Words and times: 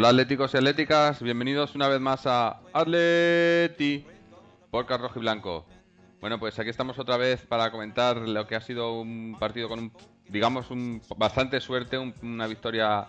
Hola 0.00 0.08
atléticos 0.08 0.54
y 0.54 0.56
atléticas, 0.56 1.20
bienvenidos 1.22 1.74
una 1.74 1.86
vez 1.86 2.00
más 2.00 2.26
a 2.26 2.62
Atleti, 2.72 4.06
podcast 4.70 5.02
rojo 5.02 5.18
y 5.18 5.20
blanco. 5.20 5.66
Bueno, 6.22 6.40
pues 6.40 6.58
aquí 6.58 6.70
estamos 6.70 6.98
otra 6.98 7.18
vez 7.18 7.42
para 7.42 7.70
comentar 7.70 8.16
lo 8.16 8.46
que 8.46 8.56
ha 8.56 8.62
sido 8.62 8.98
un 8.98 9.36
partido 9.38 9.68
con, 9.68 9.78
un, 9.78 9.92
digamos, 10.26 10.70
un, 10.70 11.02
bastante 11.18 11.60
suerte, 11.60 11.98
una 11.98 12.46
victoria 12.46 13.08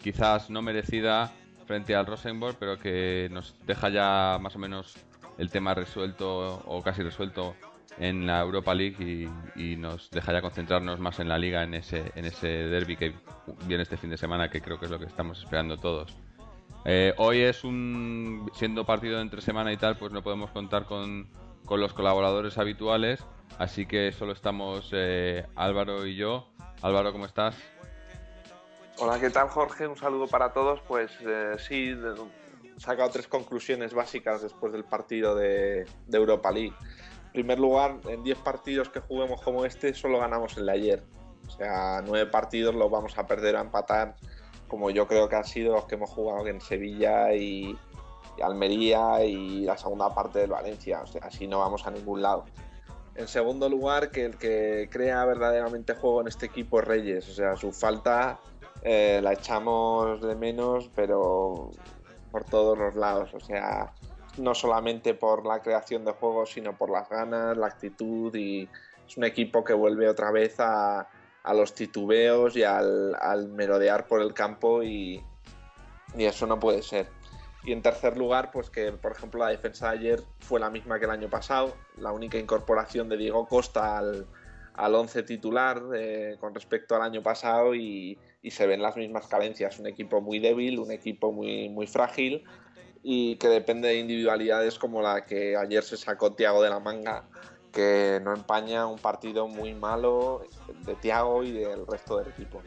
quizás 0.00 0.50
no 0.50 0.62
merecida 0.62 1.32
frente 1.66 1.96
al 1.96 2.06
Rosenborg, 2.06 2.56
pero 2.60 2.78
que 2.78 3.26
nos 3.32 3.56
deja 3.66 3.88
ya 3.88 4.38
más 4.40 4.54
o 4.54 4.60
menos 4.60 4.94
el 5.36 5.50
tema 5.50 5.74
resuelto 5.74 6.62
o 6.64 6.80
casi 6.80 7.02
resuelto 7.02 7.56
en 8.00 8.26
la 8.26 8.40
Europa 8.40 8.74
League 8.74 9.28
y, 9.54 9.76
nos 9.76 10.10
deja 10.10 10.32
ya 10.32 10.40
concentrarnos 10.40 10.98
más 10.98 11.20
en 11.20 11.28
la 11.28 11.38
liga, 11.38 11.62
en 11.62 11.74
ese, 11.74 12.10
en 12.14 12.24
ese 12.24 12.48
derby 12.48 12.96
que 12.96 13.14
viene 13.66 13.82
este 13.82 13.98
fin 13.98 14.10
de 14.10 14.16
semana, 14.16 14.50
que 14.50 14.60
creo 14.60 14.78
que 14.78 14.86
es 14.86 14.90
lo 14.90 14.98
que 14.98 15.04
estamos 15.04 15.38
esperando 15.38 15.78
todos. 15.78 16.16
Eh, 16.86 17.12
hoy 17.18 17.42
es 17.42 17.62
un, 17.62 18.50
siendo 18.54 18.86
partido 18.86 19.20
entre 19.20 19.42
semana 19.42 19.70
y 19.72 19.76
tal, 19.76 19.96
pues 19.96 20.12
no 20.12 20.22
podemos 20.22 20.50
contar 20.50 20.86
con, 20.86 21.28
con 21.66 21.80
los 21.80 21.92
colaboradores 21.92 22.56
habituales, 22.56 23.22
así 23.58 23.84
que 23.84 24.12
solo 24.12 24.32
estamos 24.32 24.90
eh, 24.92 25.46
Álvaro 25.54 26.06
y 26.06 26.16
yo. 26.16 26.48
Álvaro, 26.80 27.12
¿cómo 27.12 27.26
estás? 27.26 27.54
Hola, 28.98 29.20
¿qué 29.20 29.28
tal 29.28 29.48
Jorge? 29.48 29.86
Un 29.86 29.96
saludo 29.96 30.26
para 30.26 30.54
todos. 30.54 30.80
Pues 30.88 31.10
eh, 31.20 31.56
sí, 31.58 31.90
he 31.94 32.80
sacado 32.80 33.10
tres 33.10 33.28
conclusiones 33.28 33.92
básicas 33.92 34.40
después 34.40 34.72
del 34.72 34.84
partido 34.84 35.34
de, 35.34 35.84
de 36.06 36.18
Europa 36.18 36.50
League. 36.50 36.74
Primer 37.32 37.58
lugar, 37.58 37.98
en 38.08 38.22
10 38.22 38.38
partidos 38.38 38.88
que 38.88 39.00
juguemos 39.00 39.40
como 39.42 39.64
este, 39.64 39.94
solo 39.94 40.18
ganamos 40.18 40.56
el 40.56 40.66
de 40.66 40.72
ayer. 40.72 41.02
O 41.46 41.50
sea, 41.50 42.02
9 42.04 42.30
partidos 42.30 42.74
los 42.74 42.90
vamos 42.90 43.16
a 43.18 43.26
perder 43.26 43.56
o 43.56 43.60
empatar, 43.60 44.16
como 44.68 44.90
yo 44.90 45.06
creo 45.06 45.28
que 45.28 45.36
han 45.36 45.44
sido 45.44 45.74
los 45.74 45.84
que 45.84 45.94
hemos 45.94 46.10
jugado 46.10 46.46
en 46.46 46.60
Sevilla 46.60 47.32
y, 47.34 47.76
Almería 48.42 49.22
y 49.24 49.64
la 49.64 49.76
segunda 49.76 50.14
parte 50.14 50.38
del 50.38 50.50
Valencia. 50.50 51.02
O 51.02 51.06
sea, 51.06 51.22
así 51.24 51.46
no 51.46 51.58
vamos 51.58 51.86
a 51.86 51.90
ningún 51.90 52.22
lado. 52.22 52.46
En 53.14 53.28
segundo 53.28 53.68
lugar, 53.68 54.10
que 54.10 54.24
el 54.24 54.38
que 54.38 54.88
crea 54.90 55.24
verdaderamente 55.26 55.94
juego 55.94 56.22
en 56.22 56.28
este 56.28 56.46
equipo 56.46 56.80
es 56.80 56.86
Reyes. 56.86 57.28
O 57.28 57.32
sea, 57.32 57.56
su 57.56 57.70
falta 57.70 58.40
eh, 58.82 59.20
la 59.22 59.34
echamos 59.34 60.22
de 60.22 60.34
menos, 60.36 60.90
pero 60.94 61.70
por 62.30 62.44
todos 62.44 62.78
los 62.78 62.94
lados. 62.94 63.34
O 63.34 63.40
sea, 63.40 63.92
no 64.38 64.54
solamente 64.54 65.14
por 65.14 65.46
la 65.46 65.60
creación 65.60 66.04
de 66.04 66.12
juegos, 66.12 66.52
sino 66.52 66.76
por 66.76 66.90
las 66.90 67.08
ganas, 67.08 67.56
la 67.56 67.66
actitud 67.66 68.34
y 68.34 68.68
es 69.06 69.16
un 69.16 69.24
equipo 69.24 69.64
que 69.64 69.72
vuelve 69.72 70.08
otra 70.08 70.30
vez 70.30 70.56
a, 70.58 71.08
los 71.52 71.74
titubeos 71.74 72.56
y 72.56 72.62
al, 72.62 73.48
merodear 73.48 74.06
por 74.06 74.20
el 74.20 74.34
campo 74.34 74.82
y, 74.82 75.24
eso 76.16 76.46
no 76.46 76.58
puede 76.58 76.82
ser. 76.82 77.08
Y 77.64 77.72
en 77.72 77.82
tercer 77.82 78.16
lugar, 78.16 78.50
pues 78.50 78.70
que 78.70 78.92
por 78.92 79.12
ejemplo 79.12 79.40
la 79.40 79.50
defensa 79.50 79.90
de 79.90 79.98
ayer 79.98 80.22
fue 80.40 80.58
la 80.58 80.70
misma 80.70 80.98
que 80.98 81.04
el 81.04 81.10
año 81.10 81.28
pasado, 81.28 81.76
la 81.96 82.10
única 82.10 82.38
incorporación 82.38 83.08
de 83.08 83.16
Diego 83.16 83.46
Costa 83.46 83.98
al, 83.98 84.26
al 84.74 84.94
once 84.94 85.22
titular 85.22 85.82
eh, 85.94 86.36
con 86.40 86.54
respecto 86.54 86.96
al 86.96 87.02
año 87.02 87.22
pasado 87.22 87.74
y, 87.74 88.18
y, 88.42 88.50
se 88.50 88.66
ven 88.66 88.82
las 88.82 88.96
mismas 88.96 89.26
carencias. 89.26 89.78
Un 89.78 89.86
equipo 89.86 90.20
muy 90.20 90.38
débil, 90.38 90.78
un 90.78 90.90
equipo 90.90 91.32
muy, 91.32 91.68
muy 91.68 91.86
frágil 91.86 92.44
y 93.02 93.36
que 93.36 93.48
depende 93.48 93.88
de 93.88 93.98
individualidades 93.98 94.78
como 94.78 95.02
la 95.02 95.24
que 95.24 95.56
ayer 95.56 95.82
se 95.82 95.96
sacó 95.96 96.32
Tiago 96.32 96.62
de 96.62 96.70
la 96.70 96.80
manga, 96.80 97.24
que 97.72 98.20
no 98.22 98.34
empaña 98.34 98.86
un 98.86 98.98
partido 98.98 99.48
muy 99.48 99.74
malo 99.74 100.42
de 100.84 100.94
Tiago 100.96 101.42
y 101.42 101.52
del 101.52 101.86
resto 101.86 102.18
del 102.18 102.28
equipo. 102.28 102.62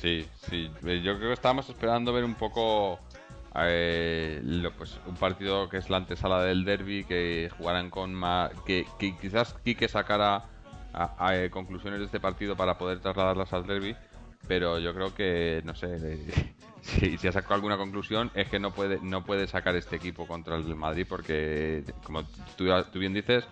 Sí, 0.00 0.28
sí, 0.48 0.70
yo 0.82 1.16
creo 1.16 1.28
que 1.28 1.32
estábamos 1.32 1.68
esperando 1.68 2.12
ver 2.12 2.24
un 2.24 2.36
poco 2.36 3.00
eh, 3.56 4.40
pues, 4.76 4.98
un 5.06 5.16
partido 5.16 5.68
que 5.68 5.78
es 5.78 5.90
la 5.90 5.96
antesala 5.96 6.42
del 6.42 6.64
derby, 6.64 7.04
que 7.04 7.50
jugaran 7.56 7.90
con 7.90 8.14
más, 8.14 8.52
que, 8.64 8.86
quizás 9.20 9.54
Quique 9.64 9.88
sacara 9.88 10.44
eh, 11.32 11.50
conclusiones 11.50 11.98
de 11.98 12.06
este 12.06 12.20
partido 12.20 12.56
para 12.56 12.78
poder 12.78 13.00
trasladarlas 13.00 13.52
al 13.52 13.66
derby, 13.66 13.96
pero 14.46 14.78
yo 14.78 14.94
creo 14.94 15.14
que, 15.14 15.62
no 15.64 15.74
sé, 15.74 16.18
si, 16.82 17.18
si 17.18 17.28
ha 17.28 17.32
sacado 17.32 17.54
alguna 17.54 17.76
conclusión 17.76 18.30
es 18.34 18.48
que 18.48 18.58
no 18.58 18.72
puede 18.72 18.98
no 19.02 19.24
puede 19.24 19.46
sacar 19.46 19.76
este 19.76 19.96
equipo 19.96 20.26
contra 20.26 20.56
el 20.56 20.74
Madrid 20.74 21.06
porque, 21.08 21.84
como 22.04 22.24
tú, 22.56 22.64
bien 22.98 23.14
dices, 23.14 23.46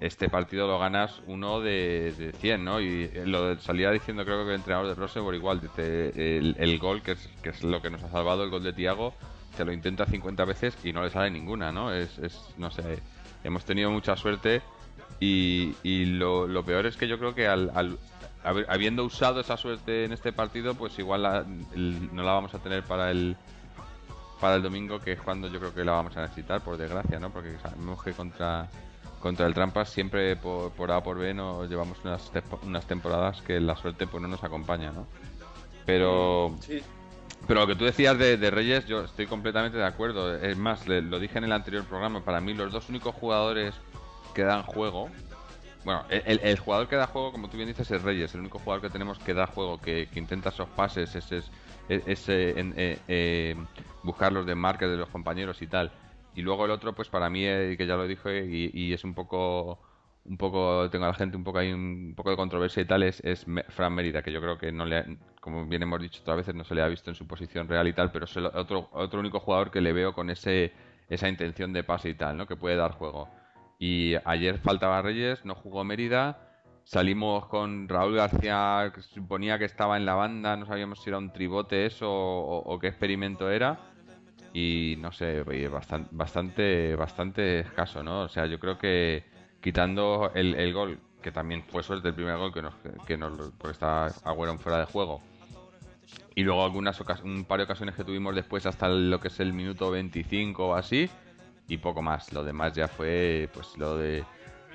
este 0.00 0.28
partido 0.28 0.66
lo 0.66 0.78
ganas 0.78 1.20
uno 1.26 1.60
de, 1.60 2.12
de 2.16 2.32
100, 2.32 2.64
¿no? 2.64 2.80
Y 2.80 3.10
lo 3.24 3.58
salía 3.58 3.90
diciendo 3.90 4.24
creo 4.24 4.44
que 4.44 4.50
el 4.50 4.56
entrenador 4.56 4.88
de 4.88 4.94
Rosenborg 4.94 5.36
igual, 5.36 5.60
dice, 5.60 6.12
el, 6.38 6.78
gol, 6.78 7.02
que 7.02 7.12
es, 7.12 7.28
que 7.42 7.50
es 7.50 7.64
lo 7.64 7.82
que 7.82 7.90
nos 7.90 8.02
ha 8.04 8.10
salvado, 8.10 8.44
el 8.44 8.50
gol 8.50 8.62
de 8.62 8.72
Tiago, 8.72 9.14
se 9.56 9.64
lo 9.64 9.72
intenta 9.72 10.06
50 10.06 10.44
veces 10.44 10.78
y 10.84 10.92
no 10.92 11.02
le 11.02 11.10
sale 11.10 11.30
ninguna, 11.30 11.72
¿no? 11.72 11.92
Es, 11.92 12.16
es 12.18 12.40
no 12.58 12.70
sé, 12.70 13.00
hemos 13.42 13.64
tenido 13.64 13.90
mucha 13.90 14.16
suerte 14.16 14.62
y, 15.20 15.74
y 15.82 16.04
lo, 16.04 16.46
lo, 16.46 16.64
peor 16.64 16.86
es 16.86 16.96
que 16.96 17.08
yo 17.08 17.18
creo 17.18 17.34
que 17.34 17.48
al, 17.48 17.98
habiendo 18.68 19.04
usado 19.04 19.40
esa 19.40 19.56
suerte 19.56 20.04
en 20.04 20.12
este 20.12 20.32
partido, 20.32 20.74
pues 20.74 20.98
igual 20.98 21.22
no 22.12 22.22
la 22.22 22.32
vamos 22.32 22.54
a 22.54 22.58
tener 22.58 22.84
para 22.84 23.10
el 23.10 23.36
para 24.40 24.54
el 24.54 24.62
domingo, 24.62 25.00
que 25.00 25.12
es 25.12 25.20
cuando 25.20 25.48
yo 25.48 25.58
creo 25.58 25.74
que 25.74 25.84
la 25.84 25.92
vamos 25.92 26.16
a 26.16 26.22
necesitar, 26.22 26.60
por 26.60 26.76
desgracia, 26.76 27.18
¿no? 27.18 27.30
Porque 27.30 27.58
sabemos 27.58 28.02
que 28.02 28.12
contra 28.12 28.68
contra 29.20 29.46
el 29.46 29.54
Trampas 29.54 29.88
siempre 29.88 30.36
por, 30.36 30.70
por 30.72 30.92
A 30.92 31.02
por 31.02 31.18
B 31.18 31.34
nos 31.34 31.68
llevamos 31.68 31.98
unas, 32.04 32.30
unas 32.62 32.86
temporadas 32.86 33.42
que 33.42 33.58
la 33.58 33.74
suerte 33.74 34.06
pues 34.06 34.22
no 34.22 34.28
nos 34.28 34.44
acompaña, 34.44 34.92
¿no? 34.92 35.06
Pero 35.84 36.54
pero 37.46 37.60
lo 37.60 37.66
que 37.66 37.76
tú 37.76 37.84
decías 37.86 38.18
de, 38.18 38.36
Reyes, 38.50 38.86
yo 38.86 39.04
estoy 39.04 39.26
completamente 39.26 39.78
de 39.78 39.86
acuerdo. 39.86 40.34
Es 40.36 40.56
más, 40.58 40.86
lo 40.86 41.18
dije 41.18 41.38
en 41.38 41.44
el 41.44 41.52
anterior 41.52 41.84
programa, 41.84 42.22
para 42.22 42.40
mí 42.40 42.52
los 42.52 42.70
dos 42.70 42.88
únicos 42.90 43.14
jugadores 43.14 43.74
que 44.34 44.42
dan 44.42 44.62
juego 44.64 45.08
bueno, 45.88 46.04
el, 46.10 46.58
jugador 46.58 46.86
que 46.86 46.96
da 46.96 47.06
juego, 47.06 47.32
como 47.32 47.48
tú 47.48 47.56
bien 47.56 47.66
dices, 47.66 47.90
es 47.90 48.02
Reyes. 48.02 48.34
El 48.34 48.40
único 48.40 48.58
jugador 48.58 48.82
que 48.82 48.90
tenemos 48.90 49.18
que 49.20 49.32
da 49.32 49.46
juego, 49.46 49.80
que, 49.80 50.06
intenta 50.16 50.50
esos 50.50 50.68
pases, 50.68 51.16
es, 51.16 51.32
es, 51.88 52.28
eh, 52.28 52.98
eh, 53.08 53.56
buscar 54.02 54.30
los 54.30 54.44
desmarques 54.44 54.90
de 54.90 54.98
los 54.98 55.08
compañeros 55.08 55.62
y 55.62 55.66
tal. 55.66 55.90
Y 56.34 56.42
luego 56.42 56.66
el 56.66 56.72
otro, 56.72 56.94
pues 56.94 57.08
para 57.08 57.30
mí, 57.30 57.46
eh, 57.46 57.74
que 57.78 57.86
ya 57.86 57.96
lo 57.96 58.06
dije, 58.06 58.44
y, 58.44 58.92
es 58.92 59.02
un 59.02 59.14
poco 59.14 59.78
un 60.26 60.36
poco 60.36 60.90
tengo 60.90 61.06
a 61.06 61.08
la 61.08 61.14
gente 61.14 61.38
un 61.38 61.44
poco 61.44 61.58
ahí 61.58 61.72
un 61.72 62.12
poco 62.14 62.28
de 62.28 62.36
controversia 62.36 62.82
y 62.82 62.84
tal 62.84 63.02
es, 63.02 63.22
Fran 63.70 63.94
Mérida 63.94 64.20
que 64.20 64.30
yo 64.30 64.42
creo 64.42 64.58
que 64.58 64.70
no 64.70 64.84
le 64.84 65.16
como 65.40 65.64
bien 65.64 65.84
hemos 65.84 66.02
dicho 66.02 66.20
otras 66.20 66.36
veces 66.36 66.54
no 66.54 66.64
se 66.64 66.74
le 66.74 66.82
ha 66.82 66.88
visto 66.88 67.08
en 67.08 67.14
su 67.14 67.26
posición 67.26 67.66
real 67.66 67.88
y 67.88 67.94
tal 67.94 68.12
pero 68.12 68.26
es 68.26 68.36
el 68.36 68.44
otro 68.44 68.90
otro 68.92 69.20
único 69.20 69.40
jugador 69.40 69.70
que 69.70 69.80
le 69.80 69.94
veo 69.94 70.12
con 70.12 70.28
ese 70.28 70.74
esa 71.08 71.30
intención 71.30 71.72
de 71.72 71.82
pase 71.82 72.10
y 72.10 72.14
tal 72.14 72.36
no 72.36 72.46
que 72.46 72.56
puede 72.56 72.76
dar 72.76 72.90
juego 72.92 73.26
y 73.78 74.14
ayer 74.24 74.58
faltaba 74.58 75.02
Reyes, 75.02 75.44
no 75.44 75.54
jugó 75.54 75.84
Mérida. 75.84 76.38
Salimos 76.84 77.46
con 77.46 77.88
Raúl 77.88 78.16
García, 78.16 78.90
que 78.94 79.02
suponía 79.02 79.58
que 79.58 79.66
estaba 79.66 79.96
en 79.96 80.06
la 80.06 80.14
banda, 80.14 80.56
no 80.56 80.66
sabíamos 80.66 81.02
si 81.02 81.10
era 81.10 81.18
un 81.18 81.32
tribote 81.32 81.86
eso 81.86 82.08
o, 82.10 82.78
qué 82.78 82.88
experimento 82.88 83.50
era. 83.50 83.78
y 84.54 84.96
no 84.98 85.12
sé, 85.12 85.42
bastante, 85.68 86.08
bastante, 86.12 86.96
bastante 86.96 87.60
escaso, 87.60 88.02
¿no? 88.02 88.22
O 88.22 88.28
sea, 88.28 88.46
yo 88.46 88.58
creo 88.58 88.78
que 88.78 89.24
quitando 89.60 90.30
el, 90.34 90.54
el 90.54 90.72
gol, 90.72 90.98
que 91.22 91.30
también 91.30 91.62
fue 91.64 91.82
suerte 91.82 92.08
el 92.08 92.14
primer 92.14 92.38
gol 92.38 92.52
que 92.52 92.62
nos, 92.62 92.74
que 93.06 93.16
nos 93.16 93.32
porque 93.58 93.72
estaba 93.72 94.06
Agüero 94.24 94.58
fuera 94.58 94.78
de 94.78 94.86
juego, 94.86 95.20
y 96.34 96.42
luego 96.42 96.64
algunas 96.64 96.98
un 97.22 97.44
par 97.44 97.58
de 97.58 97.64
ocasiones 97.64 97.94
que 97.94 98.04
tuvimos 98.04 98.34
después 98.34 98.64
hasta 98.64 98.88
lo 98.88 99.20
que 99.20 99.28
es 99.28 99.40
el 99.40 99.52
minuto 99.52 99.90
25 99.90 100.68
o 100.68 100.74
así, 100.74 101.10
y 101.68 101.76
poco 101.78 102.02
más. 102.02 102.32
Lo 102.32 102.42
demás 102.42 102.72
ya 102.72 102.88
fue 102.88 103.48
pues 103.52 103.76
lo 103.76 103.96
de 103.96 104.24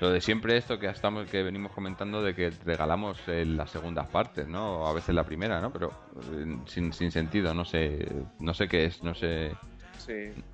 lo 0.00 0.10
de 0.10 0.20
siempre 0.20 0.56
esto 0.56 0.78
que 0.78 0.88
estamos 0.88 1.30
que 1.30 1.42
venimos 1.42 1.72
comentando 1.72 2.22
de 2.22 2.34
que 2.34 2.50
regalamos 2.64 3.18
en 3.28 3.56
las 3.56 3.70
segundas 3.70 4.08
partes, 4.08 4.46
¿no? 4.48 4.80
O 4.80 4.86
a 4.86 4.92
veces 4.92 5.14
la 5.14 5.24
primera, 5.24 5.60
¿no? 5.60 5.72
Pero 5.72 5.90
eh, 6.32 6.56
sin, 6.66 6.92
sin 6.92 7.10
sentido, 7.10 7.54
no 7.54 7.64
sé, 7.64 8.06
no 8.38 8.54
sé 8.54 8.68
qué 8.68 8.86
es, 8.86 9.02
no 9.02 9.14
sé. 9.14 9.52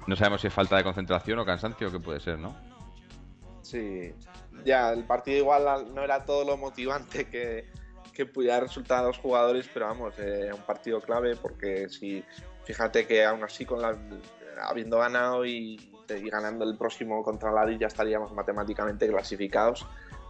No 0.06 0.14
sabemos 0.14 0.42
si 0.42 0.46
es 0.46 0.54
falta 0.54 0.76
de 0.76 0.84
concentración 0.84 1.38
o 1.38 1.44
cansancio 1.44 1.88
o 1.88 1.90
qué 1.90 1.98
puede 1.98 2.20
ser, 2.20 2.38
¿no? 2.38 2.54
Sí. 3.62 4.12
Ya, 4.64 4.92
el 4.92 5.04
partido 5.04 5.38
igual 5.38 5.92
no 5.94 6.02
era 6.02 6.24
todo 6.24 6.44
lo 6.44 6.56
motivante 6.56 7.28
que, 7.28 7.66
que 8.14 8.26
pudiera 8.26 8.60
resultar 8.60 8.98
a 8.98 9.08
los 9.08 9.18
jugadores, 9.18 9.68
pero 9.72 9.86
vamos, 9.86 10.14
eh, 10.18 10.50
un 10.54 10.62
partido 10.62 11.00
clave 11.00 11.34
porque 11.36 11.88
si 11.88 12.22
fíjate 12.64 13.06
que 13.06 13.24
aún 13.24 13.42
así 13.42 13.64
con 13.64 13.82
la 13.82 13.96
habiendo 14.62 14.98
ganado 14.98 15.44
y 15.44 15.90
y 16.16 16.28
ganando 16.28 16.64
el 16.64 16.76
próximo 16.76 17.22
contra 17.22 17.52
la 17.52 17.70
ya 17.72 17.86
estaríamos 17.86 18.32
matemáticamente 18.32 19.08
clasificados 19.08 19.86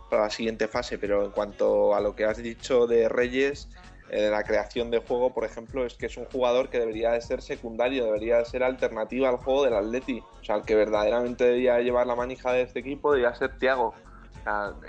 para 0.08 0.24
la 0.24 0.30
siguiente 0.30 0.68
fase. 0.68 0.98
Pero 0.98 1.24
en 1.24 1.30
cuanto 1.30 1.94
a 1.94 2.00
lo 2.00 2.14
que 2.14 2.24
has 2.24 2.38
dicho 2.38 2.86
de 2.86 3.08
Reyes, 3.08 3.68
eh, 4.10 4.28
la 4.30 4.42
creación 4.42 4.90
de 4.90 4.98
juego, 4.98 5.32
por 5.32 5.44
ejemplo, 5.44 5.86
es 5.86 5.94
que 5.94 6.06
es 6.06 6.16
un 6.16 6.24
jugador 6.26 6.68
que 6.68 6.78
debería 6.78 7.12
de 7.12 7.20
ser 7.20 7.42
secundario, 7.42 8.04
debería 8.04 8.38
de 8.38 8.44
ser 8.44 8.62
alternativa 8.62 9.28
al 9.28 9.36
juego 9.36 9.64
del 9.64 9.74
Atleti. 9.74 10.20
O 10.40 10.44
sea, 10.44 10.56
el 10.56 10.62
que 10.62 10.74
verdaderamente 10.74 11.44
debería 11.44 11.80
llevar 11.80 12.06
la 12.06 12.16
manija 12.16 12.52
de 12.52 12.62
este 12.62 12.80
equipo 12.80 13.12
debería 13.12 13.34
ser 13.36 13.56
Thiago. 13.58 13.94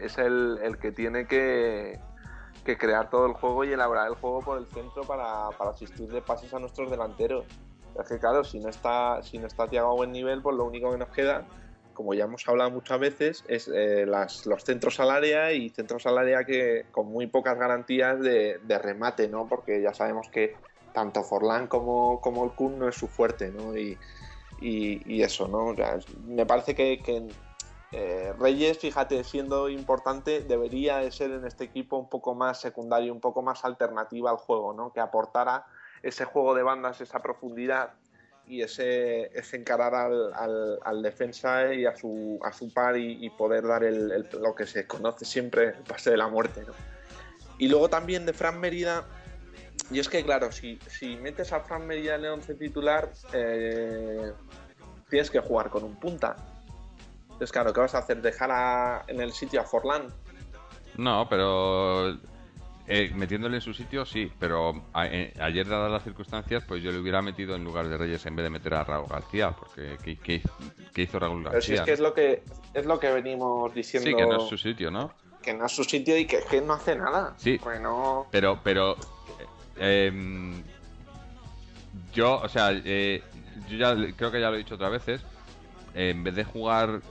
es 0.01 0.17
el, 0.17 0.59
el, 0.63 0.77
que 0.79 0.91
tiene 0.91 1.27
que, 1.27 1.99
que, 2.65 2.77
crear 2.77 3.09
todo 3.09 3.27
el 3.27 3.33
juego 3.33 3.63
y 3.63 3.73
elaborar 3.73 4.07
el 4.07 4.15
juego 4.15 4.39
por 4.41 4.57
el 4.57 4.65
centro 4.67 5.03
para, 5.03 5.49
para 5.57 5.71
asistir 5.71 6.07
de 6.07 6.21
pases 6.21 6.53
a 6.53 6.59
nuestros 6.59 6.89
delanteros. 6.89 7.45
Es 8.01 8.07
que 8.07 8.19
claro, 8.19 8.43
si 8.43 8.59
no 8.59 8.69
está, 8.69 9.21
si 9.23 9.37
no 9.37 9.47
está 9.47 9.67
Thiago 9.67 9.91
a 9.91 9.95
buen 9.95 10.11
nivel, 10.11 10.41
pues 10.41 10.55
lo 10.55 10.65
único 10.65 10.91
que 10.91 10.97
nos 10.97 11.09
queda, 11.09 11.45
como 11.93 12.13
ya 12.13 12.25
hemos 12.25 12.47
hablado 12.47 12.71
muchas 12.71 12.99
veces, 12.99 13.43
es 13.47 13.69
eh, 13.73 14.05
los 14.05 14.63
centros 14.63 14.99
al 14.99 15.11
área 15.11 15.51
y 15.51 15.69
centros 15.69 16.05
al 16.05 16.17
área 16.17 16.43
que 16.43 16.85
con 16.91 17.07
muy 17.07 17.27
pocas 17.27 17.57
garantías 17.57 18.19
de, 18.19 18.59
remate, 18.81 19.27
¿no? 19.27 19.47
Porque 19.47 19.81
ya 19.81 19.93
sabemos 19.93 20.29
que 20.29 20.55
tanto 20.93 21.23
Forlán 21.23 21.67
como, 21.67 22.19
como 22.21 22.43
el 22.43 22.51
Kun 22.51 22.79
no 22.79 22.87
es 22.87 22.95
su 22.95 23.07
fuerte, 23.07 23.51
¿no? 23.51 23.75
Y, 23.77 23.97
y, 24.59 25.23
eso, 25.23 25.47
¿no? 25.47 25.75
me 26.27 26.45
parece 26.45 26.75
que, 26.75 27.01
eh, 27.91 28.33
Reyes, 28.37 28.77
fíjate, 28.77 29.23
siendo 29.23 29.69
importante, 29.69 30.41
debería 30.41 30.97
de 30.97 31.11
ser 31.11 31.31
en 31.31 31.45
este 31.45 31.63
equipo 31.63 31.97
un 31.97 32.07
poco 32.07 32.35
más 32.35 32.61
secundario, 32.61 33.11
un 33.11 33.19
poco 33.19 33.41
más 33.41 33.65
alternativa 33.65 34.29
al 34.29 34.37
juego, 34.37 34.73
¿no? 34.73 34.93
Que 34.93 34.99
aportara 34.99 35.65
ese 36.03 36.25
juego 36.25 36.55
de 36.55 36.63
bandas, 36.63 37.01
esa 37.01 37.21
profundidad 37.21 37.93
y 38.47 38.61
ese, 38.61 39.37
ese 39.37 39.57
encarar 39.57 39.95
al, 39.95 40.79
al, 40.83 41.01
defensa 41.01 41.73
y 41.73 41.85
a 41.85 41.95
su, 41.95 42.39
a 42.43 42.51
su 42.51 42.73
par 42.73 42.97
y, 42.97 43.29
poder 43.29 43.65
dar 43.65 43.83
el, 43.83 44.27
lo 44.39 44.55
que 44.55 44.65
se 44.65 44.85
conoce 44.87 45.25
siempre, 45.25 45.69
el 45.69 45.83
pase 45.87 46.11
de 46.11 46.17
la 46.17 46.27
muerte. 46.27 46.63
¿no? 46.67 46.73
Y 47.57 47.69
luego 47.69 47.89
también 47.89 48.25
de 48.25 48.33
Fran 48.33 48.59
Merida, 48.59 49.05
y 49.89 49.99
es 49.99 50.09
que 50.09 50.23
claro, 50.23 50.51
si, 50.51 50.79
si 50.87 51.15
metes 51.17 51.53
a 51.53 51.61
Fran 51.61 51.87
Merida 51.87 52.15
en 52.15 52.25
el 52.25 52.31
11 52.31 52.55
titular, 52.55 53.11
eh, 53.33 54.33
tienes 55.09 55.29
que 55.29 55.39
jugar 55.39 55.69
con 55.69 55.83
un 55.83 55.95
punta. 55.95 56.35
Entonces, 57.23 57.51
claro, 57.51 57.73
¿qué 57.73 57.79
vas 57.79 57.95
a 57.95 57.99
hacer? 57.99 58.21
¿Dejar 58.21 59.03
en 59.07 59.21
el 59.21 59.31
sitio 59.31 59.61
a 59.61 59.63
Forlán? 59.63 60.07
No, 60.97 61.27
pero 61.29 62.17
eh, 62.87 63.11
metiéndole 63.15 63.57
en 63.57 63.61
su 63.61 63.73
sitio, 63.73 64.05
sí, 64.05 64.31
pero 64.39 64.83
eh, 64.95 65.33
ayer, 65.39 65.67
dadas 65.67 65.91
las 65.91 66.03
circunstancias, 66.03 66.63
pues 66.67 66.81
yo 66.81 66.91
le 66.91 66.99
hubiera 66.99 67.21
metido 67.21 67.55
en 67.55 67.63
lugar 67.63 67.87
de 67.87 67.97
Reyes 67.97 68.25
en 68.25 68.35
vez 68.35 68.43
de 68.43 68.49
meter 68.49 68.73
a 68.73 68.83
Raúl 68.83 69.07
García, 69.07 69.51
porque 69.51 69.97
¿qué, 70.23 70.41
hizo 70.95 71.19
Raúl 71.19 71.43
García? 71.43 71.51
Pero 71.51 71.61
si 71.61 71.73
es 71.73 71.81
que 71.81 71.91
es, 71.93 71.99
lo 71.99 72.13
que, 72.13 72.43
es 72.73 72.85
lo 72.85 72.99
que 72.99 73.11
venimos 73.11 73.73
diciendo. 73.73 74.09
Sí, 74.09 74.15
que 74.15 74.25
no 74.25 74.43
es 74.43 74.49
su 74.49 74.57
sitio, 74.57 74.89
¿no? 74.89 75.13
Que 75.41 75.53
no 75.53 75.65
es 75.65 75.71
su 75.71 75.83
sitio 75.83 76.17
y 76.17 76.25
que, 76.25 76.39
que 76.49 76.61
no 76.61 76.73
hace 76.73 76.95
nada. 76.95 77.33
Sí, 77.37 77.59
pero, 78.31 78.59
pero 78.63 78.95
eh, 79.79 80.07
em, 80.07 80.63
yo, 82.13 82.41
o 82.41 82.49
sea, 82.49 82.71
yo 82.71 82.81
ya 83.69 83.95
creo 84.15 84.31
que 84.31 84.41
ya 84.41 84.49
lo 84.49 84.55
he 84.55 84.59
dicho 84.59 84.75
otras 84.75 84.91
veces, 84.91 85.21
en 85.93 86.23
vez 86.23 86.35
de 86.35 86.43
jugar 86.43 87.01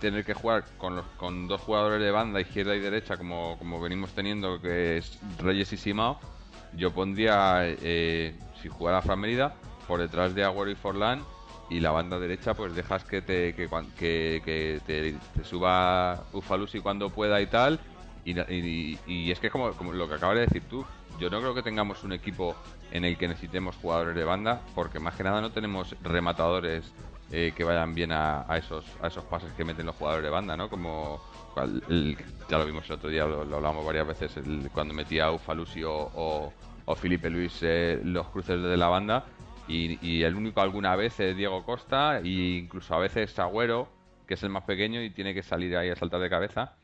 tener 0.00 0.24
que 0.24 0.34
jugar 0.34 0.64
con, 0.78 0.96
los, 0.96 1.06
con 1.16 1.46
dos 1.46 1.60
jugadores 1.60 2.00
de 2.00 2.10
banda, 2.10 2.40
izquierda 2.40 2.74
y 2.74 2.80
derecha, 2.80 3.16
como, 3.16 3.56
como 3.58 3.80
venimos 3.80 4.10
teniendo, 4.10 4.60
que 4.60 4.98
es 4.98 5.18
Reyes 5.38 5.72
y 5.72 5.76
Simao, 5.76 6.18
yo 6.76 6.92
pondría, 6.92 7.60
eh, 7.64 8.34
si 8.60 8.68
jugara 8.68 9.02
Fran 9.02 9.20
Merida, 9.20 9.54
por 9.86 10.00
detrás 10.00 10.34
de 10.34 10.44
Agüero 10.44 10.70
y 10.70 10.74
Forlán, 10.74 11.22
y 11.68 11.80
la 11.80 11.92
banda 11.92 12.18
derecha, 12.18 12.54
pues 12.54 12.74
dejas 12.74 13.04
que 13.04 13.22
te, 13.22 13.54
que, 13.54 13.68
que, 14.44 14.80
te, 14.84 15.44
suba 15.44 16.24
Ufalusi 16.32 16.80
cuando 16.80 17.10
pueda 17.10 17.40
y 17.40 17.46
tal. 17.46 17.78
Y, 18.24 18.98
y, 19.06 19.30
es 19.30 19.38
que 19.38 19.50
como, 19.50 19.72
como 19.72 19.92
lo 19.92 20.08
que 20.08 20.14
acabas 20.14 20.36
de 20.36 20.42
decir 20.42 20.62
tú, 20.68 20.84
yo 21.18 21.30
no 21.30 21.40
creo 21.40 21.54
que 21.54 21.62
tengamos 21.62 22.02
un 22.04 22.12
equipo 22.12 22.54
en 22.92 23.04
el 23.04 23.16
que 23.16 23.28
necesitemos 23.28 23.76
jugadores 23.76 24.14
de 24.14 24.24
banda, 24.24 24.60
porque 24.74 24.98
más 24.98 25.14
que 25.14 25.22
nada 25.22 25.40
no 25.40 25.52
tenemos 25.52 25.94
rematadores 26.02 26.92
eh, 27.32 27.52
que 27.56 27.64
vayan 27.64 27.94
bien 27.94 28.12
a, 28.12 28.44
esos 28.56 28.84
a 29.00 29.06
esos 29.06 29.24
pases 29.24 29.52
que 29.52 29.64
meten 29.64 29.86
los 29.86 29.96
jugadores 29.96 30.24
de 30.24 30.30
banda, 30.30 30.56
¿no? 30.56 30.68
Como 30.68 31.20
ya 32.48 32.58
lo 32.58 32.66
vimos 32.66 32.86
el 32.86 32.92
otro 32.92 33.10
día, 33.10 33.24
lo, 33.24 33.56
hablamos 33.56 33.84
varias 33.84 34.06
veces, 34.06 34.34
cuando 34.72 34.94
metía 34.94 35.30
Ufalusi 35.30 35.82
o, 35.84 36.52
o, 36.86 36.94
Felipe 36.94 37.30
Luis 37.30 37.58
eh, 37.62 38.00
los 38.02 38.28
cruces 38.28 38.60
de 38.60 38.76
la 38.76 38.88
banda. 38.88 39.24
Y, 39.68 40.24
el 40.24 40.34
único 40.34 40.60
alguna 40.60 40.96
vez 40.96 41.20
es 41.20 41.36
Diego 41.36 41.64
Costa 41.64 42.18
e 42.18 42.58
incluso 42.58 42.92
a 42.92 42.98
veces 42.98 43.38
Agüero, 43.38 43.88
que 44.26 44.34
es 44.34 44.42
el 44.42 44.48
más 44.48 44.64
pequeño 44.64 45.00
y 45.00 45.10
tiene 45.10 45.32
que 45.32 45.44
salir 45.44 45.76
ahí 45.76 45.90
a 45.90 45.94
saltar 45.94 46.20
de 46.20 46.28
cabeza. 46.28 46.74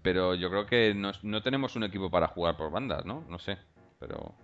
Pero 0.00 0.34
yo 0.34 0.48
creo 0.48 0.64
que 0.64 0.94
no, 0.94 1.12
no 1.22 1.42
tenemos 1.42 1.76
un 1.76 1.84
equipo 1.84 2.10
para 2.10 2.28
jugar 2.28 2.56
por 2.56 2.70
bandas, 2.70 3.04
¿no? 3.04 3.24
No 3.28 3.38
sé, 3.38 3.58
pero... 3.98 4.34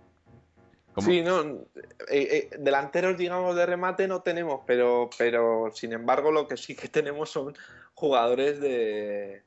Sí, 0.99 1.21
no, 1.21 1.41
eh, 1.41 1.67
eh, 2.09 2.49
delanteros, 2.57 3.17
digamos, 3.17 3.55
de 3.55 3.65
remate 3.65 4.07
no 4.07 4.21
tenemos, 4.21 4.61
pero, 4.65 5.09
pero 5.17 5.71
sin 5.73 5.93
embargo 5.93 6.31
lo 6.31 6.47
que 6.47 6.57
sí 6.57 6.75
que 6.75 6.87
tenemos 6.87 7.29
son 7.29 7.55
jugadores 7.93 8.59
de, 8.59 9.43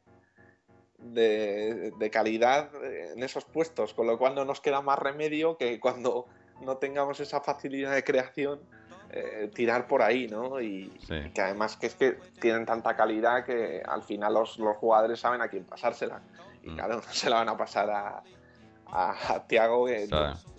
de, 0.99 2.11
calidad 2.13 2.71
en 2.85 3.23
esos 3.23 3.45
puestos, 3.45 3.95
con 3.95 4.07
lo 4.07 4.19
cual 4.19 4.35
no 4.35 4.45
nos 4.45 4.61
queda 4.61 4.81
más 4.81 4.99
remedio 4.99 5.57
que 5.57 5.81
cuando 5.81 6.27
no 6.61 6.77
tengamos 6.77 7.21
esa 7.21 7.41
facilidad 7.41 7.95
de 7.95 8.05
creación, 8.05 8.61
eh, 9.13 9.51
tirar 9.53 9.89
por 9.89 10.03
ahí, 10.03 10.29
¿no? 10.29 10.61
Y, 10.61 10.89
que 11.35 11.41
además 11.41 11.77
que 11.77 11.87
es 11.87 11.95
que 11.97 12.13
tienen 12.41 12.65
tanta 12.65 12.95
calidad 12.95 13.45
que 13.45 13.83
al 13.85 14.05
final 14.05 14.35
los, 14.35 14.59
los 14.59 14.77
jugadores 14.77 15.19
saben 15.19 15.41
a 15.41 15.49
quién 15.49 15.65
pasársela. 15.65 16.21
Y 16.63 16.71
mm. 16.71 16.75
claro, 16.75 16.97
no 17.07 17.13
se 17.13 17.29
la 17.29 17.37
van 17.37 17.49
a 17.49 17.57
pasar 17.57 17.91
a, 17.91 18.23
a, 18.93 19.45
Tiago 19.47 19.87
que 19.87 20.09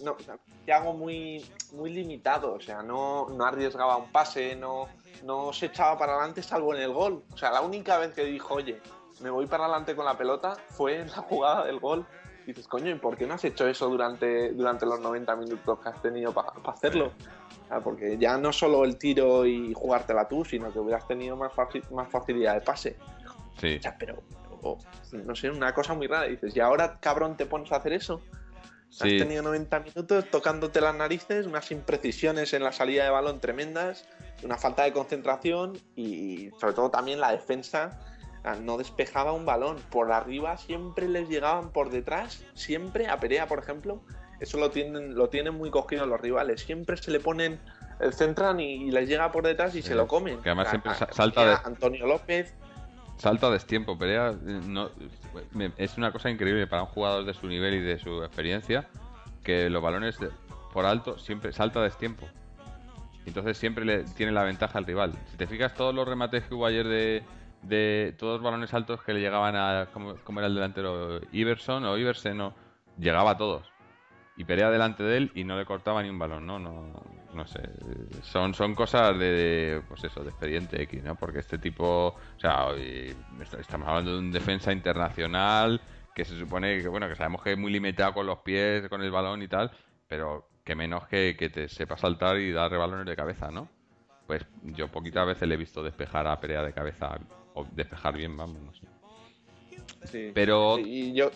no, 0.04 0.18
Thiago 0.66 0.94
muy, 0.94 1.46
muy 1.74 1.92
limitado, 1.92 2.54
o 2.54 2.60
sea, 2.60 2.82
no, 2.84 3.30
no 3.30 3.46
arriesgaba 3.46 3.98
un 3.98 4.12
pase, 4.12 4.56
no, 4.56 4.88
no 5.24 5.52
se 5.54 5.68
echaba 5.68 5.98
para 5.98 6.14
adelante 6.14 6.44
salvo 6.44 6.74
en 6.76 6.82
el 6.82 6.94
gol. 6.94 7.24
O 7.34 7.38
sea, 7.38 7.52
la 7.52 7.62
única 7.62 7.98
vez 7.98 8.14
que 8.14 8.24
dijo, 8.26 8.56
oye, 8.56 8.80
me 9.22 9.30
voy 9.30 9.48
para 9.48 9.66
adelante 9.66 9.96
con 9.96 10.06
la 10.06 10.18
pelota 10.18 10.56
fue 10.70 11.00
en 11.00 11.08
la 11.08 11.18
jugada 11.30 11.66
del 11.66 11.80
gol. 11.80 12.06
Y 12.44 12.48
dices, 12.48 12.68
coño, 12.68 12.90
¿y 12.90 12.96
por 12.96 13.18
qué 13.18 13.28
no 13.28 13.36
has 13.36 13.44
hecho 13.44 13.68
eso 13.68 13.88
durante, 13.88 14.52
durante 14.54 14.86
los 14.86 15.00
90 15.00 15.36
minutos 15.36 15.80
que 15.80 15.90
has 15.90 16.02
tenido 16.02 16.34
para 16.34 16.52
hacerlo? 16.66 17.12
porque 17.86 18.18
ya 18.18 18.38
no 18.38 18.52
solo 18.52 18.84
el 18.84 18.98
tiro 18.98 19.46
y 19.46 19.74
jugártela 19.74 20.28
tú, 20.28 20.44
sino 20.44 20.74
que 20.74 20.80
hubieras 20.80 21.08
tenido 21.08 21.38
más, 21.38 21.54
más 21.92 22.10
facilidad 22.10 22.56
de 22.56 22.62
pase. 22.62 22.98
Sí. 23.62 23.78
O 23.78 23.82
sea, 23.82 23.96
pero, 23.98 24.22
no 25.12 25.36
sé, 25.36 25.50
una 25.50 25.74
cosa 25.74 25.94
muy 25.94 26.08
rara. 26.08 26.28
dices, 26.28 26.56
¿y 26.56 26.60
ahora, 26.60 27.00
cabrón, 27.00 27.38
te 27.38 27.46
pones 27.46 27.72
a 27.72 27.78
hacer 27.78 27.94
eso? 27.94 28.22
Has 28.90 29.08
tenido 29.08 29.42
90 29.42 29.80
minutos 29.80 30.26
tocándote 30.30 30.82
las 30.82 30.94
narices, 30.94 31.46
unas 31.46 31.72
imprecisiones 31.72 32.54
en 32.54 32.64
la 32.64 32.74
salida 32.74 33.06
de 33.06 33.10
balón 33.10 33.40
tremendas, 33.40 34.06
una 34.44 34.58
falta 34.58 34.84
de 34.84 34.92
concentración 34.92 35.78
y 35.96 36.50
sobre 36.60 36.74
todo 36.74 36.92
también 36.92 37.22
la 37.22 37.32
defensa 37.32 37.98
no 38.62 38.78
despejaba 38.78 39.32
un 39.32 39.46
balón. 39.46 39.78
Por 39.90 40.12
arriba 40.12 40.58
siempre 40.58 41.08
les 41.08 41.30
llegaban 41.30 41.72
por 41.72 41.90
detrás, 41.90 42.44
siempre 42.54 43.08
a 43.08 43.20
Perea, 43.20 43.48
por 43.48 43.60
ejemplo. 43.60 44.02
Eso 44.40 44.58
lo 44.58 44.72
tienen, 44.72 45.16
lo 45.16 45.30
tienen 45.30 45.54
muy 45.54 45.70
cogido 45.70 46.06
los 46.08 46.20
rivales. 46.20 46.62
Siempre 46.62 46.98
se 46.98 47.12
le 47.12 47.20
ponen 47.20 47.60
el 48.00 48.14
centran 48.14 48.60
y, 48.60 48.90
les 48.90 49.08
llega 49.08 49.32
por 49.32 49.46
detrás 49.46 49.76
y 49.76 49.84
se 49.84 49.94
lo 49.94 50.08
comen. 50.08 50.42
Que 50.42 50.50
además 50.50 50.70
siempre 50.70 50.92
salta 51.12 51.46
de... 51.46 51.58
Antonio 51.64 52.08
López, 52.08 52.56
salto 53.18 53.48
a 53.48 53.52
destiempo. 53.52 53.98
Perea 53.98 54.30
eh, 54.30 54.62
no, 54.66 54.90
es 55.78 55.98
una 55.98 56.12
cosa 56.12 56.30
increíble 56.30 56.68
para 56.68 56.84
un 56.84 56.90
jugador 56.90 57.26
de 57.26 57.34
su 57.34 57.48
nivel 57.48 57.76
y 57.76 57.80
de 57.82 58.00
su 58.00 58.24
experiencia 58.24 58.88
que 59.44 59.70
los 59.70 59.82
balones 59.82 60.18
por 60.74 60.86
alto 60.86 61.18
siempre 61.18 61.52
salta 61.52 61.80
a 61.80 61.84
destiempo. 61.84 62.28
Entonces 63.26 63.58
siempre 63.58 63.86
le 63.86 64.04
tiene 64.04 64.32
la 64.32 64.44
ventaja 64.44 64.78
al 64.78 64.86
rival. 64.86 65.14
Si 65.30 65.38
te 65.38 65.48
fijas, 65.48 65.74
todos 65.74 65.94
los 65.94 66.08
remates 66.08 66.44
que 66.46 66.54
hubo 66.56 66.66
ayer 66.66 67.24
de, 67.62 68.16
todos 68.18 68.36
los 68.36 68.44
balones 68.44 68.74
altos 68.74 69.04
que 69.04 69.14
le 69.14 69.20
llegaban 69.20 69.56
a, 69.56 69.88
como, 69.94 70.40
era 70.40 70.48
el 70.48 70.56
delantero, 70.56 71.22
Iverson 71.32 71.86
o 71.86 71.98
Iversen, 71.98 72.42
o, 72.42 72.54
llegaba 72.98 73.32
a 73.32 73.38
todos. 73.38 73.72
Y 74.38 74.44
Perea 74.46 74.72
delante 74.72 75.04
de 75.04 75.18
él 75.18 75.32
y 75.36 75.44
no 75.44 75.58
le 75.58 75.66
cortaba 75.66 76.02
ni 76.02 76.10
un 76.10 76.18
balón, 76.18 76.48
¿no? 76.48 76.58
No, 76.58 77.04
no 77.34 77.46
sé. 77.48 77.62
Son, 78.24 78.54
son 78.54 78.76
cosas 78.76 79.18
de, 79.18 79.82
pues 79.88 80.04
eso, 80.04 80.24
de 80.24 80.30
expediente 80.30 80.82
X, 80.84 81.04
¿no? 81.04 81.16
Porque 81.16 81.40
este 81.40 81.58
tipo, 81.58 82.08
o 82.08 82.40
sea, 82.40 82.68
estamos 83.60 83.88
hablando 83.88 84.14
de 84.14 84.20
un 84.20 84.32
defensa 84.32 84.72
internacional 84.72 85.82
que 86.14 86.26
se 86.26 86.38
supone 86.38 86.82
que, 86.82 86.88
bueno, 86.88 87.08
que 87.08 87.16
sabemos 87.16 87.42
que 87.42 87.54
es 87.54 87.58
muy 87.58 87.72
limitado 87.72 88.14
con 88.14 88.26
los 88.26 88.40
pies, 88.40 88.88
con 88.90 89.02
el 89.02 89.12
balón 89.12 89.42
y 89.42 89.48
tal, 89.48 89.72
pero 90.08 90.50
que 90.64 90.76
menos 90.76 91.08
que, 91.08 91.36
que 91.38 91.50
te 91.50 91.68
sepa 91.70 91.98
saltar 91.98 92.38
y 92.38 92.52
darle 92.52 92.78
balones 92.78 93.06
de 93.06 93.16
cabeza, 93.16 93.50
¿no? 93.50 93.70
Pues 94.28 94.46
yo 94.64 94.88
poquitas 94.90 95.26
veces 95.26 95.48
le 95.48 95.56
he 95.56 95.58
visto 95.58 95.82
despejar 95.82 96.28
a 96.28 96.40
Perea 96.40 96.64
de 96.64 96.74
cabeza, 96.74 97.18
o 97.54 97.66
despejar 97.72 98.16
bien, 98.16 98.36
vamos, 98.36 98.62
no 98.62 98.74
sé. 98.74 98.88
Sí. 100.06 100.32
Pero... 100.34 100.78
y 100.80 101.14
yo... 101.14 101.32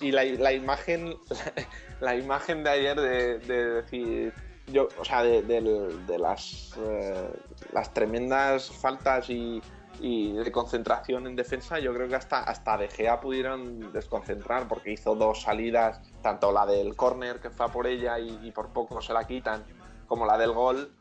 Y 0.00 0.12
la, 0.12 0.24
la 0.24 0.52
imagen 0.54 1.14
la 2.00 2.16
imagen 2.16 2.64
de 2.64 2.70
ayer 2.70 2.98
de, 2.98 3.38
decir 3.38 4.32
yo, 4.72 4.88
o 4.98 5.04
sea, 5.04 5.22
de, 5.22 5.42
de 5.42 6.18
las, 6.18 6.74
eh, 6.78 7.30
las 7.72 7.92
tremendas 7.92 8.70
faltas 8.70 9.28
y, 9.30 9.60
y 10.00 10.32
de 10.32 10.50
concentración 10.50 11.26
en 11.26 11.36
defensa, 11.36 11.78
yo 11.78 11.92
creo 11.92 12.08
que 12.08 12.14
hasta, 12.14 12.42
hasta 12.42 12.78
De 12.78 12.88
Gea 12.88 13.20
pudieron 13.20 13.92
desconcentrar 13.92 14.66
porque 14.66 14.92
hizo 14.92 15.14
dos 15.14 15.42
salidas, 15.42 16.00
tanto 16.22 16.52
la 16.52 16.66
del 16.66 16.96
córner 16.96 17.40
que 17.40 17.50
fue 17.50 17.66
a 17.66 17.68
por 17.68 17.86
ella 17.86 18.18
y, 18.18 18.50
por 18.52 18.68
poco 18.72 19.00
se 19.02 19.12
la 19.12 19.26
quitan, 19.26 19.64
como 20.06 20.26
la 20.26 20.38
del 20.38 20.52
gol, 20.52 20.92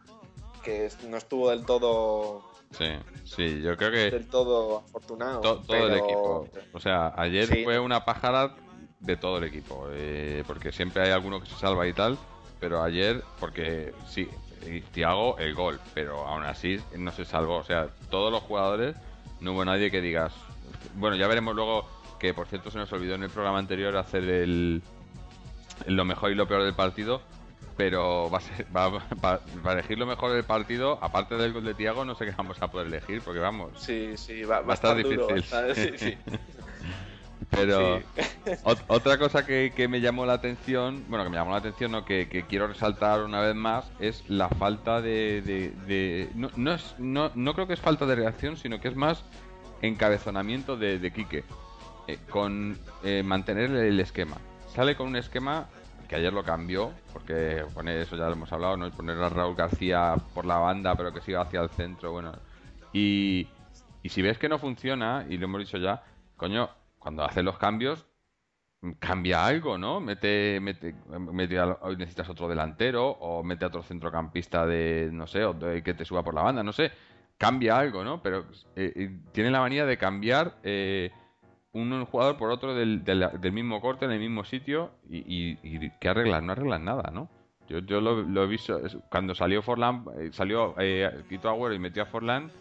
que 0.63 0.89
no 1.07 1.17
estuvo 1.17 1.49
del 1.49 1.65
todo... 1.65 2.43
Sí, 2.71 2.87
sí, 3.23 3.61
yo 3.61 3.75
creo 3.77 3.91
que... 3.91 4.11
Del 4.11 4.27
todo 4.27 4.79
afortunado. 4.79 5.41
todo 5.41 5.87
el 5.87 5.93
equipo. 5.95 6.47
O 6.73 6.79
sea, 6.79 7.13
ayer 7.15 7.63
fue 7.63 7.79
una 7.79 8.05
pájara 8.05 8.55
de 8.99 9.15
todo 9.15 9.37
el 9.37 9.45
equipo, 9.45 9.87
eh, 9.91 10.43
porque 10.45 10.71
siempre 10.71 11.03
hay 11.03 11.11
alguno 11.11 11.39
que 11.39 11.47
se 11.47 11.55
salva 11.55 11.87
y 11.87 11.93
tal, 11.93 12.17
pero 12.59 12.83
ayer, 12.83 13.23
porque 13.39 13.93
sí, 14.07 14.27
Thiago 14.91 15.37
el 15.39 15.55
gol, 15.55 15.79
pero 15.93 16.27
aún 16.27 16.43
así 16.43 16.79
no 16.97 17.11
se 17.11 17.25
salvó. 17.25 17.57
O 17.57 17.63
sea, 17.63 17.87
todos 18.09 18.31
los 18.31 18.43
jugadores, 18.43 18.95
no 19.39 19.53
hubo 19.53 19.65
nadie 19.65 19.91
que 19.91 20.01
digas. 20.01 20.33
Bueno, 20.95 21.15
ya 21.15 21.27
veremos 21.27 21.55
luego 21.55 21.87
que, 22.19 22.33
por 22.33 22.47
cierto, 22.47 22.69
se 22.71 22.77
nos 22.77 22.91
olvidó 22.91 23.15
en 23.15 23.23
el 23.23 23.29
programa 23.29 23.59
anterior 23.59 23.95
hacer 23.95 24.23
el, 24.23 24.81
lo 25.87 26.05
mejor 26.05 26.31
y 26.31 26.35
lo 26.35 26.47
peor 26.47 26.63
del 26.63 26.75
partido. 26.75 27.21
Pero 27.77 28.29
va 28.29 28.39
a 28.39 28.41
ser, 28.41 28.67
va, 28.75 28.99
para 29.21 29.79
elegir 29.79 29.97
lo 29.97 30.05
mejor 30.05 30.33
del 30.33 30.43
partido, 30.43 30.99
aparte 31.01 31.35
del 31.35 31.53
gol 31.53 31.63
de 31.63 31.73
Thiago, 31.73 32.03
no 32.03 32.13
sé 32.13 32.25
qué 32.25 32.33
vamos 32.37 32.61
a 32.61 32.69
poder 32.69 32.87
elegir, 32.87 33.21
porque 33.21 33.39
vamos. 33.39 33.71
Sí, 33.77 34.17
sí, 34.17 34.43
va, 34.43 34.57
a 34.57 34.73
estar 34.73 34.97
difícil. 34.97 36.17
Pero 37.49 38.01
otra 38.63 39.17
cosa 39.17 39.45
que, 39.45 39.87
me 39.89 40.01
llamó 40.01 40.25
la 40.25 40.33
atención, 40.33 41.03
bueno, 41.09 41.23
que 41.23 41.31
me 41.31 41.37
llamó 41.37 41.51
la 41.51 41.57
atención, 41.57 41.91
no, 41.91 42.05
que, 42.05 42.45
quiero 42.47 42.67
resaltar 42.67 43.23
una 43.23 43.41
vez 43.41 43.55
más, 43.55 43.91
es 43.99 44.23
la 44.29 44.49
falta 44.49 45.01
de... 45.01 46.29
no, 46.35 46.49
no, 46.55 46.73
es, 46.73 46.95
no, 46.99 47.31
no, 47.35 47.53
creo 47.53 47.67
que 47.67 47.73
es 47.73 47.79
falta 47.79 48.05
de 48.05 48.15
reacción, 48.15 48.57
sino 48.57 48.79
que 48.79 48.87
es 48.87 48.95
más 48.95 49.23
encabezonamiento 49.81 50.77
de, 50.77 50.99
de 50.99 51.11
Quique, 51.11 51.43
eh, 52.07 52.19
con 52.29 52.77
eh, 53.03 53.23
mantener 53.23 53.71
el 53.71 53.99
esquema. 53.99 54.37
Sale 54.75 54.95
con 54.95 55.07
un 55.07 55.15
esquema 55.15 55.67
que 56.07 56.15
ayer 56.15 56.33
lo 56.33 56.43
cambió, 56.43 56.91
porque 57.13 57.63
poner 57.73 57.99
eso 57.99 58.15
ya 58.15 58.25
lo 58.25 58.33
hemos 58.33 58.51
hablado, 58.51 58.77
¿no? 58.77 58.89
Poner 58.91 59.17
a 59.17 59.29
Raúl 59.29 59.55
García 59.55 60.15
por 60.33 60.45
la 60.45 60.57
banda, 60.57 60.95
pero 60.95 61.13
que 61.13 61.21
siga 61.21 61.41
hacia 61.41 61.61
el 61.61 61.69
centro, 61.69 62.11
bueno. 62.11 62.33
Y, 62.93 63.47
y 64.01 64.09
si 64.09 64.21
ves 64.21 64.37
que 64.37 64.49
no 64.49 64.57
funciona, 64.57 65.25
y 65.29 65.37
lo 65.37 65.45
hemos 65.45 65.61
dicho 65.61 65.77
ya, 65.77 66.03
coño, 66.35 66.69
cuando 66.99 67.23
haces 67.23 67.43
los 67.43 67.57
cambios, 67.57 68.05
cambia 68.99 69.45
algo, 69.45 69.77
¿no? 69.77 69.99
Mete, 69.99 70.59
mete, 70.61 70.95
mete 71.17 71.57
necesitas 71.97 72.29
otro 72.29 72.47
delantero 72.47 73.09
o 73.09 73.43
mete 73.43 73.65
a 73.65 73.67
otro 73.67 73.83
centrocampista 73.83 74.65
de, 74.65 75.09
no 75.11 75.27
sé, 75.27 75.43
o 75.43 75.57
que 75.59 75.93
te 75.93 76.05
suba 76.05 76.23
por 76.23 76.33
la 76.33 76.43
banda, 76.43 76.63
no 76.63 76.71
sé. 76.71 76.91
Cambia 77.37 77.77
algo, 77.77 78.03
¿no? 78.03 78.21
Pero 78.21 78.45
eh, 78.75 78.93
eh, 78.95 79.19
tiene 79.31 79.51
la 79.51 79.59
manía 79.61 79.85
de 79.85 79.97
cambiar 79.97 80.57
eh, 80.63 81.11
un, 81.71 82.05
jugador 82.05 82.37
por 82.37 82.51
otro 82.51 82.73
del, 82.73 83.03
del, 83.03 83.51
mismo 83.51 83.81
corte, 83.81 84.05
en 84.05 84.11
el 84.11 84.19
mismo 84.19 84.43
sitio 84.43 84.91
y, 85.09 85.57
y, 85.61 85.89
que 85.99 86.09
arreglan, 86.09 86.45
no 86.45 86.53
arreglan 86.53 86.85
nada, 86.85 87.11
¿no? 87.13 87.29
Yo, 87.67 87.79
yo 87.79 88.01
lo, 88.01 88.43
he 88.43 88.47
visto, 88.47 88.81
cuando 89.11 89.35
salió 89.35 89.61
Forlán, 89.61 90.05
salió 90.31 90.73
eh, 90.79 91.23
Quito 91.29 91.49
Agüero 91.49 91.75
y 91.75 91.79
metió 91.79 92.01
a 92.01 92.07
Forlán, 92.07 92.51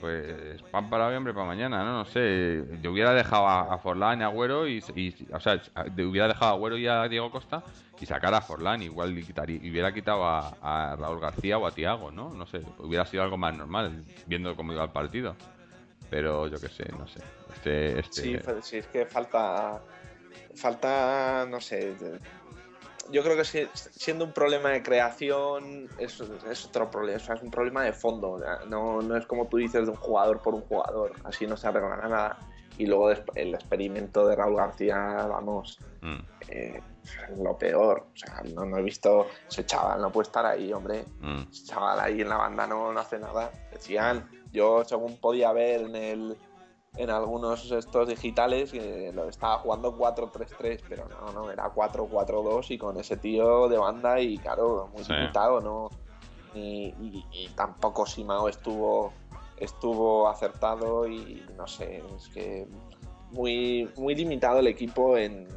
pues 0.00 0.62
pan 0.70 0.90
para 0.90 1.06
hoy, 1.06 1.16
hombre, 1.16 1.32
para 1.32 1.46
mañana, 1.46 1.84
¿no? 1.84 1.98
No 1.98 2.04
sé. 2.04 2.64
Yo 2.82 2.92
hubiera 2.92 3.12
dejado 3.12 3.48
a, 3.48 3.78
Forlán 3.78 4.20
y 4.20 4.22
a 4.24 4.26
Agüero 4.26 4.68
y, 4.68 4.82
o 5.32 5.40
sea, 5.40 5.60
hubiera 5.98 6.28
dejado 6.28 6.52
a 6.52 6.54
Agüero 6.54 6.76
y 6.76 6.86
a 6.86 7.08
Diego 7.08 7.30
Costa 7.30 7.62
y 8.00 8.06
sacar 8.06 8.34
a 8.34 8.40
Forlán, 8.40 8.82
igual 8.82 9.16
y 9.18 9.70
hubiera 9.70 9.92
quitado 9.92 10.26
a, 10.26 10.96
Raúl 10.96 11.20
García 11.20 11.58
o 11.58 11.66
a 11.66 11.70
Tiago, 11.70 12.10
¿no? 12.10 12.32
No 12.34 12.46
sé, 12.46 12.62
hubiera 12.78 13.06
sido 13.06 13.22
algo 13.22 13.36
más 13.36 13.56
normal, 13.56 14.04
viendo 14.26 14.54
cómo 14.54 14.72
iba 14.72 14.84
el 14.84 14.90
partido. 14.90 15.34
Pero 16.10 16.46
yo 16.46 16.60
qué 16.60 16.68
sé, 16.68 16.84
no 16.96 17.06
sé. 17.08 17.20
Este, 17.52 17.98
este... 17.98 18.22
Sí, 18.22 18.38
sí, 18.62 18.76
es 18.76 18.86
que 18.86 19.06
falta, 19.06 19.80
falta, 20.54 21.46
no 21.48 21.60
sé, 21.60 21.96
yo 23.10 23.22
creo 23.22 23.36
que 23.36 23.68
siendo 23.74 24.24
un 24.24 24.32
problema 24.32 24.70
de 24.70 24.82
creación 24.82 25.88
es, 25.98 26.20
otro 26.20 26.90
problema, 26.90 27.16
es 27.16 27.42
un 27.42 27.50
problema 27.50 27.82
de 27.82 27.92
fondo, 27.92 28.40
no, 28.68 29.02
no, 29.02 29.16
es 29.16 29.26
como 29.26 29.46
tú 29.46 29.58
dices 29.58 29.84
de 29.84 29.90
un 29.90 29.96
jugador 29.96 30.42
por 30.42 30.54
un 30.54 30.62
jugador, 30.62 31.12
así 31.24 31.46
no 31.46 31.56
se 31.56 31.68
arregla 31.68 31.96
nada. 31.96 32.38
Y 32.78 32.84
luego 32.84 33.10
el 33.10 33.54
experimento 33.54 34.26
de 34.26 34.36
Raúl 34.36 34.56
García, 34.56 34.98
vamos, 35.26 35.80
mm. 36.02 36.18
eh, 36.48 36.82
lo 37.38 37.56
peor. 37.56 38.06
O 38.12 38.16
sea, 38.16 38.42
no, 38.54 38.76
he 38.76 38.82
visto 38.82 39.28
ese 39.48 39.64
chaval, 39.64 40.02
no 40.02 40.12
puede 40.12 40.26
estar 40.26 40.44
ahí, 40.44 40.74
hombre. 40.74 41.06
Mm. 41.20 41.50
Ese 41.50 41.64
chaval 41.64 42.00
ahí 42.00 42.20
en 42.20 42.28
la 42.28 42.36
banda 42.36 42.66
no, 42.66 42.92
no 42.92 43.00
hace 43.00 43.18
nada. 43.18 43.50
Decían, 43.72 44.28
yo 44.52 44.84
según 44.84 45.16
podía 45.16 45.52
ver 45.52 45.82
en 45.82 45.96
el, 45.96 46.36
en 46.96 47.10
algunos 47.10 47.70
estos 47.70 48.08
digitales 48.08 48.72
que 48.72 49.12
lo 49.12 49.28
estaba 49.28 49.58
jugando 49.58 49.96
4-3-3, 49.96 50.80
pero 50.88 51.06
no, 51.08 51.32
no, 51.32 51.50
era 51.50 51.72
4-4-2 51.72 52.70
y 52.70 52.78
con 52.78 52.98
ese 52.98 53.16
tío 53.16 53.68
de 53.68 53.76
banda 53.76 54.20
y 54.20 54.38
claro, 54.38 54.88
muy 54.92 55.04
limitado, 55.04 55.60
¿no? 55.60 55.90
Y, 56.54 57.50
tampoco 57.54 58.06
Simao 58.06 58.48
estuvo 58.48 59.12
estuvo 59.58 60.28
acertado 60.28 61.06
y 61.06 61.44
no 61.56 61.66
sé, 61.66 62.02
es 62.16 62.28
que 62.28 62.66
muy, 63.30 63.90
muy 63.96 64.14
limitado 64.14 64.58
el 64.58 64.66
equipo 64.66 65.16
en, 65.16 65.48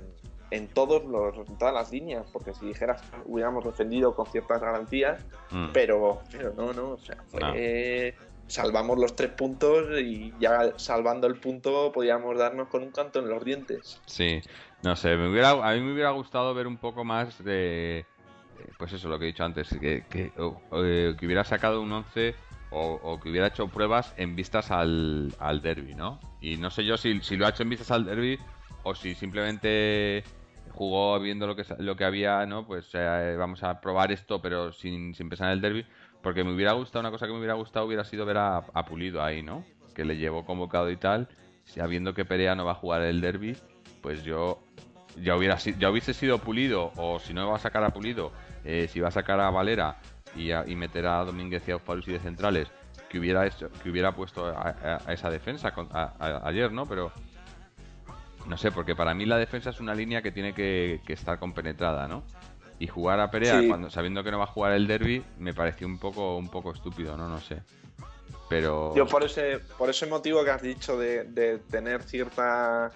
en, 0.52 0.68
todos 0.70 1.04
los, 1.06 1.36
todas 1.58 1.74
las 1.74 1.92
líneas, 1.92 2.26
porque 2.32 2.54
si 2.54 2.66
dijeras 2.66 3.02
hubiéramos 3.26 3.64
defendido 3.66 4.16
con 4.16 4.26
ciertas 4.28 4.62
garantías, 4.62 5.24
mm. 5.52 5.70
pero, 5.74 6.20
pero 6.32 6.54
no, 6.54 6.74
no, 6.74 6.92
o 6.92 6.98
sea, 6.98 7.18
fue 7.28 8.16
salvamos 8.50 8.98
los 8.98 9.16
tres 9.16 9.32
puntos 9.32 9.88
y 10.02 10.34
ya 10.40 10.74
salvando 10.78 11.28
el 11.28 11.40
punto 11.40 11.92
podíamos 11.92 12.38
darnos 12.38 12.68
con 12.68 12.84
un 12.84 12.92
canto 12.92 13.20
en 13.20 13.30
los 13.30 13.46
dientes. 13.46 14.02
Sí, 14.06 14.42
no 14.84 14.96
sé, 14.96 15.16
me 15.16 15.30
hubiera, 15.30 15.52
a 15.52 15.74
mí 15.74 15.82
me 15.82 15.94
hubiera 15.94 16.12
gustado 16.12 16.54
ver 16.54 16.68
un 16.68 16.78
poco 16.78 17.06
más 17.06 17.42
de, 17.44 18.06
pues 18.78 18.94
eso, 18.94 19.08
lo 19.08 19.20
que 19.20 19.26
he 19.26 19.28
dicho 19.28 19.44
antes, 19.44 19.70
que, 19.70 20.04
que, 20.10 20.32
eh, 20.36 21.16
hubiera 21.22 21.44
sacado 21.44 21.82
un 21.82 21.92
11 21.92 22.36
o, 22.72 23.20
que 23.22 23.30
hubiera 23.30 23.48
hecho 23.48 23.68
pruebas 23.68 24.14
en 24.18 24.36
vistas 24.36 24.72
al, 24.72 25.34
al 25.40 25.62
derby, 25.62 25.96
¿no? 25.96 26.20
Y 26.42 26.58
no 26.58 26.70
sé 26.70 26.86
yo 26.86 26.98
si, 26.98 27.20
si 27.22 27.36
lo 27.36 27.46
ha 27.46 27.50
hecho 27.50 27.64
en 27.64 27.70
vistas 27.70 27.92
al 27.92 28.06
derby 28.06 28.38
o 28.84 28.94
si 28.94 29.16
simplemente 29.16 30.24
jugó 30.72 31.20
viendo 31.20 31.48
lo 31.48 31.56
que 31.56 31.66
lo 31.80 31.96
que 31.96 32.06
había, 32.06 32.46
¿no? 32.46 32.66
Pues 32.66 32.90
eh, 32.94 33.36
vamos 33.38 33.64
a 33.64 33.82
probar 33.82 34.12
esto, 34.12 34.42
pero 34.42 34.72
sin, 34.72 35.14
sin 35.16 35.30
pensar 35.30 35.48
en 35.48 35.54
el 35.54 35.62
derby. 35.62 35.86
Porque 36.22 36.44
me 36.44 36.54
hubiera 36.54 36.74
gustado, 36.74 37.02
una 37.02 37.12
cosa 37.12 37.26
que 37.26 37.32
me 37.32 37.40
hubiera 37.40 37.54
gustado 37.54 37.86
hubiera 37.86 38.04
sido 38.04 38.26
ver 38.26 38.38
a, 38.38 38.62
Pulido 38.88 39.24
ahí, 39.24 39.42
¿no? 39.42 39.64
Que 39.96 40.04
le 40.06 40.18
llevó 40.18 40.46
convocado 40.46 40.90
y 40.90 40.98
tal. 40.98 41.28
Sabiendo 41.64 42.14
que 42.14 42.26
Perea 42.26 42.56
no 42.56 42.66
va 42.66 42.72
a 42.72 42.76
jugar 42.76 43.02
el 43.04 43.22
derby, 43.22 43.56
pues 44.02 44.24
yo 44.24 44.60
ya 45.22 45.36
hubiera 45.36 45.58
ya 45.58 45.90
hubiese 45.90 46.14
sido 46.14 46.40
Pulido, 46.40 46.92
o 46.96 47.20
si 47.20 47.34
no 47.34 47.50
va 47.50 47.56
a 47.56 47.60
sacar 47.60 47.84
a 47.84 47.92
Pulido, 47.92 48.32
eh, 48.64 48.88
si 48.90 49.00
va 49.00 49.10
a 49.10 49.12
sacar 49.12 49.40
a 49.40 49.50
Valera 49.50 49.98
y, 50.36 50.52
y 50.52 50.76
meter 50.76 51.06
a 51.06 51.24
Domínguez 51.24 51.68
y 51.68 51.72
a 51.72 51.78
y 51.78 52.12
de 52.12 52.20
centrales, 52.20 52.72
que 53.10 53.20
hubiera 53.20 53.46
hecho, 53.46 53.70
que 53.84 53.90
hubiera 53.90 54.14
puesto 54.14 54.46
a, 54.48 55.02
esa 55.08 55.30
defensa 55.30 55.74
ayer, 56.44 56.72
¿no? 56.72 56.86
Pero 56.86 57.12
no 58.48 58.58
sé, 58.58 58.72
porque 58.72 58.96
para 58.96 59.14
mí 59.14 59.26
la 59.26 59.38
defensa 59.38 59.72
es 59.72 59.80
una 59.80 59.94
línea 59.94 60.22
que 60.22 60.32
tiene 60.32 60.54
que, 60.54 61.02
que 61.06 61.14
estar 61.14 61.40
compenetrada, 61.40 62.08
¿no? 62.08 62.24
Y 62.80 62.88
jugar 62.88 63.20
a 63.20 63.30
Perea 63.30 63.62
cuando 63.68 63.90
sabiendo 63.90 64.24
que 64.24 64.32
no 64.32 64.40
va 64.40 64.46
a 64.46 64.48
jugar 64.48 64.72
el 64.72 64.88
derby 64.88 65.24
me 65.38 65.54
pareció 65.54 65.86
un 65.86 66.00
poco 66.00 66.38
un 66.38 66.50
poco 66.50 66.72
estúpido, 66.72 67.18
no 67.18 67.28
no 67.28 67.40
sé. 67.40 67.62
Pero 68.50 68.96
yo 68.96 69.06
por 69.06 69.24
ese 69.24 69.60
por 69.78 69.90
ese 69.90 70.08
motivo 70.08 70.44
que 70.44 70.50
has 70.50 70.62
dicho 70.62 70.98
de, 70.98 71.60
tener 71.70 72.02
cierta 72.04 72.92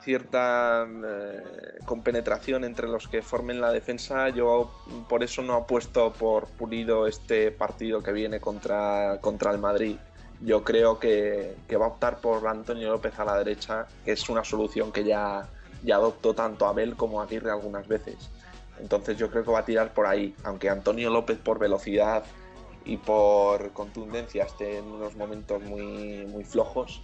cierta 0.00 0.86
eh, 0.88 1.42
compenetración 1.84 2.64
entre 2.64 2.88
los 2.88 3.08
que 3.08 3.20
formen 3.20 3.60
la 3.60 3.72
defensa. 3.72 4.30
Yo 4.30 4.70
por 5.08 5.22
eso 5.22 5.42
no 5.42 5.54
apuesto 5.54 6.12
por 6.12 6.46
Pulido 6.46 7.06
este 7.06 7.50
partido 7.50 8.02
que 8.02 8.12
viene 8.12 8.40
contra, 8.40 9.18
contra 9.20 9.50
el 9.50 9.58
Madrid. 9.58 9.96
Yo 10.40 10.62
creo 10.62 10.98
que, 10.98 11.56
va 11.78 11.86
a 11.86 11.88
optar 11.88 12.20
por 12.20 12.46
Antonio 12.46 12.90
López 12.90 13.18
a 13.18 13.24
la 13.24 13.36
derecha, 13.36 13.86
que 14.04 14.12
es 14.12 14.28
una 14.28 14.44
solución 14.44 14.92
que 14.92 15.02
ya, 15.04 15.48
ya 15.82 15.96
adoptó 15.96 16.32
tanto 16.32 16.66
Abel 16.66 16.94
como 16.94 17.20
Aguirre 17.20 17.50
algunas 17.50 17.88
veces. 17.88 18.30
Entonces 18.80 19.16
yo 19.16 19.30
creo 19.30 19.44
que 19.44 19.50
va 19.50 19.60
a 19.60 19.64
tirar 19.64 19.92
por 19.92 20.06
ahí, 20.06 20.34
aunque 20.44 20.68
Antonio 20.68 21.10
López 21.10 21.38
por 21.38 21.58
velocidad 21.58 22.24
y 22.84 22.96
por 22.96 23.72
contundencia 23.72 24.44
esté 24.44 24.78
en 24.78 24.86
unos 24.86 25.16
momentos 25.16 25.62
muy, 25.62 26.26
muy 26.26 26.44
flojos, 26.44 27.02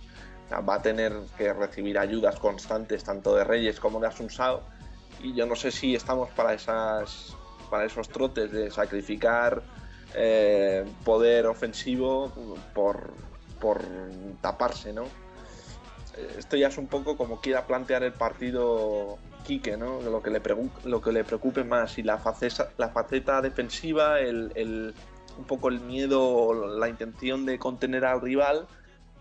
va 0.52 0.76
a 0.76 0.82
tener 0.82 1.12
que 1.36 1.52
recibir 1.52 1.98
ayudas 1.98 2.38
constantes 2.38 3.02
tanto 3.04 3.34
de 3.34 3.44
Reyes 3.44 3.80
como 3.80 3.98
de 3.98 4.06
Asunsao 4.06 4.62
y 5.22 5.34
yo 5.34 5.46
no 5.46 5.56
sé 5.56 5.70
si 5.70 5.94
estamos 5.94 6.28
para 6.30 6.54
esas 6.54 7.36
para 7.70 7.86
esos 7.86 8.08
trotes 8.08 8.52
de 8.52 8.70
sacrificar 8.70 9.62
eh, 10.14 10.84
poder 11.04 11.46
ofensivo 11.46 12.30
por, 12.72 13.12
por 13.60 13.82
taparse, 14.40 14.92
¿no? 14.92 15.04
Esto 16.38 16.56
ya 16.56 16.68
es 16.68 16.78
un 16.78 16.86
poco 16.86 17.16
como 17.16 17.40
quiera 17.40 17.66
plantear 17.66 18.04
el 18.04 18.12
partido 18.12 19.18
Quique. 19.44 19.76
Lo 19.76 20.22
que 20.22 20.30
le, 20.30 21.24
preocupe 21.24 21.64
más, 21.64 21.96
faceta, 22.22 22.70
la 22.76 22.88
faceta 22.88 23.40
defensiva, 23.40 24.20
el, 24.20 24.94
un 25.38 25.44
poco 25.44 25.68
el 25.68 25.80
miedo, 25.80 26.76
la 26.76 26.88
intención 26.88 27.46
de 27.46 27.58
contener 27.58 28.04
al 28.04 28.20
rival 28.20 28.66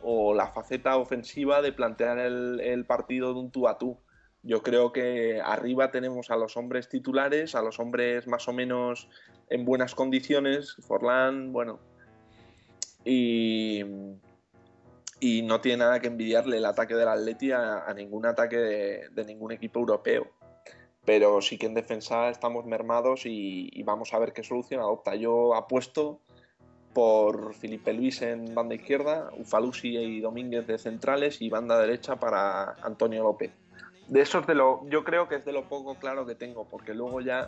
o 0.01 0.34
la 0.34 0.48
faceta 0.48 0.98
ofensiva 0.98 1.62
de 1.62 1.72
plantear 1.72 2.20
el, 2.20 2.86
partido 2.86 3.34
de 3.34 3.39
un 3.39 3.51
tú 3.51 3.68
a 3.68 3.77
tú. 3.77 3.98
Yo 4.42 4.62
creo 4.62 4.92
que 4.92 5.39
arriba 5.39 5.92
tenemos 5.92 6.30
a 6.30 6.36
los 6.36 6.58
hombres 6.58 6.89
titulares, 6.89 7.56
a 7.56 7.62
los 7.62 7.80
hombres 7.80 8.27
más 8.27 8.48
o 8.48 8.53
menos 8.53 9.08
en 9.50 9.63
buenas 9.63 9.96
condiciones, 9.96 10.75
Forlán, 10.82 11.53
bueno, 11.53 11.80
y, 13.06 13.84
y 15.24 15.42
no 15.42 15.62
tiene 15.62 15.77
nada 15.77 16.01
que 16.01 16.08
envidiarle 16.08 16.58
el 16.58 16.65
ataque 16.65 16.96
del 16.96 17.08
Atleti 17.08 17.53
a, 17.53 17.86
ningún 17.96 18.25
ataque 18.25 18.58
de, 18.58 19.25
ningún 19.25 19.53
equipo 19.53 19.80
europeo. 19.80 20.27
Pero 21.06 21.42
sí 21.42 21.58
que 21.58 21.65
en 21.65 21.74
defensa 21.74 22.27
estamos 22.27 22.65
mermados 22.65 23.25
y, 23.25 23.70
y 23.72 23.84
vamos 23.84 24.13
a 24.13 24.20
ver 24.20 24.34
qué 24.34 24.44
solución 24.44 24.82
adopta. 24.82 25.15
Yo 25.15 25.56
apuesto 25.56 26.20
por 26.94 27.53
Felipe 27.53 27.94
Luis 27.94 28.22
en 28.22 28.53
banda 28.53 28.75
izquierda, 28.75 29.30
Ufalusi 29.38 29.96
y 29.98 30.20
Domínguez 30.20 30.68
de 30.68 30.77
centrales 30.77 31.42
y 31.42 31.50
banda 31.50 31.80
derecha 31.80 32.18
para 32.18 32.74
Antonio 32.84 33.24
López. 33.24 33.53
De 34.10 34.20
eso 34.20 34.39
es 34.39 34.48
de 34.48 34.56
lo, 34.56 34.86
yo 34.89 35.06
creo 35.06 35.30
que 35.30 35.36
es 35.36 35.46
de 35.46 35.53
lo 35.53 35.70
poco 35.70 35.96
claro 35.96 36.25
que 36.25 36.36
tengo, 36.36 36.68
porque 36.70 36.94
luego 36.94 37.22
ya 37.22 37.48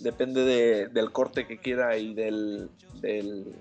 depende 0.00 0.88
del 0.88 1.12
corte 1.12 1.46
que 1.46 1.58
quiera 1.58 1.96
y 1.96 2.12
del, 2.12 2.68
del, 3.00 3.54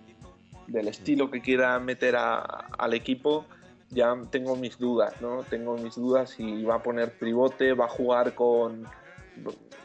estilo 0.88 1.30
que 1.32 1.42
quiera 1.42 1.80
meter 1.80 2.16
al 2.18 2.94
equipo, 2.94 3.46
ya 3.90 4.16
tengo 4.30 4.56
mis 4.56 4.78
dudas, 4.78 5.20
¿no? 5.22 5.44
Tengo 5.44 5.78
mis 5.78 5.96
dudas 5.96 6.32
si 6.32 6.64
va 6.64 6.76
a 6.76 6.84
poner 6.84 7.18
tribote, 7.18 7.74
va 7.74 7.86
a 7.86 7.90
jugar 7.90 8.36
con 8.36 8.88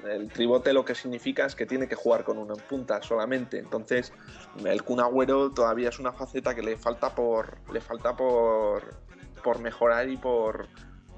el 0.05 0.29
tribote 0.29 0.73
lo 0.73 0.85
que 0.85 0.95
significa 0.95 1.47
es 1.47 1.55
que 1.55 1.67
tiene 1.67 1.88
que 1.88 1.95
jugar 1.95 2.25
con 2.25 2.38
uno 2.38 2.55
en 2.55 2.61
punta 2.61 3.03
solamente. 3.03 3.59
Entonces, 3.59 4.12
el 4.64 4.83
Kun 4.83 5.00
Agüero 5.00 5.50
todavía 5.53 5.88
es 5.88 5.99
una 5.99 6.12
faceta 6.12 6.55
que 6.55 6.62
le 6.62 6.76
falta 6.76 7.14
por, 7.14 7.59
le 7.73 7.81
falta 7.81 8.14
por, 8.17 8.95
por 9.43 9.61
mejorar 9.61 10.09
y 10.09 10.17
por, 10.17 10.69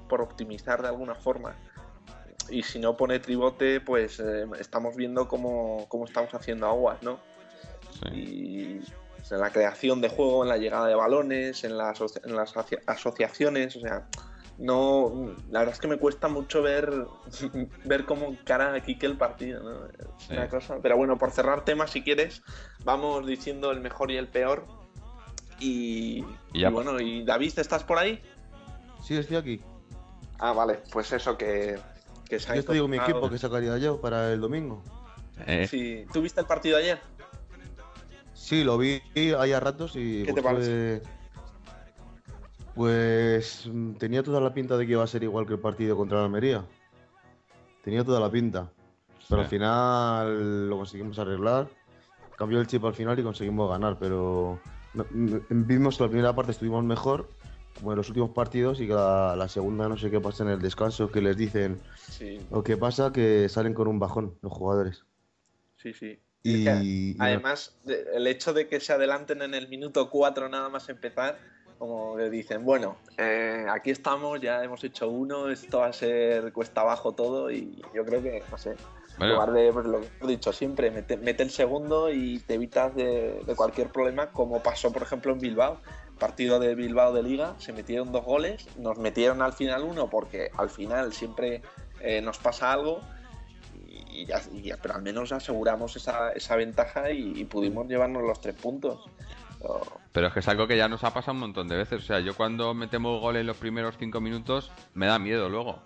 por 0.07 0.21
optimizar 0.21 0.81
de 0.81 0.87
alguna 0.87 1.15
forma. 1.15 1.55
Y 2.49 2.63
si 2.63 2.79
no 2.79 2.95
pone 2.95 3.19
tribote, 3.19 3.81
pues 3.81 4.19
eh, 4.19 4.45
estamos 4.59 4.95
viendo 4.95 5.27
cómo, 5.27 5.85
cómo, 5.89 6.05
estamos 6.05 6.33
haciendo 6.33 6.67
aguas, 6.67 7.03
¿no? 7.03 7.19
Y 8.13 8.79
en 9.29 9.39
la 9.39 9.51
creación 9.51 10.01
de 10.01 10.09
juego, 10.09 10.43
en 10.43 10.49
la 10.49 10.57
llegada 10.57 10.87
de 10.87 10.95
balones, 10.95 11.63
en 11.63 11.77
las, 11.77 11.99
en 12.23 12.35
las 12.35 12.53
asociaciones, 12.87 13.75
o 13.75 13.79
sea, 13.79 14.07
no, 14.57 15.35
la 15.51 15.59
verdad 15.59 15.75
es 15.75 15.79
que 15.79 15.87
me 15.87 15.97
cuesta 15.97 16.27
mucho 16.27 16.61
ver, 16.61 16.91
ver 17.85 18.05
cómo 18.05 18.27
encara 18.27 18.73
aquí 18.73 18.97
que 18.97 19.05
el 19.05 19.17
partido, 19.17 19.61
una 20.29 20.49
cosa. 20.49 20.77
Pero 20.81 20.97
bueno, 20.97 21.17
por 21.17 21.31
cerrar 21.31 21.63
temas, 21.63 21.91
si 21.91 22.01
quieres, 22.01 22.41
vamos 22.83 23.27
diciendo 23.27 23.71
el 23.71 23.81
mejor 23.81 24.11
y 24.11 24.17
el 24.17 24.27
peor. 24.27 24.65
Y, 25.59 26.23
bueno, 26.71 26.99
¿y 26.99 27.23
David, 27.23 27.57
estás 27.57 27.83
por 27.83 27.97
ahí? 27.97 28.21
Sí, 29.01 29.15
estoy 29.15 29.37
aquí. 29.37 29.61
Ah, 30.39 30.53
vale, 30.53 30.81
pues 30.91 31.11
eso 31.11 31.37
que, 31.37 31.79
que 32.29 32.39
se 32.39 32.51
ha 32.51 32.55
Yo 32.55 32.63
te 32.63 32.73
digo 32.73 32.87
mi 32.87 32.97
equipo 32.97 33.29
que 33.29 33.37
sacaría 33.37 33.77
yo 33.77 33.99
para 33.99 34.33
el 34.33 34.41
domingo. 34.41 34.83
Eh. 35.45 35.67
Sí. 35.67 36.05
¿Tú 36.11 36.21
viste 36.21 36.41
el 36.41 36.47
partido 36.47 36.77
ayer? 36.77 36.99
Sí, 38.37 38.63
lo 38.63 38.77
vi 38.77 39.01
ahí 39.15 39.51
a 39.51 39.59
ratos 39.59 39.95
y. 39.95 40.23
¿Qué 40.23 40.31
te 40.31 40.43
parece? 40.43 41.01
Pues 42.75 43.65
mm, 43.65 43.93
tenía 43.93 44.21
toda 44.21 44.39
la 44.39 44.53
pinta 44.53 44.77
de 44.77 44.85
que 44.85 44.91
iba 44.91 45.03
a 45.03 45.07
ser 45.07 45.23
igual 45.23 45.47
que 45.47 45.53
el 45.53 45.59
partido 45.59 45.97
contra 45.97 46.19
la 46.19 46.25
Almería. 46.25 46.63
Tenía 47.83 48.05
toda 48.05 48.19
la 48.19 48.29
pinta. 48.29 48.71
Pero 49.27 49.41
al 49.41 49.47
final 49.47 50.69
lo 50.69 50.77
conseguimos 50.77 51.17
arreglar. 51.19 51.67
Cambió 52.37 52.59
el 52.61 52.67
chip 52.67 52.85
al 52.85 52.93
final 52.93 53.19
y 53.19 53.23
conseguimos 53.23 53.69
ganar. 53.69 53.97
Pero 53.99 54.59
vimos 55.49 55.97
que 55.97 56.03
la 56.03 56.09
primera 56.09 56.35
parte 56.35 56.51
estuvimos 56.51 56.83
mejor, 56.83 57.29
como 57.77 57.91
en 57.91 57.97
los 57.97 58.07
últimos 58.07 58.29
partidos, 58.29 58.79
y 58.79 58.87
que 58.87 58.93
la, 58.93 59.47
segunda 59.49 59.89
no 59.89 59.97
sé 59.97 60.11
qué 60.11 60.21
pasa 60.21 60.43
en 60.43 60.51
el 60.51 60.61
descanso, 60.61 61.11
que 61.11 61.21
les 61.21 61.35
dicen 61.35 61.81
lo 62.51 62.63
que 62.63 62.77
pasa 62.77 63.11
que 63.11 63.49
salen 63.49 63.73
con 63.73 63.87
un 63.87 63.99
bajón 63.99 64.37
los 64.41 64.53
jugadores. 64.53 65.03
Sí, 65.77 65.93
sí. 65.93 66.19
Y, 66.47 67.15
además, 67.19 67.75
el 67.85 68.27
hecho 68.27 68.53
de 68.53 68.67
que 68.67 68.79
se 68.79 68.93
adelanten 68.93 69.41
en 69.41 69.53
el 69.53 69.67
minuto 69.67 70.09
4 70.09 70.49
nada 70.49 70.69
más 70.69 70.87
empezar 70.89 71.37
como 71.77 72.15
que 72.15 72.29
dicen, 72.29 72.65
bueno, 72.65 72.97
eh, 73.17 73.65
aquí 73.69 73.91
estamos, 73.91 74.41
ya 74.41 74.63
hemos 74.63 74.83
hecho 74.83 75.09
uno, 75.09 75.49
esto 75.49 75.79
va 75.79 75.87
a 75.87 75.93
ser 75.93 76.51
cuesta 76.51 76.81
abajo 76.81 77.13
todo 77.13 77.51
y 77.51 77.81
yo 77.93 78.03
creo 78.03 78.21
que, 78.23 78.43
no 78.49 78.57
sé, 78.57 78.75
en 79.19 79.29
lugar 79.29 79.51
de 79.51 79.71
pues, 79.73 79.85
lo 79.85 80.01
que 80.01 80.07
he 80.23 80.27
dicho 80.27 80.53
siempre, 80.53 80.91
mete, 80.91 81.43
el 81.43 81.49
segundo 81.49 82.11
y 82.11 82.39
te 82.39 82.55
evitas 82.55 82.95
de, 82.95 83.41
cualquier 83.55 83.89
problema, 83.89 84.31
como 84.31 84.61
pasó 84.61 84.91
por 84.91 85.03
ejemplo 85.03 85.31
en 85.33 85.39
Bilbao, 85.39 85.79
partido 86.19 86.59
de 86.59 86.75
Bilbao 86.75 87.13
de 87.13 87.23
liga, 87.23 87.55
se 87.57 87.73
metieron 87.73 88.11
dos 88.11 88.25
goles, 88.25 88.67
nos 88.77 88.97
metieron 88.97 89.41
al 89.41 89.53
final 89.53 89.83
uno 89.83 90.09
porque 90.09 90.49
al 90.57 90.69
final 90.69 91.13
siempre 91.13 91.61
eh, 92.01 92.21
nos 92.21 92.37
pasa 92.39 92.71
algo. 92.71 93.01
Y 94.21 94.61
ya, 94.61 94.77
pero 94.81 94.95
al 94.95 95.01
menos 95.01 95.31
aseguramos 95.31 95.95
esa, 95.95 96.31
esa 96.31 96.55
ventaja 96.55 97.11
y 97.11 97.45
pudimos 97.45 97.87
llevarnos 97.87 98.23
los 98.23 98.41
tres 98.41 98.55
puntos. 98.55 99.07
Pero 100.11 100.27
es 100.27 100.33
que 100.33 100.39
es 100.39 100.47
algo 100.47 100.67
que 100.67 100.77
ya 100.77 100.87
nos 100.87 101.03
ha 101.03 101.13
pasado 101.13 101.33
un 101.33 101.39
montón 101.39 101.67
de 101.67 101.77
veces. 101.77 102.03
O 102.03 102.05
sea, 102.05 102.19
yo 102.19 102.35
cuando 102.35 102.73
metemos 102.73 103.19
gol 103.21 103.37
en 103.37 103.47
los 103.47 103.57
primeros 103.57 103.95
cinco 103.97 104.21
minutos, 104.21 104.71
me 104.93 105.07
da 105.07 105.19
miedo 105.19 105.49
luego. 105.49 105.79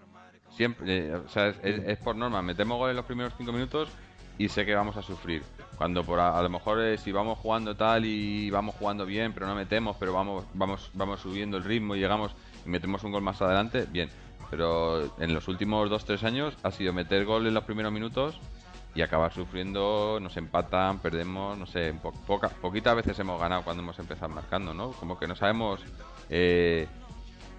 Siempre, 0.56 1.08
eh, 1.08 1.16
o 1.16 1.30
sea, 1.30 1.48
es, 1.48 1.98
por 2.00 2.16
norma. 2.16 2.42
Metemos 2.42 2.78
gol 2.78 2.90
en 2.92 2.96
los 2.96 3.06
primeros 3.06 3.34
cinco 3.38 3.52
minutos 3.52 3.90
y 4.38 4.50
sé 4.50 4.66
que 4.66 4.76
vamos 4.76 4.98
a 4.98 5.02
sufrir. 5.02 5.44
Cuando 5.78 6.04
por 6.04 6.20
a, 6.20 6.42
lo 6.42 6.50
mejor 6.50 6.82
eh, 6.82 6.98
si 6.98 7.12
vamos 7.12 7.40
jugando 7.40 7.76
tal 7.76 8.06
y 8.06 8.50
vamos 8.52 8.76
jugando 8.76 9.06
bien, 9.06 9.34
pero 9.34 9.48
no 9.48 9.56
metemos, 9.56 9.98
pero 10.00 10.14
vamos, 10.14 10.46
vamos, 10.54 10.92
vamos 10.94 11.22
subiendo 11.22 11.58
el 11.58 11.64
ritmo 11.64 11.96
y 11.96 12.00
llegamos 12.00 12.34
y 12.66 12.70
metemos 12.70 13.04
un 13.04 13.12
gol 13.12 13.22
más 13.22 13.42
adelante, 13.42 13.88
bien. 13.90 14.10
Pero 14.52 15.18
en 15.18 15.34
los 15.34 15.48
últimos 15.48 15.90
dos 15.90 16.06
tres 16.06 16.24
años 16.24 16.56
ha 16.62 16.72
sido 16.72 16.94
meter 16.94 17.26
gol 17.26 17.48
en 17.48 17.54
los 17.56 17.64
primeros 17.64 17.92
minutos 17.92 18.40
y 18.94 19.02
acabar 19.02 19.34
sufriendo, 19.34 20.20
nos 20.22 20.36
empatan, 20.36 21.00
perdemos, 21.00 21.58
no 21.58 21.66
sé, 21.66 21.94
poca, 22.28 22.50
poquitas 22.50 22.96
veces 22.96 23.18
hemos 23.20 23.40
ganado 23.40 23.64
cuando 23.64 23.82
hemos 23.82 23.98
empezado 23.98 24.30
marcando, 24.34 24.74
¿no? 24.74 24.92
Como 24.92 25.18
que 25.18 25.28
no 25.28 25.36
sabemos 25.36 25.80
eh, 26.30 26.88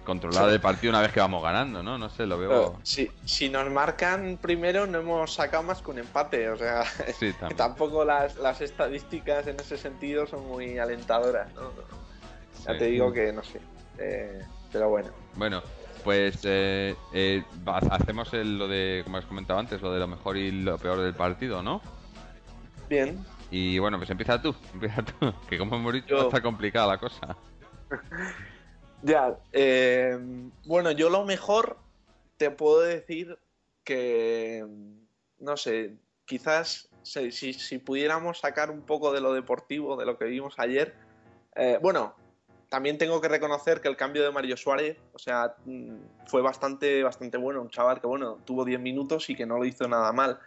controlar 0.03 0.49
el 0.49 0.61
partido 0.61 0.91
una 0.91 1.01
vez 1.01 1.11
que 1.11 1.19
vamos 1.19 1.41
ganando, 1.41 1.81
¿no? 1.81 1.97
No 1.97 2.09
sé, 2.09 2.27
lo 2.27 2.37
veo... 2.37 2.79
si, 2.83 3.09
si 3.25 3.49
nos 3.49 3.67
marcan 3.71 4.37
primero 4.39 4.85
no 4.85 4.99
hemos 4.99 5.33
sacado 5.33 5.63
más 5.63 5.81
que 5.81 5.89
un 5.89 5.99
empate, 5.99 6.49
o 6.49 6.57
sea, 6.57 6.83
tampoco 7.57 8.05
las, 8.05 8.37
las 8.37 8.61
estadísticas 8.61 9.47
en 9.47 9.59
ese 9.59 9.77
sentido 9.77 10.27
son 10.27 10.47
muy 10.47 10.77
alentadoras, 10.77 11.51
¿no? 11.55 11.71
Ya 12.65 12.77
te 12.77 12.85
digo 12.85 13.11
que 13.11 13.33
no 13.33 13.43
sé, 13.43 13.59
eh, 13.97 14.41
pero 14.71 14.89
bueno. 14.89 15.09
Bueno, 15.35 15.61
pues 16.03 16.39
eh, 16.43 16.95
eh, 17.13 17.43
hacemos 17.89 18.31
lo 18.33 18.67
de, 18.67 19.01
como 19.03 19.17
has 19.17 19.25
comentado 19.25 19.59
antes, 19.59 19.81
lo 19.81 19.93
de 19.93 19.99
lo 19.99 20.07
mejor 20.07 20.37
y 20.37 20.51
lo 20.51 20.77
peor 20.77 20.99
del 20.99 21.13
partido, 21.13 21.63
¿no? 21.63 21.81
Bien. 22.89 23.23
Y 23.49 23.79
bueno, 23.79 23.97
pues 23.97 24.09
empieza 24.09 24.41
tú, 24.41 24.55
empieza 24.73 25.03
tú, 25.03 25.33
que 25.49 25.57
como 25.57 25.75
hemos 25.75 25.93
dicho 25.93 26.25
está 26.25 26.41
complicada 26.41 26.87
la 26.87 26.97
cosa. 26.97 27.37
ya, 29.01 29.37
eh, 29.51 30.17
bueno, 30.65 30.91
yo 30.91 31.09
lo 31.09 31.23
mejor 31.25 31.77
te 32.37 32.51
puedo 32.51 32.81
decir 32.81 33.37
que, 33.83 34.65
no 35.39 35.57
sé, 35.57 35.95
quizás 36.25 36.89
si, 37.03 37.31
si, 37.31 37.77
pudiéramos 37.79 38.39
sacar 38.39 38.71
un 38.71 38.81
poco 38.81 39.11
de 39.11 39.21
lo 39.21 39.33
deportivo, 39.33 39.97
de 39.97 40.05
lo 40.05 40.17
que 40.17 40.25
vimos 40.25 40.55
ayer, 40.57 40.95
bueno, 41.81 42.15
también 42.73 42.97
tengo 42.97 43.21
que 43.21 43.27
reconocer 43.27 43.81
que 43.81 43.87
el 43.87 43.95
cambio 43.95 44.23
de 44.23 44.31
Mario 44.31 44.57
Suárez, 44.57 44.97
o 45.13 45.19
sea, 45.19 45.53
mm, 45.63 46.25
fue 46.25 46.41
bastante, 46.41 47.03
bastante 47.03 47.37
bueno. 47.37 47.61
Un 47.61 47.69
chaval 47.69 48.01
que, 48.01 48.07
bueno, 48.07 48.39
tuvo 48.45 48.65
10 48.65 48.79
minutos 48.79 49.29
y 49.29 49.35
que 49.35 49.45
no 49.45 49.59
lo 49.59 49.65
hizo 49.65 49.87
nada 49.87 50.11
mal. 50.11 50.39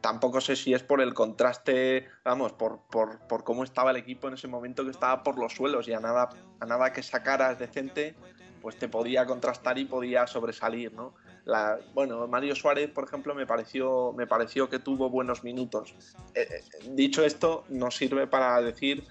Tampoco 0.00 0.40
sé 0.40 0.56
si 0.56 0.74
es 0.74 0.82
por 0.82 1.00
el 1.00 1.14
contraste, 1.14 2.08
vamos, 2.24 2.52
por, 2.54 2.80
por, 2.90 3.20
por 3.28 3.44
cómo 3.44 3.62
estaba 3.62 3.92
el 3.92 3.98
equipo 3.98 4.26
en 4.26 4.34
ese 4.34 4.48
momento 4.48 4.82
que 4.82 4.90
estaba 4.90 5.22
por 5.22 5.38
los 5.38 5.52
suelos 5.52 5.86
y 5.86 5.92
a 5.92 6.00
nada, 6.00 6.30
a 6.58 6.66
nada 6.66 6.92
que 6.92 7.04
sacaras 7.04 7.60
decente, 7.60 8.16
pues 8.60 8.76
te 8.76 8.88
podía 8.88 9.24
contrastar 9.24 9.78
y 9.78 9.84
podía 9.84 10.26
sobresalir, 10.26 10.92
¿no? 10.92 11.14
La, 11.44 11.78
bueno, 11.94 12.26
Mario 12.26 12.56
Suárez, 12.56 12.90
por 12.90 13.04
ejemplo, 13.04 13.32
me 13.32 13.46
pareció, 13.46 14.12
me 14.12 14.26
pareció 14.26 14.68
que 14.68 14.80
tuvo 14.80 15.08
buenos 15.08 15.44
minutos. 15.44 15.94
Eh, 16.34 16.48
eh, 16.50 16.64
dicho 16.90 17.24
esto, 17.24 17.62
no 17.68 17.92
sirve 17.92 18.26
para 18.26 18.60
decir 18.60 19.06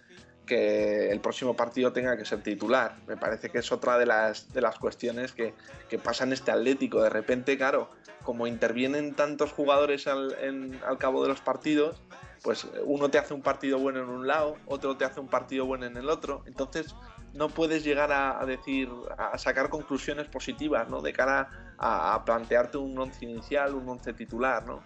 que 0.49 1.11
el 1.11 1.21
próximo 1.21 1.55
partido 1.55 1.93
tenga 1.93 2.17
que 2.17 2.25
ser 2.25 2.41
titular. 2.41 2.97
Me 3.07 3.15
parece 3.15 3.49
que 3.49 3.59
es 3.59 3.71
otra 3.71 3.99
de 3.99 4.07
las, 4.07 4.51
de 4.51 4.61
las 4.61 4.79
cuestiones 4.79 5.31
que, 5.31 5.53
que 5.87 5.99
pasa 5.99 6.23
en 6.23 6.33
este 6.33 6.51
Atlético. 6.51 7.01
De 7.03 7.09
repente, 7.09 7.55
claro, 7.55 7.91
como 8.23 8.47
intervienen 8.47 9.13
tantos 9.13 9.53
jugadores 9.53 10.07
al, 10.07 10.81
al 10.85 10.97
cabo 10.97 11.21
de 11.21 11.29
los 11.29 11.39
partidos, 11.41 12.01
pues 12.41 12.67
uno 12.85 13.09
te 13.09 13.19
hace 13.19 13.33
un 13.33 13.41
partido 13.41 13.77
bueno 13.79 13.99
en 13.99 14.09
un 14.09 14.25
lado, 14.25 14.57
otro 14.65 14.97
te 14.97 15.05
hace 15.05 15.19
un 15.19 15.27
partido 15.27 15.65
bueno 15.65 15.85
en 15.85 15.97
el 15.97 16.09
otro. 16.09 16.43
Entonces 16.47 16.95
no 17.33 17.49
puedes 17.49 17.83
llegar 17.83 18.11
a, 18.11 18.43
decir, 18.45 18.89
a 19.17 19.37
sacar 19.37 19.69
conclusiones 19.69 20.27
positivas, 20.27 20.89
¿no? 20.89 21.01
De 21.01 21.13
cara 21.13 21.75
a, 21.77 22.23
plantearte 22.25 22.77
un 22.77 22.97
once 22.97 23.23
inicial, 23.23 23.75
un 23.75 23.87
once 23.87 24.13
titular, 24.13 24.65
¿no? 24.65 24.83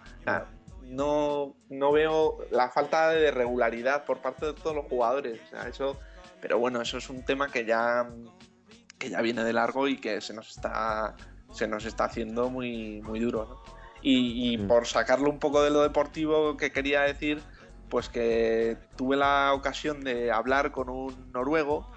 No, 0.88 1.56
no 1.68 1.92
veo 1.92 2.38
la 2.50 2.70
falta 2.70 3.10
de 3.10 3.30
regularidad 3.30 4.04
por 4.04 4.18
parte 4.18 4.46
de 4.46 4.52
todos 4.54 4.74
los 4.74 4.86
jugadores. 4.86 5.40
eso, 5.68 5.98
pero 6.40 6.58
bueno, 6.58 6.80
eso 6.80 6.98
es 6.98 7.08
un 7.10 7.24
tema 7.24 7.48
que 7.48 7.64
ya, 7.64 8.08
que 8.98 9.10
ya 9.10 9.20
viene 9.20 9.44
de 9.44 9.52
largo 9.52 9.88
y 9.88 9.98
que 9.98 10.20
se 10.20 10.34
nos 10.34 10.50
está, 10.50 11.16
se 11.52 11.66
nos 11.66 11.84
está 11.84 12.04
haciendo 12.04 12.50
muy, 12.50 13.00
muy 13.02 13.20
duro. 13.20 13.62
Y, 14.02 14.58
mm. 14.58 14.68
por 14.68 14.86
sacarlo 14.86 15.30
un 15.30 15.38
poco 15.38 15.62
de 15.62 15.70
lo 15.70 15.82
deportivo 15.82 16.58
que 16.58 16.70
quería 16.70 17.02
decir, 17.02 17.40
pues 17.88 18.10
que 18.10 18.76
tuve 18.96 19.16
la 19.16 19.54
ocasión 19.54 20.04
de 20.04 20.30
hablar 20.30 20.72
con 20.72 20.90
un 20.90 21.32
noruego 21.32 21.90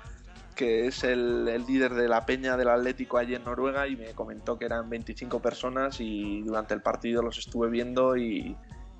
que 0.55 0.87
es 0.87 1.03
el, 1.03 1.47
el, 1.47 1.65
líder 1.67 1.93
de 1.93 2.07
la 2.07 2.25
peña 2.25 2.57
del 2.57 2.69
Atlético 2.69 3.17
allí 3.19 3.35
en 3.35 3.43
Noruega 3.43 3.87
y 3.87 3.95
me 3.95 4.13
comentó 4.15 4.57
que 4.57 4.65
eran 4.65 4.89
25 4.89 5.39
personas 5.39 5.99
y 5.99 6.41
durante 6.41 6.73
el 6.73 6.81
partido 6.81 7.21
los 7.21 7.37
estuve 7.37 7.69
viendo 7.69 8.17
y, 8.17 8.57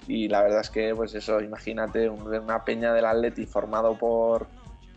y 0.08 0.30
la 0.30 0.42
verdad 0.42 0.62
es 0.62 0.70
que, 0.70 0.96
pues 0.96 1.14
eso, 1.16 1.42
imagínate 1.42 2.10
una 2.10 2.64
peña 2.64 2.94
del 2.94 3.06
Atleti 3.06 3.46
formado 3.46 3.98
por 3.98 4.48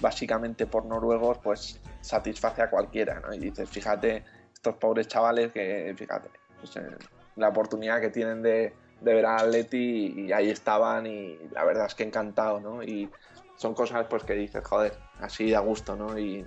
básicamente 0.00 0.66
por 0.66 0.86
noruegos, 0.86 1.38
pues 1.38 1.80
satisface 2.00 2.62
a 2.62 2.70
cualquiera, 2.70 3.20
¿no? 3.20 3.34
Y 3.34 3.38
dices, 3.38 3.68
fíjate, 3.68 4.24
estos 4.54 4.76
pobres 4.76 5.08
chavales 5.08 5.52
que, 5.52 5.92
fíjate, 5.96 6.30
pues, 6.60 6.76
eh, 6.76 6.96
la 7.36 7.48
oportunidad 7.48 8.00
que 8.00 8.10
tienen 8.10 8.40
de, 8.40 8.72
ver 9.02 9.26
al 9.26 9.46
Atleti 9.46 10.26
y, 10.26 10.32
ahí 10.32 10.50
estaban 10.50 11.06
y 11.06 11.38
la 11.52 11.64
verdad 11.64 11.86
es 11.86 11.94
que 11.94 12.04
encantado, 12.04 12.60
¿no? 12.60 12.82
Y 12.82 13.10
son 13.56 13.74
cosas 13.74 14.06
pues 14.08 14.24
que 14.24 14.34
dices, 14.34 14.62
joder, 14.64 14.92
así 15.20 15.50
da 15.50 15.60
gusto, 15.60 15.96
¿no? 15.96 16.18
Y 16.18 16.46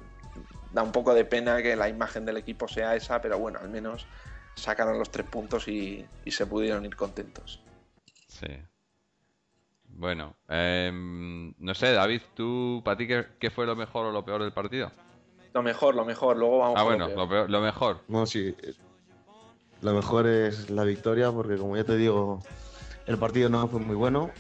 da 0.72 0.84
un 0.84 0.92
poco 0.92 1.14
de 1.14 1.26
pena 1.26 1.62
que 1.62 1.76
la 1.76 1.90
imagen 1.90 2.26
del 2.26 2.38
equipo 2.38 2.68
sea 2.68 2.96
esa, 2.96 3.22
pero 3.22 3.40
bueno, 3.40 3.60
al 3.60 3.70
menos 3.70 4.08
sacaron 4.56 5.00
los 5.00 5.12
tres 5.12 5.28
puntos 5.28 5.68
y 5.68 6.08
se 6.28 6.46
pudieron 6.46 6.86
ir 6.86 6.96
contentos. 6.96 7.63
Sí. 8.34 8.48
Bueno, 9.90 10.36
em, 10.48 11.54
no 11.60 11.74
sé, 11.76 11.92
David, 11.94 12.22
¿tú, 12.34 12.82
para 12.84 12.98
ti, 12.98 13.08
qué, 13.08 13.52
fue 13.52 13.66
lo 13.66 13.76
mejor 13.76 14.08
o 14.08 14.12
lo 14.12 14.26
peor 14.26 14.42
del 14.42 14.52
partido? 14.52 14.92
Lo 15.54 15.62
mejor, 15.62 15.94
lo 15.94 16.04
mejor, 16.04 16.38
luego 16.38 16.58
vamos 16.58 16.80
ah, 16.80 16.84
bueno, 16.84 17.08
lo, 17.10 17.48
lo, 17.48 17.62
mejor. 17.62 18.02
No, 18.08 18.26
sí. 18.26 18.56
Lo 19.82 19.94
mejor 19.94 20.26
es 20.26 20.72
la 20.72 20.84
victoria, 20.84 21.32
porque 21.32 21.58
como 21.58 21.78
ya 21.78 21.84
te 21.84 21.96
digo, 21.96 22.40
el 23.06 23.20
partido 23.20 23.50
no 23.50 23.68
fue 23.68 23.80
muy 23.80 23.96
bueno 23.96 24.32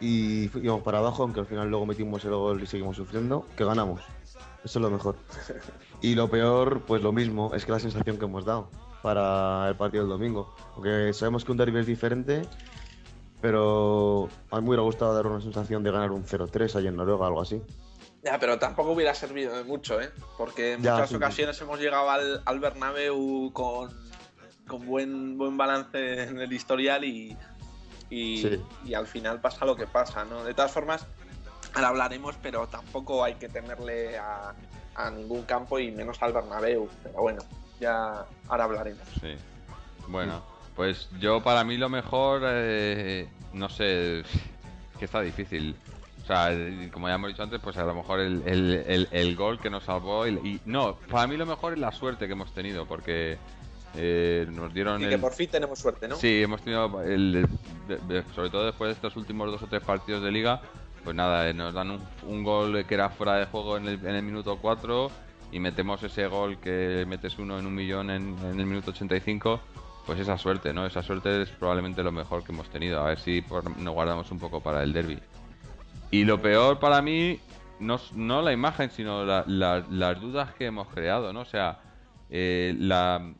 y 0.00 0.44
íbamos 0.64 0.84
para 0.84 0.98
abajo, 0.98 1.24
aunque 1.24 1.40
al 1.40 1.46
final 1.46 1.68
luego 1.68 1.84
metimos 1.84 2.24
el 2.24 2.30
gol 2.30 2.62
y 2.62 2.66
seguimos 2.66 2.96
sufriendo, 2.96 3.44
que 3.56 3.64
ganamos. 3.64 4.00
Eso 4.64 4.78
es 4.78 4.82
lo 4.82 4.90
mejor. 4.90 5.16
Y 6.00 6.16
lo 6.16 6.28
peor, 6.28 6.82
pues 6.84 7.00
lo 7.00 7.12
mismo, 7.12 7.54
es 7.54 7.64
que 7.64 7.70
la 7.70 7.78
sensación 7.78 8.18
que 8.18 8.24
hemos 8.24 8.44
dado 8.44 8.68
para 9.02 9.68
el 9.68 9.76
partido 9.76 10.02
del 10.02 10.10
domingo. 10.10 10.52
Porque 10.74 11.12
sabemos 11.12 11.44
que 11.44 11.52
un 11.52 11.58
derby 11.58 11.78
es 11.78 11.86
diferente 11.86 12.42
pero 13.42 14.28
a 14.50 14.56
mí 14.56 14.62
me 14.62 14.68
hubiera 14.68 14.82
gustado 14.84 15.12
dar 15.14 15.26
una 15.26 15.40
sensación 15.40 15.82
de 15.82 15.90
ganar 15.90 16.12
un 16.12 16.24
0-3 16.24 16.76
allí 16.76 16.86
en 16.86 16.96
Noruega, 16.96 17.26
algo 17.26 17.42
así. 17.42 17.60
Ya, 18.22 18.38
pero 18.38 18.56
tampoco 18.60 18.92
hubiera 18.92 19.14
servido 19.14 19.56
de 19.56 19.64
mucho, 19.64 20.00
¿eh? 20.00 20.10
Porque 20.38 20.74
en 20.74 20.80
muchas 20.80 21.12
ocasiones 21.12 21.60
hemos 21.60 21.80
llegado 21.80 22.08
al, 22.08 22.40
al 22.44 22.60
Bernabéu 22.60 23.50
con, 23.52 23.90
con 24.68 24.86
buen, 24.86 25.36
buen 25.36 25.56
balance 25.56 26.22
en 26.22 26.38
el 26.38 26.52
historial 26.52 27.04
y, 27.04 27.36
y, 28.10 28.94
al 28.94 29.08
final 29.08 29.40
pasa 29.40 29.64
lo 29.64 29.74
que 29.74 29.88
pasa, 29.88 30.24
¿no? 30.24 30.44
De 30.44 30.54
todas 30.54 30.70
formas, 30.70 31.04
ahora 31.74 31.88
hablaremos, 31.88 32.36
pero 32.40 32.68
tampoco 32.68 33.24
hay 33.24 33.34
que 33.34 33.48
temerle 33.48 34.18
a, 34.18 34.54
a 34.94 35.10
ningún 35.10 35.42
campo 35.42 35.80
y 35.80 35.90
menos 35.90 36.22
al 36.22 36.32
Bernabéu. 36.32 36.88
Pero 37.02 37.22
bueno, 37.22 37.42
ya 37.80 38.24
ahora 38.46 38.64
hablaremos. 38.64 39.02
Sí. 39.20 39.34
Bueno, 40.06 40.51
pues 40.76 41.08
yo 41.20 41.42
para 41.42 41.64
mí 41.64 41.76
lo 41.76 41.88
mejor, 41.88 42.42
eh, 42.44 43.28
no 43.52 43.68
sé, 43.68 44.22
que 44.98 45.04
está 45.04 45.20
difícil. 45.20 45.76
O 46.22 46.26
sea, 46.26 46.50
como 46.92 47.08
ya 47.08 47.14
hemos 47.14 47.30
dicho 47.30 47.42
antes, 47.42 47.60
pues 47.60 47.76
a 47.76 47.84
lo 47.84 47.94
mejor 47.94 48.20
el, 48.20 48.42
el, 48.46 49.08
el, 49.10 49.36
gol 49.36 49.58
que 49.58 49.68
nos 49.70 49.84
salvó. 49.84 50.26
Y, 50.26 50.60
no, 50.64 50.96
para 51.10 51.26
mí 51.26 51.36
lo 51.36 51.46
mejor 51.46 51.72
es 51.72 51.80
la 51.80 51.90
suerte 51.90 52.26
que 52.26 52.32
hemos 52.34 52.54
tenido, 52.54 52.86
porque 52.86 53.38
eh, 53.96 54.46
nos 54.48 54.72
dieron. 54.72 55.02
Y 55.02 55.08
que 55.08 55.18
por 55.18 55.32
fin 55.32 55.50
tenemos 55.50 55.80
suerte, 55.80 56.06
¿no? 56.06 56.14
Sí, 56.16 56.42
hemos 56.42 56.62
tenido, 56.62 57.02
el, 57.02 57.46
sobre 58.34 58.50
todo 58.50 58.66
después 58.66 58.88
de 58.88 58.92
estos 58.92 59.16
últimos 59.16 59.50
dos 59.50 59.62
o 59.62 59.66
tres 59.66 59.82
partidos 59.82 60.22
de 60.22 60.30
liga, 60.30 60.62
pues 61.02 61.16
nada, 61.16 61.48
eh, 61.48 61.54
nos 61.54 61.74
dan 61.74 61.90
un, 61.90 62.00
un 62.28 62.44
gol 62.44 62.86
que 62.86 62.94
era 62.94 63.10
fuera 63.10 63.34
de 63.36 63.46
juego 63.46 63.76
en 63.76 63.88
el, 63.88 64.06
en 64.06 64.14
el 64.14 64.22
minuto 64.22 64.58
4 64.62 65.10
y 65.50 65.58
metemos 65.58 66.02
ese 66.04 66.28
gol 66.28 66.58
que 66.58 67.04
metes 67.08 67.38
uno 67.38 67.58
en 67.58 67.66
un 67.66 67.74
millón 67.74 68.10
en, 68.10 68.36
en 68.44 68.60
el 68.60 68.66
minuto 68.66 68.92
85 68.92 69.60
pues 70.06 70.18
esa 70.18 70.36
suerte, 70.38 70.72
¿no? 70.72 70.86
Esa 70.86 71.02
suerte 71.02 71.42
es 71.42 71.50
probablemente 71.50 72.02
lo 72.02 72.12
mejor 72.12 72.44
que 72.44 72.52
hemos 72.52 72.68
tenido. 72.70 73.00
A 73.00 73.08
ver 73.08 73.18
si 73.18 73.44
nos 73.78 73.94
guardamos 73.94 74.30
un 74.30 74.38
poco 74.38 74.60
para 74.60 74.82
el 74.82 74.92
derby. 74.92 75.18
Y 76.10 76.24
lo 76.24 76.40
peor 76.40 76.78
para 76.78 77.00
mí, 77.02 77.38
no, 77.80 78.00
no 78.14 78.42
la 78.42 78.52
imagen, 78.52 78.90
sino 78.90 79.24
las 79.24 80.20
dudas 80.20 80.54
que 80.54 80.66
hemos 80.66 80.88
creado, 80.88 81.32
¿no? 81.32 81.40
O 81.40 81.44
sea, 81.44 81.80
eh, 82.30 82.74
la 82.78 83.32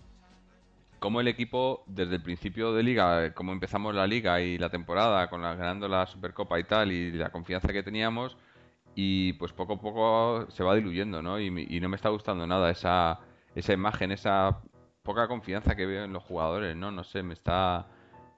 como 0.98 1.20
el 1.20 1.27
equipo 1.27 1.83
desde 1.88 2.14
el 2.14 2.22
principio 2.22 2.72
de 2.72 2.85
liga, 2.85 3.35
como 3.35 3.51
empezamos 3.51 3.92
la 3.92 4.07
liga 4.07 4.40
y 4.40 4.57
la 4.57 4.70
temporada 4.70 5.29
con 5.29 5.42
la, 5.42 5.57
ganando 5.57 5.88
la 5.88 6.07
Supercopa 6.07 6.61
y 6.61 6.64
tal 6.64 6.92
y 6.92 7.11
la 7.11 7.31
confianza 7.31 7.72
que 7.72 7.83
teníamos 7.83 8.37
y 8.94 9.33
pues 9.33 9.53
poco 9.53 9.72
a 9.75 9.81
poco 9.81 10.46
se 10.51 10.62
va 10.62 10.77
diluyendo, 10.77 11.20
¿no? 11.20 11.40
Y, 11.40 11.46
y 11.68 11.81
no 11.81 11.88
me 11.88 11.96
está 11.96 12.09
gustando 12.11 12.46
nada 12.46 12.70
esa 12.70 13.18
esa 13.55 13.72
imagen, 13.72 14.12
esa 14.12 14.61
poca 15.03 15.29
confianza 15.29 15.75
que 15.75 15.87
veo 15.87 16.05
en 16.05 16.12
los 16.12 16.23
jugadores, 16.23 16.77
¿no? 16.77 16.91
No 16.91 17.05
sé, 17.05 17.23
me 17.23 17.35
está... 17.35 17.87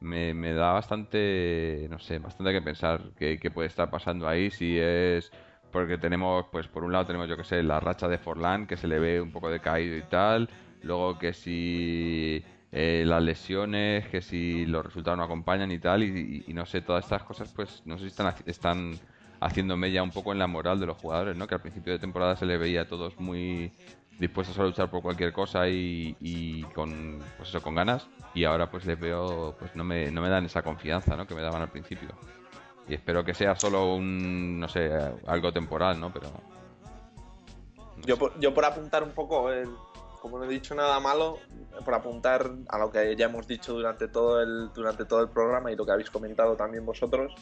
Me, 0.00 0.34
me 0.34 0.52
da 0.52 0.72
bastante, 0.72 1.86
no 1.88 1.98
sé, 1.98 2.18
bastante 2.18 2.52
que 2.52 2.60
pensar 2.60 3.00
qué, 3.16 3.38
puede 3.50 3.68
estar 3.68 3.90
pasando 3.90 4.28
ahí, 4.28 4.50
si 4.50 4.78
es 4.78 5.30
porque 5.72 5.96
tenemos, 5.96 6.46
pues 6.52 6.68
por 6.68 6.84
un 6.84 6.92
lado 6.92 7.06
tenemos, 7.06 7.28
yo 7.28 7.36
que 7.38 7.44
sé, 7.44 7.62
la 7.62 7.80
racha 7.80 8.06
de 8.06 8.18
Forlán, 8.18 8.66
que 8.66 8.76
se 8.76 8.86
le 8.86 8.98
ve 8.98 9.20
un 9.20 9.32
poco 9.32 9.50
decaído 9.50 9.96
y 9.96 10.02
tal, 10.02 10.50
luego 10.82 11.18
que 11.18 11.32
si 11.32 12.44
eh, 12.70 13.04
las 13.06 13.22
lesiones, 13.22 14.06
que 14.08 14.20
si 14.20 14.66
los 14.66 14.84
resultados 14.84 15.16
no 15.16 15.24
acompañan 15.24 15.72
y 15.72 15.78
tal, 15.78 16.02
y, 16.02 16.44
no 16.52 16.66
sé, 16.66 16.80
todas 16.80 17.04
estas 17.04 17.22
cosas, 17.22 17.52
pues 17.52 17.82
no 17.86 17.96
sé 17.96 18.04
si 18.04 18.08
están, 18.08 18.34
están 18.46 18.98
haciendo 19.40 19.76
mella 19.76 20.02
un 20.02 20.10
poco 20.10 20.32
en 20.32 20.38
la 20.38 20.46
moral 20.46 20.80
de 20.80 20.86
los 20.86 20.96
jugadores, 20.98 21.36
¿no? 21.36 21.46
Que 21.46 21.54
al 21.54 21.60
principio 21.60 21.92
de 21.92 21.98
temporada 21.98 22.36
se 22.36 22.46
le 22.46 22.56
veía 22.58 22.82
a 22.82 22.88
todos 22.88 23.18
muy 23.18 23.72
dispuestos 24.18 24.58
a 24.58 24.62
luchar 24.62 24.90
por 24.90 25.02
cualquier 25.02 25.32
cosa 25.32 25.68
y, 25.68 26.64
con 26.74 27.20
pues 27.36 27.48
eso 27.48 27.62
con 27.62 27.74
ganas. 27.74 28.06
Y 28.34 28.44
ahora 28.44 28.70
pues 28.70 28.84
les 28.84 28.98
veo 28.98 29.54
pues 29.58 29.74
no 29.76 29.84
me, 29.84 30.10
no 30.10 30.20
me 30.20 30.28
dan 30.28 30.44
esa 30.44 30.62
confianza 30.62 31.16
¿no? 31.16 31.26
que 31.26 31.34
me 31.34 31.42
daban 31.42 31.62
al 31.62 31.70
principio. 31.70 32.08
Y 32.88 32.94
espero 32.94 33.24
que 33.24 33.34
sea 33.34 33.54
solo 33.56 33.94
un 33.94 34.60
no 34.60 34.68
sé 34.68 34.90
algo 35.26 35.52
temporal 35.52 35.98
no 35.98 36.12
pero 36.12 36.28
yo, 38.04 38.18
por, 38.18 38.38
yo 38.38 38.52
por 38.52 38.64
apuntar 38.64 39.02
un 39.02 39.12
poco 39.12 39.48
como 40.20 40.38
no 40.38 40.44
he 40.44 40.48
dicho 40.48 40.74
nada 40.74 41.00
malo 41.00 41.38
por 41.84 41.94
apuntar 41.94 42.50
a 42.68 42.78
lo 42.78 42.90
que 42.90 43.16
ya 43.16 43.26
hemos 43.26 43.46
dicho 43.46 43.72
durante 43.72 44.08
todo 44.08 44.42
el 44.42 44.70
durante 44.74 45.06
todo 45.06 45.22
el 45.22 45.28
programa 45.28 45.72
y 45.72 45.76
lo 45.76 45.86
que 45.86 45.92
habéis 45.92 46.10
comentado 46.10 46.56
también 46.56 46.84
vosotros 46.84 47.34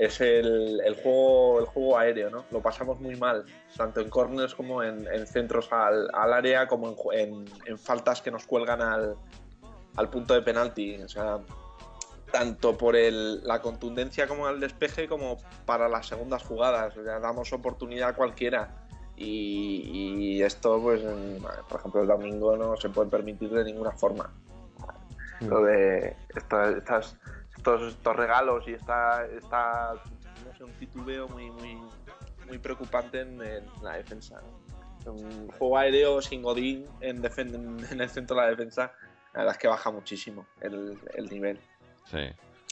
es 0.00 0.18
el, 0.22 0.80
el, 0.82 0.94
juego, 0.94 1.60
el 1.60 1.66
juego 1.66 1.98
aéreo, 1.98 2.30
¿no? 2.30 2.46
Lo 2.50 2.62
pasamos 2.62 2.98
muy 3.00 3.16
mal, 3.16 3.44
tanto 3.76 4.00
en 4.00 4.08
corners 4.08 4.54
como 4.54 4.82
en, 4.82 5.06
centros 5.26 5.70
al, 5.70 6.08
al, 6.14 6.32
área, 6.32 6.66
como 6.66 6.96
en, 7.12 7.44
en, 7.66 7.78
faltas 7.78 8.22
que 8.22 8.30
nos 8.30 8.46
cuelgan 8.46 8.80
al, 8.80 9.14
al 9.96 10.08
punto 10.08 10.32
de 10.32 10.40
penalti. 10.40 11.02
O 11.02 11.08
sea, 11.08 11.40
tanto 12.32 12.78
por 12.78 12.96
el, 12.96 13.46
la 13.46 13.60
contundencia 13.60 14.26
como 14.26 14.48
el 14.48 14.58
despeje, 14.58 15.06
como 15.06 15.36
para 15.66 15.86
las 15.86 16.06
segundas 16.06 16.44
jugadas. 16.44 16.96
O 16.96 17.04
sea, 17.04 17.20
damos 17.20 17.52
oportunidad 17.52 18.08
a 18.08 18.14
cualquiera. 18.14 18.74
Y, 19.16 20.40
esto, 20.42 20.80
pues, 20.80 21.02
por 21.68 21.80
ejemplo, 21.80 22.00
el 22.00 22.08
domingo 22.08 22.56
no 22.56 22.74
se 22.78 22.88
puede 22.88 23.10
permitir 23.10 23.50
de 23.50 23.64
ninguna 23.64 23.92
forma. 23.92 24.32
Mm. 25.40 25.46
Lo 25.46 25.62
de 25.62 26.16
estas, 26.34 27.16
estos, 27.60 27.92
estos, 27.92 28.16
regalos 28.16 28.64
y 28.66 28.72
esta, 28.72 29.26
esta 29.26 29.92
no 30.46 30.56
sé, 30.56 30.64
un 30.64 30.72
titubeo 30.72 31.28
muy, 31.28 31.50
muy, 31.50 31.78
muy 32.46 32.58
preocupante 32.58 33.20
en, 33.20 33.38
la 33.82 33.96
defensa. 33.96 34.40
Un 35.04 35.48
juego 35.58 35.78
aéreo 35.78 36.22
sin 36.22 36.42
Godín 36.42 36.86
en, 37.00 37.22
en, 37.24 38.00
el 38.00 38.10
centro 38.10 38.36
de 38.36 38.42
la 38.42 38.48
defensa, 38.48 38.92
la 39.32 39.40
verdad 39.40 39.54
es 39.54 39.58
que 39.58 39.68
baja 39.68 39.90
muchísimo 39.90 40.46
el, 40.60 40.98
el 41.14 41.28
nivel. 41.28 41.60
Sí. 42.10 42.18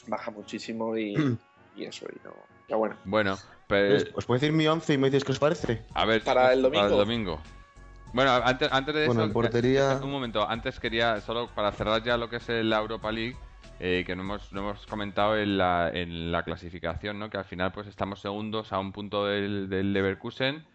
Baja 0.07 0.31
muchísimo 0.31 0.97
y, 0.97 1.13
y 1.75 1.85
eso, 1.85 2.07
y 2.11 2.19
no. 2.25 2.33
Ya 2.67 2.75
bueno. 2.75 2.95
Bueno, 3.05 3.37
pues, 3.67 4.07
¿Os 4.15 4.25
puedo 4.25 4.39
decir 4.39 4.53
mi 4.53 4.67
11 4.67 4.93
y 4.93 4.97
me 4.97 5.07
dices 5.09 5.23
qué 5.23 5.31
os 5.31 5.39
parece? 5.39 5.85
A 5.93 6.05
ver, 6.05 6.23
para 6.23 6.53
el 6.53 6.63
domingo. 6.63 6.83
Para 6.83 6.93
el 6.93 6.99
domingo. 6.99 7.41
Bueno, 8.13 8.31
antes, 8.31 8.69
antes 8.71 8.95
de 8.95 9.05
bueno, 9.05 9.25
eso, 9.25 9.33
portería... 9.33 9.99
un 10.01 10.09
momento, 10.09 10.47
antes 10.47 10.79
quería, 10.79 11.21
solo 11.21 11.47
para 11.53 11.71
cerrar 11.71 12.03
ya 12.03 12.17
lo 12.17 12.27
que 12.27 12.37
es 12.37 12.49
la 12.49 12.79
Europa 12.79 13.11
League, 13.11 13.37
eh, 13.79 14.03
que 14.05 14.15
no 14.15 14.23
hemos, 14.23 14.51
no 14.51 14.61
hemos 14.61 14.85
comentado 14.85 15.37
en 15.37 15.57
la, 15.57 15.89
en 15.93 16.31
la 16.31 16.43
clasificación, 16.43 17.17
¿no? 17.17 17.29
Que 17.29 17.37
al 17.37 17.45
final 17.45 17.71
pues 17.71 17.87
estamos 17.87 18.19
segundos 18.19 18.73
a 18.73 18.79
un 18.79 18.91
punto 18.91 19.25
del, 19.25 19.69
del 19.69 19.93
Leverkusen 19.93 20.65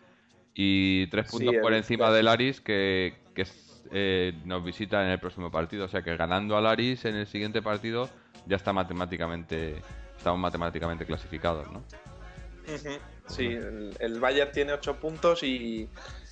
y 0.55 1.07
tres 1.09 1.31
puntos 1.31 1.55
por 1.61 1.75
encima 1.75 2.11
del 2.11 2.29
Aris 2.29 2.61
que, 2.61 3.15
que 3.35 3.47
eh, 3.93 4.33
nos 4.45 4.65
visita 4.65 5.05
en 5.05 5.11
el 5.11 5.19
próximo 5.19 5.51
partido. 5.51 5.85
O 5.85 5.89
sea 5.89 6.03
que 6.03 6.17
ganando 6.17 6.57
al 6.57 6.67
Aris 6.67 7.05
en 7.05 7.17
el 7.17 7.27
siguiente 7.27 7.61
partido 7.61 8.09
ya 8.47 8.57
está 8.57 8.73
matemáticamente, 8.73 9.83
estamos 10.17 10.41
matemáticamente 10.41 11.05
clasificados, 11.05 11.71
¿no? 11.71 11.83
Sí, 13.27 13.47
el, 13.47 14.21
Bayern 14.21 14.53
tiene 14.53 14.73
8 14.73 14.97
puntos 14.97 15.43
y 15.43 15.89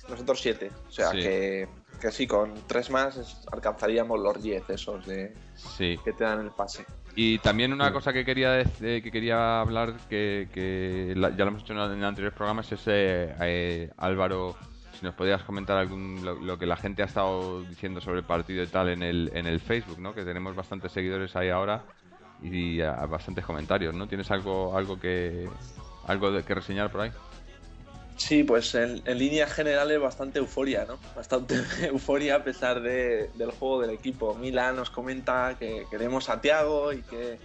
nosotros 0.09 0.41
7. 0.41 0.71
O 0.87 0.91
sea 0.91 1.11
que, 1.11 1.67
que, 1.99 2.11
sí, 2.11 2.27
con 2.27 2.53
3 2.67 2.89
más 2.91 3.45
alcanzaríamos 3.51 4.19
los 4.19 4.41
10 4.41 4.69
esos 4.69 5.05
de 5.05 5.33
que 5.77 6.13
te 6.13 6.23
dan 6.23 6.41
el 6.41 6.51
pase. 6.51 6.85
Y 7.15 7.37
también 7.39 7.71
una 7.73 7.93
cosa 7.93 8.11
que 8.11 8.25
quería 8.25 8.63
que 8.63 9.11
quería 9.11 9.61
hablar, 9.61 9.95
que, 10.09 10.49
que 10.53 11.13
ya 11.15 11.45
lo 11.45 11.47
hemos 11.47 11.63
hecho 11.63 11.73
en 11.73 12.03
anteriores 12.03 12.35
programas, 12.35 12.71
es 12.71 12.81
eh, 12.87 13.35
eh, 13.41 13.91
Álvaro, 13.97 14.55
si 14.99 15.05
nos 15.05 15.13
podías 15.15 15.43
comentar 15.43 15.77
algún, 15.77 16.23
lo, 16.23 16.57
que 16.57 16.65
la 16.65 16.75
gente 16.75 17.03
ha 17.03 17.05
estado 17.05 17.61
diciendo 17.63 18.01
sobre 18.01 18.19
el 18.19 18.25
partido 18.25 18.63
y 18.63 18.67
tal 18.67 18.89
en 18.89 19.03
el, 19.03 19.31
en 19.33 19.45
el 19.45 19.59
Facebook, 19.59 19.99
¿no? 19.99 20.13
que 20.13 20.23
tenemos 20.23 20.55
bastantes 20.55 20.91
seguidores 20.91 21.35
ahí 21.35 21.49
ahora 21.49 21.83
y, 22.41 22.79
bastantes 22.79 23.45
comentarios. 23.45 23.93
¿no? 23.93 24.07
¿Tienes 24.07 24.31
algo, 24.31 24.75
algo 24.75 24.99
que, 24.99 25.47
¿Algo 26.07 26.31
de 26.31 26.43
que 26.43 26.53
reseñar 26.53 26.91
por 26.91 27.01
ahí? 27.01 27.11
Sí, 28.25 28.45
pues 28.45 28.73
en, 28.73 29.03
línea 29.03 29.47
general 29.47 29.91
es 29.91 29.99
bastante 29.99 30.39
euforia, 30.39 30.85
¿no? 30.87 30.97
Bastante 31.13 31.55
euforia 31.81 32.35
a 32.35 32.43
pesar 32.45 32.81
del 32.81 33.51
juego 33.59 33.81
del 33.81 33.89
equipo. 33.89 34.33
Mila 34.35 34.71
nos 34.71 34.89
comenta 34.89 35.57
que 35.59 35.85
queremos 35.91 36.29
a 36.29 36.39
Tiago 36.39 36.93
y 36.93 37.01
que, 37.01 37.37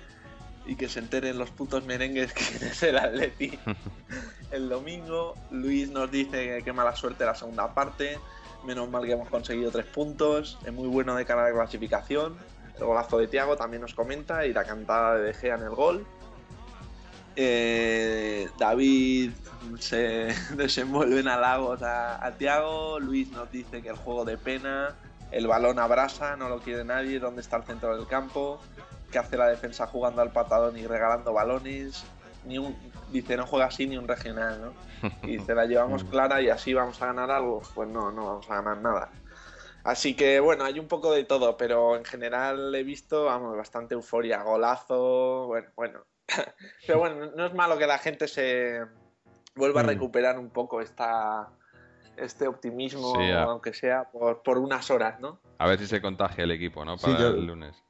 y 0.66 0.76
que 0.76 0.88
se 0.88 1.00
enteren 1.00 1.36
los 1.36 1.50
putos 1.50 1.84
merengues 1.84 2.32
que 2.32 2.44
es 2.66 2.80
el 2.84 2.96
Atleti. 2.96 3.58
el 4.52 4.68
domingo, 4.68 5.34
Luis 5.50 5.90
nos 5.90 6.12
dice 6.12 6.46
que 6.46 6.62
qué 6.64 6.72
mala 6.72 6.94
suerte 6.94 7.24
la 7.24 7.34
segunda 7.34 7.74
parte. 7.74 8.16
Menos 8.64 8.88
mal 8.88 9.04
que 9.04 9.14
hemos 9.14 9.28
conseguido 9.30 9.72
tres 9.72 9.86
puntos. 9.86 10.60
Es 10.64 10.72
muy 10.72 10.86
bueno 10.86 11.16
de 11.16 11.24
cara 11.24 11.44
a 11.44 11.48
la 11.48 11.54
clasificación. 11.56 12.38
El 12.76 12.84
golazo 12.84 13.18
de 13.18 13.26
Tiago 13.26 13.56
también 13.56 13.82
nos 13.82 13.94
comenta 13.94 14.46
y 14.46 14.52
la 14.52 14.62
cantada 14.62 15.16
de 15.16 15.24
De 15.24 15.34
Gea 15.34 15.56
en 15.56 15.62
el 15.62 15.70
gol. 15.70 16.06
Eh, 17.40 18.48
David 18.58 19.30
se 19.78 20.34
desenvuelve 20.56 21.20
en 21.20 21.28
halagos 21.28 21.82
a, 21.82 22.24
a 22.24 22.32
Tiago. 22.32 22.98
Luis 22.98 23.30
nos 23.30 23.48
dice 23.52 23.80
que 23.80 23.90
el 23.90 23.96
juego 23.96 24.24
de 24.24 24.36
pena, 24.36 24.96
el 25.30 25.46
balón 25.46 25.78
abrasa, 25.78 26.34
no 26.34 26.48
lo 26.48 26.58
quiere 26.58 26.84
nadie. 26.84 27.20
¿Dónde 27.20 27.40
está 27.40 27.58
el 27.58 27.62
centro 27.62 27.96
del 27.96 28.08
campo? 28.08 28.60
¿Qué 29.12 29.20
hace 29.20 29.36
la 29.36 29.46
defensa 29.46 29.86
jugando 29.86 30.20
al 30.20 30.32
patadón 30.32 30.76
y 30.78 30.86
regalando 30.88 31.32
balones? 31.32 32.04
Ni 32.44 32.58
un, 32.58 32.76
dice, 33.12 33.36
no 33.36 33.46
juega 33.46 33.66
así 33.66 33.86
ni 33.86 33.96
un 33.96 34.08
regional, 34.08 34.60
¿no? 34.60 35.08
Y 35.22 35.36
dice, 35.36 35.54
la 35.54 35.64
llevamos 35.66 36.02
clara 36.02 36.42
y 36.42 36.48
así 36.48 36.74
vamos 36.74 37.00
a 37.00 37.06
ganar 37.06 37.30
algo. 37.30 37.62
Pues 37.72 37.88
no, 37.88 38.10
no 38.10 38.26
vamos 38.26 38.50
a 38.50 38.56
ganar 38.56 38.78
nada. 38.78 39.10
Así 39.84 40.14
que 40.14 40.40
bueno, 40.40 40.64
hay 40.64 40.78
un 40.78 40.88
poco 40.88 41.12
de 41.12 41.24
todo, 41.24 41.56
pero 41.56 41.96
en 41.96 42.04
general 42.04 42.74
he 42.74 42.82
visto, 42.82 43.24
vamos, 43.24 43.56
bastante 43.56 43.94
euforia, 43.94 44.42
golazo, 44.42 45.46
bueno, 45.46 45.70
bueno, 45.76 46.04
Pero 46.86 46.98
bueno, 46.98 47.30
no 47.34 47.46
es 47.46 47.54
malo 47.54 47.78
que 47.78 47.86
la 47.86 47.98
gente 47.98 48.28
se 48.28 48.80
vuelva 49.54 49.80
a 49.80 49.84
mm. 49.84 49.88
recuperar 49.88 50.38
un 50.38 50.50
poco 50.50 50.80
esta, 50.80 51.48
este 52.16 52.46
optimismo, 52.46 53.14
aunque 53.18 53.72
sea 53.72 54.04
por, 54.04 54.42
por, 54.42 54.58
unas 54.58 54.90
horas, 54.90 55.20
¿no? 55.20 55.40
A 55.58 55.66
ver 55.66 55.78
si 55.78 55.86
se 55.86 56.00
contagia 56.00 56.44
el 56.44 56.50
equipo, 56.50 56.84
¿no? 56.84 56.96
Para 56.96 57.28
el 57.28 57.46
lunes. 57.46 57.82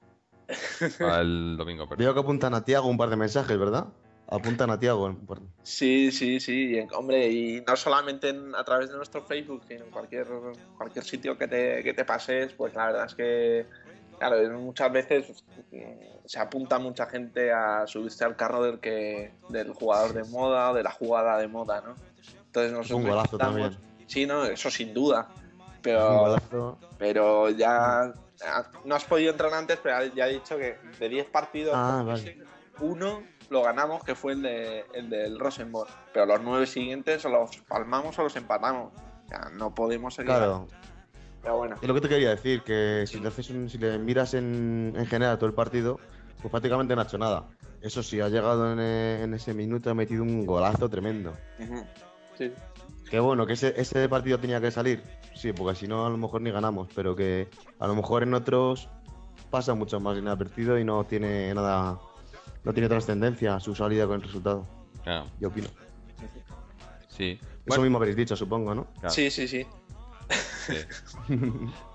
Para 0.98 1.20
el 1.20 1.57
domingo, 1.59 1.87
perdón. 1.87 2.07
Veo 2.07 2.14
que 2.14 2.20
apuntan 2.20 2.55
a 2.55 2.64
Tiago 2.64 2.88
un 2.88 2.96
par 2.96 3.11
de 3.11 3.16
mensajes, 3.16 3.59
¿verdad? 3.59 3.88
Apuntan 4.31 4.71
a 4.71 4.79
Tiago. 4.79 5.17
Sí, 5.62 6.12
sí, 6.12 6.38
sí. 6.38 6.79
Hombre, 6.95 7.31
y 7.31 7.62
no 7.67 7.77
solamente 7.77 8.35
a 8.57 8.64
través 8.64 8.91
de 8.91 8.97
nuestro 8.97 9.23
Facebook, 9.23 9.62
sino 9.67 9.85
en 9.85 9.91
cualquier, 9.91 10.27
cualquier 10.77 11.05
sitio 11.05 11.38
que 11.38 11.49
te, 11.49 11.83
que 11.83 11.95
te 11.95 12.05
pases, 12.05 12.53
pues 12.53 12.75
la 12.75 12.87
verdad 12.87 13.07
es 13.07 13.14
que 13.14 13.67
Claro, 14.19 14.59
muchas 14.59 14.93
veces 14.93 15.45
mm, 15.71 16.27
se 16.27 16.38
apunta 16.38 16.79
mucha 16.79 17.07
gente 17.07 17.53
a 17.53 17.87
subirse 17.87 18.25
al 18.25 18.37
carro 18.37 18.62
del 18.62 18.81
que 18.81 19.33
del 19.49 19.73
jugador 19.73 20.12
de 20.12 20.25
moda 20.25 20.71
o 20.71 20.75
de 20.75 20.83
la 20.83 20.91
jugada 20.91 21.38
de 21.38 21.47
moda, 21.47 21.83
¿no? 21.83 21.95
Entonces 22.47 22.73
nosotros 22.73 22.99
un 22.99 23.09
golazo 23.09 23.38
también. 23.38 23.77
Sí, 24.07 24.27
no, 24.27 24.45
eso 24.45 24.71
sin 24.71 24.93
duda. 24.93 25.29
Pero, 25.83 26.37
pero 26.99 27.51
ya 27.51 28.12
no 28.85 28.95
has 28.95 29.05
podido 29.05 29.31
entrar 29.31 29.55
antes, 29.55 29.79
pero 29.81 30.05
ya 30.14 30.27
he 30.27 30.33
dicho 30.33 30.57
que 30.57 30.77
de 30.99 31.09
10 31.09 31.27
partidos, 31.27 31.75
ah, 31.77 32.17
uno 32.81 33.23
lo 33.50 33.62
ganamos, 33.62 34.04
que 34.04 34.14
fue 34.14 34.32
el, 34.32 34.42
de, 34.42 34.84
el 34.94 35.11
del 35.11 35.38
Rosenborg. 35.38 35.90
Pero 36.12 36.26
los 36.26 36.40
nueve 36.42 36.66
siguientes 36.66 37.24
o 37.24 37.28
los 37.28 37.56
palmamos 37.68 38.18
o 38.18 38.22
los 38.22 38.37
empatamos. 38.37 38.92
Ya 39.30 39.50
no 39.52 39.74
podemos 39.74 40.14
seguir. 40.14 40.30
Claro, 40.30 40.66
es 41.80 41.88
lo 41.88 41.94
que 41.94 42.00
te 42.00 42.08
quería 42.08 42.30
decir, 42.30 42.62
que 42.62 43.04
si, 43.06 43.20
le, 43.20 43.30
si 43.68 43.78
le 43.78 43.98
miras 43.98 44.34
en, 44.34 44.94
general 45.08 45.38
todo 45.38 45.46
el 45.46 45.54
partido, 45.54 45.98
pues 46.42 46.50
prácticamente 46.50 46.94
no 46.94 47.00
ha 47.00 47.04
hecho 47.04 47.18
nada. 47.18 47.48
Eso 47.80 48.02
sí, 48.02 48.20
ha 48.20 48.28
llegado 48.28 48.72
en, 48.72 49.34
ese 49.34 49.54
minuto, 49.54 49.90
ha 49.90 49.94
metido 49.94 50.22
un 50.22 50.44
golazo 50.44 50.88
tremendo. 50.88 51.34
Sí. 52.37 52.52
Que 53.08 53.20
bueno, 53.20 53.46
que 53.46 53.54
ese, 53.54 54.08
partido 54.08 54.38
tenía 54.38 54.61
que 54.61 54.70
salir, 54.70 55.02
sí, 55.34 55.52
porque 55.52 55.78
si 55.78 55.87
no 55.87 56.04
a 56.04 56.11
lo 56.11 56.18
mejor 56.18 56.42
ni 56.42 56.50
ganamos, 56.50 56.88
pero 56.94 57.16
que 57.16 57.48
a 57.78 57.87
lo 57.87 57.94
mejor 57.94 58.24
en 58.24 58.34
otros 58.34 58.88
pasa 59.48 59.74
mucho 59.74 60.00
más 60.00 60.18
inadvertido 60.18 60.78
y 60.78 60.84
no 60.84 61.04
tiene 61.04 61.54
nada, 61.54 61.98
no 62.64 62.73
tiene 62.73 62.88
trascendencia 62.88 63.61
su 63.61 63.75
salida 63.75 64.07
con 64.07 64.16
el 64.16 64.23
resultado. 64.23 64.66
Claro. 65.03 65.27
Yo 65.40 65.49
opino. 65.49 65.68
Sí. 67.09 67.38
Eso 67.66 67.83
mismo 67.83 67.99
habréis 67.99 68.16
dicho, 68.16 68.37
supongo, 68.37 68.75
¿no? 68.75 68.87
Sí, 69.09 69.31
sí, 69.31 69.49
sí. 69.49 69.66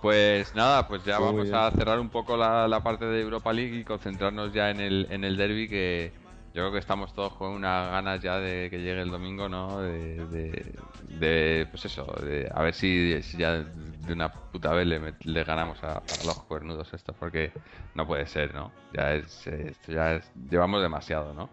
Pues 0.02 0.54
nada, 0.56 0.88
pues 0.88 1.04
ya 1.06 1.19
vamos 1.19 1.52
a 1.52 1.71
cerrar 1.71 1.99
un 1.99 2.10
poco 2.10 2.36
la, 2.36 2.82
parte 2.84 3.06
de 3.06 3.21
Europa 3.21 3.54
League 3.54 3.78
y 3.78 3.84
concentrarnos 3.84 4.52
ya 4.54 4.69
en 4.69 4.80
el, 4.80 5.08
en 5.10 5.23
el 5.23 5.38
derby 5.38 5.69
que 5.69 6.12
yo 6.53 6.61
creo 6.61 6.71
que 6.71 6.77
estamos 6.77 7.13
todos 7.13 7.33
con 7.33 7.51
unas 7.51 7.89
ganas 7.89 8.21
ya 8.21 8.37
de 8.37 8.69
que 8.69 8.77
llegue 8.77 9.01
el 9.01 9.09
domingo, 9.09 9.49
¿no? 9.49 9.79
De, 9.81 11.67
pues 11.71 11.85
eso, 11.85 12.05
de, 12.23 12.47
a 12.53 12.61
ver 12.61 12.75
si, 12.75 13.19
ya 13.37 13.63
de 13.63 14.13
una 14.13 14.31
puta 14.31 14.71
vez 14.71 14.85
le, 14.85 15.43
ganamos 15.43 15.83
a, 15.83 16.03
los 16.25 16.43
cuernudos 16.43 16.93
estos, 16.93 17.15
porque 17.15 17.51
no 17.95 18.05
puede 18.05 18.27
ser, 18.27 18.53
¿no? 18.53 18.71
Ya 18.93 19.15
es, 19.15 19.49
ya 19.87 20.13
es, 20.13 20.31
llevamos 20.49 20.81
demasiado, 20.81 21.33
¿no? 21.33 21.49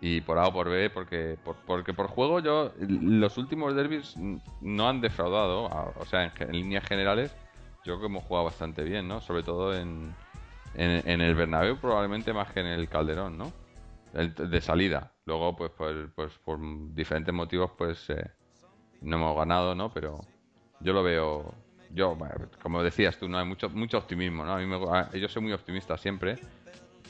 y 0.00 0.20
por 0.20 0.38
A 0.38 0.46
o 0.46 0.52
por 0.52 0.68
B, 0.68 0.90
porque 0.90 1.36
por, 1.42 1.56
porque 1.66 1.92
por 1.92 2.06
juego 2.06 2.40
yo, 2.40 2.72
los 2.78 3.36
últimos 3.36 3.74
derbis 3.74 4.14
no 4.60 4.88
han 4.88 5.00
defraudado, 5.00 5.64
o 5.96 6.04
sea, 6.04 6.32
en, 6.38 6.52
líneas 6.52 6.84
generales, 6.84 7.34
yo 7.78 7.94
creo 7.94 8.00
que 8.00 8.06
hemos 8.06 8.24
jugado 8.24 8.44
bastante 8.44 8.84
bien, 8.84 9.08
¿no? 9.08 9.20
Sobre 9.20 9.42
todo 9.42 9.74
en, 9.74 10.14
en, 10.74 11.20
el 11.20 11.34
Bernabéu 11.34 11.78
probablemente 11.78 12.32
más 12.32 12.52
que 12.52 12.60
en 12.60 12.66
el 12.66 12.88
Calderón, 12.88 13.38
¿no? 13.38 13.52
De 14.12 14.60
salida. 14.60 15.12
Luego, 15.24 15.56
pues, 15.56 15.70
pues, 15.76 15.96
pues 16.14 16.32
por 16.44 16.58
diferentes 16.94 17.34
motivos, 17.34 17.70
pues 17.76 18.08
eh, 18.10 18.30
no 19.02 19.16
hemos 19.16 19.36
ganado, 19.36 19.74
¿no? 19.74 19.92
Pero 19.92 20.20
yo 20.80 20.92
lo 20.92 21.02
veo, 21.02 21.54
yo, 21.94 22.16
como 22.62 22.82
decías 22.82 23.18
tú, 23.18 23.28
no 23.28 23.38
hay 23.38 23.46
mucho 23.46 23.68
mucho 23.70 23.98
optimismo, 23.98 24.44
¿no? 24.44 24.54
A 24.54 24.58
mí 24.58 24.66
me, 24.66 24.78
yo 25.20 25.28
soy 25.28 25.42
muy 25.42 25.52
optimista 25.52 25.96
siempre 25.96 26.38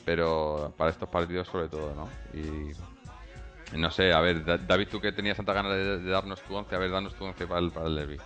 pero 0.09 0.73
para 0.75 0.89
estos 0.89 1.07
partidos 1.07 1.47
sobre 1.47 1.67
todo, 1.67 1.93
¿no? 1.93 2.09
Y 2.33 3.77
no 3.77 3.91
sé, 3.91 4.11
a 4.11 4.19
ver, 4.21 4.43
David, 4.65 4.87
tú 4.89 4.99
que 4.99 5.11
tenías 5.11 5.37
tanta 5.37 5.53
ganas 5.53 5.73
de, 5.73 6.03
darnos 6.03 6.41
tu 6.41 6.55
once, 6.55 6.73
a 6.73 6.79
ver, 6.79 6.89
danos 6.89 7.13
tu 7.13 7.25
once 7.25 7.45
para 7.45 7.59
el, 7.59 7.69
para 7.69 7.85
el 7.85 7.95
derby. 7.95 8.17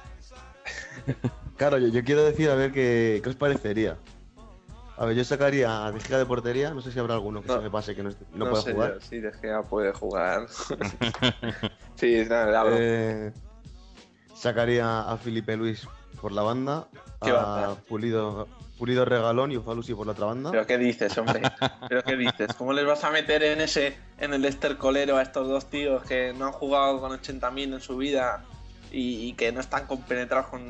claro, 1.57 1.77
yo, 1.79 2.03
quiero 2.05 2.23
decir, 2.23 2.49
a 2.49 2.55
ver, 2.55 2.71
qué, 2.71 3.19
qué 3.21 3.29
os 3.29 3.35
parecería. 3.35 3.97
A 5.03 5.05
ver, 5.05 5.17
yo 5.17 5.25
sacaría 5.25 5.85
a 5.85 5.91
De 5.91 6.17
de 6.17 6.25
portería, 6.25 6.73
no 6.73 6.81
sé 6.81 6.89
si 6.89 6.97
habrá 6.97 7.15
alguno 7.15 7.41
que 7.41 7.49
se 7.49 7.59
me 7.59 7.69
pase 7.69 7.93
que 7.93 8.03
no, 8.03 8.11
no, 8.33 8.49
pueda 8.49 8.61
jugar. 8.61 8.97
Sí, 9.01 9.19
De 9.19 9.31
puede 9.69 9.91
jugar. 9.91 10.47
sí, 11.95 12.23
nada, 12.29 12.63
eh, 12.71 13.33
Sacaría 14.33 15.01
a 15.01 15.17
Felipe 15.17 15.57
Luis 15.57 15.85
por 16.21 16.31
la 16.31 16.41
banda, 16.41 16.87
¿Qué 17.21 17.31
a 17.31 17.33
banda? 17.33 17.75
Pulido, 17.89 18.47
Pulido 18.77 19.03
Regalón 19.03 19.51
y 19.51 19.57
Ufalusi 19.57 19.93
por 19.93 20.05
la 20.05 20.13
otra 20.13 20.27
banda. 20.27 20.51
¿Pero 20.51 20.65
qué 20.65 20.77
dices, 20.77 21.17
hombre? 21.17 21.41
¿Pero 21.89 22.01
qué 22.03 22.15
dices? 22.15 22.53
¿Cómo 22.57 22.71
les 22.71 22.85
vas 22.85 23.03
a 23.03 23.11
meter 23.11 23.43
en 23.43 23.59
ese 23.59 23.97
en 24.19 24.33
el 24.33 24.45
estercolero 24.45 25.17
a 25.17 25.21
estos 25.21 25.49
dos 25.49 25.69
tíos 25.69 26.01
que 26.03 26.31
no 26.31 26.45
han 26.45 26.53
jugado 26.53 27.01
con 27.01 27.11
80.000 27.11 27.73
en 27.73 27.81
su 27.81 27.97
vida 27.97 28.45
y, 28.89 29.27
y 29.27 29.33
que 29.33 29.51
no 29.51 29.59
están 29.59 29.85
compenetrados 29.85 30.47
con, 30.47 30.63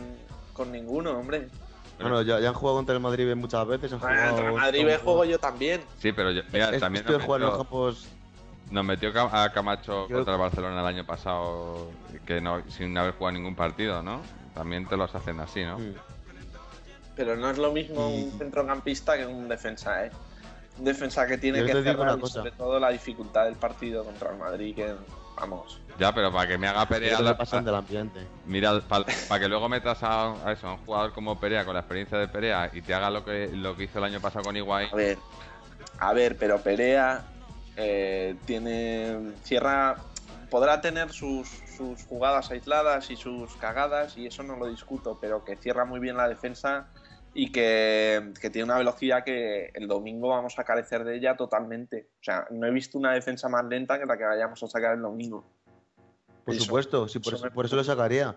con 0.54 0.72
ninguno, 0.72 1.12
hombre? 1.12 1.50
Bueno, 2.00 2.22
ya, 2.24 2.40
ya 2.40 2.50
han 2.50 2.54
jugado 2.54 2.78
contra 2.78 2.96
el 2.96 3.02
Madrid 3.02 3.26
B 3.28 3.36
muchas 3.36 3.66
veces. 3.68 3.94
Han 3.94 4.00
Ah, 4.02 4.06
jugado 4.06 4.28
Contra 4.36 4.48
el 4.50 4.54
Madrid 4.56 4.86
B 4.86 4.98
juego 4.98 5.26
yo 5.26 5.40
también. 5.40 5.82
Sí, 6.00 6.12
pero 6.12 6.32
yo, 6.32 6.42
mira, 6.52 6.70
Es 6.72 6.80
también 6.80 7.06
los 7.06 7.18
metió, 7.20 7.58
campos. 7.58 8.08
nos 8.72 8.86
metió 8.86 9.10
a 9.32 9.50
Camacho 9.52 10.08
Yo- 10.10 10.16
contra 10.16 10.34
el 10.34 10.40
Barcelona 10.40 10.82
el 10.82 10.88
año 10.88 11.06
pasado 11.06 11.92
que 12.26 12.42
no 12.42 12.62
sin 12.70 12.98
haber 12.98 13.14
jugado 13.14 13.34
ningún 13.38 13.56
partido, 13.56 14.02
¿no? 14.02 14.22
También 14.54 14.88
te 14.88 14.98
los 14.98 15.14
hacen 15.16 15.40
así, 15.40 15.64
¿no? 15.64 15.78
Pero 17.16 17.36
no 17.36 17.50
es 17.52 17.58
lo 17.60 17.72
mismo 17.72 18.10
un 18.10 18.32
centrocampista 18.38 19.16
que 19.18 19.26
un 19.26 19.48
defensa, 19.48 20.06
¿eh? 20.06 20.12
Un 20.80 20.86
defensa 20.86 21.28
que 21.28 21.38
tiene 21.38 21.60
Yo 21.60 21.66
que 21.68 21.74
cerrar 21.84 22.08
una 22.08 22.18
y 22.18 22.22
cosa. 22.22 22.40
sobre 22.40 22.52
todo 22.52 22.80
la 22.80 22.90
dificultad 22.90 23.46
del 23.46 23.56
partido 23.56 24.04
contra 24.04 24.32
el 24.32 24.38
Madrid, 24.40 24.76
que 24.76 24.96
vamos. 25.44 25.80
Ya, 26.00 26.12
pero 26.14 26.32
para 26.32 26.48
que 26.48 26.58
me 26.58 26.68
haga 26.68 26.86
Perea, 26.88 27.20
la- 27.20 27.38
pasan 27.38 27.64
del 27.66 27.76
ambiente. 27.76 28.28
mira, 28.46 28.80
para 28.88 29.40
que 29.40 29.48
luego 29.48 29.70
metas 29.70 30.02
a, 30.02 30.34
a 30.48 30.52
eso, 30.54 30.68
a 30.68 30.72
un 30.74 30.78
jugador 30.80 31.14
como 31.14 31.40
Perea 31.40 31.66
con 31.66 31.74
la 31.76 31.82
experiencia 31.82 32.18
de 32.18 32.28
Perea 32.28 32.70
y 32.74 32.82
te 32.82 32.94
haga 32.94 33.10
lo 33.12 33.24
que 33.24 33.50
lo 33.54 33.76
que 33.76 33.84
hizo 33.84 34.00
el 34.00 34.06
año 34.06 34.20
pasado 34.20 34.46
con 34.46 34.56
Higuaín, 34.58 34.90
A 34.92 34.96
ver, 34.96 35.18
a 36.00 36.14
ver, 36.14 36.38
pero 36.38 36.62
Perea 36.62 37.24
eh, 37.76 38.36
tiene. 38.46 39.34
Cierra. 39.44 39.98
Podrá 40.50 40.82
tener 40.82 41.12
sus, 41.12 41.48
sus 41.76 42.04
jugadas 42.06 42.52
aisladas 42.52 43.10
y 43.10 43.16
sus 43.16 43.56
cagadas, 43.56 44.18
y 44.18 44.28
eso 44.28 44.44
no 44.44 44.56
lo 44.56 44.68
discuto, 44.68 45.18
pero 45.20 45.44
que 45.44 45.56
cierra 45.58 45.84
muy 45.84 46.00
bien 46.00 46.16
la 46.16 46.28
defensa 46.30 46.88
y 47.34 47.52
que, 47.52 48.32
que 48.40 48.50
tiene 48.50 48.66
una 48.66 48.78
velocidad 48.78 49.24
que 49.24 49.72
el 49.74 49.88
domingo 49.88 50.30
vamos 50.30 50.58
a 50.60 50.64
carecer 50.64 51.04
de 51.04 51.16
ella 51.18 51.36
totalmente. 51.36 52.10
O 52.20 52.24
sea, 52.24 52.46
no 52.52 52.68
he 52.68 52.72
visto 52.72 52.98
una 52.98 53.14
defensa 53.14 53.50
más 53.50 53.66
lenta 53.66 54.00
que 54.00 54.06
la 54.06 54.18
que 54.18 54.24
vayamos 54.24 54.62
a 54.62 54.68
sacar 54.68 54.96
el 54.96 55.02
domingo. 55.02 55.44
Por 56.46 56.54
Eso- 56.56 56.66
supuesto, 56.66 57.08
sí, 57.08 57.20
por 57.20 57.34
eso 57.34 57.50
por 57.52 57.66
eso 57.66 57.76
lo 57.76 57.84
sacaría. 57.84 58.36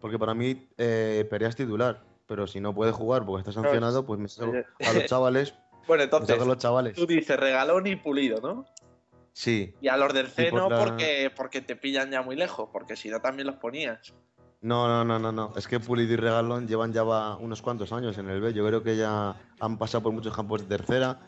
Porque 0.00 0.18
para 0.18 0.34
mí 0.34 0.68
eh, 0.78 1.24
Perea 1.30 1.48
es 1.48 1.56
titular. 1.56 2.00
Pero 2.26 2.46
si 2.46 2.60
no 2.60 2.74
puede 2.74 2.92
jugar 2.92 3.24
porque 3.26 3.48
está 3.48 3.52
sancionado, 3.52 4.06
pues 4.06 4.18
me 4.18 4.28
saco 4.28 4.52
a 4.52 4.92
los 4.92 5.04
chavales. 5.06 5.54
Bueno, 5.86 6.04
entonces, 6.04 6.28
saco 6.30 6.44
a 6.44 6.46
los 6.46 6.58
chavales. 6.58 6.94
tú 6.94 7.06
dices 7.06 7.38
regalón 7.38 7.86
y 7.86 7.96
pulido, 7.96 8.40
¿no? 8.40 8.64
Sí. 9.32 9.74
Y 9.80 9.88
a 9.88 9.96
los 9.96 10.12
del 10.14 10.28
C 10.28 10.50
por 10.50 10.60
no 10.62 10.70
la- 10.70 10.78
porque, 10.78 11.30
porque 11.36 11.60
te 11.60 11.76
pillan 11.76 12.10
ya 12.10 12.22
muy 12.22 12.36
lejos, 12.36 12.68
porque 12.72 12.96
si 12.96 13.08
no 13.10 13.20
también 13.20 13.46
los 13.46 13.56
ponías. 13.56 14.12
No, 14.62 14.86
no, 14.86 15.04
no, 15.04 15.18
no, 15.18 15.32
no. 15.32 15.52
Es 15.56 15.66
que 15.66 15.80
Pulido 15.80 16.12
y 16.12 16.16
Regalón 16.16 16.68
llevan 16.68 16.92
ya 16.92 17.02
va 17.02 17.36
unos 17.36 17.60
cuantos 17.62 17.92
años 17.92 18.16
en 18.18 18.28
el 18.30 18.40
B. 18.40 18.52
Yo 18.54 18.64
creo 18.66 18.82
que 18.82 18.96
ya 18.96 19.34
han 19.58 19.76
pasado 19.76 20.04
por 20.04 20.12
muchos 20.12 20.34
campos 20.34 20.62
de 20.66 20.76
tercera. 20.78 21.18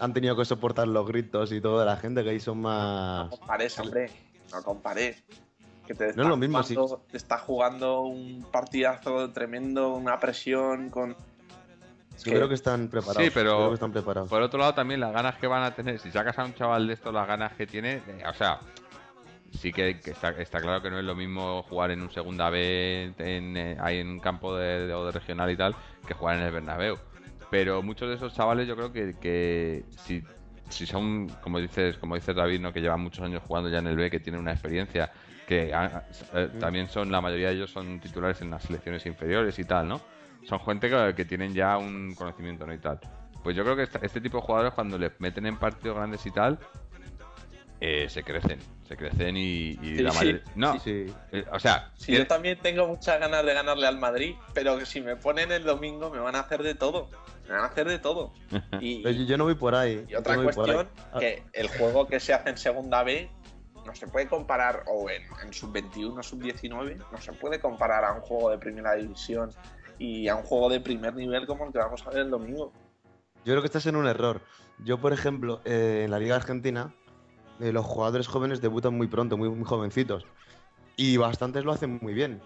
Han 0.00 0.14
tenido 0.14 0.34
que 0.36 0.44
soportar 0.46 0.88
los 0.88 1.06
gritos 1.06 1.52
y 1.52 1.60
todo 1.60 1.80
de 1.80 1.86
la 1.86 1.96
gente 1.98 2.24
que 2.24 2.30
ahí 2.30 2.40
son 2.40 2.62
No 2.62 2.68
más. 2.68 3.28
compares, 3.30 3.78
hombre. 3.78 4.10
No 4.52 4.62
compares. 4.62 5.22
Que 5.86 5.94
te 5.94 6.14
No 6.14 6.22
es 6.22 6.28
lo 6.28 6.36
mismo, 6.36 6.62
jugando, 6.62 7.02
Te 7.10 7.16
está 7.16 7.38
jugando 7.38 8.00
un 8.02 8.46
partidazo 8.50 9.30
tremendo, 9.32 9.94
una 9.94 10.18
presión 10.18 10.88
con. 10.90 11.14
Es 12.16 12.24
Yo 12.24 12.32
creo 12.32 12.48
que 12.48 12.54
están 12.54 12.88
preparados. 12.88 13.22
Sí, 13.24 13.30
pero- 13.32 13.56
Creo 13.56 13.68
que 13.68 13.74
están 13.74 13.92
preparados. 13.92 14.28
Por 14.30 14.40
otro 14.42 14.58
lado, 14.58 14.74
también 14.74 15.00
las 15.00 15.12
ganas 15.12 15.36
que 15.38 15.46
van 15.46 15.62
a 15.62 15.74
tener, 15.74 15.98
si 15.98 16.10
sacas 16.10 16.38
a 16.38 16.44
un 16.44 16.54
chaval 16.54 16.86
de 16.86 16.94
esto, 16.94 17.12
las 17.12 17.26
ganas 17.28 17.52
que 17.52 17.66
tiene, 17.66 18.02
eh, 18.06 18.22
o 18.28 18.34
sea, 18.34 18.60
sí 19.52 19.72
que, 19.72 20.00
que 20.00 20.10
está, 20.10 20.30
está 20.30 20.60
claro 20.60 20.82
que 20.82 20.90
no 20.90 20.98
es 20.98 21.04
lo 21.04 21.14
mismo 21.14 21.62
jugar 21.64 21.90
en 21.90 22.02
un 22.02 22.10
segunda 22.10 22.50
B, 22.50 23.12
en, 23.18 23.56
eh, 23.56 23.76
ahí 23.80 23.98
en 23.98 24.08
un 24.08 24.20
campo 24.20 24.56
de, 24.56 24.86
de- 24.86 25.12
regional 25.12 25.50
y 25.50 25.56
tal, 25.56 25.74
que 26.06 26.14
jugar 26.14 26.36
en 26.38 26.42
el 26.44 26.52
Bernabéu. 26.52 26.98
Pero 27.50 27.82
muchos 27.82 28.08
de 28.08 28.16
esos 28.16 28.34
chavales 28.34 28.68
yo 28.68 28.76
creo 28.76 28.92
que, 28.92 29.16
que 29.20 29.84
si, 29.96 30.22
si 30.68 30.86
son, 30.86 31.28
como 31.40 31.58
dices, 31.60 31.96
como 31.96 32.14
dices 32.14 32.36
David, 32.36 32.60
¿no? 32.60 32.72
que 32.72 32.80
llevan 32.80 33.00
muchos 33.00 33.24
años 33.24 33.42
jugando 33.46 33.70
ya 33.70 33.78
en 33.78 33.86
el 33.86 33.96
B, 33.96 34.10
que 34.10 34.20
tienen 34.20 34.40
una 34.40 34.52
experiencia, 34.52 35.10
que 35.46 35.72
ah, 35.72 36.02
eh, 36.34 36.50
también 36.60 36.88
son, 36.90 37.10
la 37.10 37.22
mayoría 37.22 37.48
de 37.48 37.54
ellos 37.54 37.70
son 37.70 38.00
titulares 38.00 38.42
en 38.42 38.50
las 38.50 38.62
selecciones 38.64 39.06
inferiores 39.06 39.58
y 39.58 39.64
tal, 39.64 39.88
¿no? 39.88 40.00
Son 40.44 40.60
gente 40.60 40.90
que, 40.90 41.14
que 41.16 41.24
tienen 41.24 41.54
ya 41.54 41.78
un 41.78 42.14
conocimiento, 42.14 42.66
¿no? 42.66 42.74
Y 42.74 42.78
tal. 42.78 43.00
Pues 43.42 43.56
yo 43.56 43.64
creo 43.64 43.76
que 43.76 43.88
este 44.02 44.20
tipo 44.20 44.38
de 44.38 44.42
jugadores 44.42 44.74
cuando 44.74 44.98
les 44.98 45.18
meten 45.20 45.46
en 45.46 45.56
partidos 45.56 45.96
grandes 45.96 46.26
y 46.26 46.30
tal, 46.30 46.58
eh, 47.80 48.08
se 48.08 48.22
crecen, 48.24 48.58
se 48.88 48.96
crecen 48.96 49.36
y, 49.36 49.70
y 49.70 49.76
Sí, 49.96 50.02
la 50.02 50.10
sí, 50.10 50.18
mayoría... 50.18 50.42
No, 50.56 50.78
Sí. 50.80 51.06
eh, 51.32 51.44
o 51.52 51.58
sea, 51.60 51.90
Sí, 51.96 52.12
que- 52.12 52.18
yo 52.18 52.26
también 52.26 52.58
tengo 52.60 52.86
muchas 52.86 53.20
ganas 53.20 53.44
de 53.44 53.54
ganarle 53.54 53.86
al 53.86 53.98
Madrid, 53.98 54.34
pero 54.54 54.78
que 54.78 54.86
si 54.86 55.00
me 55.00 55.16
ponen 55.16 55.52
el 55.52 55.64
domingo 55.64 56.10
me 56.10 56.18
van 56.18 56.34
a 56.36 56.40
hacer 56.40 56.62
de 56.62 56.74
todo. 56.74 57.08
Me 57.46 57.54
van 57.54 57.62
a 57.64 57.66
hacer 57.66 57.88
de 57.88 57.98
todo. 57.98 58.32
Y, 58.80 59.02
yo, 59.02 59.10
yo 59.10 59.36
no 59.38 59.44
voy 59.44 59.54
por 59.54 59.74
ahí. 59.74 60.04
y 60.08 60.14
otra 60.14 60.36
no 60.36 60.44
cuestión, 60.44 60.88
Ah, 61.12 61.18
que 61.20 61.42
el 61.52 61.68
juego 61.68 62.06
que 62.08 62.20
se 62.20 62.34
hace 62.34 62.50
en 62.50 62.58
segunda 62.58 63.02
B 63.04 63.30
no 63.86 63.94
se 63.94 64.06
puede 64.06 64.26
comparar, 64.28 64.82
o 64.86 65.08
en, 65.08 65.22
en 65.42 65.52
sub-21, 65.52 66.22
sub-19, 66.22 66.96
no 67.10 67.20
se 67.20 67.32
puede 67.32 67.58
comparar 67.58 68.04
a 68.04 68.12
un 68.12 68.20
juego 68.20 68.50
de 68.50 68.58
primera 68.58 68.94
división 68.94 69.50
y 69.98 70.28
a 70.28 70.36
un 70.36 70.42
juego 70.42 70.68
de 70.68 70.80
primer 70.80 71.14
nivel 71.14 71.46
como 71.46 71.64
el 71.66 71.72
que 71.72 71.78
vamos 71.78 72.06
a 72.06 72.10
ver 72.10 72.18
el 72.20 72.30
domingo. 72.30 72.70
Yo 73.46 73.52
creo 73.54 73.62
que 73.62 73.66
estás 73.66 73.86
en 73.86 73.96
un 73.96 74.06
error. 74.06 74.42
Yo, 74.84 74.98
por 74.98 75.12
ejemplo, 75.14 75.62
eh, 75.64 76.02
en 76.04 76.10
la 76.10 76.18
Liga 76.18 76.36
Argentina, 76.36 76.92
eh, 77.60 77.72
los 77.72 77.84
jugadores 77.84 78.28
jóvenes 78.28 78.60
debutan 78.60 78.96
muy 78.96 79.08
pronto, 79.08 79.36
muy, 79.36 79.64
jovencitos. 79.64 80.24
Y 80.96 81.16
bastantes 81.16 81.64
lo 81.64 81.72
hacen 81.72 81.98
muy 82.00 82.14
bien. 82.14 82.40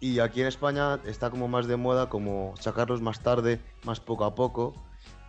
Y 0.00 0.18
aquí 0.18 0.40
en 0.40 0.48
España 0.48 1.00
está 1.06 1.30
como 1.30 1.48
más 1.48 1.66
de 1.66 1.76
moda 1.76 2.08
como 2.08 2.54
sacarlos 2.58 3.00
más 3.00 3.20
tarde, 3.20 3.60
más 3.84 4.00
poco 4.00 4.24
a 4.24 4.34
poco. 4.34 4.74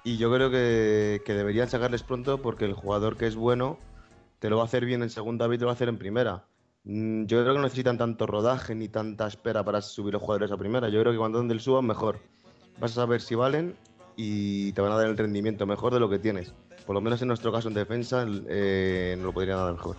Y 0.03 0.17
yo 0.17 0.31
creo 0.33 0.51
que, 0.51 1.21
deberían 1.25 1.69
sacarles 1.69 2.03
pronto 2.03 2.41
porque 2.41 2.65
el 2.65 2.73
jugador 2.73 3.17
que 3.17 3.27
es 3.27 3.35
bueno 3.35 3.77
te 4.39 4.49
lo 4.49 4.57
va 4.57 4.63
a 4.63 4.65
hacer 4.65 4.85
bien 4.85 5.01
en 5.01 5.09
segunda 5.09 5.47
y 5.47 5.57
te 5.57 5.59
lo 5.59 5.67
va 5.67 5.71
a 5.71 5.75
hacer 5.75 5.89
en 5.89 5.97
primera. 5.97 6.45
Mm, 6.83 7.25
Yo 7.25 7.41
creo 7.41 7.53
que 7.53 7.59
no 7.59 7.63
necesitan 7.63 7.97
tanto 7.97 8.27
rodaje 8.27 8.75
ni 8.75 8.89
tanta 8.89 9.27
espera 9.27 9.63
para 9.63 9.81
subir 9.81 10.13
los 10.13 10.21
jugadores 10.21 10.51
a 10.51 10.57
primera. 10.57 10.89
Yo 10.89 10.99
creo 11.01 11.11
que 11.11 11.17
cuando 11.17 11.39
donde 11.39 11.57
suban, 11.59 11.85
mejor. 11.85 12.19
Vas 12.79 12.91
a 12.91 12.95
saber 12.95 13.21
si 13.21 13.35
valen 13.35 13.75
y 14.15 14.71
te 14.73 14.81
van 14.81 14.91
a 14.91 14.95
dar 14.97 15.07
el 15.07 15.17
rendimiento 15.17 15.65
mejor 15.65 15.93
de 15.93 15.99
lo 15.99 16.09
que 16.09 16.19
tienes. 16.19 16.53
Por 16.85 16.93
lo 16.93 17.01
menos 17.01 17.21
en 17.21 17.27
nuestro 17.27 17.51
caso 17.51 17.67
en 17.67 17.73
defensa 17.73 18.25
eh, 18.47 19.15
nos 19.17 19.25
lo 19.25 19.33
podrían 19.33 19.57
dar 19.57 19.73
mejor. 19.73 19.95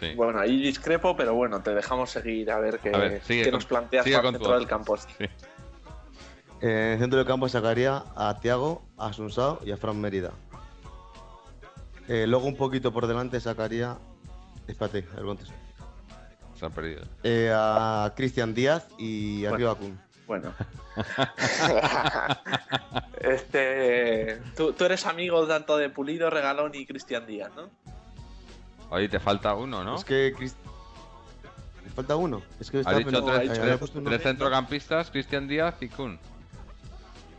sí. 0.00 0.14
Bueno, 0.14 0.38
ahí 0.38 0.56
discrepo, 0.62 1.16
pero 1.16 1.34
bueno, 1.34 1.60
te 1.62 1.74
dejamos 1.74 2.10
seguir 2.10 2.50
a 2.50 2.58
ver 2.60 2.78
qué, 2.78 2.90
A 2.94 2.98
ver, 2.98 3.22
sigue 3.24 3.42
qué 3.44 3.50
con- 3.50 3.58
nos 3.58 3.66
planteas 3.66 4.04
para 4.08 4.22
tu 4.22 4.32
dentro 4.32 4.54
del 4.58 4.66
campo. 4.68 4.96
Sí. 4.96 5.06
Eh, 5.18 5.28
en 6.62 6.92
el 6.94 6.98
centro 7.00 7.18
del 7.18 7.26
campo 7.26 7.48
sacaría 7.48 8.04
a 8.14 8.38
Tiago, 8.40 8.82
a 8.96 9.12
Sunsao 9.12 9.60
y 9.64 9.72
a 9.72 9.76
Fran 9.76 10.00
Mérida. 10.00 10.30
Eh, 12.08 12.26
luego 12.26 12.46
un 12.46 12.56
poquito 12.56 12.92
por 12.92 13.06
delante 13.06 13.40
sacaría... 13.40 13.98
Espérate, 14.66 15.02
cuántos. 15.04 15.52
Se 16.58 16.64
han 16.64 16.72
perdido. 16.72 17.02
Eh, 17.24 17.50
a 17.54 18.12
Cristian 18.16 18.54
Díaz 18.54 18.86
y 18.98 19.44
a 19.44 19.50
Bueno. 19.50 19.56
Río 19.58 19.70
Acun. 19.72 20.00
Bueno. 20.26 20.52
este, 23.20 24.40
tú, 24.56 24.72
tú 24.72 24.84
eres 24.84 25.06
amigo 25.06 25.46
tanto 25.46 25.76
de 25.76 25.90
Pulido, 25.90 26.30
Regalón 26.30 26.72
y 26.74 26.86
Cristian 26.86 27.26
Díaz, 27.26 27.50
¿no? 27.56 27.68
Oye, 28.90 29.08
te 29.08 29.18
falta 29.20 29.54
uno, 29.54 29.82
¿no? 29.84 29.96
Es 29.96 30.04
que... 30.04 30.34
Cris- 30.34 30.54
Me 31.84 31.90
falta 31.90 32.16
uno. 32.16 32.42
Es 32.60 32.70
que 32.70 32.78
Has 32.78 32.86
estaba 32.86 32.98
dicho 32.98 33.10
pensando- 33.10 34.04
tres, 34.08 34.22
centrocampistas, 34.22 35.10
Cristian 35.10 35.48
Díaz 35.48 35.74
y 35.80 35.88
Kun. 35.88 36.18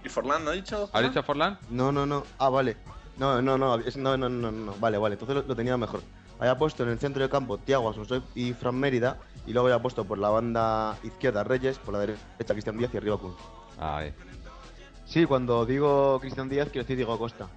¿Y 0.04 0.10
Forlán 0.10 0.44
no 0.46 0.52
ha 0.52 0.54
dicho? 0.54 0.84
¿Has 0.84 0.92
Forlán? 0.92 1.10
dicho 1.12 1.24
Forlán? 1.24 1.60
No, 1.70 1.92
no, 1.92 2.06
no. 2.06 2.24
Ah, 2.38 2.50
vale. 2.50 2.78
No, 3.18 3.42
no, 3.42 3.58
no. 3.58 3.78
No, 3.78 4.18
no, 4.18 4.18
no, 4.18 4.30
no, 4.30 4.52
no. 4.52 4.76
Vale, 4.80 4.98
vale. 4.98 5.14
Entonces 5.14 5.36
lo, 5.38 5.42
lo 5.44 5.56
tenía 5.56 5.76
mejor. 5.78 6.02
Había 6.40 6.58
puesto 6.58 6.84
en 6.84 6.90
el 6.90 7.00
centro 7.00 7.22
del 7.22 7.30
campo 7.30 7.58
Tiago 7.58 7.90
Asunción 7.90 8.24
y 8.36 8.54
Fran 8.54 8.76
Mérida. 8.76 9.18
Y 9.46 9.54
luego 9.54 9.68
había 9.68 9.82
puesto 9.82 10.04
por 10.06 10.18
la 10.18 10.30
banda 10.30 10.98
izquierda 11.04 11.44
Reyes, 11.44 11.78
por 11.80 11.94
la 11.94 12.02
derecha 12.02 12.20
Cristian 12.54 12.78
Díaz 12.78 12.94
y 12.94 12.98
arriba 12.98 13.18
Kun. 13.18 13.36
Ah, 13.80 13.98
ahí. 13.98 14.14
Sí, 15.06 15.26
cuando 15.26 15.66
digo 15.66 16.20
Cristian 16.20 16.50
Díaz, 16.50 16.68
quiero 16.70 16.84
decir 16.84 16.98
Diego 16.98 17.18
Costa. 17.18 17.48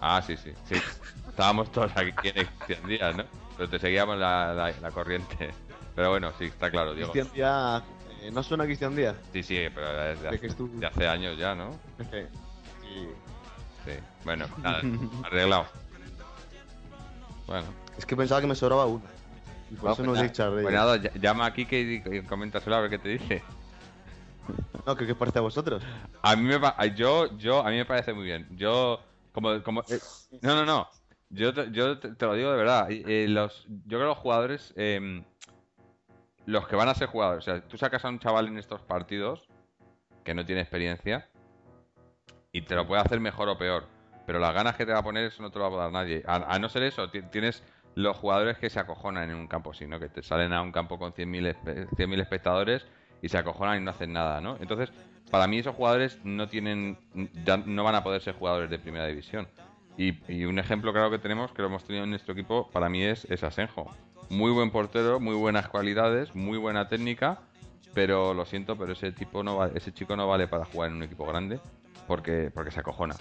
Ah, 0.00 0.22
sí, 0.26 0.36
sí, 0.36 0.52
sí. 0.68 0.76
Estábamos 1.28 1.70
todos 1.70 1.92
aquí 1.96 2.28
en 2.34 2.46
Cristian 2.58 2.88
Díaz, 2.88 3.16
¿no? 3.16 3.24
Pero 3.56 3.68
te 3.68 3.78
seguíamos 3.78 4.16
la, 4.18 4.52
la, 4.54 4.72
la 4.80 4.90
corriente. 4.90 5.50
Pero 5.94 6.10
bueno, 6.10 6.32
sí, 6.38 6.44
está 6.46 6.70
claro, 6.70 6.94
Diego. 6.94 7.12
Cristian 7.12 7.34
Díaz. 7.34 7.82
eh, 8.22 8.30
¿No 8.30 8.42
suena 8.42 8.64
Cristian 8.64 8.96
Díaz? 8.96 9.14
Sí, 9.32 9.42
sí, 9.42 9.58
pero 9.74 10.02
es 10.10 10.20
de 10.22 10.30
¿De 10.30 10.36
hace, 10.36 10.46
estuvo? 10.46 10.78
de 10.80 10.86
hace 10.86 11.06
años 11.08 11.38
ya, 11.38 11.54
¿no? 11.54 11.70
Sí. 11.98 12.22
Sí. 13.84 13.92
Bueno, 14.24 14.46
nada, 14.62 14.80
arreglado. 15.24 15.66
Bueno, 17.46 17.66
Es 17.98 18.06
que 18.06 18.16
pensaba 18.16 18.40
que 18.40 18.46
me 18.46 18.54
sobraba 18.54 18.86
uno. 18.86 19.04
Y 19.70 19.74
por 19.74 19.84
No, 19.86 19.92
eso 19.92 19.96
pues 20.02 20.06
no 20.06 20.12
os 20.12 20.18
he 20.18 20.20
Reyes. 20.22 20.62
pues 20.62 20.74
nada, 20.74 20.96
ll- 20.96 21.20
llama 21.20 21.46
a 21.46 21.52
Kike 21.52 21.80
y, 21.80 22.16
y 22.16 22.22
coméntaselo 22.22 22.76
a 22.76 22.80
ver 22.82 22.90
qué 22.90 22.98
te 22.98 23.08
dice. 23.10 23.42
No, 24.86 24.94
¿qué, 24.96 25.06
qué 25.06 25.12
os 25.12 25.18
parece 25.18 25.38
a 25.38 25.42
vosotros? 25.42 25.82
A 26.22 26.36
mí 26.36 26.42
me 26.44 26.54
a- 26.64 26.86
yo, 26.86 27.36
yo, 27.36 27.60
a 27.66 27.70
mí 27.70 27.76
me 27.76 27.84
parece 27.84 28.12
muy 28.12 28.24
bien. 28.24 28.46
Yo, 28.52 29.00
como, 29.32 29.60
como, 29.62 29.80
eh, 29.88 29.98
no, 30.42 30.54
no, 30.54 30.64
no. 30.64 30.88
Yo, 31.30 31.52
te, 31.52 31.72
yo 31.72 31.98
te, 31.98 32.10
te 32.14 32.26
lo 32.26 32.34
digo 32.34 32.50
de 32.52 32.56
verdad. 32.56 32.86
eh, 32.90 33.26
los, 33.28 33.64
yo 33.66 33.98
creo 33.98 34.00
que 34.00 34.06
los 34.06 34.18
jugadores, 34.18 34.72
eh, 34.76 35.24
los 36.44 36.68
que 36.68 36.76
van 36.76 36.88
a 36.88 36.94
ser 36.94 37.08
jugadores. 37.08 37.42
O 37.48 37.50
sea, 37.50 37.60
tú 37.66 37.76
sacas 37.76 38.04
a 38.04 38.08
un 38.08 38.20
chaval 38.20 38.46
en 38.46 38.58
estos 38.58 38.80
partidos 38.82 39.48
que 40.22 40.34
no 40.34 40.44
tiene 40.46 40.60
experiencia 40.60 41.28
y 42.52 42.62
te 42.62 42.76
lo 42.76 42.86
puede 42.86 43.02
hacer 43.02 43.18
mejor 43.18 43.48
o 43.48 43.58
peor. 43.58 43.88
Pero 44.26 44.38
las 44.38 44.54
ganas 44.54 44.76
que 44.76 44.86
te 44.86 44.92
va 44.92 44.98
a 45.00 45.04
poner, 45.04 45.24
eso 45.24 45.42
no 45.42 45.50
te 45.50 45.58
lo 45.58 45.68
va 45.70 45.76
a 45.78 45.82
dar 45.84 45.92
nadie. 45.92 46.22
A, 46.26 46.58
no 46.58 46.68
ser 46.68 46.82
eso, 46.84 47.10
tienes 47.10 47.62
los 47.96 48.16
jugadores 48.18 48.58
que 48.58 48.68
se 48.68 48.78
acojonan 48.78 49.30
en 49.30 49.36
un 49.36 49.48
campo, 49.48 49.72
sino 49.72 49.98
que 49.98 50.08
te 50.08 50.22
salen 50.22 50.52
a 50.52 50.60
un 50.60 50.70
campo 50.70 50.98
con 50.98 51.14
100.000 51.14 52.20
espectadores 52.20 52.86
y 53.22 53.30
se 53.30 53.38
acojonan 53.38 53.80
y 53.80 53.84
no 53.84 53.90
hacen 53.90 54.12
nada, 54.12 54.40
¿no? 54.42 54.58
Entonces, 54.60 54.92
para 55.30 55.46
mí 55.46 55.58
esos 55.58 55.74
jugadores 55.74 56.20
no 56.22 56.46
tienen, 56.46 56.98
ya 57.44 57.56
no 57.56 57.84
van 57.84 57.94
a 57.94 58.04
poder 58.04 58.20
ser 58.20 58.34
jugadores 58.34 58.68
de 58.68 58.78
primera 58.78 59.06
división. 59.06 59.48
Y, 59.96 60.44
un 60.44 60.58
ejemplo 60.58 60.92
claro 60.92 61.10
que 61.10 61.18
tenemos, 61.18 61.52
que 61.52 61.62
lo 61.62 61.68
hemos 61.68 61.84
tenido 61.84 62.04
en 62.04 62.10
nuestro 62.10 62.34
equipo, 62.34 62.68
para 62.70 62.90
mí 62.90 63.02
es, 63.02 63.24
es 63.30 63.42
Asenjo. 63.42 63.90
Muy 64.28 64.50
buen 64.50 64.70
portero, 64.70 65.18
muy 65.18 65.34
buenas 65.34 65.68
cualidades, 65.68 66.34
muy 66.34 66.58
buena 66.58 66.90
técnica, 66.90 67.38
pero 67.94 68.34
lo 68.34 68.44
siento, 68.44 68.76
pero 68.76 68.92
ese 68.92 69.10
tipo 69.10 69.42
no 69.42 69.64
ese 69.64 69.94
chico 69.94 70.16
no 70.16 70.28
vale 70.28 70.48
para 70.48 70.66
jugar 70.66 70.90
en 70.90 70.96
un 70.96 71.02
equipo 71.02 71.24
grande 71.24 71.60
porque, 72.06 72.50
porque 72.52 72.70
se 72.70 72.80
acojona. 72.80 73.16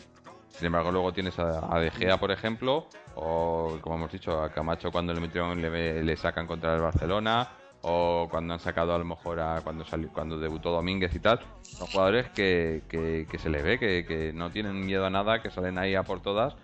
Sin 0.57 0.67
embargo, 0.67 0.91
luego 0.91 1.11
tienes 1.11 1.37
a, 1.37 1.79
De 1.79 1.91
Gea, 1.91 2.17
por 2.17 2.31
ejemplo, 2.31 2.87
o 3.15 3.77
como 3.81 3.95
hemos 3.95 4.11
dicho, 4.11 4.41
a 4.41 4.49
Camacho 4.49 4.91
cuando 4.91 5.13
le 5.13 5.19
metieron 5.19 5.61
le, 5.61 6.17
sacan 6.17 6.47
contra 6.47 6.75
el 6.75 6.81
Barcelona, 6.81 7.49
o 7.81 8.27
cuando 8.31 8.53
han 8.53 8.59
sacado 8.59 8.95
a 8.95 8.97
lo 8.97 9.05
mejor 9.05 9.39
a 9.39 9.61
cuando 9.61 9.85
salió, 9.85 10.09
cuando 10.13 10.39
debutó 10.39 10.71
Domínguez 10.71 11.13
y 11.13 11.19
tal, 11.19 11.39
son 11.61 11.87
jugadores 11.87 12.29
que, 12.29 12.83
que, 12.87 13.37
se 13.37 13.49
le 13.49 13.61
ve, 13.61 13.77
que, 13.77 14.05
que, 14.07 14.31
no 14.33 14.49
tienen 14.49 14.85
miedo 14.85 15.05
a 15.05 15.09
nada, 15.09 15.41
que 15.41 15.51
salen 15.51 15.77
ahí 15.77 15.93
a 15.93 16.03
por 16.03 16.21
todas 16.21 16.55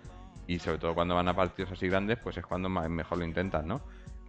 y 0.46 0.58
sobre 0.58 0.78
todo 0.78 0.94
cuando 0.94 1.14
van 1.14 1.28
a 1.28 1.34
partidos 1.34 1.72
así 1.72 1.88
grandes, 1.88 2.18
pues 2.18 2.36
es 2.36 2.46
cuando 2.46 2.68
mejor 2.68 3.18
lo 3.18 3.24
intentan, 3.24 3.68
¿no? 3.68 3.80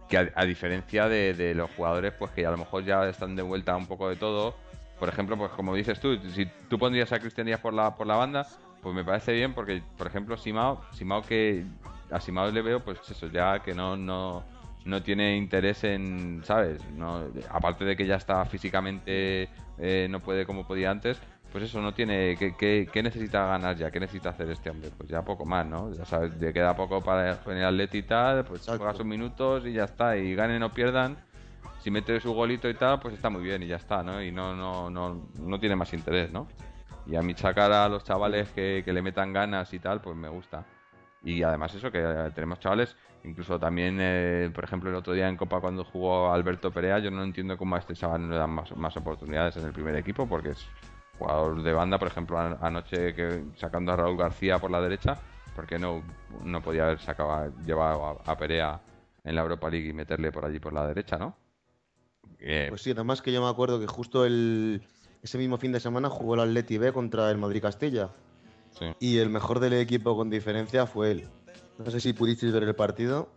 Que 0.08 0.18
a, 0.18 0.44
diferencia 0.44 1.08
de, 1.08 1.54
los 1.54 1.70
jugadores, 1.70 2.12
pues 2.18 2.30
que 2.32 2.46
a 2.46 2.50
lo 2.50 2.58
mejor 2.58 2.84
ya 2.84 3.08
están 3.08 3.34
de 3.34 3.42
vuelta 3.42 3.74
un 3.74 3.86
poco 3.86 4.08
de 4.10 4.16
todo. 4.16 4.54
Por 4.98 5.08
ejemplo, 5.08 5.36
pues 5.36 5.50
como 5.52 5.74
dices 5.74 5.98
tú, 5.98 6.16
si 6.34 6.46
tú 6.68 6.78
pondrías 6.78 7.10
a 7.12 7.18
Cristian 7.18 7.46
Díaz 7.46 7.60
por 7.60 7.72
la, 7.72 7.96
por 7.96 8.06
la 8.06 8.16
banda, 8.16 8.46
pues 8.84 8.94
me 8.94 9.02
parece 9.02 9.32
bien 9.32 9.54
porque, 9.54 9.82
por 9.96 10.06
ejemplo, 10.06 10.36
Simao, 10.36 10.82
Simao 10.92 11.22
que 11.22 11.64
a 12.10 12.20
Simao 12.20 12.50
le 12.50 12.60
veo, 12.60 12.80
pues 12.80 13.00
eso, 13.10 13.28
ya 13.28 13.60
que 13.60 13.74
no, 13.74 13.96
no, 13.96 14.44
no 14.84 15.02
tiene 15.02 15.38
interés 15.38 15.84
en, 15.84 16.42
¿sabes? 16.44 16.86
No, 16.90 17.22
aparte 17.50 17.86
de 17.86 17.96
que 17.96 18.06
ya 18.06 18.16
está 18.16 18.44
físicamente, 18.44 19.48
eh, 19.78 20.06
no 20.10 20.20
puede 20.20 20.44
como 20.44 20.66
podía 20.66 20.90
antes, 20.90 21.18
pues 21.50 21.64
eso, 21.64 21.80
no 21.80 21.94
tiene. 21.94 22.36
¿qué, 22.36 22.86
qué, 22.92 23.02
necesita 23.02 23.46
ganar 23.46 23.74
ya? 23.76 23.90
¿Qué 23.90 24.00
necesita 24.00 24.30
hacer 24.30 24.50
este 24.50 24.68
hombre? 24.68 24.90
Pues 24.94 25.08
ya 25.08 25.22
poco 25.22 25.46
más, 25.46 25.64
¿no? 25.64 25.94
Ya 25.94 26.04
sabes, 26.04 26.36
le 26.38 26.52
queda 26.52 26.76
poco 26.76 27.00
para 27.00 27.40
el 27.46 27.64
atleta 27.64 27.96
y 27.96 28.02
tal, 28.02 28.44
pues 28.44 28.66
juega 28.66 28.92
sus 28.92 29.06
minutos 29.06 29.64
y 29.64 29.72
ya 29.72 29.84
está. 29.84 30.18
Y 30.18 30.34
ganen 30.34 30.62
o 30.62 30.74
pierdan, 30.74 31.16
si 31.80 31.90
mete 31.90 32.20
su 32.20 32.34
golito 32.34 32.68
y 32.68 32.74
tal, 32.74 33.00
pues 33.00 33.14
está 33.14 33.30
muy 33.30 33.42
bien 33.42 33.62
y 33.62 33.68
ya 33.68 33.76
está, 33.76 34.02
¿no? 34.02 34.22
Y 34.22 34.30
no, 34.30 34.54
no, 34.54 34.90
no, 34.90 35.28
no 35.38 35.58
tiene 35.58 35.74
más 35.74 35.94
interés, 35.94 36.30
¿no? 36.30 36.48
Y 37.06 37.16
a 37.16 37.22
mí 37.22 37.34
sacar 37.34 37.72
a 37.72 37.88
los 37.88 38.04
chavales 38.04 38.50
que, 38.50 38.82
que 38.84 38.92
le 38.92 39.02
metan 39.02 39.32
ganas 39.32 39.72
y 39.74 39.78
tal, 39.78 40.00
pues 40.00 40.16
me 40.16 40.28
gusta. 40.28 40.64
Y 41.22 41.42
además 41.42 41.74
eso, 41.74 41.90
que 41.90 42.02
tenemos 42.34 42.60
chavales, 42.60 42.96
incluso 43.24 43.58
también, 43.58 43.98
eh, 44.00 44.50
por 44.54 44.64
ejemplo, 44.64 44.90
el 44.90 44.96
otro 44.96 45.14
día 45.14 45.28
en 45.28 45.36
Copa 45.36 45.60
cuando 45.60 45.84
jugó 45.84 46.32
Alberto 46.32 46.70
Perea, 46.70 46.98
yo 46.98 47.10
no 47.10 47.22
entiendo 47.22 47.56
cómo 47.56 47.76
a 47.76 47.78
este 47.78 47.94
chaval 47.94 48.22
no 48.22 48.28
le 48.28 48.36
dan 48.36 48.50
más, 48.50 48.76
más 48.76 48.96
oportunidades 48.96 49.56
en 49.56 49.64
el 49.64 49.72
primer 49.72 49.96
equipo, 49.96 50.28
porque 50.28 50.50
es 50.50 50.66
jugador 51.18 51.62
de 51.62 51.72
banda, 51.72 51.98
por 51.98 52.08
ejemplo, 52.08 52.38
anoche 52.38 53.14
que 53.14 53.44
sacando 53.56 53.92
a 53.92 53.96
Raúl 53.96 54.18
García 54.18 54.58
por 54.58 54.70
la 54.70 54.80
derecha, 54.80 55.16
porque 55.56 55.78
no, 55.78 56.02
no 56.42 56.60
podía 56.60 56.84
haber 56.84 56.98
sacado, 56.98 57.52
llevado 57.64 58.20
a, 58.24 58.36
Perea 58.36 58.80
en 59.22 59.34
la 59.34 59.42
Europa 59.42 59.70
League 59.70 59.88
y 59.88 59.92
meterle 59.92 60.30
por 60.30 60.44
allí 60.44 60.58
por 60.58 60.72
la 60.72 60.86
derecha, 60.86 61.16
¿no? 61.16 61.36
pues 62.68 62.82
sí, 62.82 62.90
además 62.90 63.22
que 63.22 63.32
yo 63.32 63.40
me 63.40 63.48
acuerdo 63.48 63.80
que 63.80 63.86
justo 63.86 64.26
el, 64.26 64.82
ese 65.24 65.38
mismo 65.38 65.56
fin 65.56 65.72
de 65.72 65.80
semana 65.80 66.10
jugó 66.10 66.34
el 66.34 66.40
Atleti 66.40 66.76
B 66.76 66.92
contra 66.92 67.30
el 67.30 67.38
Madrid 67.38 67.62
Castilla. 67.62 68.10
Y 69.00 69.18
el 69.18 69.30
mejor 69.30 69.58
del 69.58 69.72
equipo 69.72 70.16
con 70.16 70.28
diferencia 70.28 70.86
fue 70.86 71.12
él. 71.12 71.28
No 71.78 71.90
sé 71.90 71.98
si 71.98 72.12
pudisteis 72.12 72.52
ver 72.52 72.64
el 72.64 72.74
partido. 72.74 73.28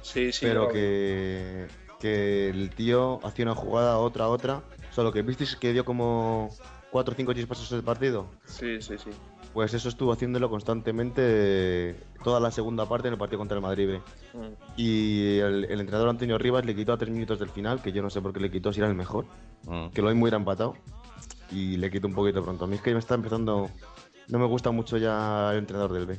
Sí, 0.00 0.32
sí. 0.32 0.46
Pero 0.46 0.68
que, 0.68 1.66
que 2.00 2.48
el 2.48 2.70
tío 2.70 3.20
hacía 3.22 3.44
una 3.44 3.54
jugada, 3.54 3.98
otra, 3.98 4.28
otra. 4.28 4.62
Solo 4.92 5.12
que 5.12 5.22
visteis 5.22 5.56
que 5.56 5.72
dio 5.72 5.84
como 5.84 6.50
4 6.90 7.12
o 7.12 7.16
5 7.16 7.32
chispas 7.34 7.72
el 7.72 7.82
partido. 7.82 8.26
Sí, 8.46 8.80
sí, 8.80 8.96
sí. 8.96 9.10
Pues 9.52 9.74
eso 9.74 9.88
estuvo 9.88 10.12
haciéndolo 10.12 10.48
constantemente 10.48 11.96
toda 12.22 12.40
la 12.40 12.50
segunda 12.50 12.86
parte 12.86 13.08
en 13.08 13.14
el 13.14 13.18
partido 13.18 13.38
contra 13.38 13.56
el 13.56 13.62
Madrid 13.62 13.88
B. 13.88 13.98
Mm. 14.34 14.52
Y 14.76 15.38
el, 15.38 15.64
entrenador 15.64 16.08
Antonio 16.08 16.38
Rivas 16.38 16.64
le 16.64 16.74
quitó 16.74 16.92
a 16.92 16.98
3 16.98 17.10
minutos 17.10 17.38
del 17.38 17.50
final, 17.50 17.82
que 17.82 17.92
yo 17.92 18.02
no 18.02 18.10
sé 18.10 18.20
por 18.20 18.32
qué 18.32 18.40
le 18.40 18.50
quitó 18.50 18.72
si 18.72 18.80
era 18.80 18.88
el 18.88 18.94
mejor. 18.94 19.26
Mm. 19.66 19.88
Que 19.88 20.02
lo 20.02 20.08
hay 20.08 20.14
muy 20.14 20.30
empatado. 20.30 20.76
Y 21.50 21.76
le 21.76 21.90
quitó 21.90 22.06
un 22.06 22.14
poquito 22.14 22.42
pronto. 22.42 22.64
A 22.64 22.68
mí 22.68 22.76
es 22.76 22.82
que 22.82 22.92
me 22.92 22.98
está 22.98 23.14
empezando 23.14 23.70
no 24.28 24.38
me 24.38 24.46
gusta 24.46 24.70
mucho 24.70 24.96
ya 24.96 25.50
el 25.52 25.58
entrenador 25.58 25.92
del 25.92 26.06
B. 26.06 26.18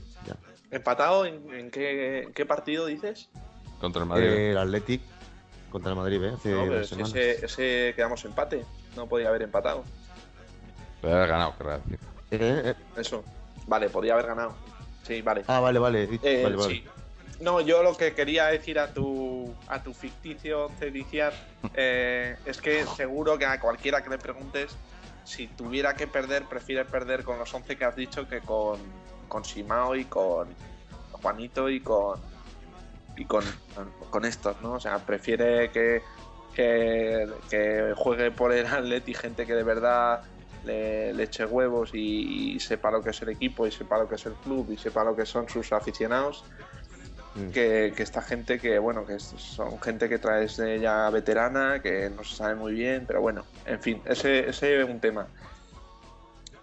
¿Empatado 0.71 1.25
en, 1.25 1.71
qué, 1.71 2.45
partido 2.47 2.85
dices? 2.85 3.29
Contra 3.79 4.03
el 4.03 4.07
Madrid. 4.07 4.27
Eh, 4.27 4.51
el 4.51 4.57
Athletic 4.57 5.01
contra 5.69 5.91
el 5.91 5.97
Madrid 5.97 6.19
B. 6.19 6.29
Hace 6.29 6.51
no, 6.51 6.73
ese, 7.05 7.45
ese, 7.45 7.93
quedamos 7.95 8.23
empate. 8.25 8.63
No 8.95 9.07
podía 9.07 9.29
haber 9.29 9.43
empatado. 9.43 9.83
Podría 11.01 11.17
haber 11.17 11.29
ganado, 11.29 11.57
querrá 11.57 11.77
decir. 11.79 11.99
Eh, 12.31 12.61
eh. 12.65 12.73
Eso. 12.95 13.23
Vale, 13.67 13.89
podía 13.89 14.13
haber 14.13 14.27
ganado. 14.27 14.55
Sí, 15.03 15.21
vale. 15.21 15.43
Ah, 15.47 15.59
vale, 15.59 15.79
vale. 15.79 16.07
vale, 16.07 16.63
Sí. 16.63 16.83
No, 17.39 17.61
yo 17.61 17.83
lo 17.83 17.95
que 17.95 18.13
quería 18.13 18.47
decir 18.47 18.79
a 18.79 18.93
tu, 18.93 19.53
a 19.67 19.83
tu 19.83 19.93
ficticio 19.93 20.71
Cediciar 20.79 21.33
es 21.75 22.61
que 22.61 22.83
seguro 22.95 23.37
que 23.37 23.45
a 23.45 23.59
cualquiera 23.59 24.01
que 24.03 24.09
le 24.09 24.17
preguntes 24.17 24.75
si 25.27 25.47
tuviera 25.47 25.93
que 25.93 26.07
perder, 26.07 26.45
prefiere 26.45 26.85
perder 26.85 27.25
con 27.25 27.37
los 27.37 27.53
11 27.53 27.75
que 27.75 27.83
has 27.83 27.97
dicho 27.97 28.29
que 28.29 28.39
con, 28.39 28.79
con 29.27 29.43
Simao 29.43 29.93
y 29.93 30.05
con 30.05 30.47
Juanito 31.11 31.69
y 31.69 31.81
con 31.81 32.17
y 33.17 33.25
con, 33.25 33.43
con 34.09 34.23
estos, 34.23 34.61
¿no? 34.61 34.73
O 34.73 34.79
sea, 34.79 34.99
prefiere 34.99 35.69
que, 35.71 36.01
que, 36.55 37.93
juegue 37.97 38.31
por 38.31 38.53
el 38.53 38.67
Atleti 38.67 39.13
gente 39.13 39.45
que 39.45 39.53
de 39.53 39.63
verdad 39.63 40.21
le, 40.63 41.21
eche 41.21 41.45
huevos 41.45 41.89
y, 41.93 42.57
sepa 42.61 42.89
lo 42.91 43.03
que 43.03 43.09
es 43.09 43.21
el 43.21 43.29
equipo 43.29 43.67
y 43.67 43.71
sepa 43.71 43.97
lo 43.97 44.07
que 44.07 44.15
es 44.15 44.25
el 44.27 44.33
club 44.33 44.71
y 44.71 44.77
sepa 44.77 45.03
lo 45.03 45.15
que 45.15 45.25
son 45.25 45.49
sus 45.49 45.73
aficionados 45.73 46.45
Mm. 47.37 47.51
que, 47.51 47.93
esta 47.97 48.21
gente 48.21 48.57
que, 48.57 48.79
bueno, 48.79 49.05
que 49.05 49.19
son 49.19 49.79
gente 49.79 50.09
que 50.09 50.17
traes 50.17 50.57
de 50.57 50.79
ya 50.79 51.09
veterana, 51.09 51.81
que 51.81 52.09
no 52.09 52.23
se 52.23 52.35
sabe 52.35 52.55
muy 52.55 52.73
bien, 52.73 53.05
pero 53.05 53.21
bueno, 53.21 53.45
en 53.65 53.79
fin, 53.79 54.01
ese, 54.05 54.49
ese 54.49 54.81
es 54.81 54.89
un 54.89 54.99
tema. 54.99 55.27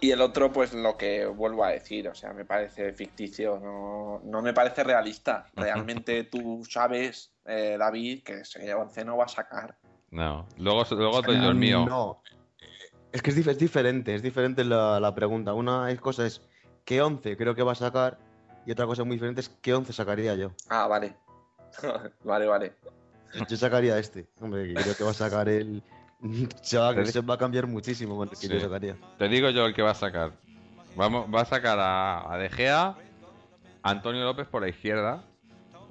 Y 0.01 0.11
el 0.11 0.21
otro, 0.21 0.51
pues 0.51 0.73
lo 0.73 0.97
que 0.97 1.25
vuelvo 1.25 1.63
a 1.63 1.69
decir, 1.69 2.09
o 2.09 2.15
sea, 2.15 2.33
me 2.33 2.43
parece 2.43 2.93
ficticio, 2.93 3.59
no, 3.59 4.21
no 4.23 4.41
me 4.41 4.53
parece 4.53 4.83
realista. 4.83 5.47
Realmente 5.55 6.25
tú 6.25 6.63
sabes, 6.69 7.31
eh, 7.45 7.77
David, 7.79 8.23
que 8.23 8.41
ese 8.41 8.73
11 8.73 9.05
no 9.05 9.17
va 9.17 9.25
a 9.25 9.29
sacar. 9.29 9.77
No, 10.11 10.45
luego, 10.57 10.83
luego 10.91 11.21
te 11.23 11.31
el 11.31 11.55
mío. 11.55 11.85
No, 11.85 12.21
es 13.13 13.21
que 13.21 13.29
es, 13.31 13.57
diferente, 13.57 14.13
es 14.13 14.21
diferente 14.21 14.65
la, 14.65 14.99
la 14.99 15.15
pregunta. 15.15 15.53
Una 15.53 15.95
cosa 15.97 16.25
es, 16.25 16.41
¿qué 16.83 17.01
11 17.01 17.37
creo 17.37 17.55
que 17.55 17.63
va 17.63 17.71
a 17.71 17.75
sacar? 17.75 18.19
Y 18.65 18.71
otra 18.71 18.85
cosa 18.85 19.03
muy 19.03 19.15
diferente 19.15 19.41
es 19.41 19.49
qué 19.61 19.73
11 19.73 19.93
sacaría 19.93 20.35
yo. 20.35 20.51
Ah, 20.69 20.87
vale. 20.87 21.15
vale, 22.23 22.45
vale. 22.47 22.73
Yo 23.49 23.57
sacaría 23.57 23.97
este. 23.99 24.27
Hombre, 24.39 24.73
creo 24.73 24.95
que 24.95 25.03
va 25.03 25.11
a 25.11 25.13
sacar 25.13 25.49
el. 25.49 25.83
Se 26.61 26.77
va, 26.77 26.93
va 26.93 27.33
a 27.33 27.37
cambiar 27.37 27.67
muchísimo 27.67 28.15
con 28.17 28.29
el 28.29 28.37
que 28.37 28.47
yo 28.47 28.59
sacaría. 28.59 28.95
Te 29.17 29.27
digo 29.27 29.49
yo 29.49 29.65
el 29.65 29.73
que 29.73 29.81
va 29.81 29.91
a 29.91 29.95
sacar. 29.95 30.31
Vamos, 30.95 31.27
va 31.33 31.41
a 31.41 31.45
sacar 31.45 31.77
a, 31.77 32.33
a 32.33 32.37
De 32.37 32.49
Gea, 32.49 32.95
Antonio 33.83 34.23
López 34.23 34.47
por 34.47 34.61
la 34.61 34.69
izquierda. 34.69 35.23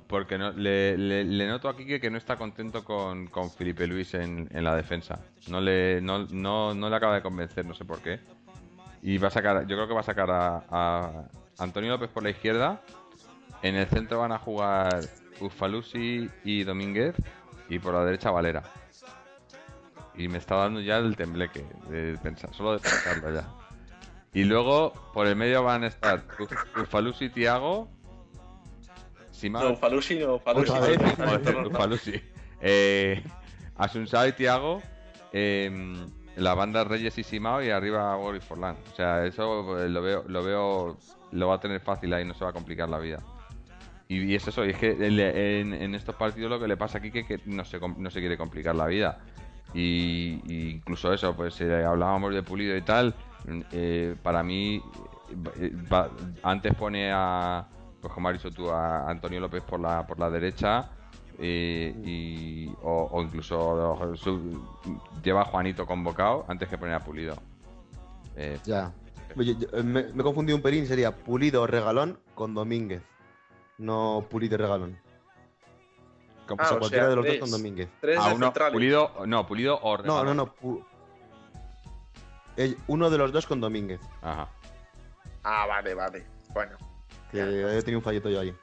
Porque 0.07 0.37
no, 0.37 0.53
le, 0.53 1.47
noto 1.49 1.69
aquí 1.69 1.87
que, 1.87 1.99
que 1.99 2.11
no 2.11 2.19
está 2.19 2.37
contento 2.37 2.85
con, 2.85 3.27
con 3.29 3.51
Felipe 3.51 3.87
Luis 3.87 4.13
en, 4.15 4.49
en, 4.53 4.63
la 4.63 4.77
defensa. 4.77 5.19
No 5.49 5.61
le, 5.61 6.01
no, 6.03 6.27
no, 6.27 6.75
no 6.75 6.91
le 6.91 6.97
acaba 6.97 7.15
de 7.15 7.23
convencer, 7.23 7.65
no 7.65 7.75
sé 7.75 7.85
por 7.85 8.01
qué. 8.01 8.21
Y 9.03 9.19
va 9.19 9.29
a 9.29 9.31
sacar, 9.31 9.67
yo 9.67 9.77
creo 9.77 9.89
que 9.89 9.95
va 9.95 10.01
a 10.01 10.05
sacar 10.05 10.31
a, 10.31 11.25
Antonio 11.59 11.91
López 11.91 12.11
por 12.11 12.23
la 12.23 12.31
izquierda. 12.31 12.83
En 13.63 13.77
el 13.77 13.87
centro 13.87 14.21
van 14.21 14.33
a 14.33 14.39
jugar 14.39 15.01
Ufalusi 15.41 16.31
y 16.45 16.65
Domínguez. 16.65 17.15
Y 17.69 17.79
por 17.79 17.95
la 17.95 18.05
derecha 18.05 18.31
Valera. 18.31 18.63
Y 20.17 20.29
me 20.29 20.39
está 20.39 20.57
dando 20.57 20.81
ya 20.81 20.99
el 20.99 21.17
tembleque 21.17 21.65
de 21.89 22.17
pensar, 22.23 22.55
solo 22.55 22.75
de 22.75 22.79
pensarlo 22.79 23.33
ya. 23.33 23.49
Y 24.33 24.45
luego 24.45 24.93
por 25.13 25.27
el 25.27 25.35
medio 25.35 25.63
van 25.63 25.85
a 25.85 25.87
estar 25.89 26.25
Ufalusi 26.77 27.27
y 27.27 27.31
Tiago. 27.31 27.89
No, 29.51 29.73
Ufalusi 29.73 30.19
no, 30.19 30.37
Ufalusi. 30.37 32.23
Eh, 32.67 33.23
y 34.29 34.33
Tiago. 34.33 34.81
Eh, 35.33 35.71
la 36.37 36.55
banda 36.55 36.85
Reyes 36.85 37.19
y 37.19 37.23
Simao 37.23 37.63
y 37.63 37.71
arriba 37.71 38.17
Boris 38.17 38.45
Forlán. 38.45 38.77
O 38.93 38.97
sea, 38.97 39.25
eso 39.25 39.79
eh, 39.79 39.89
lo 39.89 40.03
veo, 40.03 40.25
lo 40.27 40.43
veo, 40.43 40.97
lo 41.35 41.49
va 41.49 41.57
a 41.57 41.61
tener 41.61 41.81
fácil 41.81 42.13
ahí, 42.15 42.25
no 42.25 42.35
se 42.35 42.45
va 42.45 42.51
a 42.51 42.53
complicar 42.53 42.89
la 42.89 42.99
vida. 42.99 43.21
Y, 44.09 44.35
es 44.35 44.47
eso, 44.47 44.65
y 44.65 44.71
es 44.71 44.77
que 44.79 44.91
en, 44.93 45.95
estos 45.95 46.15
partidos 46.15 46.51
lo 46.51 46.61
que 46.61 46.69
le 46.69 46.77
pasa 46.77 46.99
aquí 46.99 47.11
que, 47.11 47.25
que 47.27 47.41
no, 47.47 47.65
se, 47.65 47.79
no 47.81 48.11
se 48.11 48.21
quiere 48.21 48.37
complicar 48.37 48.75
la 48.75 48.87
vida. 48.87 49.19
Y, 49.73 50.41
y 50.47 50.71
incluso 50.77 51.13
eso, 51.13 51.35
pues 51.35 51.61
eh, 51.61 51.85
hablábamos 51.85 52.33
de 52.35 52.43
Pulido 52.43 52.77
y 52.77 52.83
tal. 52.83 53.15
eh, 53.73 54.15
para 54.23 54.43
mí, 54.43 54.81
eh, 55.57 55.73
antes 56.43 56.75
pone 56.75 57.11
a, 57.13 57.67
pues 58.01 58.13
como 58.13 58.29
has 58.29 58.35
dicho 58.35 58.51
tú, 58.51 58.71
a 58.71 59.11
Antonio 59.11 59.41
López 59.41 59.63
por 59.63 59.81
la, 59.81 60.07
por 60.07 60.19
la 60.21 60.31
derecha. 60.31 60.91
eh, 61.39 61.93
y, 62.05 62.69
o, 62.83 63.09
o 63.11 63.23
incluso 63.23 64.17
su- 64.17 64.63
lleva 65.25 65.41
a 65.41 65.45
Juanito 65.47 65.85
convocado 65.87 66.45
antes 66.47 66.69
que 66.69 66.79
poner 66.79 66.95
a 66.95 67.01
Pulido. 67.01 67.35
Ya. 68.65 68.93
Yo- 69.37 69.55
eh, 69.73 69.83
me, 69.83 70.03
me 70.05 70.21
he 70.21 70.23
confundido 70.23 70.57
un 70.57 70.63
pelín, 70.63 70.87
sería 70.87 71.11
Pulido 71.17 71.63
o 71.63 71.67
Regalón 71.67 72.19
con 72.35 72.55
Domínguez. 72.55 73.03
No 73.79 74.25
Pulido 74.31 74.55
y 74.55 74.59
Regalón. 74.59 74.99
como- 76.47 76.61
Ah, 76.63 76.65
o 76.65 76.69
sea, 76.69 76.77
o 76.77 76.79
cualquiera 76.81 77.05
sea, 77.05 77.11
de 77.11 77.17
los 77.17 77.25
tres. 77.25 77.41
dos 77.41 77.51
con 77.51 77.59
Domínguez. 77.59 77.89
Tres 78.01 78.19
a 78.21 78.29
de 78.29 78.35
uno, 78.35 78.47
centrales. 78.47 78.73
Pulido, 78.73 79.13
no, 79.27 79.47
Pulido 79.47 79.77
o 79.79 79.97
No, 79.99 80.03
Regalón. 80.03 80.27
no, 80.27 80.35
no. 80.47 80.55
Pu- 80.55 80.85
Eh, 82.57 82.77
Uno 82.87 83.11
de 83.11 83.19
los 83.19 83.33
dos 83.33 83.47
con 83.47 83.61
Domínguez. 83.61 84.01
Ajá. 84.23 84.49
Ah, 85.43 85.67
vale, 85.67 85.93
vale. 85.95 86.25
Bueno. 86.53 86.77
Que 87.33 87.41
he 87.41 87.83
tenido 87.83 87.99
un 87.99 88.05
fallito 88.05 88.29
yo 88.31 88.39
ahí. 88.41 88.55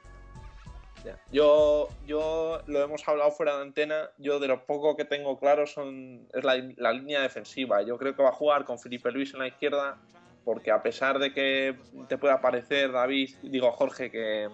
Ya. 1.04 1.18
Yo, 1.30 1.88
yo 2.06 2.62
lo 2.66 2.80
hemos 2.80 3.06
hablado 3.06 3.30
fuera 3.32 3.56
de 3.56 3.62
antena. 3.62 4.08
Yo 4.18 4.38
de 4.38 4.48
lo 4.48 4.64
poco 4.64 4.96
que 4.96 5.04
tengo 5.04 5.38
claro 5.38 5.66
son 5.66 6.26
es 6.32 6.42
la, 6.44 6.54
la 6.78 6.92
línea 6.92 7.20
defensiva. 7.20 7.82
Yo 7.82 7.98
creo 7.98 8.14
que 8.16 8.22
va 8.22 8.30
a 8.30 8.34
jugar 8.34 8.64
con 8.64 8.78
Felipe 8.78 9.10
Luis 9.10 9.34
en 9.34 9.40
la 9.40 9.48
izquierda, 9.48 9.98
porque 10.44 10.70
a 10.70 10.82
pesar 10.82 11.18
de 11.18 11.32
que 11.32 11.76
te 12.08 12.18
pueda 12.18 12.40
parecer 12.40 12.92
David, 12.92 13.30
digo 13.42 13.72
Jorge, 13.72 14.10
que, 14.10 14.48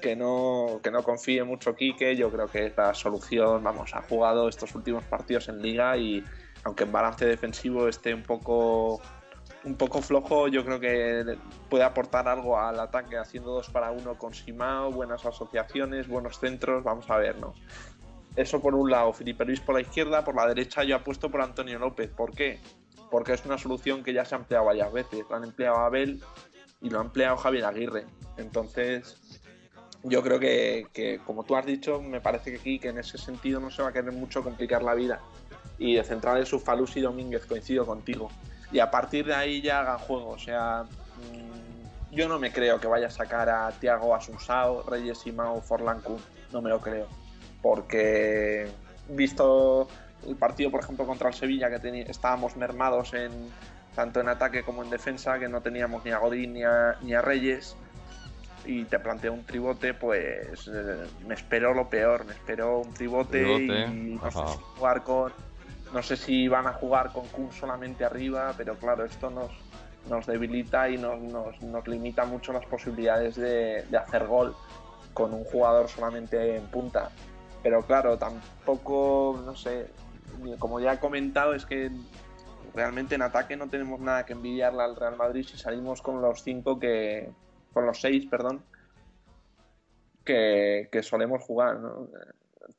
que 0.00 0.16
no 0.16 0.80
que 0.82 0.90
no 0.90 1.02
confíe 1.02 1.44
mucho 1.44 1.74
Quique, 1.74 2.16
yo 2.16 2.30
creo 2.30 2.46
que 2.46 2.66
es 2.66 2.76
la 2.76 2.94
solución. 2.94 3.62
Vamos, 3.62 3.94
ha 3.94 4.02
jugado 4.02 4.48
estos 4.48 4.74
últimos 4.74 5.04
partidos 5.04 5.48
en 5.48 5.62
Liga 5.62 5.96
y 5.96 6.24
aunque 6.64 6.84
en 6.84 6.92
balance 6.92 7.24
defensivo 7.24 7.88
esté 7.88 8.14
un 8.14 8.22
poco 8.22 9.00
un 9.64 9.76
poco 9.76 10.00
flojo, 10.00 10.48
yo 10.48 10.64
creo 10.64 10.80
que 10.80 11.36
puede 11.68 11.84
aportar 11.84 12.28
algo 12.28 12.58
al 12.58 12.78
ataque 12.80 13.16
haciendo 13.18 13.52
dos 13.52 13.68
para 13.70 13.90
uno 13.90 14.16
con 14.16 14.32
Simao, 14.32 14.92
buenas 14.92 15.26
asociaciones, 15.26 16.08
buenos 16.08 16.38
centros, 16.38 16.84
vamos 16.84 17.10
a 17.10 17.16
ver, 17.16 17.38
¿no? 17.38 17.54
Eso 18.36 18.60
por 18.60 18.74
un 18.74 18.90
lado, 18.90 19.12
Felipe 19.12 19.44
Luis 19.44 19.60
por 19.60 19.74
la 19.74 19.80
izquierda, 19.80 20.24
por 20.24 20.36
la 20.36 20.46
derecha 20.46 20.84
yo 20.84 20.96
apuesto 20.96 21.28
por 21.30 21.42
Antonio 21.42 21.78
López. 21.78 22.08
¿Por 22.10 22.34
qué? 22.34 22.60
Porque 23.10 23.32
es 23.32 23.44
una 23.44 23.58
solución 23.58 24.02
que 24.02 24.12
ya 24.12 24.24
se 24.24 24.34
ha 24.34 24.38
empleado 24.38 24.66
varias 24.66 24.92
veces. 24.92 25.24
Lo 25.28 25.36
han 25.36 25.44
empleado 25.44 25.76
Abel 25.78 26.22
y 26.80 26.90
lo 26.90 26.98
ha 26.98 27.02
empleado 27.02 27.36
Javier 27.36 27.64
Aguirre. 27.64 28.06
Entonces, 28.36 29.40
yo 30.02 30.22
creo 30.22 30.38
que, 30.38 30.86
que, 30.92 31.20
como 31.26 31.44
tú 31.44 31.56
has 31.56 31.66
dicho, 31.66 32.00
me 32.00 32.20
parece 32.20 32.52
que 32.52 32.58
aquí 32.58 32.78
que 32.78 32.88
en 32.88 32.98
ese 32.98 33.18
sentido 33.18 33.60
no 33.60 33.70
se 33.70 33.82
va 33.82 33.88
a 33.88 33.92
querer 33.92 34.12
mucho 34.12 34.42
complicar 34.42 34.82
la 34.82 34.94
vida. 34.94 35.20
Y 35.78 35.94
de 35.94 36.04
centrales 36.04 36.52
Ufalus 36.52 36.96
y 36.96 37.00
Domínguez, 37.00 37.46
coincido 37.46 37.86
contigo 37.86 38.30
y 38.70 38.80
a 38.80 38.90
partir 38.90 39.26
de 39.26 39.34
ahí 39.34 39.62
ya 39.62 39.80
hagan 39.80 39.98
juego. 39.98 40.30
O 40.30 40.38
sea, 40.38 40.84
mmm, 41.32 42.14
yo 42.14 42.28
no 42.28 42.38
me 42.38 42.52
creo 42.52 42.80
que 42.80 42.86
vaya 42.86 43.08
a 43.08 43.10
sacar 43.10 43.48
a 43.48 43.70
Tiago 43.72 44.14
Asunsao, 44.14 44.82
Reyes 44.82 45.18
Simao, 45.18 45.60
Forlan 45.60 46.00
Kun. 46.00 46.18
No 46.52 46.60
me 46.60 46.70
lo 46.70 46.80
creo. 46.80 47.06
Porque 47.62 48.68
visto 49.08 49.88
el 50.26 50.36
partido, 50.36 50.70
por 50.70 50.80
ejemplo, 50.80 51.06
contra 51.06 51.28
el 51.28 51.34
Sevilla, 51.34 51.70
que 51.70 52.04
estábamos 52.08 52.56
mermados 52.56 53.14
en 53.14 53.32
tanto 53.94 54.20
en 54.20 54.28
ataque 54.28 54.62
como 54.62 54.84
en 54.84 54.90
defensa, 54.90 55.38
que 55.38 55.48
no 55.48 55.60
teníamos 55.60 56.04
ni 56.04 56.12
a 56.12 56.18
Godín 56.18 56.52
ni 56.52 56.62
a, 56.62 56.96
ni 57.02 57.14
a 57.14 57.20
Reyes, 57.20 57.76
y 58.64 58.84
te 58.84 58.98
planteo 58.98 59.32
un 59.32 59.44
tribote, 59.44 59.94
pues 59.94 60.70
eh, 60.72 61.06
me 61.26 61.34
espero 61.34 61.74
lo 61.74 61.88
peor, 61.88 62.24
me 62.24 62.32
espero 62.32 62.80
un 62.80 62.92
tribote, 62.92 63.42
Tribote, 63.42 63.86
y 63.86 64.14
no 64.14 64.24
ajá. 64.24 64.46
sé 64.46 64.52
si 64.52 64.62
jugar 64.76 65.02
con 65.02 65.32
no 65.92 66.02
sé 66.02 66.16
si 66.16 66.48
van 66.48 66.66
a 66.66 66.72
jugar 66.74 67.12
con 67.12 67.26
Kun 67.28 67.50
solamente 67.50 68.04
arriba, 68.04 68.52
pero 68.56 68.76
claro, 68.76 69.04
esto 69.04 69.30
nos, 69.30 69.50
nos 70.08 70.26
debilita 70.26 70.88
y 70.88 70.98
nos, 70.98 71.18
nos, 71.20 71.60
nos 71.62 71.88
limita 71.88 72.24
mucho 72.24 72.52
las 72.52 72.66
posibilidades 72.66 73.36
de, 73.36 73.84
de, 73.88 73.96
hacer 73.96 74.26
gol 74.26 74.54
con 75.14 75.32
un 75.32 75.44
jugador 75.44 75.88
solamente 75.88 76.56
en 76.56 76.66
punta. 76.66 77.10
Pero 77.62 77.82
claro, 77.82 78.18
tampoco, 78.18 79.40
no 79.44 79.56
sé, 79.56 79.88
como 80.58 80.80
ya 80.80 80.94
he 80.94 80.98
comentado, 80.98 81.54
es 81.54 81.66
que 81.66 81.90
realmente 82.74 83.14
en 83.14 83.22
ataque 83.22 83.56
no 83.56 83.68
tenemos 83.68 84.00
nada 84.00 84.24
que 84.24 84.32
envidiarle 84.32 84.82
al 84.82 84.96
Real 84.96 85.16
Madrid 85.16 85.44
si 85.44 85.56
salimos 85.56 86.02
con 86.02 86.20
los 86.20 86.42
cinco 86.42 86.78
que. 86.78 87.30
con 87.72 87.86
los 87.86 88.00
seis, 88.00 88.26
perdón, 88.26 88.62
que, 90.24 91.00
solemos 91.02 91.42
jugar, 91.42 91.78
¿no? 91.78 92.08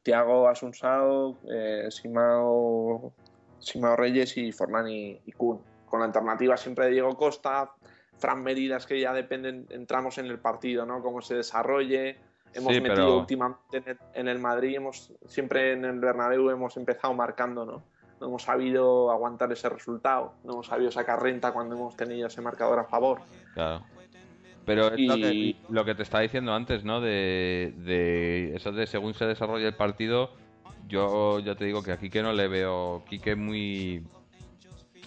Tiago 0.03 0.47
Asunsao, 0.47 1.37
eh, 1.51 1.87
Simao, 1.89 3.11
Simao 3.59 3.95
Reyes 3.95 4.37
y 4.37 4.51
Forlán 4.51 4.87
y, 4.87 5.19
y 5.25 5.31
Kun. 5.31 5.59
Con 5.85 6.01
la 6.01 6.05
alternativa 6.05 6.55
siempre 6.57 6.85
de 6.85 6.91
Diego 6.91 7.17
Costa, 7.17 7.71
Fran 8.19 8.43
Medidas 8.43 8.85
que 8.85 8.99
ya 8.99 9.13
dependen, 9.13 9.65
entramos 9.69 10.17
en 10.19 10.27
el 10.27 10.39
partido, 10.39 10.85
¿no? 10.85 11.01
Cómo 11.01 11.21
se 11.21 11.35
desarrolle. 11.35 12.17
Hemos 12.53 12.73
Sí, 12.73 12.81
metido 12.81 12.95
pero- 12.95 13.17
últimamente 13.19 13.77
en 13.77 13.83
el, 13.87 13.97
en 14.13 14.27
el 14.27 14.39
Madrid, 14.39 14.75
hemos, 14.75 15.11
siempre 15.27 15.73
en 15.73 15.85
el 15.85 15.99
Bernabéu 15.99 16.49
hemos 16.49 16.75
empezado 16.77 17.13
marcando, 17.13 17.65
¿no? 17.65 17.83
No 18.19 18.27
hemos 18.27 18.43
sabido 18.43 19.11
aguantar 19.11 19.51
ese 19.51 19.69
resultado, 19.69 20.33
no 20.43 20.53
hemos 20.53 20.67
sabido 20.67 20.91
sacar 20.91 21.21
renta 21.21 21.51
cuando 21.53 21.75
hemos 21.75 21.95
tenido 21.95 22.27
ese 22.27 22.41
marcador 22.41 22.79
a 22.79 22.83
favor. 22.85 23.21
Claro. 23.53 23.83
Pero 24.65 24.87
es 24.93 24.99
lo, 24.99 25.15
que, 25.15 25.33
Y- 25.33 25.59
lo 25.69 25.85
que 25.85 25.95
te 25.95 26.03
estaba 26.03 26.21
diciendo 26.21 26.53
antes, 26.53 26.83
¿no? 26.83 26.99
De, 27.01 27.73
de 27.77 28.55
eso 28.55 28.71
de 28.71 28.87
según 28.87 29.13
se 29.13 29.25
desarrolla 29.25 29.67
el 29.67 29.75
partido, 29.75 30.31
yo 30.87 31.39
ya 31.39 31.55
te 31.55 31.65
digo 31.65 31.81
que 31.83 31.91
aquí 31.91 32.09
que 32.09 32.21
no 32.23 32.33
le 32.33 32.47
veo 32.47 33.03
Quique 33.07 33.35
muy 33.35 34.03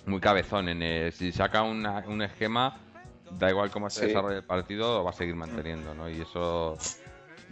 muy 0.07 0.21
cabezón 0.21 0.69
en 0.69 0.83
el- 0.83 1.13
si 1.13 1.31
saca 1.33 1.63
una- 1.63 2.05
un 2.09 2.23
esquema, 2.23 2.77
da 3.39 3.51
igual 3.51 3.71
cómo 3.71 3.89
se 3.91 4.01
Sí. 4.01 4.07
desarrolla 4.07 4.39
el 4.39 4.45
partido, 4.45 4.99
lo 4.99 5.05
va 5.05 5.11
a 5.11 5.13
seguir 5.13 5.37
manteniendo, 5.37 5.95
¿no? 5.95 6.09
Y 6.11 6.21
eso 6.23 6.77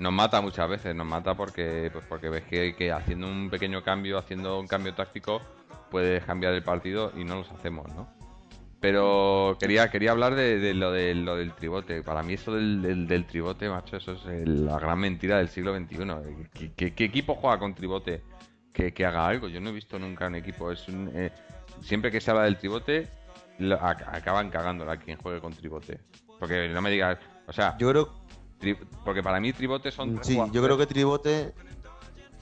nos 0.00 0.12
mata 0.12 0.40
muchas 0.40 0.68
veces, 0.68 0.94
nos 0.96 1.06
mata 1.06 1.34
porque 1.34 1.90
pues 1.92 2.04
porque 2.08 2.28
ves 2.28 2.42
que, 2.44 2.74
que 2.74 2.90
haciendo 2.90 3.28
un 3.28 3.48
pequeño 3.50 3.82
cambio, 3.84 4.18
haciendo 4.18 4.58
un 4.58 4.66
cambio 4.66 4.94
táctico, 4.94 5.40
puedes 5.90 6.24
cambiar 6.24 6.54
el 6.54 6.62
partido 6.64 7.12
y 7.16 7.22
no 7.24 7.36
los 7.36 7.50
hacemos, 7.52 7.86
¿no? 7.94 8.08
Pero 8.80 9.58
quería, 9.60 9.90
quería 9.90 10.12
hablar 10.12 10.34
de, 10.34 10.72
lo, 10.72 10.90
de 10.90 11.14
lo 11.14 11.36
del 11.36 11.52
tribote. 11.52 12.02
Para 12.02 12.22
mí 12.22 12.32
eso 12.32 12.54
del, 12.54 13.26
tribote, 13.28 13.68
macho, 13.68 13.98
eso 13.98 14.12
es 14.12 14.48
la 14.48 14.78
gran 14.78 14.98
mentira 14.98 15.36
del 15.36 15.48
siglo 15.48 15.76
XXI. 15.76 16.70
¿Qué, 16.76 17.04
equipo 17.04 17.34
juega 17.34 17.58
con 17.58 17.74
tribote 17.74 18.22
que, 18.72 18.94
que 18.94 19.04
haga 19.04 19.26
algo? 19.26 19.48
Yo 19.48 19.60
no 19.60 19.68
he 19.68 19.72
visto 19.74 19.98
nunca 19.98 20.28
un 20.28 20.36
equipo. 20.36 20.72
Es 20.72 20.88
un, 20.88 21.10
eh, 21.14 21.30
siempre 21.82 22.10
que 22.10 22.22
se 22.22 22.30
habla 22.30 22.44
del 22.44 22.56
tribote, 22.56 23.06
lo- 23.58 23.78
ac- 23.78 24.06
acaban 24.10 24.48
cagándola 24.48 24.96
quien 24.96 25.18
juegue 25.18 25.40
con 25.40 25.52
tribote. 25.52 26.00
Porque 26.38 26.70
no 26.70 26.80
me 26.80 26.90
digas, 26.90 27.18
o 27.48 27.52
sea, 27.52 27.76
Yo 27.76 27.90
creo, 27.90 28.14
tri- 28.60 28.78
porque 29.04 29.22
para 29.22 29.40
mí 29.40 29.52
tribote 29.52 29.90
son... 29.90 30.14
tres 30.16 30.26
sí, 30.28 30.36
yo 30.52 30.62
creo 30.62 30.76
que 30.78 30.86
Tribote. 30.86 31.52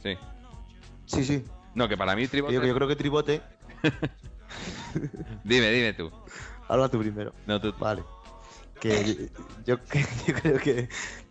Sí. 0.02 0.16
Sí, 1.06 1.24
sí. 1.24 1.44
No, 1.74 1.88
que 1.88 1.96
para 1.96 2.14
mí 2.16 2.26
tribote... 2.26 2.54
Yo, 2.54 2.64
yo 2.64 2.74
creo 2.74 2.88
que 2.88 2.96
Tribote. 2.96 3.40
Dime, 5.44 5.70
dime 5.70 5.92
tú. 5.92 6.10
Habla 6.68 6.88
tú 6.88 6.98
primero. 6.98 7.32
No, 7.46 7.60
tú... 7.60 7.72
Vale. 7.78 8.02
Que 8.80 9.04
yo, 9.66 9.76
yo- 9.76 9.84
yo 10.26 10.34
creo 10.34 10.58
que 10.58 10.88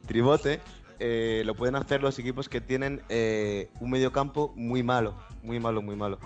Tribote 0.07 0.59
eh, 0.99 1.43
lo 1.45 1.55
pueden 1.55 1.75
hacer 1.75 2.01
los 2.01 2.17
equipos 2.19 2.49
que 2.49 2.61
tienen 2.61 3.01
eh, 3.09 3.69
un 3.79 3.91
mediocampo 3.91 4.53
muy 4.55 4.83
malo, 4.83 5.13
muy 5.43 5.59
malo, 5.59 5.81
muy 5.81 5.95
malo. 5.95 6.19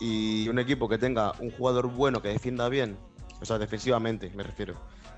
Y 0.00 0.48
un 0.48 0.58
equipo 0.58 0.88
que 0.88 0.98
tenga 0.98 1.32
un 1.38 1.50
jugador 1.52 1.88
bueno 1.88 2.20
que 2.22 2.28
defienda 2.28 2.68
bien, 2.68 2.96
o 3.40 3.44
sea, 3.44 3.58
defensivamente 3.58 4.30
me 4.34 4.42
refiero. 4.42 4.74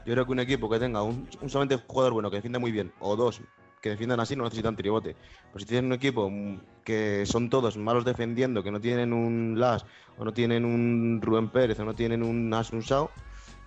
Yo 0.07 0.13
creo 0.13 0.27
que 0.27 0.33
un 0.33 0.41
equipo 0.41 0.69
que 0.69 0.79
tenga 0.79 1.03
un, 1.03 1.29
un 1.41 1.51
solamente 1.51 1.83
jugador 1.87 2.13
bueno 2.13 2.31
que 2.31 2.37
defienda 2.37 2.59
muy 2.59 2.73
bien, 2.73 2.93
o 3.01 3.17
dos 3.17 3.41
que 3.81 3.91
defiendan 3.91 4.19
así, 4.21 4.35
no 4.35 4.45
necesitan 4.45 4.77
tribote. 4.77 5.15
Pues 5.53 5.63
si 5.65 5.69
tienen 5.69 5.87
un 5.87 5.93
equipo 5.93 6.31
mm, 6.31 6.59
que 6.85 7.27
son 7.27 7.51
todos 7.51 7.77
malos 7.77 8.05
defendiendo, 8.07 8.63
que 8.63 8.71
no 8.71 8.81
tienen 8.81 9.13
un 9.13 9.61
Las, 9.61 9.85
o 10.17 10.25
no 10.25 10.33
tienen 10.33 10.65
un 10.65 11.21
Rubén 11.23 11.49
Pérez, 11.51 11.79
o 11.81 11.85
no 11.85 11.95
tienen 11.95 12.23
un 12.23 12.53
Asunsao, 12.55 13.11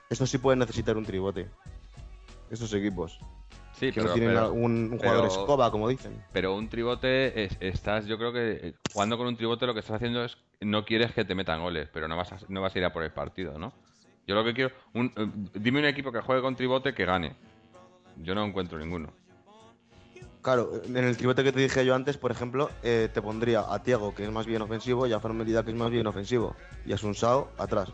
estos 0.09 0.29
sí 0.29 0.39
pueden 0.39 0.57
necesitar 0.59 0.97
un 0.97 1.05
tribote. 1.05 1.47
Estos 2.49 2.73
equipos. 2.73 3.19
Sí, 3.73 3.91
Que 3.91 4.01
pero, 4.01 4.07
no 4.07 4.13
tienen 4.13 4.33
pero- 4.33 4.53
un, 4.53 4.71
un 4.93 4.97
jugador 4.97 5.27
pero- 5.27 5.39
escoba, 5.41 5.69
como 5.69 5.87
dicen. 5.87 6.23
Pero 6.33 6.55
un 6.55 6.67
tribote, 6.67 7.43
es- 7.43 7.57
estás, 7.59 8.07
yo 8.07 8.17
creo 8.17 8.33
que 8.33 8.51
eh, 8.69 8.73
jugando 8.91 9.17
con 9.19 9.27
un 9.27 9.37
tribote 9.37 9.67
lo 9.67 9.73
que 9.75 9.81
estás 9.81 9.97
haciendo 9.97 10.23
es, 10.25 10.35
no 10.61 10.83
quieres 10.83 11.11
que 11.13 11.25
te 11.25 11.35
metan 11.35 11.61
goles, 11.61 11.89
pero 11.93 12.07
no 12.07 12.15
vas 12.17 12.31
a, 12.31 12.37
no 12.47 12.61
vas 12.61 12.73
a 12.75 12.79
ir 12.79 12.85
a 12.85 12.91
por 12.93 13.03
el 13.03 13.11
partido, 13.11 13.59
¿no? 13.59 13.71
Yo 14.27 14.35
lo 14.35 14.43
que 14.43 14.53
quiero, 14.53 14.75
un, 14.93 15.11
eh, 15.15 15.25
dime 15.53 15.79
un 15.79 15.85
equipo 15.85 16.11
que 16.11 16.19
juegue 16.19 16.41
con 16.41 16.55
tribote 16.55 16.93
que 16.93 17.05
gane. 17.05 17.35
Yo 18.17 18.35
no 18.35 18.43
encuentro 18.43 18.77
ninguno. 18.77 19.09
Claro, 20.41 20.81
en 20.85 20.97
el 20.97 21.15
tribote 21.17 21.43
que 21.43 21.51
te 21.51 21.59
dije 21.59 21.85
yo 21.85 21.95
antes, 21.95 22.17
por 22.17 22.31
ejemplo, 22.31 22.69
eh, 22.83 23.09
te 23.13 23.21
pondría 23.21 23.65
a 23.73 23.81
Tiago, 23.81 24.13
que 24.13 24.23
es 24.23 24.31
más 24.31 24.45
bien 24.45 24.61
ofensivo, 24.61 25.07
y 25.07 25.13
a 25.13 25.19
Fran 25.19 25.43
que 25.45 25.71
es 25.71 25.75
más 25.75 25.89
bien 25.89 26.07
ofensivo. 26.07 26.55
Y 26.85 26.93
a 26.93 26.97
Sunsao 26.97 27.51
atrás. 27.57 27.89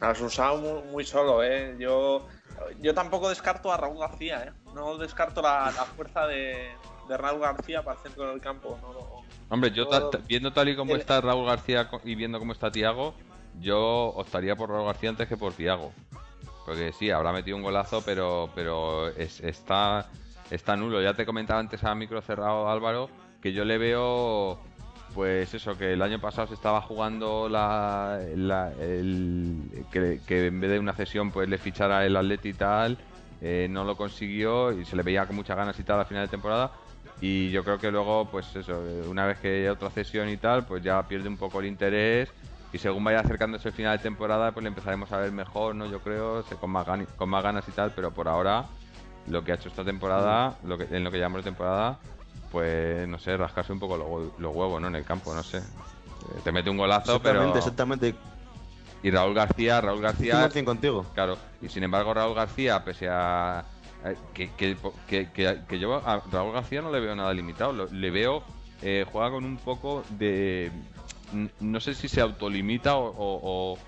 Asunsao 0.00 0.58
muy, 0.58 0.82
muy 0.90 1.04
solo, 1.04 1.42
¿eh? 1.42 1.76
Yo, 1.78 2.26
yo 2.80 2.94
tampoco 2.94 3.28
descarto 3.28 3.72
a 3.72 3.76
Raúl 3.76 3.98
García, 3.98 4.44
¿eh? 4.44 4.52
No 4.74 4.96
descarto 4.96 5.42
la, 5.42 5.66
la 5.66 5.84
fuerza 5.84 6.26
de, 6.26 6.70
de 7.08 7.16
Raúl 7.16 7.40
García 7.40 7.82
para 7.82 7.96
el 7.96 8.02
centro 8.02 8.28
del 8.30 8.40
campo. 8.40 8.78
Hombre, 9.48 9.70
yo 9.70 9.88
viendo 10.26 10.52
tal 10.52 10.68
y 10.68 10.76
como 10.76 10.96
está 10.96 11.20
Raúl 11.20 11.46
García 11.46 11.88
y 12.04 12.14
viendo 12.14 12.38
cómo 12.38 12.52
está 12.52 12.72
Tiago, 12.72 13.14
yo 13.60 14.06
optaría 14.16 14.56
por 14.56 14.70
Raúl 14.70 14.86
García 14.86 15.10
antes 15.10 15.28
que 15.28 15.36
por 15.36 15.52
Tiago. 15.52 15.92
Porque 16.64 16.92
sí, 16.92 17.10
habrá 17.10 17.32
metido 17.32 17.56
un 17.56 17.62
golazo, 17.62 18.02
pero, 18.04 18.50
pero 18.54 19.08
está, 19.08 20.06
está 20.50 20.76
nulo. 20.76 21.02
Ya 21.02 21.14
te 21.14 21.26
comentaba 21.26 21.60
antes 21.60 21.82
a 21.84 21.94
micro 21.94 22.22
cerrado 22.22 22.68
Álvaro 22.68 23.08
que 23.40 23.52
yo 23.52 23.64
le 23.64 23.76
veo 23.76 24.60
pues 25.14 25.52
eso, 25.52 25.76
que 25.76 25.92
el 25.92 26.00
año 26.00 26.20
pasado 26.20 26.48
se 26.48 26.54
estaba 26.54 26.80
jugando 26.80 27.48
la, 27.48 28.18
el, 28.22 29.62
que, 29.90 30.46
en 30.46 30.60
vez 30.60 30.70
de 30.70 30.78
una 30.78 30.94
cesión 30.94 31.30
pues 31.30 31.48
le 31.48 31.58
fichara 31.58 32.06
el 32.06 32.16
Atleti 32.16 32.50
y 32.50 32.54
tal, 32.54 32.96
eh, 33.40 33.66
no 33.68 33.84
lo 33.84 33.96
consiguió 33.96 34.72
y 34.72 34.84
se 34.84 34.96
le 34.96 35.02
veía 35.02 35.26
con 35.26 35.36
muchas 35.36 35.56
ganas 35.56 35.78
y 35.78 35.82
tal 35.82 36.00
a 36.00 36.04
final 36.04 36.24
de 36.24 36.30
temporada. 36.30 36.72
Y 37.20 37.50
yo 37.50 37.62
creo 37.62 37.78
que 37.78 37.90
luego, 37.90 38.28
pues 38.30 38.54
eso, 38.56 38.82
una 39.08 39.26
vez 39.26 39.38
que 39.38 39.48
hay 39.48 39.66
otra 39.68 39.90
cesión 39.90 40.28
y 40.28 40.38
tal, 40.38 40.64
pues 40.64 40.82
ya 40.82 41.06
pierde 41.06 41.28
un 41.28 41.36
poco 41.36 41.60
el 41.60 41.66
interés. 41.66 42.28
Y 42.72 42.78
según 42.78 43.04
vaya 43.04 43.20
acercándose 43.20 43.68
el 43.68 43.74
final 43.74 43.96
de 43.98 44.02
temporada, 44.02 44.52
pues 44.52 44.62
le 44.64 44.68
empezaremos 44.68 45.12
a 45.12 45.18
ver 45.18 45.30
mejor, 45.30 45.74
¿no? 45.74 45.86
Yo 45.86 46.00
creo, 46.00 46.42
con 46.58 46.70
más, 46.70 46.86
con 47.16 47.28
más 47.28 47.42
ganas 47.42 47.68
y 47.68 47.72
tal, 47.72 47.92
pero 47.94 48.12
por 48.12 48.28
ahora, 48.28 48.66
lo 49.26 49.44
que 49.44 49.52
ha 49.52 49.54
hecho 49.56 49.68
esta 49.68 49.84
temporada, 49.84 50.56
lo 50.64 50.78
que, 50.78 50.84
en 50.90 51.04
lo 51.04 51.10
que 51.10 51.18
llamamos 51.18 51.44
de 51.44 51.50
temporada, 51.50 51.98
pues 52.50 53.06
no 53.08 53.18
sé, 53.18 53.36
rascarse 53.36 53.72
un 53.72 53.78
poco 53.80 53.96
los, 53.96 54.54
huevos, 54.54 54.80
¿no? 54.80 54.88
En 54.88 54.94
el 54.94 55.04
campo, 55.04 55.34
no 55.34 55.42
sé. 55.42 55.58
Eh, 55.58 56.40
te 56.44 56.52
mete 56.52 56.70
un 56.70 56.78
golazo, 56.78 57.16
exactamente, 57.16 57.58
Exactamente, 57.58 58.14
Y 59.02 59.10
Raúl 59.10 59.34
García, 59.34 59.80
Raúl 59.80 60.00
García. 60.00 60.48
contigo. 60.64 61.04
Claro, 61.14 61.36
y 61.60 61.68
sin 61.68 61.82
embargo, 61.82 62.14
Raúl 62.14 62.34
García, 62.34 62.84
pese 62.84 63.08
a. 63.10 63.64
Que, 64.34 64.50
que, 64.56 64.76
que, 65.30 65.78
yo 65.78 65.96
a 66.04 66.22
Raúl 66.32 66.52
García 66.52 66.82
no 66.82 66.90
le 66.90 67.00
veo 67.00 67.14
nada 67.14 67.32
limitado, 67.32 67.86
le 67.86 68.10
veo. 68.10 68.42
Eh, 68.82 69.06
juega 69.10 69.30
con 69.30 69.44
un 69.44 69.58
poco 69.58 70.02
de. 70.10 70.72
No 71.60 71.80
sé 71.80 71.94
si 71.94 72.08
se 72.08 72.20
autolimita 72.20 72.96
o, 72.96 73.14
o, 73.16 73.78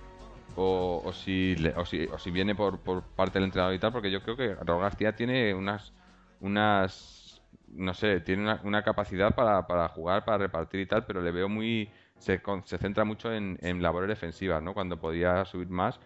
o, 0.57 1.12
si, 1.12 1.57
o, 1.76 2.18
si, 2.18 2.30
viene 2.30 2.55
por, 2.55 2.78
por 2.78 3.03
parte 3.03 3.38
del 3.38 3.45
entrenador 3.45 3.74
y 3.74 3.78
tal, 3.78 3.92
porque 3.92 4.11
yo 4.11 4.22
creo 4.22 4.36
que 4.36 4.55
Raúl 4.55 4.82
García 4.82 5.14
tiene 5.14 5.55
unas 5.55 5.92
unas 6.40 7.24
no 7.68 7.95
sé, 7.95 8.20
tiene 8.20 8.57
una, 8.62 8.82
capacidad 8.82 9.34
para, 9.34 9.66
para, 9.66 9.88
jugar, 9.88 10.24
para 10.24 10.38
repartir 10.38 10.80
y 10.80 10.86
tal, 10.86 11.05
pero 11.05 11.20
le 11.20 11.30
veo 11.30 11.49
muy. 11.49 11.90
Se, 12.18 12.40
se 12.64 12.78
centra 12.78 13.05
mucho 13.05 13.32
en, 13.32 13.59
en, 13.61 13.82
labores 13.82 14.09
defensivas, 14.09 14.62
¿no? 14.62 14.72
Cuando 14.72 14.99
podía 14.99 15.45
subir 15.45 15.68
más, 15.68 15.99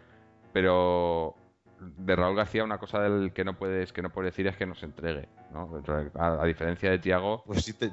pero 0.52 1.34
de 1.78 2.16
Raúl 2.16 2.36
García 2.36 2.64
una 2.64 2.78
cosa 2.78 3.00
del 3.00 3.32
que 3.32 3.44
no 3.44 3.54
puedes 3.56 3.92
que 3.92 4.02
no 4.02 4.10
puedes 4.10 4.32
decir 4.32 4.46
es 4.48 4.56
que 4.56 4.66
no 4.66 4.74
se 4.74 4.86
entregue, 4.86 5.28
¿no? 5.52 5.82
A, 6.14 6.44
diferencia 6.44 6.90
de 6.90 6.98
Tiago. 6.98 7.44
Pues 7.46 7.64
sí 7.64 7.72
te 7.74 7.90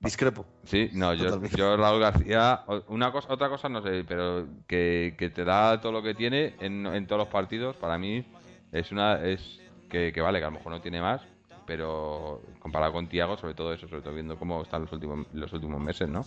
discrepo. 0.00 0.46
Sí, 0.64 0.90
no, 0.92 1.14
yo, 1.14 1.42
yo, 1.46 1.76
Raúl 1.76 2.00
García, 2.00 2.64
una 2.88 3.12
cosa, 3.12 3.32
otra 3.32 3.48
cosa 3.48 3.68
no 3.68 3.82
sé, 3.82 4.04
pero 4.06 4.46
que, 4.66 5.14
que 5.18 5.30
te 5.30 5.44
da 5.44 5.80
todo 5.80 5.92
lo 5.92 6.02
que 6.02 6.14
tiene 6.14 6.54
en, 6.60 6.86
en, 6.86 7.06
todos 7.06 7.20
los 7.20 7.28
partidos, 7.28 7.76
para 7.76 7.98
mí 7.98 8.24
es 8.72 8.92
una 8.92 9.24
es 9.24 9.60
que, 9.88 10.12
que 10.12 10.20
vale, 10.20 10.38
que 10.38 10.44
a 10.44 10.48
lo 10.50 10.56
mejor 10.56 10.72
no 10.72 10.80
tiene 10.80 11.00
más, 11.00 11.22
pero 11.66 12.42
comparado 12.60 12.92
con 12.92 13.08
Tiago, 13.08 13.36
sobre 13.36 13.54
todo 13.54 13.72
eso, 13.72 13.88
sobre 13.88 14.02
todo 14.02 14.14
viendo 14.14 14.38
cómo 14.38 14.62
están 14.62 14.82
los 14.82 14.92
últimos, 14.92 15.26
los 15.32 15.52
últimos 15.52 15.80
meses, 15.80 16.08
¿no? 16.08 16.24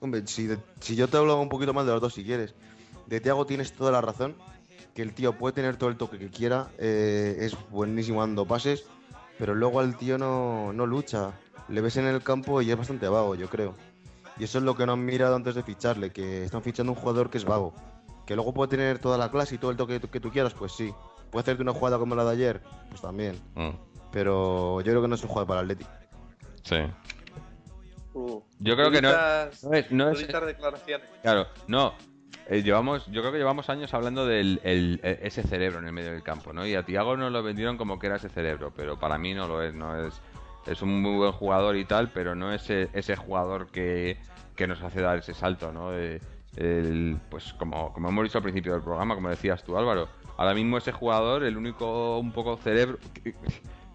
Hombre, 0.00 0.26
si, 0.26 0.48
si 0.80 0.96
yo 0.96 1.08
te 1.08 1.16
hablo 1.16 1.40
un 1.40 1.48
poquito 1.48 1.74
más 1.74 1.86
de 1.86 1.92
los 1.92 2.00
dos, 2.00 2.14
si 2.14 2.24
quieres. 2.24 2.54
De 3.06 3.20
Tiago 3.20 3.44
tienes 3.44 3.72
toda 3.72 3.92
la 3.92 4.00
razón, 4.00 4.34
que 4.94 5.02
el 5.02 5.12
tío 5.12 5.36
puede 5.36 5.54
tener 5.54 5.76
todo 5.76 5.90
el 5.90 5.96
toque 5.96 6.18
que 6.18 6.28
quiera, 6.28 6.68
eh, 6.78 7.36
es 7.40 7.56
buenísimo 7.70 8.20
dando 8.20 8.46
pases, 8.46 8.84
pero 9.38 9.54
luego 9.54 9.80
al 9.80 9.96
tío 9.96 10.16
no, 10.16 10.72
no 10.72 10.86
lucha. 10.86 11.32
Le 11.70 11.80
ves 11.80 11.96
en 11.96 12.06
el 12.06 12.22
campo 12.22 12.60
y 12.60 12.70
es 12.70 12.76
bastante 12.76 13.08
vago, 13.08 13.34
yo 13.34 13.48
creo. 13.48 13.74
Y 14.38 14.44
eso 14.44 14.58
es 14.58 14.64
lo 14.64 14.74
que 14.74 14.86
no 14.86 14.92
han 14.92 15.04
mirado 15.04 15.36
antes 15.36 15.54
de 15.54 15.62
ficharle, 15.62 16.10
que 16.10 16.44
están 16.44 16.62
fichando 16.62 16.92
un 16.92 16.98
jugador 16.98 17.30
que 17.30 17.38
es 17.38 17.44
vago. 17.44 17.74
Que 18.26 18.34
luego 18.34 18.52
puede 18.52 18.70
tener 18.70 18.98
toda 18.98 19.18
la 19.18 19.30
clase 19.30 19.54
y 19.54 19.58
todo 19.58 19.70
el 19.70 19.76
toque 19.76 20.00
que 20.00 20.20
tú 20.20 20.30
quieras, 20.30 20.54
pues 20.54 20.72
sí. 20.72 20.92
¿Puede 21.30 21.42
hacerte 21.42 21.62
una 21.62 21.72
jugada 21.72 21.98
como 21.98 22.14
la 22.14 22.24
de 22.24 22.30
ayer? 22.30 22.60
Pues 22.88 23.00
también. 23.00 23.40
Mm. 23.54 23.70
Pero 24.12 24.80
yo 24.80 24.92
creo 24.92 25.02
que 25.02 25.08
no 25.08 25.14
es 25.14 25.22
un 25.22 25.28
jugador 25.28 25.48
para 25.48 25.60
el 25.60 25.70
Atleti. 25.70 25.86
Sí. 26.62 26.76
Uh, 28.12 28.40
yo 28.58 28.74
creo 28.74 28.90
que 28.90 29.00
no, 29.00 29.10
no 29.90 30.10
es, 30.10 30.18
declaraciones. 30.18 31.08
Claro, 31.22 31.46
no. 31.68 31.94
Eh, 32.48 32.62
llevamos, 32.64 33.06
yo 33.06 33.20
creo 33.20 33.30
que 33.30 33.38
llevamos 33.38 33.70
años 33.70 33.94
hablando 33.94 34.26
de 34.26 34.58
eh, 34.64 35.20
ese 35.22 35.44
cerebro 35.44 35.78
en 35.78 35.86
el 35.86 35.92
medio 35.92 36.10
del 36.10 36.24
campo, 36.24 36.52
¿no? 36.52 36.66
Y 36.66 36.74
a 36.74 36.82
Tiago 36.82 37.16
nos 37.16 37.30
lo 37.30 37.44
vendieron 37.44 37.76
como 37.76 38.00
que 38.00 38.08
era 38.08 38.16
ese 38.16 38.28
cerebro, 38.28 38.72
pero 38.74 38.98
para 38.98 39.18
mí 39.18 39.34
no 39.34 39.46
lo 39.46 39.62
es, 39.62 39.72
no 39.72 40.04
es. 40.04 40.20
Es 40.66 40.82
un 40.82 41.00
muy 41.00 41.16
buen 41.16 41.32
jugador 41.32 41.76
y 41.76 41.84
tal, 41.84 42.10
pero 42.10 42.34
no 42.34 42.52
es 42.52 42.62
ese, 42.62 42.90
ese 42.92 43.16
jugador 43.16 43.68
que, 43.68 44.18
que, 44.56 44.66
nos 44.66 44.82
hace 44.82 45.00
dar 45.00 45.18
ese 45.18 45.34
salto, 45.34 45.72
¿no? 45.72 45.92
el, 45.92 47.18
pues 47.30 47.52
como, 47.54 47.92
como 47.92 48.08
hemos 48.08 48.24
dicho 48.24 48.38
al 48.38 48.42
principio 48.42 48.72
del 48.72 48.82
programa, 48.82 49.14
como 49.14 49.30
decías 49.30 49.62
tú, 49.62 49.78
Álvaro, 49.78 50.08
Ahora 50.40 50.54
mismo 50.54 50.78
ese 50.78 50.90
jugador, 50.90 51.44
el 51.44 51.58
único 51.58 52.18
un 52.18 52.32
poco 52.32 52.56
cerebro, 52.56 52.96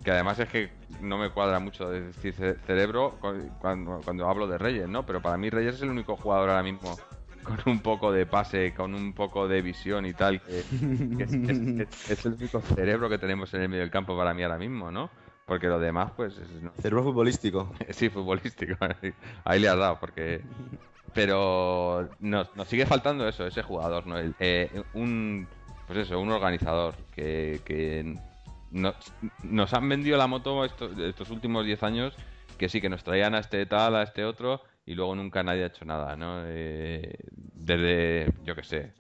que, 0.04 0.12
además 0.12 0.38
es 0.38 0.48
que 0.48 0.70
no 1.02 1.18
me 1.18 1.32
cuadra 1.32 1.60
mucho 1.60 1.90
decir 1.90 2.36
cerebro 2.68 3.18
cuando, 3.60 4.30
hablo 4.30 4.46
de 4.46 4.60
Reyes, 4.60 4.88
¿no? 4.88 5.04
Pero 5.08 5.24
para 5.24 5.38
mí 5.38 5.50
Reyes 5.50 5.74
es 5.74 5.82
el 5.82 5.90
único 5.90 6.16
jugador 6.16 6.52
ahora 6.52 6.62
mismo 6.62 7.00
con 7.44 7.58
un 7.66 7.80
poco 7.80 8.12
de 8.12 8.28
pase, 8.28 8.76
con 8.76 8.94
un 8.94 9.14
poco 9.14 9.48
de 9.48 9.64
visión 9.64 10.06
y 10.06 10.14
tal, 10.14 10.40
que, 10.40 10.60
es, 10.60 12.26
el 12.28 12.34
único 12.34 12.62
cerebro 12.62 13.10
que 13.10 13.18
tenemos 13.18 13.52
en 13.56 13.64
el 13.64 13.70
medio 13.70 13.82
del 13.82 13.90
campo 13.90 14.16
para 14.16 14.36
mí 14.36 14.44
ahora 14.44 14.60
mismo, 14.60 14.92
¿no? 14.92 15.10
Porque 15.46 15.68
lo 15.68 15.80
demás, 15.80 16.12
pues... 16.16 16.40
Cerebro 16.82 17.04
futbolístico. 17.04 17.72
sí, 17.92 18.10
futbolístico. 18.10 18.76
Ahí 19.46 19.60
le 19.60 19.70
has 19.70 19.78
dado, 19.78 20.00
porque... 20.00 20.42
Pero 21.14 22.10
nos, 22.20 22.50
sigue 22.68 22.86
faltando 22.86 23.28
eso, 23.28 23.48
ese 23.48 23.62
jugador, 23.62 24.06
¿no? 24.06 24.18
Eh, 24.40 24.84
un 24.94 25.48
pues 25.88 26.00
eso, 26.00 26.20
un 26.20 26.32
organizador 26.32 26.96
que, 27.14 28.18
nos 28.72 29.74
han 29.74 29.90
vendido 29.90 30.18
la 30.18 30.28
moto 30.28 30.66
estos, 30.66 30.98
estos 31.00 31.30
últimos 31.30 31.66
10 31.66 31.84
años 31.84 32.14
que 32.58 32.70
sí, 32.70 32.82
que 32.82 32.90
nos 32.90 33.04
traían 33.04 33.36
a 33.36 33.40
este 33.40 33.66
tal, 33.66 33.96
a 33.96 34.04
este 34.04 34.26
otro 34.26 34.62
y 34.86 34.96
luego 34.96 35.16
nunca 35.16 35.44
nadie 35.44 35.64
ha 35.64 35.68
hecho 35.68 35.86
nada, 35.86 36.16
¿no? 36.16 36.42
Eh, 36.46 37.16
desde, 37.32 38.32
yo 38.44 38.56
qué 38.56 38.64
sé, 38.64 38.94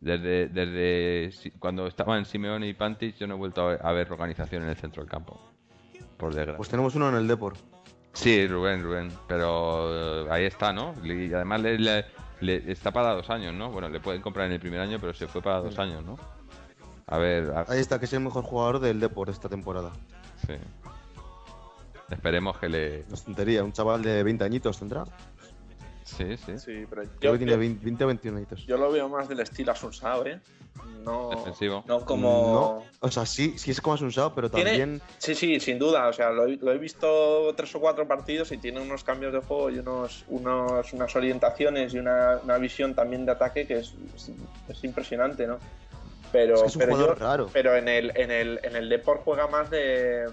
desde, 0.00 0.48
desde 0.48 1.30
cuando 1.58 1.86
estaban 1.86 2.24
Simeone 2.24 2.68
y 2.68 2.74
Pantic 2.74 3.16
yo 3.16 3.26
no 3.26 3.34
he 3.34 3.38
vuelto 3.38 3.68
a 3.68 3.92
ver, 3.92 4.10
organización 4.12 4.62
en 4.62 4.70
el 4.70 4.76
centro 4.76 5.02
del 5.02 5.10
campo, 5.10 5.40
por 6.18 6.34
desgracia. 6.34 6.58
Pues 6.58 6.68
tenemos 6.68 6.94
uno 6.94 7.08
en 7.08 7.14
el 7.14 7.26
Deport. 7.26 7.56
Sí, 8.12 8.46
Rubén, 8.46 8.82
Rubén, 8.82 9.10
pero 9.26 10.24
eh, 10.24 10.28
ahí 10.30 10.44
está, 10.44 10.72
¿no? 10.72 10.94
Y 11.04 11.32
además 11.32 11.60
le 11.62 12.04
le, 12.40 12.70
está 12.70 12.92
para 12.92 13.14
dos 13.14 13.28
años, 13.30 13.54
¿no? 13.54 13.70
Bueno, 13.70 13.88
le 13.88 14.00
pueden 14.00 14.22
comprar 14.22 14.46
en 14.46 14.52
el 14.52 14.60
primer 14.60 14.80
año, 14.80 14.98
pero 15.00 15.12
se 15.12 15.26
fue 15.26 15.42
para 15.42 15.60
dos 15.60 15.78
años, 15.78 16.04
¿no? 16.04 16.16
A 17.06 17.18
ver. 17.18 17.52
Ahí 17.68 17.80
está, 17.80 17.98
que 17.98 18.04
es 18.04 18.12
el 18.12 18.20
mejor 18.20 18.44
jugador 18.44 18.80
del 18.80 19.00
Deport 19.00 19.30
esta 19.30 19.48
temporada. 19.48 19.92
Sí. 20.46 20.54
Esperemos 22.10 22.58
que 22.58 22.68
le. 22.68 23.04
No 23.08 23.14
es 23.14 23.24
tontería, 23.24 23.64
un 23.64 23.72
chaval 23.72 24.02
de 24.02 24.22
20 24.22 24.44
añitos 24.44 24.78
tendrá. 24.78 25.04
Sí, 26.16 26.36
sí. 26.38 26.58
Sí, 26.58 26.86
pero 26.88 27.02
yo, 27.20 27.32
que 27.32 27.38
tiene 27.38 27.56
20, 27.56 28.04
o 28.04 28.06
21 28.06 28.36
añitos. 28.38 28.66
Yo 28.66 28.78
lo 28.78 28.90
veo 28.90 29.08
más 29.08 29.28
del 29.28 29.40
estilo 29.40 29.72
Asunsao, 29.72 30.24
¿eh? 30.26 30.40
No, 31.04 31.30
Defensivo. 31.30 31.84
no 31.86 32.04
como. 32.04 32.86
o 33.00 33.10
sea, 33.10 33.26
sí, 33.26 33.58
sí 33.58 33.72
es 33.72 33.80
como 33.80 33.94
Asunsao, 33.94 34.34
pero 34.34 34.50
también. 34.50 35.02
Sí, 35.18 35.34
sí, 35.34 35.60
sin 35.60 35.78
duda. 35.78 36.08
O 36.08 36.12
sea, 36.12 36.30
lo, 36.30 36.46
he 36.46 36.78
visto 36.78 37.52
tres 37.54 37.74
o 37.74 37.80
cuatro 37.80 38.08
partidos 38.08 38.52
y 38.52 38.56
tiene 38.56 38.80
unos 38.80 39.04
cambios 39.04 39.32
de 39.32 39.40
juego 39.40 39.70
y 39.70 39.78
unos, 39.80 40.24
unos 40.28 40.92
unas 40.92 41.14
orientaciones 41.14 41.92
y 41.92 41.98
una, 41.98 42.38
una, 42.42 42.56
visión 42.56 42.94
también 42.94 43.26
de 43.26 43.32
ataque 43.32 43.66
que 43.66 43.78
es, 43.78 43.94
es, 44.68 44.84
impresionante, 44.84 45.46
¿no? 45.46 45.58
Pero, 46.32 46.64
es, 46.64 46.74
un 46.74 46.80
pero, 46.80 47.14
raro. 47.14 47.50
pero 47.52 47.76
en 47.76 47.88
el, 47.88 48.12
en 48.16 48.30
el, 48.30 48.60
en 48.62 48.76
el 48.76 48.88
Deport 48.88 49.22
juega 49.24 49.46
más 49.46 49.68
de. 49.68 50.26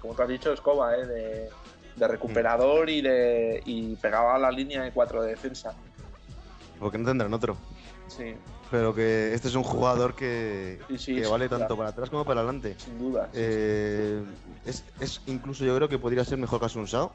Como 0.00 0.14
tú 0.14 0.22
has 0.22 0.28
dicho, 0.28 0.52
escoba, 0.52 0.96
¿eh? 0.96 1.06
De, 1.06 1.50
de 1.96 2.08
recuperador 2.08 2.88
y 2.88 3.00
de 3.00 3.62
y 3.64 3.96
pegaba 3.96 4.38
la 4.38 4.50
línea 4.50 4.82
de 4.82 4.92
cuatro 4.92 5.22
de 5.22 5.30
defensa. 5.30 5.74
Porque 6.78 6.98
no 6.98 7.06
tendrán 7.06 7.32
otro. 7.34 7.56
Sí. 8.08 8.34
Pero 8.70 8.94
que 8.94 9.34
este 9.34 9.48
es 9.48 9.54
un 9.54 9.64
jugador 9.64 10.14
que, 10.14 10.80
que 11.04 11.26
vale 11.26 11.48
tanto 11.48 11.76
para 11.76 11.90
atrás 11.90 12.08
como 12.08 12.24
para 12.24 12.40
adelante. 12.40 12.76
Sin 12.78 12.98
duda. 12.98 13.28
Eh, 13.34 14.22
es, 14.64 14.84
es, 15.00 15.20
incluso 15.26 15.64
yo 15.64 15.74
creo 15.76 15.88
que 15.88 15.98
podría 15.98 16.24
ser 16.24 16.38
mejor 16.38 16.60
que 16.60 16.66
Asunsao. 16.66 17.12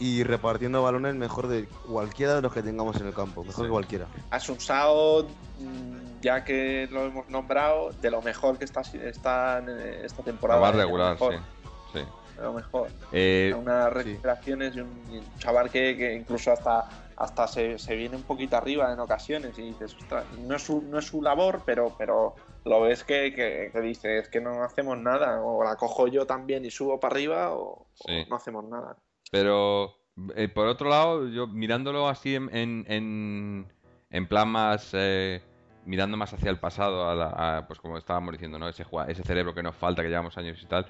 Y 0.00 0.22
repartiendo 0.22 0.80
balones 0.82 1.16
mejor 1.16 1.48
de 1.48 1.66
cualquiera 1.66 2.36
de 2.36 2.42
los 2.42 2.52
que 2.52 2.62
tengamos 2.62 3.00
en 3.00 3.08
el 3.08 3.14
campo. 3.14 3.42
Mejor 3.44 3.64
que 3.66 3.70
cualquiera. 3.70 4.06
Asunsao, 4.30 5.24
mm, 5.24 6.20
ya 6.22 6.44
que 6.44 6.88
lo 6.90 7.04
hemos 7.06 7.28
nombrado, 7.28 7.90
de 8.00 8.10
lo 8.10 8.22
mejor 8.22 8.58
que 8.58 8.64
está, 8.64 8.80
está 8.80 9.58
en 9.58 9.68
esta 9.68 10.22
temporada. 10.22 10.60
Lo 10.60 10.66
más 10.66 10.76
regular, 10.76 11.18
sí. 11.18 12.00
Sí. 12.38 12.44
lo 12.44 12.52
mejor. 12.52 12.88
Eh, 13.12 13.54
unas 13.56 13.92
recuperaciones 13.92 14.76
y 14.76 14.80
un, 14.80 15.22
chaval 15.38 15.70
que, 15.70 15.96
que, 15.96 16.14
incluso 16.14 16.52
hasta 16.52 16.86
hasta 17.16 17.48
se, 17.48 17.78
se, 17.78 17.96
viene 17.96 18.14
un 18.14 18.22
poquito 18.22 18.56
arriba 18.56 18.92
en 18.92 19.00
ocasiones 19.00 19.58
y 19.58 19.62
dices, 19.62 19.92
ostras, 19.96 20.24
no 20.46 20.54
es 20.54 20.62
su, 20.62 20.82
no 20.82 21.00
es 21.00 21.06
su 21.06 21.20
labor, 21.20 21.62
pero, 21.66 21.92
pero 21.98 22.36
lo 22.64 22.80
ves 22.82 23.02
que, 23.02 23.34
que, 23.34 23.70
que 23.72 23.80
dices 23.80 24.28
que 24.28 24.40
no 24.40 24.62
hacemos 24.62 24.96
nada, 24.98 25.42
o 25.42 25.64
la 25.64 25.74
cojo 25.74 26.06
yo 26.06 26.26
también 26.26 26.64
y 26.64 26.70
subo 26.70 27.00
para 27.00 27.14
arriba, 27.14 27.54
o, 27.54 27.88
Sí. 27.94 28.22
o 28.24 28.30
no 28.30 28.36
hacemos 28.36 28.64
nada. 28.66 28.96
Pero 29.32 29.96
eh, 30.36 30.46
por 30.48 30.68
otro 30.68 30.88
lado, 30.88 31.26
yo 31.26 31.48
mirándolo 31.48 32.08
así 32.08 32.36
en, 32.36 32.54
en, 32.54 32.84
en, 32.88 33.72
en 34.10 34.28
plan 34.28 34.48
más. 34.48 34.90
eh, 34.92 35.42
mirando 35.86 36.18
más 36.18 36.32
hacia 36.34 36.50
el 36.50 36.58
pasado, 36.58 37.08
a 37.08 37.14
la- 37.14 37.58
a, 37.58 37.66
pues 37.66 37.80
como 37.80 37.96
estábamos 37.96 38.32
diciendo, 38.32 38.58
¿no? 38.58 38.68
Ese, 38.68 38.84
ese 39.08 39.22
cerebro 39.22 39.54
que 39.54 39.62
nos 39.62 39.74
falta, 39.74 40.02
que 40.02 40.08
llevamos 40.08 40.36
años 40.36 40.62
y 40.62 40.66
tal. 40.66 40.86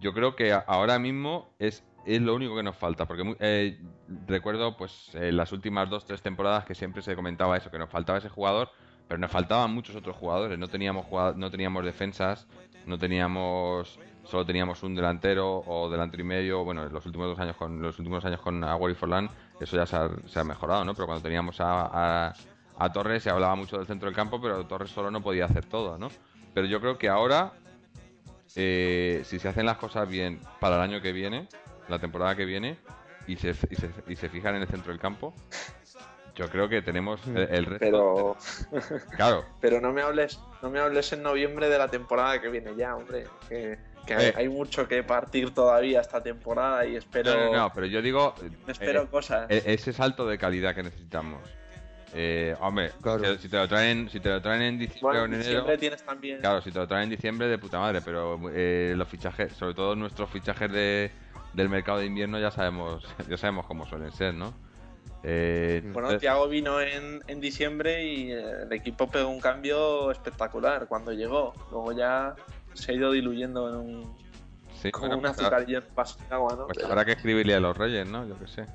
Yo 0.00 0.12
creo 0.12 0.36
que 0.36 0.52
ahora 0.52 0.98
mismo 0.98 1.48
es, 1.58 1.84
es 2.06 2.20
lo 2.20 2.34
único 2.34 2.56
que 2.56 2.62
nos 2.62 2.76
falta. 2.76 3.06
Porque 3.06 3.36
eh, 3.40 3.78
recuerdo, 4.26 4.76
pues, 4.76 5.14
en 5.14 5.36
las 5.36 5.52
últimas 5.52 5.88
dos, 5.88 6.04
tres 6.04 6.22
temporadas 6.22 6.64
que 6.64 6.74
siempre 6.74 7.02
se 7.02 7.14
comentaba 7.16 7.56
eso, 7.56 7.70
que 7.70 7.78
nos 7.78 7.88
faltaba 7.90 8.18
ese 8.18 8.28
jugador, 8.28 8.70
pero 9.08 9.18
nos 9.18 9.30
faltaban 9.30 9.72
muchos 9.72 9.96
otros 9.96 10.16
jugadores. 10.16 10.58
No 10.58 10.68
teníamos, 10.68 11.06
jugad- 11.06 11.34
no 11.36 11.50
teníamos 11.50 11.84
defensas, 11.84 12.46
no 12.86 12.98
teníamos 12.98 13.98
solo 14.24 14.46
teníamos 14.46 14.82
un 14.82 14.94
delantero 14.94 15.58
o 15.66 15.90
delantero 15.90 16.22
y 16.22 16.26
medio 16.26 16.64
bueno 16.64 16.82
en 16.82 16.90
los 16.94 17.04
últimos 17.04 17.26
dos 17.28 17.38
años 17.38 17.56
con 17.56 17.82
los 17.82 17.98
últimos 17.98 18.24
años 18.24 18.40
con 18.40 18.64
Aguero 18.64 18.96
eso 19.60 19.76
ya 19.76 19.84
se 19.84 19.96
ha, 19.96 20.08
se 20.26 20.40
ha 20.40 20.44
mejorado 20.44 20.82
no 20.82 20.94
pero 20.94 21.04
cuando 21.06 21.22
teníamos 21.22 21.60
a, 21.60 22.28
a, 22.28 22.34
a 22.78 22.92
Torres 22.92 23.22
se 23.22 23.28
hablaba 23.28 23.54
mucho 23.54 23.76
del 23.76 23.86
centro 23.86 24.06
del 24.06 24.16
campo 24.16 24.40
pero 24.40 24.64
Torres 24.66 24.90
solo 24.90 25.10
no 25.10 25.20
podía 25.20 25.44
hacer 25.44 25.66
todo 25.66 25.98
no 25.98 26.08
pero 26.54 26.66
yo 26.66 26.80
creo 26.80 26.96
que 26.96 27.10
ahora 27.10 27.52
eh, 28.56 29.22
si 29.24 29.38
se 29.38 29.48
hacen 29.48 29.66
las 29.66 29.78
cosas 29.78 30.08
bien 30.08 30.40
para 30.60 30.76
el 30.76 30.82
año 30.82 31.00
que 31.00 31.12
viene 31.12 31.48
la 31.88 31.98
temporada 31.98 32.34
que 32.36 32.44
viene 32.44 32.78
y 33.26 33.36
se, 33.36 33.50
y 33.50 33.74
se, 33.76 33.90
y 34.08 34.16
se 34.16 34.28
fijan 34.28 34.54
en 34.56 34.62
el 34.62 34.68
centro 34.68 34.90
del 34.92 35.00
campo 35.00 35.34
yo 36.34 36.48
creo 36.50 36.68
que 36.68 36.82
tenemos 36.82 37.20
el, 37.28 37.36
el 37.38 37.66
resto 37.66 37.78
Pero, 37.80 38.36
claro 39.16 39.44
pero 39.60 39.80
no 39.80 39.92
me 39.92 40.02
hables, 40.02 40.40
no 40.62 40.70
me 40.70 40.80
hables 40.80 41.12
en 41.12 41.22
noviembre 41.22 41.68
de 41.68 41.78
la 41.78 41.88
temporada 41.88 42.40
que 42.40 42.48
viene 42.48 42.74
ya, 42.76 42.96
hombre. 42.96 43.26
Que, 43.48 43.78
que 44.06 44.14
hay, 44.14 44.26
Eh. 44.26 44.34
hay 44.36 44.48
mucho 44.48 44.86
que 44.88 45.02
partir 45.02 45.54
todavía 45.54 46.00
esta 46.00 46.22
temporada 46.22 46.84
y 46.86 46.96
espero, 46.96 47.32
no, 47.34 47.44
no, 47.46 47.56
no, 47.56 47.72
pero 47.72 47.86
yo 47.86 48.02
digo 48.02 48.34
espero 48.66 49.02
eh, 49.02 49.08
cosas. 49.08 49.50
E- 49.50 49.62
ese 49.66 49.92
salto 49.92 50.26
de 50.26 50.36
calidad 50.36 50.74
que 50.74 50.82
necesitamos. 50.82 51.40
Eh, 52.16 52.54
hombre, 52.60 52.92
Claro. 53.02 53.24
si, 53.36 53.42
si 53.42 53.48
te 53.48 53.56
lo 53.56 53.66
traen, 53.68 54.08
si 54.08 54.20
te 54.20 54.28
lo 54.28 54.40
traen 54.40 54.62
en 54.62 54.78
diciembre 54.78 55.00
bueno, 55.02 55.22
o 55.22 55.24
en 55.24 55.34
en 55.34 55.40
enero, 55.40 55.48
diciembre 55.50 55.78
tienes 55.78 56.02
también. 56.04 56.38
claro, 56.40 56.62
si 56.62 56.70
te 56.70 56.78
lo 56.78 56.86
traen 56.86 57.04
en 57.04 57.10
diciembre 57.10 57.48
de 57.48 57.58
puta 57.58 57.80
madre, 57.80 58.00
pero 58.04 58.38
eh, 58.52 58.94
los 58.96 59.08
fichajes, 59.08 59.52
sobre 59.54 59.74
todo 59.74 59.96
nuestros 59.96 60.30
fichajes 60.30 60.70
de, 60.70 61.10
del 61.54 61.68
mercado 61.68 61.98
de 61.98 62.06
invierno 62.06 62.38
ya 62.38 62.50
sabemos, 62.52 63.04
ya 63.28 63.36
sabemos 63.36 63.66
cómo 63.66 63.84
suelen 63.86 64.12
ser, 64.12 64.32
¿no? 64.34 64.54
Eh, 65.24 65.80
Bueno, 65.82 65.98
entonces- 66.10 66.20
Thiago 66.20 66.48
vino 66.48 66.80
en, 66.80 67.20
en 67.26 67.40
diciembre 67.40 68.04
y 68.04 68.30
el 68.30 68.72
equipo 68.72 69.10
pegó 69.10 69.28
un 69.30 69.40
cambio 69.40 70.10
espectacular 70.12 70.86
cuando 70.86 71.12
llegó. 71.12 71.52
Luego 71.72 71.92
ya 71.92 72.34
se 72.74 72.92
ha 72.92 72.94
ido 72.94 73.10
diluyendo 73.10 73.68
en 73.70 73.74
un, 73.76 74.16
sí, 74.80 74.90
como 74.92 75.06
bueno, 75.08 75.16
un 75.16 75.22
pues, 75.22 75.38
en 75.38 75.50
vaso 75.96 76.18
de 76.28 76.34
agua, 76.34 76.56
¿no? 76.56 76.66
pues 76.66 76.76
Pero, 76.76 76.88
habrá 76.90 77.04
que 77.06 77.12
escribirle 77.12 77.54
a 77.54 77.60
los 77.60 77.76
reyes, 77.76 78.06
¿no? 78.06 78.24
Yo 78.26 78.38
qué 78.38 78.46
sé. 78.46 78.66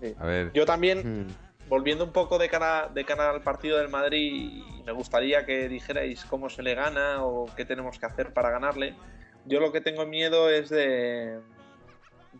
sí. 0.00 0.14
A 0.18 0.24
ver. 0.26 0.50
Yo 0.54 0.64
también, 0.66 1.26
Mm. 1.26 1.49
Volviendo 1.70 2.02
un 2.04 2.10
poco 2.10 2.36
de 2.36 2.48
cara, 2.48 2.90
al 3.30 3.42
partido 3.42 3.78
del 3.78 3.88
Madrid, 3.88 4.64
me 4.84 4.90
gustaría 4.90 5.46
que 5.46 5.68
dijerais 5.68 6.24
cómo 6.24 6.50
se 6.50 6.64
le 6.64 6.74
gana 6.74 7.24
o 7.24 7.46
qué 7.56 7.64
tenemos 7.64 7.96
que 7.96 8.06
hacer 8.06 8.32
para 8.32 8.50
ganarle. 8.50 8.96
Yo 9.46 9.60
lo 9.60 9.70
que 9.70 9.80
tengo 9.80 10.04
miedo 10.04 10.50
es 10.50 10.68
de 10.68 11.38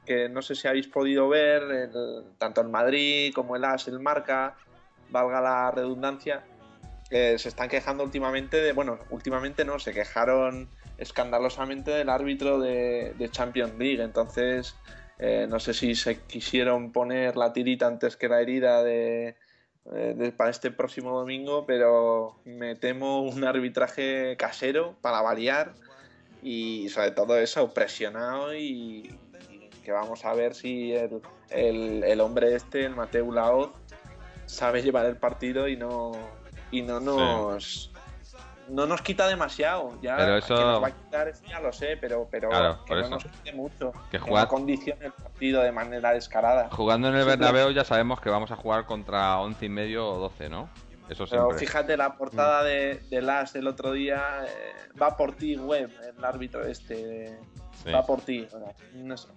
que 0.05 0.29
no 0.29 0.43
sé 0.43 0.57
si 0.57 0.67
habéis 0.67 0.89
podido 0.89 1.29
ver, 1.29 1.91
tanto 2.39 2.61
el 2.61 2.69
Madrid 2.69 3.33
como 3.33 3.55
el 3.55 3.65
AS, 3.65 3.87
el 3.87 4.01
Marca, 4.01 4.57
valga 5.11 5.41
la 5.41 5.71
redundancia, 5.71 6.43
eh, 7.11 7.39
se 7.39 7.51
están 7.51 7.69
quejando 7.69 8.03
últimamente 8.03 8.57
de, 8.57 8.73
bueno, 8.73 8.99
últimamente 9.11 9.65
no, 9.65 9.79
se 9.79 9.93
quejaron 9.93 10.69
escandalosamente 10.99 11.93
del 11.93 12.09
árbitro 12.09 12.59
de, 12.59 13.15
de 13.17 13.31
Champions 13.31 13.79
League, 13.79 14.03
entonces 14.03 14.75
eh, 15.23 15.47
no 15.49 15.61
sé 15.61 15.75
si 15.75 15.95
se 15.95 16.23
quisieron 16.23 16.93
poner 16.93 17.37
la 17.37 17.53
tirita 17.53 17.87
antes 17.87 18.17
que 18.17 18.29
la 18.29 18.41
herida 18.41 18.83
de, 18.83 19.37
eh, 19.93 20.15
de- 20.17 20.33
para 20.33 20.51
este 20.51 20.71
próximo 20.71 21.19
domingo, 21.19 21.67
pero 21.67 22.37
me 22.45 22.75
temo 22.75 23.21
un 23.23 23.45
arbitraje 23.45 24.37
casero 24.39 24.97
para 25.03 25.21
variar 25.21 25.75
y 26.43 26.89
sobre 26.89 27.11
todo 27.11 27.37
eso, 27.39 27.73
presionado 27.75 28.55
y, 28.55 29.11
y 29.51 29.69
que 29.85 29.93
vamos 29.93 30.25
a 30.25 30.33
ver 30.33 30.55
si 30.55 30.93
el, 30.93 31.21
el- 31.51 32.03
el 32.05 32.21
hombre 32.21 32.55
este, 32.55 32.85
el 32.87 32.95
Mateu 32.97 33.31
Laoz, 33.31 33.73
sabe 34.47 34.81
llevar 34.83 35.05
el 35.07 35.17
partido 35.17 35.69
y 35.69 35.77
no, 35.77 36.13
y 36.73 36.81
no 36.83 36.99
nos... 36.99 37.93
No 38.71 38.87
nos 38.87 39.03
quita 39.03 39.27
demasiado, 39.27 39.99
ya 40.01 40.17
Pero 40.17 40.37
eso- 40.39 40.55
que 40.55 40.61
nos 40.63 40.83
va 40.83 40.89
a 40.89 40.91
quitar 40.93 41.29
eso 41.29 41.43
ya 41.47 41.61
lo 41.61 41.73
sé, 41.73 41.97
pero, 42.01 42.29
pero 42.31 42.49
Claro, 42.51 42.85
que 42.85 42.95
no 42.95 43.01
eso. 43.01 43.11
nos 43.11 43.25
quite 43.25 43.53
mucho, 43.53 43.93
Que 44.11 44.19
que 44.19 44.19
jugar- 44.21 44.45
no 44.45 44.49
condicione 44.49 45.07
el 45.07 45.13
partido 45.13 45.63
de 45.63 45.73
manera 45.73 46.13
descarada. 46.13 46.69
Jugando 46.71 47.09
en 47.09 47.17
el 47.17 47.25
Bernabéu 47.25 47.71
ya 47.73 47.85
sabemos 47.85 48.21
que 48.21 48.31
vamos 48.31 48.51
a 48.53 48.57
jugar 48.57 48.87
contra 48.87 49.39
11 49.41 49.67
y 49.67 49.69
medio 49.69 50.09
o 50.09 50.19
12, 50.19 50.49
¿no? 50.49 50.69
Eso 51.09 51.25
Pero 51.29 51.47
siempre. 51.47 51.59
fíjate, 51.59 51.97
la 51.97 52.15
portada 52.17 52.63
de, 52.63 53.01
de 53.11 53.21
Las 53.23 53.53
del 53.53 53.67
otro 53.67 53.91
día 53.93 54.45
eh, 54.47 54.73
va 55.01 55.17
por 55.17 55.33
ti, 55.33 55.57
web, 55.57 55.91
el 56.17 56.25
árbitro 56.25 56.65
este. 56.65 57.37
Sí. 57.83 57.91
Va 57.91 58.07
por 58.07 58.21
ti. 58.21 58.47
No 58.95 59.17
sé, 59.17 59.29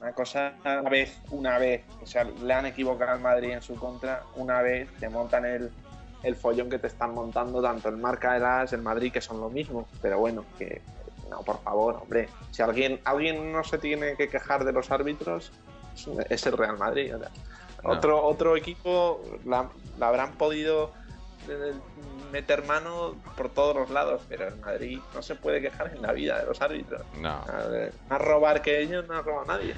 una 0.00 0.12
cosa, 0.12 0.54
una 0.64 0.82
vez, 0.88 1.20
una 1.30 1.58
vez. 1.58 1.84
O 2.00 2.06
sea, 2.06 2.22
le 2.24 2.54
han 2.54 2.66
equivocado 2.66 3.10
al 3.12 3.20
Madrid 3.20 3.50
en 3.50 3.62
su 3.62 3.74
contra, 3.74 4.22
una 4.36 4.62
vez 4.62 4.88
te 5.00 5.08
montan 5.08 5.44
el, 5.44 5.72
el 6.22 6.36
follón 6.36 6.68
que 6.70 6.78
te 6.78 6.86
están 6.88 7.14
montando 7.14 7.60
tanto 7.62 7.88
el 7.88 7.96
Marca, 7.96 8.36
el 8.36 8.44
AS, 8.44 8.72
el 8.72 8.82
Madrid, 8.82 9.12
que 9.12 9.20
son 9.20 9.40
lo 9.40 9.48
mismo. 9.50 9.86
Pero 10.02 10.18
bueno, 10.18 10.44
que. 10.58 10.80
No, 11.30 11.40
por 11.42 11.60
favor, 11.62 11.98
hombre. 12.02 12.28
Si 12.50 12.62
alguien, 12.62 13.00
alguien 13.04 13.52
no 13.52 13.62
se 13.62 13.76
tiene 13.78 14.16
que 14.16 14.28
quejar 14.28 14.64
de 14.64 14.72
los 14.72 14.90
árbitros, 14.90 15.52
es- 16.30 16.46
el 16.46 16.56
Real 16.56 16.78
Madrid. 16.78 17.14
o 17.14 17.18
sea. 17.18 17.30
No. 17.84 17.90
Otro, 17.90 18.24
otro 18.24 18.56
equipo 18.56 19.22
la, 19.44 19.68
la 19.98 20.08
habrán 20.08 20.32
podido 20.32 20.90
eh, 21.48 21.72
meter 22.32 22.64
mano 22.66 23.14
por 23.36 23.50
todos 23.50 23.76
los 23.76 23.90
lados, 23.90 24.22
pero 24.28 24.48
en 24.48 24.60
Madrid 24.60 24.98
no 25.14 25.22
se 25.22 25.34
puede 25.36 25.60
quejar 25.60 25.92
en 25.94 26.02
la 26.02 26.12
vida 26.12 26.40
de 26.40 26.46
los 26.46 26.60
árbitros. 26.60 27.02
No. 27.20 27.40
Más 28.08 28.20
robar 28.20 28.62
que 28.62 28.80
ellos 28.82 29.06
no 29.06 29.14
ha 29.18 29.22
robado 29.22 29.44
nadie. 29.46 29.74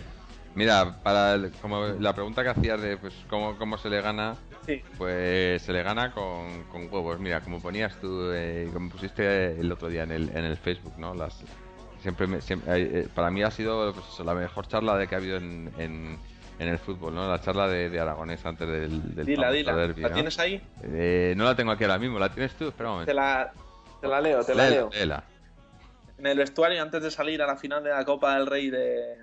Mira, 0.55 0.97
para 1.03 1.35
el- 1.35 1.53
como 1.61 1.85
la 1.87 2.13
pregunta 2.15 2.43
que 2.43 2.49
hacías 2.51 2.81
de 2.81 2.97
pues 2.97 3.15
cómo, 3.29 3.57
cómo 3.59 3.77
se 3.79 3.89
le 3.91 4.01
gana, 4.01 4.37
Sí, 4.67 4.83
pues 4.99 5.63
se 5.63 5.73
le 5.73 5.83
gana 5.83 6.13
con, 6.13 6.65
con 6.65 6.83
huevos. 6.93 7.19
Mira, 7.19 7.41
como 7.41 7.61
ponías 7.61 7.97
tú, 8.01 8.31
eh, 8.33 8.69
como 8.73 8.91
pusiste 8.91 9.59
el 9.61 9.73
otro 9.73 9.89
día 9.89 10.03
en 10.05 10.13
el, 10.13 10.29
en 10.31 10.45
el 10.45 10.57
Facebook, 10.57 10.95
¿no? 10.99 11.15
Las 11.15 11.43
siempre, 12.01 12.27
me- 12.27 12.41
siempre- 12.41 12.73
eh, 12.77 12.91
eh, 13.01 13.09
para 13.15 13.31
mí 13.31 13.43
ha 13.43 13.51
sido 13.51 13.93
pues 13.93 14.07
eso, 14.07 14.23
la 14.25 14.35
mejor 14.35 14.67
charla 14.69 14.97
de 14.97 15.07
que 15.09 15.15
ha 15.15 15.19
habido 15.19 15.39
en, 15.39 15.71
en, 15.79 16.19
en 16.59 16.69
el 16.69 16.79
fútbol, 16.79 17.15
¿no? 17.15 17.29
La 17.29 17.41
charla 17.41 17.69
de, 17.69 17.89
de 17.91 18.01
Aragonés 18.01 18.45
antes 18.45 18.69
del, 18.69 19.15
del 19.15 19.27
dila, 19.27 19.51
dila. 19.51 19.75
derbi, 19.75 20.03
¿La 20.03 20.09
¿no? 20.09 20.15
tienes 20.15 20.39
ahí? 20.39 20.63
Eh, 20.83 21.35
no 21.37 21.45
la 21.45 21.57
tengo 21.57 21.73
aquí 21.73 21.85
ahora 21.85 21.99
mismo, 21.99 22.19
¿la 22.19 22.29
tienes 22.33 22.53
tú? 22.55 22.69
Espera 22.69 22.91
un 22.91 22.95
momento. 22.97 23.11
Te 23.11 23.15
la, 23.15 23.53
te 24.01 24.09
la 24.09 24.21
leo, 24.21 24.45
te 24.45 24.55
la 24.55 24.69
leo. 24.71 24.91
léela. 24.93 25.25
En 26.19 26.27
el 26.27 26.37
vestuario, 26.37 26.83
antes 26.83 27.03
de 27.03 27.11
salir 27.11 27.41
a 27.41 27.47
la 27.47 27.57
final 27.57 27.83
de 27.83 27.89
la 27.91 28.05
Copa 28.05 28.35
del 28.35 28.47
Rey 28.47 28.69
de, 28.69 29.13
eh, 29.15 29.17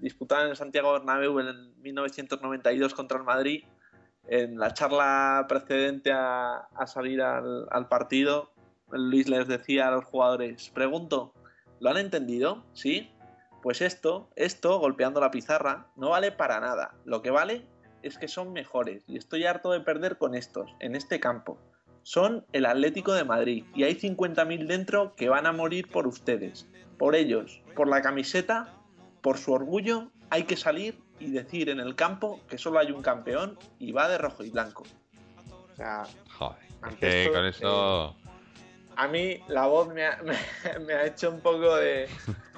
disputada 0.00 0.44
en 0.44 0.50
el 0.50 0.56
Santiago 0.56 0.92
Bernabéu 0.92 1.40
en 1.40 1.48
el 1.48 1.74
1992 1.82 2.94
contra 2.94 3.18
el 3.18 3.24
Madrid, 3.24 3.64
en 4.28 4.58
la 4.58 4.72
charla 4.74 5.46
precedente 5.48 6.12
a, 6.12 6.68
salir 6.86 7.22
al, 7.22 7.66
al 7.70 7.88
partido, 7.88 8.50
Luis 8.90 9.28
les 9.28 9.48
decía 9.48 9.88
a 9.88 9.90
los 9.90 10.04
jugadores, 10.04 10.70
pregunto, 10.70 11.32
¿lo 11.80 11.90
han 11.90 11.96
entendido? 11.96 12.64
¿Sí? 12.72 13.12
Pues 13.62 13.80
esto, 13.80 14.28
esto, 14.36 14.78
golpeando 14.78 15.20
la 15.20 15.30
pizarra, 15.30 15.88
no 15.96 16.10
vale 16.10 16.32
para 16.32 16.60
nada. 16.60 16.94
Lo 17.04 17.22
que 17.22 17.30
vale 17.30 17.66
es 18.02 18.18
que 18.18 18.28
son 18.28 18.52
mejores 18.52 19.02
y 19.06 19.16
estoy 19.16 19.44
harto 19.44 19.72
de 19.72 19.80
perder 19.80 20.18
con 20.18 20.34
estos, 20.34 20.74
en 20.80 20.94
este 20.94 21.20
campo. 21.20 21.58
Son 22.02 22.46
el 22.52 22.66
Atlético 22.66 23.12
de 23.14 23.24
Madrid 23.24 23.64
y 23.74 23.82
hay 23.82 23.94
50.000 23.94 24.66
dentro 24.66 25.16
que 25.16 25.28
van 25.28 25.46
a 25.46 25.52
morir 25.52 25.88
por 25.88 26.06
ustedes. 26.06 26.68
Por 26.98 27.16
ellos, 27.16 27.62
por 27.74 27.88
la 27.88 28.00
camiseta, 28.00 28.72
por 29.22 29.38
su 29.38 29.52
orgullo, 29.52 30.12
hay 30.30 30.44
que 30.44 30.56
salir 30.56 31.00
y 31.18 31.30
decir 31.30 31.68
en 31.70 31.80
el 31.80 31.94
campo 31.94 32.40
que 32.48 32.58
solo 32.58 32.78
hay 32.78 32.90
un 32.92 33.02
campeón 33.02 33.58
y 33.78 33.92
va 33.92 34.08
de 34.08 34.18
rojo 34.18 34.44
y 34.44 34.50
blanco. 34.50 34.84
O 35.72 35.76
sea, 35.76 36.04
Joder, 36.38 36.58
es 36.88 36.96
que 36.96 37.22
esto, 37.22 37.32
con 37.34 37.44
eso... 37.46 38.16
a 38.96 39.08
mí 39.08 39.40
la 39.48 39.66
voz 39.66 39.92
me 39.92 40.06
ha, 40.06 40.18
me, 40.22 40.36
me 40.84 40.92
ha 40.94 41.06
hecho 41.06 41.30
un 41.30 41.40
poco 41.40 41.76
de... 41.76 42.08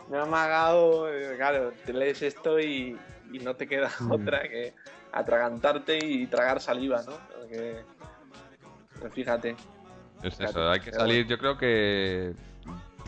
Me 0.08 0.16
ha 0.16 0.22
amagado, 0.22 1.12
eh, 1.12 1.34
claro, 1.36 1.72
te 1.84 1.92
lees 1.92 2.22
esto 2.22 2.58
y, 2.58 2.98
y 3.32 3.38
no 3.40 3.54
te 3.56 3.66
queda 3.68 3.90
Mm. 4.00 4.10
otra 4.12 4.42
que 4.48 4.72
atragantarte 5.12 5.98
y 5.98 6.26
tragar 6.26 6.60
saliva, 6.60 7.02
¿no? 7.02 7.12
Porque, 7.38 7.82
pues 9.00 9.12
fíjate. 9.12 9.56
Es 10.22 10.40
eso, 10.40 10.70
hay 10.70 10.80
que 10.80 10.92
salir, 10.92 11.26
yo 11.26 11.38
creo 11.38 11.56
que 11.58 12.34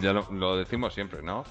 ya 0.01 0.12
lo, 0.12 0.30
lo 0.30 0.57
decimos 0.57 0.94
siempre, 0.94 1.22
¿no? 1.22 1.44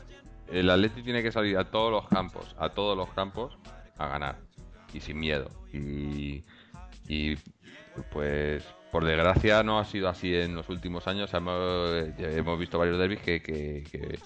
el 0.51 0.67
Atleti 0.71 1.03
tiene 1.03 1.21
que 1.21 1.31
salir 1.31 1.55
a 1.59 1.65
todos 1.69 1.91
los 1.91 2.07
campos, 2.07 2.55
a 2.57 2.69
todos 2.69 2.97
los 2.97 3.07
campos, 3.11 3.55
a 3.99 4.07
ganar. 4.07 4.37
Y 4.93 4.99
sin 5.01 5.19
miedo. 5.19 5.51
Y, 5.71 6.43
y 7.07 7.35
pues 8.11 8.63
por 8.91 9.05
desgracia 9.05 9.61
no 9.61 9.79
ha 9.79 9.85
sido 9.85 10.09
así 10.09 10.33
en 10.33 10.55
los 10.55 10.69
últimos 10.69 11.07
años. 11.07 11.31
Hemos, 11.33 12.59
visto 12.59 12.79
varios 12.79 12.97
derbis 12.97 13.19
que, 13.19 13.41
que, 13.41 13.83
que, 13.91 14.17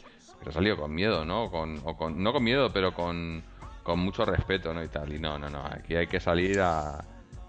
ha 0.47 0.51
salido 0.51 0.77
con 0.77 0.93
miedo, 0.93 1.25
¿no? 1.25 1.49
Con, 1.51 1.79
o 1.83 1.97
con, 1.97 2.21
no 2.23 2.31
con 2.31 2.43
miedo, 2.43 2.71
pero 2.71 2.93
con, 2.93 3.43
con 3.83 3.99
mucho 3.99 4.23
respeto, 4.23 4.73
¿no? 4.73 4.83
Y 4.83 4.87
tal. 4.87 5.11
Y 5.13 5.19
no, 5.19 5.37
no, 5.37 5.49
no. 5.49 5.65
Aquí 5.65 5.95
hay 5.95 6.07
que 6.07 6.19
salir 6.19 6.61
a, 6.61 7.03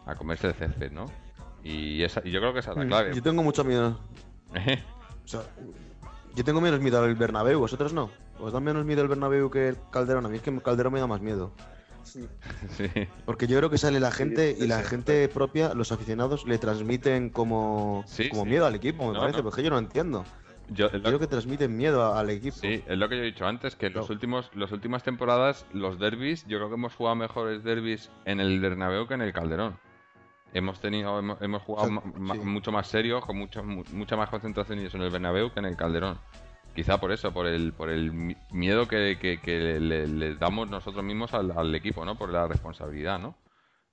a 0.06 0.14
comerse 0.16 0.48
el 0.48 0.54
césped, 0.54 0.90
¿no? 0.90 1.06
Y, 1.62 2.02
esa, 2.02 2.20
y 2.24 2.30
yo 2.30 2.40
creo 2.40 2.52
que 2.52 2.60
esa 2.60 2.72
es 2.72 2.76
la 2.78 2.84
mm, 2.84 2.88
clave. 2.88 3.14
Yo 3.14 3.22
tengo 3.22 3.42
mucho 3.42 3.64
miedo. 3.64 3.98
o 5.24 5.28
sea, 5.28 5.42
yo 6.34 6.44
tengo 6.44 6.60
menos 6.60 6.80
miedo 6.80 7.02
al 7.02 7.14
Bernabéu, 7.14 7.60
vosotros 7.60 7.92
no. 7.92 8.10
¿Os 8.40 8.52
da 8.52 8.60
menos 8.60 8.84
miedo 8.84 9.02
el 9.02 9.08
Bernabéu 9.08 9.50
que 9.50 9.68
el 9.68 9.76
Calderón? 9.90 10.26
A 10.26 10.28
mí 10.28 10.36
es 10.36 10.42
que 10.42 10.50
el 10.50 10.62
Calderón 10.62 10.92
me 10.92 11.00
da 11.00 11.06
más 11.06 11.20
miedo. 11.20 11.52
Sí. 12.76 12.88
Porque 13.24 13.46
yo 13.46 13.58
creo 13.58 13.70
que 13.70 13.78
sale 13.78 14.00
la 14.00 14.10
gente 14.10 14.56
y 14.58 14.66
la 14.66 14.82
gente 14.82 15.28
propia, 15.28 15.74
los 15.74 15.92
aficionados, 15.92 16.46
le 16.46 16.58
transmiten 16.58 17.30
como, 17.30 18.04
como 18.30 18.44
miedo 18.44 18.66
al 18.66 18.74
equipo, 18.74 19.10
me 19.12 19.18
parece, 19.18 19.42
porque 19.42 19.62
yo 19.62 19.70
no 19.70 19.78
entiendo. 19.78 20.24
Yo, 20.70 20.90
creo 20.90 21.18
que 21.18 21.26
transmiten 21.26 21.76
miedo 21.76 22.14
al 22.14 22.30
equipo. 22.30 22.56
Sí, 22.56 22.82
es 22.86 22.98
lo 22.98 23.08
que 23.08 23.16
yo 23.16 23.22
he 23.22 23.26
dicho 23.26 23.46
antes, 23.46 23.76
que 23.76 23.90
los 23.90 24.08
últimos, 24.08 24.50
las 24.54 24.72
últimas 24.72 25.02
temporadas, 25.02 25.66
los 25.72 25.98
derbis, 25.98 26.46
yo 26.46 26.58
creo 26.58 26.68
que 26.68 26.74
hemos 26.74 26.94
jugado 26.94 27.16
mejores 27.16 27.62
derbis 27.62 28.10
en 28.24 28.40
el 28.40 28.60
Bernabéu 28.60 29.06
que 29.06 29.14
en 29.14 29.22
el 29.22 29.32
Calderón. 29.32 29.78
Hemos 30.54 30.80
tenido, 30.80 31.18
hemos, 31.18 31.62
jugado 31.62 31.90
mucho 31.90 32.72
más 32.72 32.86
serio, 32.86 33.20
con 33.20 33.36
mucha, 33.36 33.60
mucha 33.62 34.16
más 34.16 34.30
concentración 34.30 34.78
en 34.78 35.02
el 35.02 35.10
Bernabéu 35.10 35.52
que 35.52 35.58
en 35.58 35.66
el 35.66 35.76
Calderón. 35.76 36.18
Quizá 36.74 36.98
por 36.98 37.12
eso, 37.12 37.32
por 37.32 37.46
el, 37.46 37.72
por 37.72 37.88
el 37.88 38.36
miedo 38.50 38.88
que, 38.88 39.16
le, 39.80 40.34
damos 40.36 40.68
nosotros 40.68 41.04
mismos 41.04 41.32
al, 41.32 41.74
equipo, 41.74 42.04
¿no? 42.04 42.18
Por 42.18 42.30
la 42.30 42.48
responsabilidad, 42.48 43.20
¿no? 43.20 43.36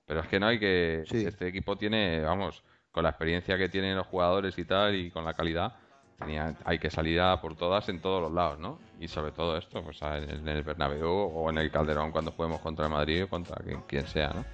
Pero 0.04 0.20
es 0.20 0.26
que 0.26 0.40
no 0.40 0.48
hay 0.48 0.58
que... 0.58 1.04
Este 1.08 1.46
equipo 1.46 1.76
tiene, 1.76 2.20
vamos, 2.22 2.64
con 2.90 3.04
la 3.04 3.10
experiencia 3.10 3.56
que 3.56 3.68
tienen 3.68 3.96
los 3.96 4.08
jugadores 4.08 4.58
y 4.58 4.64
tal, 4.64 4.96
y 4.96 5.12
con 5.12 5.24
la 5.24 5.34
calidad, 5.34 5.76
tenía, 6.18 6.56
hay 6.64 6.80
que 6.80 6.90
salir 6.90 7.20
a 7.20 7.40
por 7.40 7.54
todas 7.54 7.88
en 7.88 8.00
todos 8.00 8.20
los 8.20 8.32
lados, 8.32 8.58
¿no? 8.58 8.80
Y 8.98 9.06
sobre 9.06 9.30
todo 9.30 9.56
esto, 9.56 9.82
pues 9.84 10.02
en 10.02 10.48
el 10.48 10.64
Bernabéu 10.64 11.08
o 11.08 11.50
en 11.50 11.58
el 11.58 11.70
Calderón 11.70 12.10
cuando 12.10 12.32
juguemos 12.32 12.60
contra 12.60 12.86
el 12.86 12.92
Madrid 12.92 13.24
o 13.24 13.28
contra 13.28 13.62
quien, 13.86 14.06
sea, 14.08 14.30
¿no? 14.30 14.44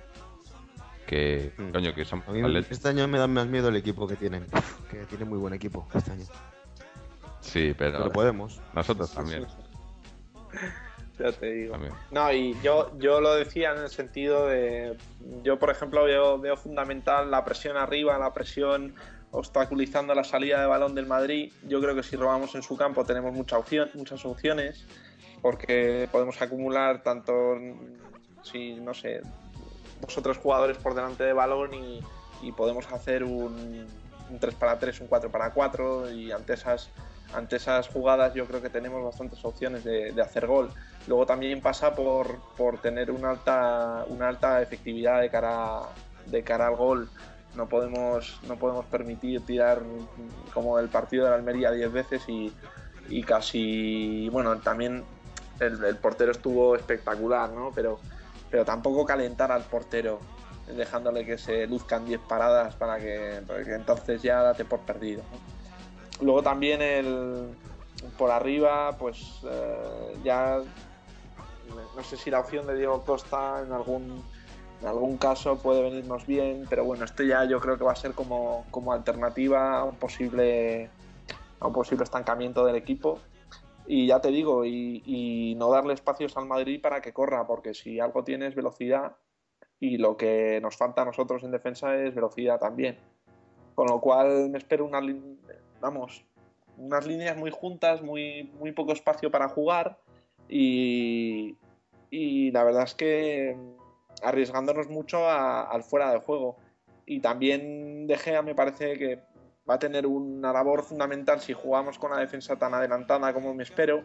Que, 1.06 1.54
mm. 1.56 1.70
coño, 1.70 1.94
que 1.94 2.04
son... 2.04 2.22
Este 2.68 2.90
año 2.90 3.08
me 3.08 3.16
da 3.16 3.26
más 3.26 3.46
miedo 3.46 3.70
el 3.70 3.76
equipo 3.76 4.06
que 4.06 4.16
tienen, 4.16 4.46
que 4.90 5.06
tiene 5.06 5.24
muy 5.24 5.38
buen 5.38 5.54
equipo 5.54 5.88
este 5.94 6.12
año. 6.12 6.26
Sí, 7.40 7.74
pero. 7.76 8.10
podemos. 8.10 8.60
Nosotros 8.74 9.12
también. 9.12 9.46
ya 11.18 11.32
te 11.32 11.50
digo. 11.50 11.76
No, 12.10 12.32
y 12.32 12.56
yo, 12.62 12.96
yo 12.98 13.20
lo 13.20 13.34
decía 13.34 13.72
en 13.72 13.82
el 13.82 13.90
sentido 13.90 14.46
de. 14.46 14.96
Yo, 15.42 15.58
por 15.58 15.70
ejemplo, 15.70 16.04
veo, 16.04 16.38
veo 16.38 16.56
fundamental 16.56 17.30
la 17.30 17.44
presión 17.44 17.76
arriba, 17.76 18.18
la 18.18 18.32
presión 18.32 18.94
obstaculizando 19.30 20.14
la 20.14 20.24
salida 20.24 20.60
de 20.60 20.66
balón 20.66 20.94
del 20.94 21.06
Madrid. 21.06 21.52
Yo 21.66 21.80
creo 21.80 21.94
que 21.94 22.02
si 22.02 22.16
robamos 22.16 22.54
en 22.54 22.62
su 22.62 22.76
campo 22.76 23.04
tenemos 23.04 23.32
mucha 23.32 23.58
opción, 23.58 23.90
muchas 23.94 24.24
opciones, 24.24 24.86
porque 25.42 26.08
podemos 26.10 26.40
acumular 26.40 27.02
tanto, 27.02 27.56
si 28.42 28.74
no 28.74 28.94
sé, 28.94 29.20
dos 30.00 30.16
o 30.16 30.22
tres 30.22 30.38
jugadores 30.38 30.78
por 30.78 30.94
delante 30.94 31.24
de 31.24 31.32
balón 31.32 31.74
y, 31.74 32.00
y 32.42 32.52
podemos 32.52 32.90
hacer 32.90 33.22
un, 33.22 33.86
un 34.30 34.38
3 34.38 34.54
para 34.54 34.78
3, 34.78 35.00
un 35.00 35.06
4 35.08 35.30
para 35.30 35.50
4 35.50 36.10
y 36.12 36.32
ante 36.32 36.54
esas 36.54 36.90
ante 37.34 37.56
esas 37.56 37.88
jugadas 37.88 38.34
yo 38.34 38.46
creo 38.46 38.62
que 38.62 38.70
tenemos 38.70 39.04
bastantes 39.04 39.44
opciones 39.44 39.84
de, 39.84 40.14
hacer 40.20 40.46
gol. 40.46 40.70
Luego 41.06 41.26
también 41.26 41.60
pasa 41.60 41.94
por, 41.94 42.38
tener 42.82 43.10
una 43.10 43.30
alta, 43.30 44.04
una 44.08 44.28
alta 44.28 44.62
efectividad 44.62 45.20
de 45.20 45.30
cara, 45.30 45.82
de 46.26 46.42
cara 46.42 46.68
al 46.68 46.76
gol. 46.76 47.08
No 47.54 47.68
podemos, 47.68 48.40
no 48.46 48.56
podemos 48.56 48.84
permitir 48.86 49.40
tirar 49.44 49.82
como 50.54 50.78
el 50.78 50.88
partido 50.88 51.24
de 51.24 51.30
la 51.30 51.36
Almería 51.36 51.70
10 51.70 51.92
veces 51.92 52.22
y, 52.28 53.22
casi, 53.22 54.28
bueno, 54.30 54.58
también 54.58 55.04
el, 55.60 55.96
portero 55.96 56.32
estuvo 56.32 56.76
espectacular, 56.76 57.50
¿no? 57.50 57.72
Pero, 57.74 57.98
pero 58.50 58.64
tampoco 58.64 59.04
calentar 59.04 59.50
al 59.50 59.62
portero 59.62 60.20
dejándole 60.76 61.24
que 61.24 61.38
se 61.38 61.66
luzcan 61.66 62.04
10 62.04 62.20
paradas 62.28 62.74
para 62.74 62.98
que, 62.98 63.40
entonces 63.66 64.22
ya 64.22 64.42
date 64.42 64.64
por 64.64 64.80
perdido. 64.80 65.22
Luego 66.20 66.42
también 66.42 66.82
el 66.82 67.48
por 68.16 68.30
arriba, 68.30 68.96
pues 68.98 69.40
eh, 69.44 70.16
ya 70.24 70.60
no 71.96 72.02
sé 72.02 72.16
si 72.16 72.30
la 72.30 72.40
opción 72.40 72.66
de 72.66 72.76
Diego 72.76 73.02
Costa 73.04 73.62
en 73.64 73.72
algún 73.72 74.22
en 74.80 74.86
algún 74.86 75.16
caso 75.16 75.58
puede 75.58 75.82
venirnos 75.82 76.26
bien, 76.26 76.64
pero 76.70 76.84
bueno, 76.84 77.04
esto 77.04 77.24
ya 77.24 77.44
yo 77.44 77.58
creo 77.60 77.76
que 77.76 77.84
va 77.84 77.92
a 77.92 77.96
ser 77.96 78.12
como, 78.12 78.64
como 78.70 78.92
alternativa 78.92 79.80
a 79.80 79.84
un 79.84 79.96
posible 79.96 80.90
un 81.60 81.72
posible 81.72 82.04
estancamiento 82.04 82.64
del 82.64 82.76
equipo. 82.76 83.18
Y 83.86 84.06
ya 84.06 84.20
te 84.20 84.28
digo, 84.28 84.64
y, 84.64 85.02
y, 85.04 85.54
no 85.56 85.70
darle 85.70 85.94
espacios 85.94 86.36
al 86.36 86.46
Madrid 86.46 86.80
para 86.80 87.00
que 87.00 87.12
corra, 87.12 87.46
porque 87.46 87.74
si 87.74 87.98
algo 87.98 88.22
tiene 88.22 88.46
es 88.46 88.54
velocidad 88.54 89.16
y 89.80 89.96
lo 89.96 90.16
que 90.16 90.60
nos 90.60 90.76
falta 90.76 91.02
a 91.02 91.04
nosotros 91.06 91.42
en 91.42 91.50
defensa 91.50 91.96
es 91.96 92.14
velocidad 92.14 92.60
también. 92.60 92.98
Con 93.74 93.86
lo 93.86 94.00
cual 94.00 94.50
me 94.50 94.58
espero 94.58 94.84
una, 94.84 95.00
vamos, 95.80 96.24
unas 96.76 97.06
líneas 97.06 97.36
muy 97.36 97.50
juntas, 97.50 98.02
muy, 98.02 98.50
muy 98.58 98.72
poco 98.72 98.92
espacio 98.92 99.30
para 99.30 99.48
jugar 99.48 99.98
y, 100.48 101.56
y 102.10 102.50
la 102.52 102.64
verdad 102.64 102.84
es 102.84 102.94
que 102.94 103.56
arriesgándonos 104.22 104.88
mucho 104.88 105.28
al 105.28 105.82
fuera 105.82 106.12
de 106.12 106.18
juego. 106.18 106.56
Y 107.06 107.20
también 107.20 108.06
De 108.06 108.18
Gea 108.18 108.42
me 108.42 108.54
parece 108.54 108.98
que 108.98 109.20
va 109.68 109.74
a 109.74 109.78
tener 109.78 110.06
una 110.06 110.52
labor 110.52 110.82
fundamental 110.82 111.40
si 111.40 111.52
jugamos 111.52 111.98
con 111.98 112.10
la 112.10 112.18
defensa 112.18 112.56
tan 112.56 112.74
adelantada 112.74 113.32
como 113.32 113.54
me 113.54 113.62
espero, 113.62 114.02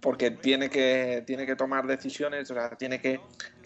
porque 0.00 0.30
tiene 0.30 0.68
que, 0.68 1.22
tiene 1.26 1.46
que 1.46 1.56
tomar 1.56 1.86
decisiones, 1.86 2.50
o 2.50 2.54
sea, 2.54 2.70
tiene 2.70 3.00
que, 3.00 3.20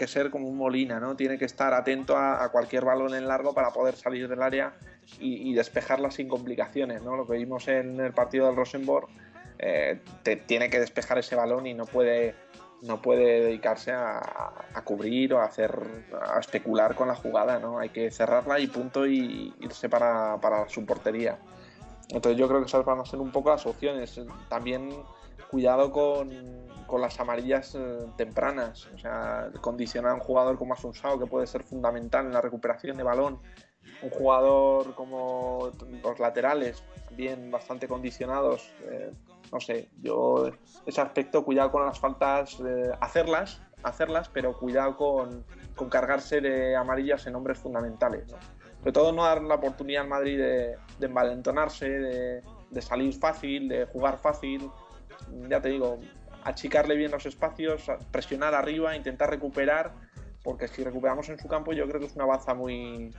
ser 0.06 0.30
como 0.30 0.48
un 0.48 0.56
molina, 0.56 0.98
¿no? 1.00 1.16
Tiene 1.16 1.38
que 1.38 1.44
estar 1.44 1.72
atento 1.72 2.16
a, 2.16 2.50
cualquier 2.50 2.84
balón 2.84 3.14
en 3.14 3.26
largo 3.26 3.54
para 3.54 3.70
poder 3.70 3.96
salir 3.96 4.28
del 4.28 4.42
área 4.42 4.74
y, 5.18 5.52
despejarla 5.54 6.10
sin 6.10 6.28
complicaciones, 6.28 7.02
¿no? 7.02 7.16
Lo 7.16 7.26
que 7.26 7.36
vimos 7.36 7.68
en 7.68 8.00
el 8.00 8.12
partido 8.12 8.46
del 8.46 8.56
Rosenborg, 8.56 9.08
eh, 9.58 10.00
tiene 10.46 10.70
que 10.70 10.80
despejar 10.80 11.18
ese 11.18 11.36
balón 11.36 11.66
y 11.66 11.74
no 11.74 11.86
puede, 11.86 12.34
no 12.82 13.00
puede 13.00 13.42
dedicarse 13.42 13.92
a, 13.92 14.82
cubrir 14.84 15.34
o 15.34 15.40
a 15.40 15.44
hacer, 15.44 15.78
a 16.20 16.40
especular 16.40 16.94
con 16.94 17.08
la 17.08 17.14
jugada, 17.14 17.58
¿no? 17.58 17.78
Hay 17.78 17.90
que 17.90 18.10
cerrarla 18.10 18.58
y 18.58 18.66
punto 18.66 19.06
y 19.06 19.54
irse 19.60 19.88
para, 19.88 20.38
para 20.40 20.68
su 20.68 20.84
portería. 20.84 21.38
Entonces 22.08 22.38
yo 22.38 22.48
creo 22.48 22.60
que 22.60 22.66
esas 22.66 22.84
van 22.84 23.00
a 23.00 23.04
ser 23.04 23.20
un 23.20 23.30
poco 23.30 23.50
las 23.50 23.64
opciones. 23.66 24.20
También 24.48 24.90
cuidado 25.52 25.92
con, 25.92 26.30
las 26.98 27.20
amarillas 27.20 27.74
eh, 27.74 28.06
tempranas, 28.16 28.86
o 28.94 28.98
sea, 28.98 29.50
condicionar 29.60 30.12
a 30.12 30.14
un 30.14 30.20
jugador 30.20 30.58
como 30.58 30.74
Asunsao, 30.74 31.18
que 31.18 31.26
puede 31.26 31.46
ser 31.46 31.62
fundamental 31.62 32.26
en 32.26 32.32
la 32.32 32.40
recuperación 32.40 32.96
de 32.96 33.02
balón, 33.02 33.38
un 34.02 34.10
jugador 34.10 34.94
como 34.94 35.70
los 36.02 36.18
laterales, 36.18 36.82
también 37.06 37.50
bastante 37.50 37.88
condicionados, 37.88 38.72
eh, 38.90 39.12
no 39.52 39.60
sé, 39.60 39.88
yo 40.00 40.50
ese 40.86 41.00
aspecto, 41.00 41.44
cuidado 41.44 41.70
con 41.70 41.84
las 41.84 41.98
faltas, 41.98 42.58
eh, 42.60 42.90
hacerlas, 43.00 43.60
hacerlas, 43.82 44.28
pero 44.28 44.58
cuidado 44.58 44.96
con, 44.96 45.44
cargarse 45.90 46.40
de 46.40 46.76
amarillas 46.76 47.26
en 47.26 47.34
hombres 47.34 47.58
fundamentales. 47.58 48.34
Sobre 48.78 48.92
todo 48.92 49.12
no 49.12 49.24
dar 49.24 49.42
la 49.42 49.56
oportunidad 49.56 50.02
al 50.02 50.08
Madrid 50.08 50.38
de, 50.38 50.76
envalentonarse, 51.00 51.88
de, 51.88 52.42
de 52.70 52.82
salir 52.82 53.12
fácil, 53.14 53.68
de 53.68 53.86
jugar 53.86 54.18
fácil, 54.18 54.70
ya 55.48 55.60
te 55.60 55.70
digo, 55.70 55.98
achicarle 56.44 56.96
bien 56.96 57.10
los 57.10 57.26
espacios, 57.26 57.84
presionar 58.10 58.54
arriba, 58.54 58.96
intentar 58.96 59.30
recuperar, 59.30 59.92
porque 60.42 60.68
si 60.68 60.82
recuperamos 60.82 61.28
en 61.28 61.38
su 61.38 61.48
campo 61.48 61.72
yo 61.72 61.86
creo 61.86 62.00
que 62.00 62.06
es 62.06 62.16
una 62.16 62.26
baza 62.26 62.54
muy, 62.54 63.14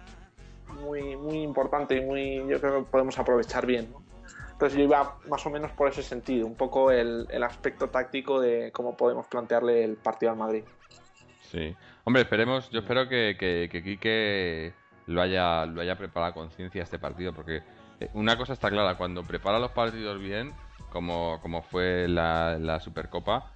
muy, 0.73 1.15
muy 1.15 1.41
importante 1.41 1.97
y 1.97 2.01
muy, 2.01 2.37
yo 2.47 2.59
creo 2.59 2.83
que 2.83 2.91
podemos 2.91 3.17
aprovechar 3.19 3.65
bien. 3.65 3.93
Entonces 4.51 4.77
yo 4.77 4.85
iba 4.85 5.17
más 5.29 5.45
o 5.45 5.49
menos 5.49 5.71
por 5.71 5.89
ese 5.89 6.03
sentido, 6.03 6.45
un 6.45 6.55
poco 6.55 6.91
el, 6.91 7.27
aspecto 7.43 7.89
táctico 7.89 8.39
de 8.39 8.71
cómo 8.71 8.95
podemos 8.95 9.27
plantearle 9.27 9.83
el 9.83 9.95
partido 9.97 10.31
al 10.31 10.37
Madrid. 10.37 10.63
Sí. 11.41 11.75
Hombre, 12.05 12.21
esperemos, 12.21 12.69
yo 12.69 12.79
espero 12.79 13.07
que, 13.07 13.35
que, 13.37 13.69
que 13.71 13.83
Quique 13.83 14.73
lo 15.07 15.21
haya, 15.21 15.65
lo 15.65 15.81
haya 15.81 15.97
preparado 15.97 16.33
con 16.33 16.47
conciencia 16.47 16.83
este 16.83 16.99
partido, 16.99 17.33
porque 17.33 17.61
eh, 17.99 18.09
una 18.13 18.37
cosa 18.37 18.53
está 18.53 18.69
clara, 18.69 18.95
cuando 18.95 19.23
prepara 19.23 19.59
los 19.59 19.71
partidos 19.71 20.19
bien, 20.19 20.53
como, 20.91 21.39
como 21.41 21.61
fue 21.61 22.07
la, 22.07 22.57
la 22.59 22.79
Supercopa, 22.79 23.51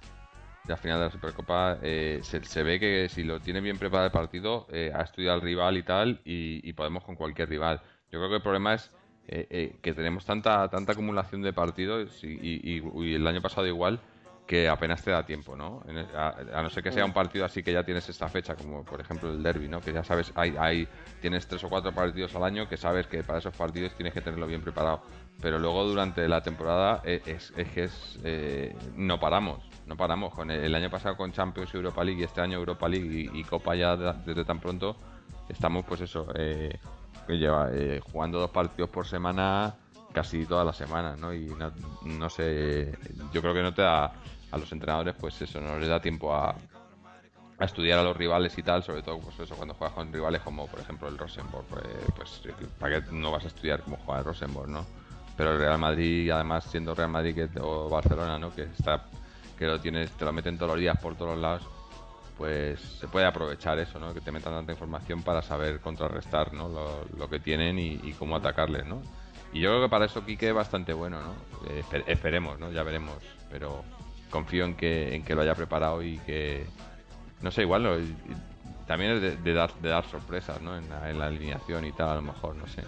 la 0.68 0.76
final 0.76 0.98
de 0.98 1.04
la 1.06 1.10
Supercopa, 1.10 1.78
eh, 1.82 2.20
se, 2.22 2.62
ve 2.62 2.78
que 2.78 3.08
si 3.08 3.24
lo 3.24 3.40
tiene 3.40 3.60
bien 3.60 3.78
preparado 3.78 4.06
el 4.06 4.12
partido, 4.12 4.66
eh, 4.70 4.92
ha 4.94 5.02
estudiado 5.02 5.36
al 5.36 5.42
rival 5.42 5.76
y 5.76 5.82
tal, 5.82 6.20
y, 6.24 6.72
podemos 6.74 7.04
con 7.04 7.16
cualquier 7.16 7.48
rival. 7.48 7.80
Yo 8.12 8.18
creo 8.18 8.28
que 8.28 8.36
el 8.36 8.42
problema 8.42 8.74
es 8.74 8.90
eh, 9.26 9.76
que 9.82 9.92
tenemos 9.92 10.24
tanta 10.24 10.68
tanta 10.68 10.92
acumulación 10.92 11.42
de 11.42 11.52
partidos 11.52 12.22
y, 12.22 13.14
el 13.14 13.26
año 13.26 13.40
pasado 13.40 13.66
igual, 13.66 14.00
que 14.46 14.68
apenas 14.68 15.02
te 15.02 15.10
da 15.10 15.26
tiempo, 15.26 15.56
¿no? 15.56 15.82
a, 16.14 16.62
no 16.62 16.70
ser 16.70 16.82
que 16.82 16.90
sea 16.90 17.04
un 17.04 17.12
partido 17.12 17.44
así 17.44 17.62
que 17.62 17.72
ya 17.72 17.84
tienes 17.84 18.08
esta 18.08 18.28
fecha, 18.28 18.54
como 18.54 18.82
por 18.82 19.00
ejemplo 19.00 19.30
el 19.30 19.42
derby, 19.42 19.68
¿no? 19.68 19.80
Que 19.80 19.92
ya 19.92 20.02
sabes, 20.02 20.32
hay, 20.34 20.54
hay, 20.58 20.88
tienes 21.20 21.46
tres 21.46 21.62
o 21.64 21.68
cuatro 21.68 21.92
partidos 21.92 22.34
al 22.34 22.44
año 22.44 22.66
que 22.66 22.78
sabes 22.78 23.06
que 23.06 23.22
para 23.22 23.40
esos 23.40 23.54
partidos 23.54 23.92
tienes 23.94 24.14
que 24.14 24.22
tenerlo 24.22 24.46
bien 24.46 24.62
preparado. 24.62 25.02
Pero 25.40 25.58
luego 25.58 25.84
durante 25.84 26.26
la 26.26 26.42
temporada 26.42 27.00
eh, 27.04 27.22
es, 27.24 27.52
que 27.52 27.84
es, 27.84 28.18
eh, 28.24 28.76
no 28.96 29.20
paramos, 29.20 29.62
no 29.86 29.96
paramos. 29.96 30.34
Con 30.34 30.50
el, 30.50 30.74
año 30.74 30.90
pasado 30.90 31.16
con 31.16 31.32
Champions 31.32 31.70
y 31.72 31.76
Europa 31.76 32.02
League 32.02 32.20
y 32.20 32.24
este 32.24 32.40
año 32.40 32.58
Europa 32.58 32.88
League 32.88 33.30
y, 33.32 33.44
Copa 33.44 33.76
ya 33.76 33.96
desde 33.96 34.44
tan 34.44 34.58
pronto, 34.58 34.96
estamos 35.48 35.84
pues 35.84 36.00
eso, 36.00 36.26
eh, 36.34 36.78
lleva, 37.28 37.70
eh, 37.72 38.00
jugando 38.00 38.38
dos 38.38 38.50
partidos 38.50 38.90
por 38.90 39.06
semana 39.06 39.74
casi 40.12 40.46
todas 40.46 40.66
las 40.66 40.76
semanas, 40.76 41.18
¿no? 41.18 41.32
Y 41.32 41.52
no, 42.04 42.30
sé, 42.30 42.96
yo 43.32 43.40
creo 43.40 43.54
que 43.54 43.62
no 43.62 43.74
te 43.74 43.82
da 43.82 44.12
a 44.50 44.58
los 44.58 44.72
entrenadores, 44.72 45.14
pues 45.20 45.40
eso, 45.42 45.60
no 45.60 45.78
les 45.78 45.88
da 45.88 46.00
tiempo 46.00 46.34
a, 46.34 46.54
a 47.58 47.64
estudiar 47.64 47.98
a 47.98 48.02
los 48.02 48.16
rivales 48.16 48.56
y 48.56 48.62
tal, 48.62 48.82
sobre 48.82 49.02
todo 49.02 49.20
pues 49.20 49.38
eso 49.38 49.54
cuando 49.54 49.74
juegas 49.74 49.94
con 49.94 50.12
rivales 50.12 50.40
como 50.40 50.66
por 50.66 50.80
ejemplo 50.80 51.08
el 51.08 51.18
Rosenborg, 51.18 51.66
pues, 51.66 51.82
pues 52.16 52.42
para 52.78 53.02
qué 53.02 53.12
no 53.12 53.30
vas 53.30 53.44
a 53.44 53.48
estudiar 53.48 53.82
cómo 53.82 53.98
juega 54.04 54.20
el 54.20 54.24
Rosenborg, 54.24 54.68
¿no? 54.68 54.86
Pero 55.38 55.52
el 55.52 55.58
Real 55.58 55.78
Madrid, 55.78 56.28
además 56.30 56.64
siendo 56.64 56.94
Real 56.94 57.08
Madrid 57.08 57.34
que, 57.34 57.60
o 57.60 57.88
Barcelona, 57.88 58.38
¿no? 58.38 58.52
Que 58.54 58.64
está 58.64 59.06
que 59.56 59.66
lo 59.66 59.80
tienes, 59.80 60.10
te 60.12 60.24
lo 60.24 60.32
meten 60.32 60.56
todos 60.56 60.72
los 60.72 60.80
días 60.80 60.98
por 60.98 61.16
todos 61.16 61.32
los 61.32 61.40
lados, 61.40 61.62
pues 62.36 62.80
se 62.80 63.08
puede 63.08 63.26
aprovechar 63.26 63.78
eso, 63.78 63.98
¿no? 63.98 64.14
Que 64.14 64.20
te 64.20 64.30
metan 64.30 64.52
tanta 64.52 64.72
información 64.72 65.22
para 65.22 65.42
saber 65.42 65.80
contrarrestar, 65.80 66.52
¿no? 66.52 66.68
Lo, 67.16 67.28
que 67.28 67.40
tienen 67.40 67.78
y, 67.78 68.12
cómo 68.12 68.36
atacarles, 68.36 68.86
¿no? 68.86 69.02
Y 69.52 69.60
yo 69.60 69.70
creo 69.70 69.82
que 69.82 69.88
para 69.88 70.04
eso 70.04 70.24
Quique 70.24 70.48
es 70.48 70.54
bastante 70.54 70.92
bueno, 70.92 71.20
¿no? 71.20 71.34
Eh, 71.68 71.82
esperemos, 72.06 72.58
¿no? 72.60 72.70
Ya 72.70 72.82
veremos, 72.84 73.16
pero 73.50 73.82
confío 74.30 74.64
en 74.64 74.76
que, 74.76 75.14
en 75.14 75.24
que 75.24 75.34
lo 75.34 75.42
haya 75.42 75.54
preparado 75.54 76.02
y 76.02 76.18
que, 76.18 76.66
no 77.42 77.50
sé, 77.50 77.62
igual 77.62 78.04
también 78.86 79.12
es 79.12 79.42
de, 79.42 79.52
dar, 79.52 79.74
de 79.74 79.88
dar 79.88 80.04
sorpresas, 80.06 80.60
¿no? 80.62 80.76
En 80.76 80.88
la, 80.88 81.26
alineación 81.26 81.84
y 81.84 81.92
tal, 81.92 82.10
a 82.10 82.14
lo 82.16 82.22
mejor, 82.22 82.54
no 82.54 82.66
sé. 82.68 82.82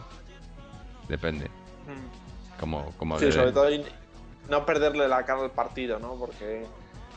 Depende. 1.08 1.46
Mm. 1.46 2.29
Como, 2.60 2.92
como 2.98 3.18
sí, 3.18 3.32
sobre 3.32 3.52
todo 3.52 3.68
no 4.50 4.66
perderle 4.66 5.08
la 5.08 5.24
cara 5.24 5.40
al 5.40 5.50
partido, 5.50 5.98
¿no? 5.98 6.16
Porque 6.16 6.66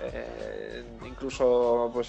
eh, 0.02 0.84
incluso, 1.06 1.92
pues, 1.94 2.08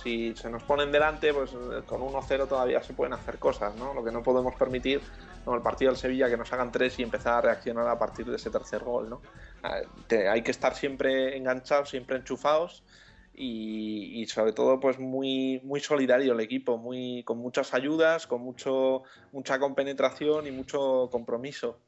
si 0.00 0.32
se 0.36 0.48
nos 0.48 0.62
ponen 0.62 0.92
delante, 0.92 1.34
pues 1.34 1.50
con 1.86 2.00
1-0 2.00 2.46
todavía 2.46 2.80
se 2.80 2.92
pueden 2.92 3.14
hacer 3.14 3.38
cosas, 3.38 3.74
¿no? 3.74 3.92
Lo 3.94 4.04
que 4.04 4.12
no 4.12 4.22
podemos 4.22 4.54
permitir, 4.54 5.00
como 5.44 5.56
el 5.56 5.62
partido 5.62 5.90
del 5.90 5.98
Sevilla, 5.98 6.28
que 6.28 6.36
nos 6.36 6.52
hagan 6.52 6.70
tres 6.70 6.96
y 7.00 7.02
empezar 7.02 7.34
a 7.34 7.40
reaccionar 7.40 7.88
a 7.88 7.98
partir 7.98 8.26
de 8.26 8.36
ese 8.36 8.50
tercer 8.50 8.84
gol, 8.84 9.10
¿no? 9.10 9.20
Eh, 10.08 10.28
hay 10.28 10.42
que 10.42 10.52
estar 10.52 10.76
siempre 10.76 11.36
enganchados, 11.36 11.90
siempre 11.90 12.16
enchufados 12.16 12.84
y, 13.34 14.26
sobre 14.26 14.52
todo 14.52 14.78
pues 14.78 14.98
muy 14.98 15.60
muy 15.64 15.80
solidario 15.80 16.34
el 16.34 16.40
equipo 16.40 16.76
muy 16.76 17.22
con 17.24 17.38
muchas 17.38 17.72
ayudas 17.74 18.26
con 18.26 18.42
mucho 18.42 19.02
mucha 19.32 19.58
compenetración 19.58 20.46
y 20.46 20.50
mucho 20.50 21.08
compromiso 21.10 21.78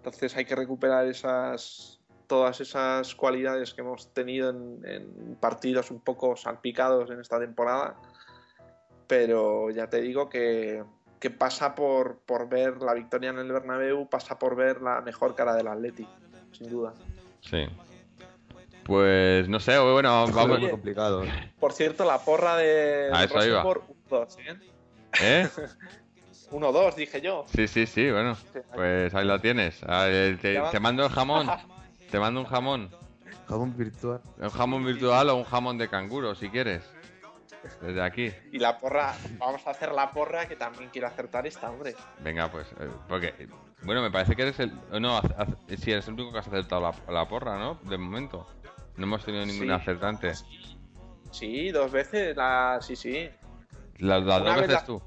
entonces 0.00 0.34
hay 0.34 0.46
que 0.46 0.56
recuperar 0.56 1.06
esas 1.06 2.00
todas 2.26 2.60
esas 2.60 3.14
cualidades 3.16 3.74
que 3.74 3.80
hemos 3.80 4.14
tenido 4.14 4.50
en, 4.50 5.36
partidos 5.40 5.90
un 5.90 6.00
poco 6.00 6.36
salpicados 6.36 7.10
en 7.10 7.20
esta 7.20 7.40
temporada, 7.40 7.96
pero 9.08 9.68
ya 9.70 9.90
te 9.90 10.00
digo 10.00 10.30
que, 10.30 10.84
pasa 11.36 11.74
por, 11.74 12.20
por, 12.20 12.48
ver 12.48 12.80
la 12.82 12.94
victoria 12.94 13.30
en 13.30 13.38
el 13.38 13.50
Bernabéu, 13.50 14.08
pasa 14.08 14.38
por 14.38 14.54
ver 14.54 14.80
la 14.80 15.00
mejor 15.00 15.34
cara 15.34 15.54
del 15.54 15.66
Atleti, 15.66 16.06
sin 16.52 16.70
duda. 16.70 16.94
Sí. 17.40 17.66
Pues 18.84 19.48
no 19.48 19.58
sé, 19.58 19.76
bueno, 19.78 20.24
vamos. 20.32 20.60
muy 20.60 20.70
complicado. 20.70 21.24
Por 21.58 21.72
cierto, 21.72 22.04
la 22.04 22.20
porra 22.20 22.56
de 22.56 23.10
ah, 23.12 23.24
eso 23.24 23.34
1-2, 24.08 24.38
¿eh? 24.38 24.56
¿Eh? 25.20 25.48
1-2, 26.50 26.94
dije 26.94 27.20
yo. 27.20 27.44
Sí, 27.48 27.68
sí, 27.68 27.86
sí, 27.86 28.10
bueno. 28.10 28.36
Pues 28.74 29.14
ahí 29.14 29.26
la 29.26 29.38
tienes. 29.40 29.80
te 29.80 30.80
mando 30.80 31.04
el 31.04 31.10
jamón. 31.10 31.50
Te 32.10 32.18
mando 32.18 32.40
un 32.40 32.46
jamón. 32.46 32.90
Jamón 33.48 33.76
virtual. 33.76 34.20
Un 34.38 34.50
jamón 34.50 34.84
virtual 34.84 35.28
o 35.28 35.36
un 35.36 35.44
jamón 35.44 35.78
de 35.78 35.88
canguro, 35.88 36.34
si 36.34 36.48
quieres. 36.50 36.82
Desde 37.80 38.02
aquí. 38.02 38.32
Y 38.52 38.58
la 38.58 38.78
porra, 38.78 39.14
vamos 39.38 39.66
a 39.66 39.70
hacer 39.70 39.92
la 39.92 40.10
porra 40.10 40.46
que 40.46 40.56
también 40.56 40.90
quiero 40.90 41.06
acertar 41.08 41.46
esta, 41.46 41.70
hombre. 41.70 41.94
Venga, 42.20 42.50
pues, 42.50 42.66
eh, 42.80 42.88
porque, 43.08 43.48
bueno, 43.82 44.02
me 44.02 44.10
parece 44.10 44.34
que 44.34 44.42
eres 44.42 44.58
el, 44.60 44.72
no, 45.00 45.20
si 45.76 45.92
eres 45.92 46.08
el 46.08 46.14
único 46.14 46.32
que 46.32 46.38
has 46.38 46.48
acertado 46.48 46.92
la, 47.08 47.28
porra, 47.28 47.58
¿no? 47.58 47.74
De 47.88 47.98
momento. 47.98 48.46
No 48.96 49.04
hemos 49.04 49.24
tenido 49.24 49.46
ningún 49.46 49.70
acertante. 49.70 50.32
Sí, 51.30 51.70
dos 51.70 51.92
veces, 51.92 52.36
la, 52.36 52.78
sí, 52.80 52.96
sí. 52.96 53.30
Las, 53.98 54.24
dos 54.24 54.56
veces 54.56 54.84
tú. 54.84 55.02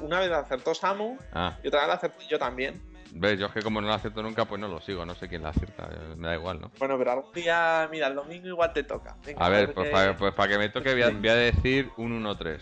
Una 0.00 0.20
vez 0.20 0.30
la 0.30 0.38
acertó 0.38 0.74
Samu 0.74 1.18
ah. 1.32 1.56
y 1.62 1.68
otra 1.68 1.80
vez 1.80 1.88
la 1.88 1.94
acerté 1.94 2.26
yo 2.28 2.38
también. 2.38 2.80
Ves, 3.12 3.38
yo 3.38 3.46
es 3.46 3.52
que 3.52 3.62
como 3.62 3.80
no 3.80 3.86
lo 3.86 3.94
acierto 3.94 4.22
nunca, 4.22 4.44
pues 4.44 4.60
no 4.60 4.68
lo 4.68 4.80
sigo, 4.80 5.06
no 5.06 5.14
sé 5.14 5.28
quién 5.28 5.42
la 5.42 5.48
acierta, 5.50 5.88
eh, 5.90 6.14
me 6.16 6.28
da 6.28 6.34
igual, 6.34 6.60
¿no? 6.60 6.70
Bueno, 6.78 6.98
pero 6.98 7.12
algún 7.12 7.32
día, 7.32 7.88
mira, 7.90 8.08
el 8.08 8.14
domingo 8.14 8.48
igual 8.48 8.72
te 8.72 8.82
toca. 8.82 9.16
a 9.36 9.48
ver, 9.48 9.72
pues, 9.72 9.90
para, 9.90 10.16
pues 10.16 10.34
para 10.34 10.52
que 10.52 10.58
me 10.58 10.68
toque 10.68 10.92
voy 10.92 11.02
a, 11.02 11.34
decir 11.34 11.90
un 11.96 12.22
1-3. 12.22 12.60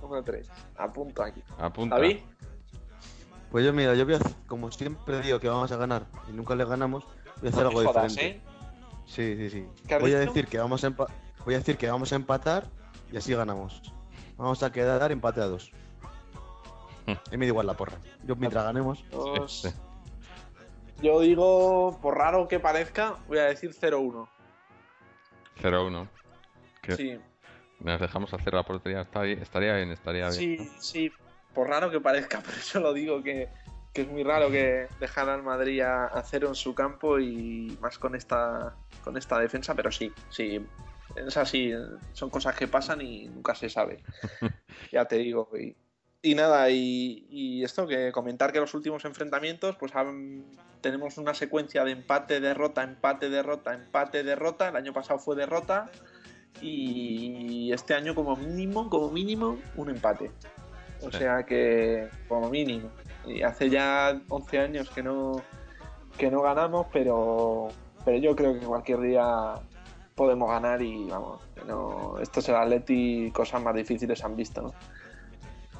1-3, 0.00 0.46
apunto 0.76 1.22
aquí. 1.22 1.42
Apunta. 1.58 1.96
¿David? 1.96 2.18
Pues 3.50 3.64
yo, 3.64 3.72
mira, 3.72 3.94
yo 3.94 4.04
voy 4.04 4.14
a, 4.14 4.20
como 4.46 4.70
siempre 4.70 5.20
digo 5.22 5.40
que 5.40 5.48
vamos 5.48 5.72
a 5.72 5.76
ganar 5.76 6.06
y 6.28 6.32
nunca 6.32 6.54
le 6.54 6.64
ganamos, 6.64 7.04
voy 7.40 7.46
a 7.46 7.50
hacer 7.50 7.66
algo 7.66 7.80
diferente. 7.80 8.26
¿eh? 8.26 8.40
Sí, 9.06 9.36
sí, 9.36 9.50
sí. 9.50 9.66
Voy 9.98 10.14
a 10.14 10.20
decir 10.20 10.46
que 10.46 10.58
vamos 10.58 10.84
a 10.84 10.90
voy 10.90 11.54
a 11.54 11.58
decir 11.58 11.76
que 11.76 11.90
vamos 11.90 12.12
a 12.12 12.16
empatar 12.16 12.68
y 13.10 13.16
así 13.16 13.34
ganamos. 13.34 13.82
Vamos 14.40 14.62
a 14.62 14.72
quedar 14.72 15.12
empate 15.12 15.40
a 15.42 15.46
dos. 15.46 15.70
Y 17.32 17.36
me 17.36 17.44
da 17.44 17.50
igual 17.50 17.66
la 17.66 17.74
porra. 17.74 17.98
Yo 18.24 18.36
mientras 18.36 18.64
ganemos. 18.64 19.04
Yo 21.02 21.20
digo, 21.20 21.98
por 22.00 22.16
raro 22.16 22.46
que 22.46 22.60
parezca, 22.60 23.16
voy 23.26 23.38
a 23.38 23.44
decir 23.44 23.72
0-1. 23.74 24.28
0-1. 25.60 26.08
Sí. 26.96 27.18
Nos 27.80 28.00
dejamos 28.00 28.32
hacer 28.32 28.54
la 28.54 28.62
portería. 28.62 29.02
Estaría 29.02 29.76
bien, 29.76 29.90
estaría 29.90 30.28
bien. 30.28 30.32
Sí, 30.32 30.70
sí. 30.78 31.12
Por 31.54 31.68
raro 31.68 31.90
que 31.90 32.00
parezca, 32.00 32.40
por 32.42 32.54
eso 32.54 32.80
lo 32.80 32.92
digo 32.92 33.22
que, 33.22 33.48
es 33.94 34.08
muy 34.08 34.22
raro 34.22 34.50
que 34.50 34.88
dejaran 35.00 35.34
al 35.34 35.42
Madrid 35.42 35.80
a, 35.80 36.22
cero 36.24 36.48
en 36.48 36.54
su 36.54 36.74
campo 36.74 37.18
y 37.18 37.76
más 37.80 37.98
con 37.98 38.14
esta, 38.14 38.74
con 39.02 39.16
esta 39.16 39.38
defensa, 39.38 39.74
pero 39.74 39.90
sí, 39.90 40.12
sí. 40.28 40.64
Es 41.16 41.36
así, 41.36 41.72
son 42.12 42.30
cosas 42.30 42.54
que 42.56 42.68
pasan 42.68 43.00
y 43.00 43.26
nunca 43.28 43.54
se 43.54 43.68
sabe. 43.68 44.02
ya 44.92 45.04
te 45.06 45.16
digo. 45.16 45.48
Y, 45.58 45.76
y 46.22 46.34
nada, 46.34 46.68
y, 46.70 47.62
esto, 47.64 47.86
que 47.86 48.12
comentar 48.12 48.52
que 48.52 48.60
los 48.60 48.74
últimos 48.74 49.04
enfrentamientos, 49.04 49.76
pues 49.76 49.92
tenemos 50.80 51.16
una 51.18 51.34
secuencia 51.34 51.84
de 51.84 51.92
empate, 51.92 52.40
derrota, 52.40 52.82
empate, 52.82 53.30
derrota, 53.30 53.74
empate, 53.74 54.22
derrota. 54.22 54.68
El 54.68 54.76
año 54.76 54.92
pasado 54.92 55.18
fue 55.18 55.34
derrota 55.34 55.90
y 56.60 57.72
este 57.72 57.94
año 57.94 58.14
como 58.14 58.36
mínimo, 58.36 58.90
como 58.90 59.10
mínimo, 59.10 59.58
un 59.76 59.90
empate. 59.90 60.30
O 61.02 61.10
sea 61.10 61.44
que 61.44 62.08
como 62.28 62.50
mínimo. 62.50 62.90
Y 63.26 63.42
hace 63.42 63.70
ya 63.70 64.20
11 64.28 64.58
años 64.58 64.90
que 64.90 65.02
no, 65.02 65.42
que 66.18 66.30
no 66.30 66.42
ganamos, 66.42 66.86
pero, 66.92 67.68
pero 68.04 68.18
yo 68.18 68.36
creo 68.36 68.58
que 68.58 68.66
cualquier 68.66 69.00
día 69.00 69.54
podemos 70.14 70.50
ganar 70.50 70.82
y 70.82 71.08
vamos, 71.08 71.40
no, 71.66 72.18
esto 72.20 72.40
será 72.40 72.62
Atleti, 72.62 73.30
cosas 73.32 73.62
más 73.62 73.74
difíciles 73.74 74.22
han 74.24 74.36
visto, 74.36 74.62
¿no? 74.62 74.74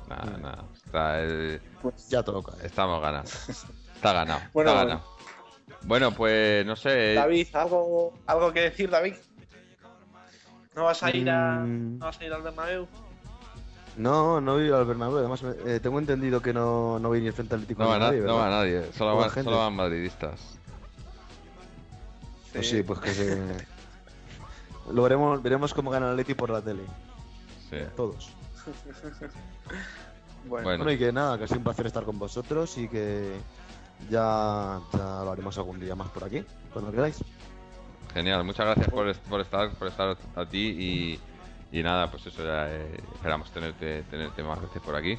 Nada, 0.09 0.39
nada. 0.39 0.64
Está, 0.85 1.22
eh, 1.22 1.61
pues 1.81 2.09
ya 2.09 2.22
toca. 2.22 2.53
Estamos 2.64 3.01
ganando. 3.01 3.31
Está 3.95 4.12
ganado. 4.12 4.41
Bueno, 4.53 4.70
está 4.70 4.85
ganado. 4.85 5.05
Bueno, 5.83 6.12
pues 6.12 6.66
no 6.66 6.74
sé. 6.74 7.14
David, 7.14 7.47
¿algo, 7.55 8.12
algo 8.26 8.53
que 8.53 8.61
decir, 8.61 8.91
David? 8.91 9.14
¿No 10.74 10.85
vas 10.85 11.03
a 11.03 11.14
ir 11.14 11.31
a, 11.31 11.61
mm. 11.61 11.99
¿no 11.99 12.07
vas 12.07 12.20
a 12.20 12.24
ir 12.24 12.33
al 12.33 12.43
Bernabéu? 12.43 12.89
No, 13.97 14.41
no 14.41 14.55
voy 14.55 14.70
al 14.70 14.85
Bernabéu. 14.85 15.18
Además, 15.18 15.45
eh, 15.66 15.81
tengo 15.81 15.99
entendido 15.99 16.41
que 16.41 16.53
no, 16.53 16.99
no 16.99 17.09
voy 17.09 17.20
ni 17.20 17.28
el 17.28 17.33
Frente 17.33 17.55
Atlético 17.55 17.83
no, 17.83 17.91
va 17.91 17.99
nadie, 17.99 18.20
No 18.20 18.37
va 18.37 18.51
nadie. 18.51 18.93
Solo, 18.93 19.16
van, 19.16 19.31
solo 19.31 19.59
van 19.59 19.74
madridistas. 19.74 20.59
Pues 22.53 22.68
sí, 22.68 22.83
pues 22.83 22.99
que 23.01 23.11
se... 23.11 23.39
Lo 24.93 25.03
veremos, 25.03 25.43
veremos 25.43 25.74
cómo 25.74 25.91
gana 25.91 26.07
el 26.07 26.12
Atleti 26.12 26.35
por 26.35 26.51
la 26.51 26.62
tele. 26.62 26.83
Sí. 27.68 27.78
Todos. 27.97 28.31
Bueno. 30.49 30.91
y 30.91 30.97
que 30.97 31.12
nada, 31.12 31.37
que 31.37 31.45
ha 31.45 31.47
sido 31.47 31.59
un 31.59 31.64
placer 31.64 31.87
estar 31.87 32.05
con 32.05 32.18
vosotros 32.18 32.78
y 32.78 32.89
que 32.89 33.35
ya, 34.09 34.81
ya 34.93 35.22
lo 35.22 35.33
haremos 35.33 35.59
algún 35.59 35.78
día 35.78 35.95
más 35.95 36.09
por 36.09 36.24
aquí, 36.24 36.43
cuando 36.72 36.91
queráis. 36.91 37.22
Genial, 38.14 38.43
muchas 38.45 38.64
gracias 38.64 38.89
por, 38.89 39.14
por 39.14 39.41
estar 39.43 39.70
por 39.72 39.89
estar 39.89 40.16
a 40.35 40.47
ti 40.47 41.18
y, 41.72 41.78
y 41.78 41.83
nada, 41.83 42.11
pues 42.11 42.26
eso 42.26 42.43
ya 42.43 42.70
eh, 42.70 43.01
esperamos 43.14 43.51
tenerte, 43.51 44.03
tenerte 44.05 44.43
más 44.43 44.61
veces 44.62 44.81
por 44.81 44.97
aquí. 44.97 45.18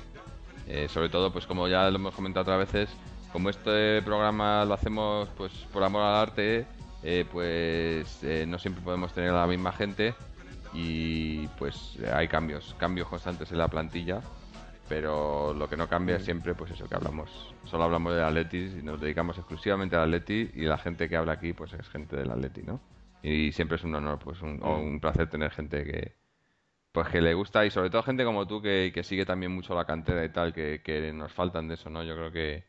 Eh, 0.68 0.88
sobre 0.90 1.10
todo, 1.10 1.32
pues 1.32 1.46
como 1.46 1.68
ya 1.68 1.90
lo 1.90 1.98
hemos 1.98 2.16
comentado 2.16 2.42
otras 2.42 2.72
veces, 2.72 2.90
como 3.32 3.50
este 3.50 4.02
programa 4.02 4.66
lo 4.66 4.74
hacemos 4.74 5.30
pues 5.38 5.52
por 5.72 5.84
amor 5.84 6.02
al 6.02 6.16
arte 6.16 6.66
eh, 7.04 7.26
pues 7.32 8.24
eh, 8.24 8.46
no 8.48 8.60
siempre 8.60 8.84
podemos 8.84 9.14
tener 9.14 9.32
a 9.32 9.42
la 9.42 9.48
misma 9.48 9.72
gente 9.72 10.14
y 10.74 11.48
pues 11.58 11.98
hay 12.14 12.28
cambios, 12.28 12.76
cambios 12.78 13.08
constantes 13.08 13.52
en 13.52 13.58
la 13.58 13.68
plantilla, 13.68 14.22
pero 14.88 15.54
lo 15.54 15.70
que 15.70 15.78
no 15.78 15.88
cambia 15.88 16.18
es 16.18 16.26
siempre 16.26 16.54
pues 16.54 16.72
eso 16.72 16.88
que 16.88 16.96
hablamos, 16.96 17.54
solo 17.66 17.86
hablamos 17.86 18.14
del 18.14 18.24
Atleti 18.24 18.80
y 18.80 18.84
nos 18.84 19.02
dedicamos 19.02 19.38
exclusivamente 19.38 19.96
al 19.96 20.04
Atleti 20.04 20.52
y 20.54 20.62
la 20.64 20.78
gente 20.78 21.10
que 21.10 21.16
habla 21.18 21.34
aquí 21.34 21.54
pues 21.54 21.74
es 21.74 21.88
gente 21.90 22.16
del 22.16 22.32
Atleti, 22.32 22.62
¿no? 22.64 22.80
Y 23.24 23.52
siempre 23.52 23.78
es 23.78 23.84
un 23.84 23.94
honor, 23.96 24.20
pues 24.20 24.42
un, 24.42 24.60
o 24.64 24.78
un 24.78 25.00
placer 25.00 25.30
tener 25.30 25.52
gente 25.52 25.84
que 25.84 26.16
pues 26.92 27.08
que 27.08 27.22
le 27.22 27.34
gusta 27.34 27.66
y 27.66 27.72
sobre 27.72 27.90
todo 27.90 28.04
gente 28.04 28.26
como 28.26 28.48
tú 28.48 28.62
que, 28.62 28.92
que 28.94 29.04
sigue 29.04 29.26
también 29.26 29.52
mucho 29.52 29.74
la 29.76 29.86
cantera 29.86 30.26
y 30.26 30.30
tal, 30.30 30.54
que, 30.54 30.82
que 30.84 31.14
nos 31.14 31.32
faltan 31.32 31.68
de 31.68 31.76
eso, 31.76 31.90
¿no? 31.90 32.04
Yo 32.04 32.16
creo 32.16 32.32
que, 32.32 32.66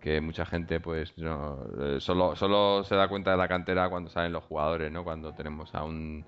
que 0.00 0.20
mucha 0.20 0.46
gente 0.46 0.80
pues 0.80 1.16
no, 1.18 1.58
eh, 1.80 2.00
solo, 2.00 2.34
solo 2.34 2.82
se 2.84 2.94
da 2.94 3.08
cuenta 3.08 3.30
de 3.32 3.36
la 3.36 3.48
cantera 3.48 3.88
cuando 3.90 4.10
salen 4.10 4.32
los 4.32 4.44
jugadores, 4.44 4.90
¿no? 4.90 5.04
Cuando 5.04 5.34
tenemos 5.34 5.74
a 5.74 5.84
un, 5.84 6.24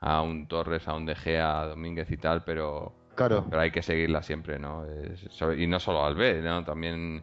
a 0.00 0.22
un 0.22 0.46
Torres, 0.48 0.88
a 0.88 0.94
un 0.94 1.06
De 1.06 1.14
Gea, 1.14 1.60
a 1.60 1.66
Domínguez 1.66 2.10
y 2.10 2.16
tal, 2.16 2.42
pero, 2.44 2.92
Claro. 3.14 3.44
pero 3.48 3.60
hay 3.62 3.70
que 3.70 3.82
seguirla 3.82 4.22
siempre, 4.22 4.58
¿no? 4.58 4.86
Es- 4.86 5.28
y 5.58 5.66
no 5.66 5.78
solo 5.80 6.04
al 6.04 6.14
B, 6.14 6.40
¿no? 6.42 6.64
También 6.64 7.22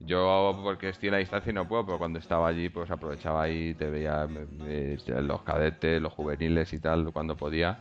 yo 0.00 0.60
porque 0.62 0.90
estoy 0.90 1.08
en 1.08 1.12
la 1.14 1.18
distancia 1.18 1.50
y 1.50 1.54
no 1.54 1.66
puedo, 1.66 1.84
pero 1.86 1.98
cuando 1.98 2.18
estaba 2.18 2.46
allí 2.48 2.68
pues 2.68 2.90
aprovechaba 2.90 3.42
ahí, 3.42 3.74
te 3.74 3.88
veía 3.90 4.26
me- 4.26 4.46
me- 4.46 5.22
los 5.22 5.42
cadetes, 5.42 6.00
los 6.00 6.12
juveniles 6.12 6.72
y 6.74 6.78
tal, 6.78 7.10
cuando 7.12 7.36
podía, 7.36 7.78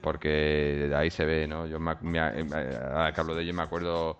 porque 0.00 0.86
de 0.88 0.94
ahí 0.96 1.10
se 1.10 1.24
ve, 1.24 1.46
¿no? 1.46 1.66
Yo 1.66 1.78
me, 1.78 1.94
me 2.02 2.18
eh, 2.18 2.78
ahora 2.92 3.12
que 3.12 3.20
hablo 3.20 3.34
de 3.34 3.42
ello 3.42 3.54
me 3.54 3.62
acuerdo, 3.62 4.18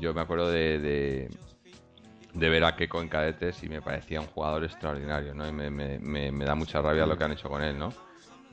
yo 0.00 0.12
me 0.12 0.20
acuerdo 0.20 0.50
de, 0.50 0.78
de, 0.78 1.30
de 2.34 2.48
ver 2.48 2.64
a 2.64 2.74
Keco 2.76 3.00
en 3.00 3.08
cadetes 3.08 3.62
y 3.62 3.68
me 3.68 3.80
parecía 3.80 4.20
un 4.20 4.26
jugador 4.26 4.64
extraordinario, 4.64 5.34
¿no? 5.34 5.46
Y 5.48 5.52
me, 5.52 5.70
me, 5.70 5.98
me, 5.98 6.32
me 6.32 6.44
da 6.44 6.54
mucha 6.54 6.82
rabia 6.82 7.06
lo 7.06 7.16
que 7.16 7.24
han 7.24 7.32
hecho 7.32 7.48
con 7.48 7.62
él, 7.62 7.78
¿no? 7.78 7.92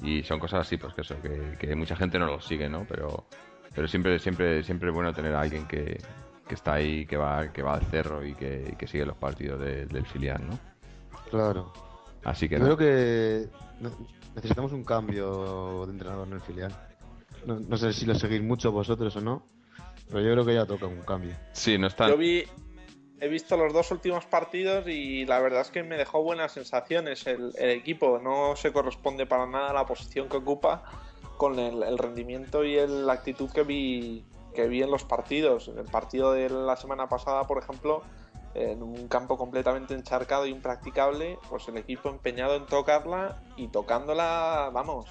Y 0.04 0.24
son 0.24 0.40
cosas 0.40 0.62
así, 0.68 0.78
pues 0.78 0.94
que 0.94 1.02
eso, 1.02 1.16
que, 1.22 1.58
que 1.60 1.76
mucha 1.76 1.96
gente 1.96 2.18
no 2.20 2.26
lo 2.28 2.40
sigue, 2.42 2.70
¿no? 2.70 2.86
Pero, 2.88 3.26
pero 3.74 3.88
siempre, 3.88 4.18
siempre, 4.20 4.64
siempre 4.64 4.90
es 4.90 4.96
bueno 4.96 5.14
tener 5.14 5.34
a 5.36 5.42
alguien 5.42 5.68
que, 5.68 6.00
que 6.48 6.54
está 6.56 6.74
ahí, 6.76 7.06
que 7.06 7.18
va, 7.18 7.52
que 7.52 7.62
va 7.62 7.74
al 7.76 7.86
cerro 7.86 8.26
y 8.26 8.34
que, 8.36 8.70
y 8.72 8.76
que 8.76 8.88
sigue 8.88 9.06
los 9.06 9.18
partidos 9.18 9.60
de- 9.60 9.86
del 9.88 10.06
filial, 10.06 10.42
¿no? 10.48 10.60
Claro. 11.30 11.72
Así 12.24 12.48
que 12.48 12.56
Yo 12.60 12.66
no. 12.68 12.76
creo 12.76 12.78
que 12.78 13.48
ne- 13.80 13.90
necesitamos 14.36 14.72
un 14.74 14.84
cambio 14.84 15.86
de 15.88 15.92
entrenador 15.94 16.28
en 16.28 16.34
el 16.34 16.42
filial. 16.42 16.72
No, 17.46 17.60
no 17.60 17.78
sé 17.78 17.94
si 17.94 18.06
lo 18.06 18.14
seguís 18.16 18.42
mucho 18.44 18.72
vosotros 18.72 19.16
o 19.16 19.22
no, 19.22 19.44
pero 20.10 20.22
yo 20.22 20.32
creo 20.34 20.46
que 20.46 20.54
ya 20.54 20.66
toca 20.66 20.86
un 20.86 21.02
cambio. 21.02 21.34
Sí, 21.54 21.78
no 21.78 21.88
está. 21.88 22.08
Yo 22.08 22.18
vi, 22.18 22.44
he 23.22 23.28
visto 23.28 23.56
los 23.56 23.72
dos 23.72 23.92
últimos 23.92 24.26
partidos 24.26 24.88
y 24.88 25.26
la 25.26 25.40
verdad 25.40 25.62
es 25.62 25.70
que 25.70 25.84
me 25.84 25.96
dejó 25.96 26.24
buenas 26.24 26.52
sensaciones. 26.54 27.28
El, 27.28 27.54
el 27.58 27.70
equipo 27.70 28.20
no 28.20 28.56
se 28.56 28.74
corresponde 28.74 29.28
para 29.28 29.46
nada 29.46 29.72
la 29.74 29.86
posición 29.86 30.28
que 30.28 30.38
ocupa 30.38 30.84
con 31.38 31.60
el, 31.60 31.84
el 31.84 31.98
rendimiento 32.00 32.64
y 32.66 32.78
el- 32.78 33.06
la 33.06 33.14
actitud 33.14 33.50
que 33.52 33.62
vi, 33.64 34.26
que 34.56 34.68
vi 34.68 34.82
en 34.82 34.90
los 34.90 35.04
partidos. 35.06 35.68
En 35.68 35.78
el 35.78 35.86
partido 35.86 36.34
de 36.34 36.50
la 36.50 36.76
semana 36.76 37.08
pasada, 37.08 37.46
por 37.46 37.60
ejemplo, 37.62 38.02
en 38.56 38.82
un 38.82 39.08
campo 39.08 39.38
completamente 39.38 39.94
encharcado 39.94 40.48
y 40.48 40.50
impracticable, 40.50 41.38
pues 41.48 41.68
el 41.68 41.78
equipo 41.78 42.10
empeñado 42.10 42.56
en 42.56 42.66
tocarla 42.66 43.38
y 43.56 43.68
tocándola, 43.68 44.72
vamos, 44.74 45.06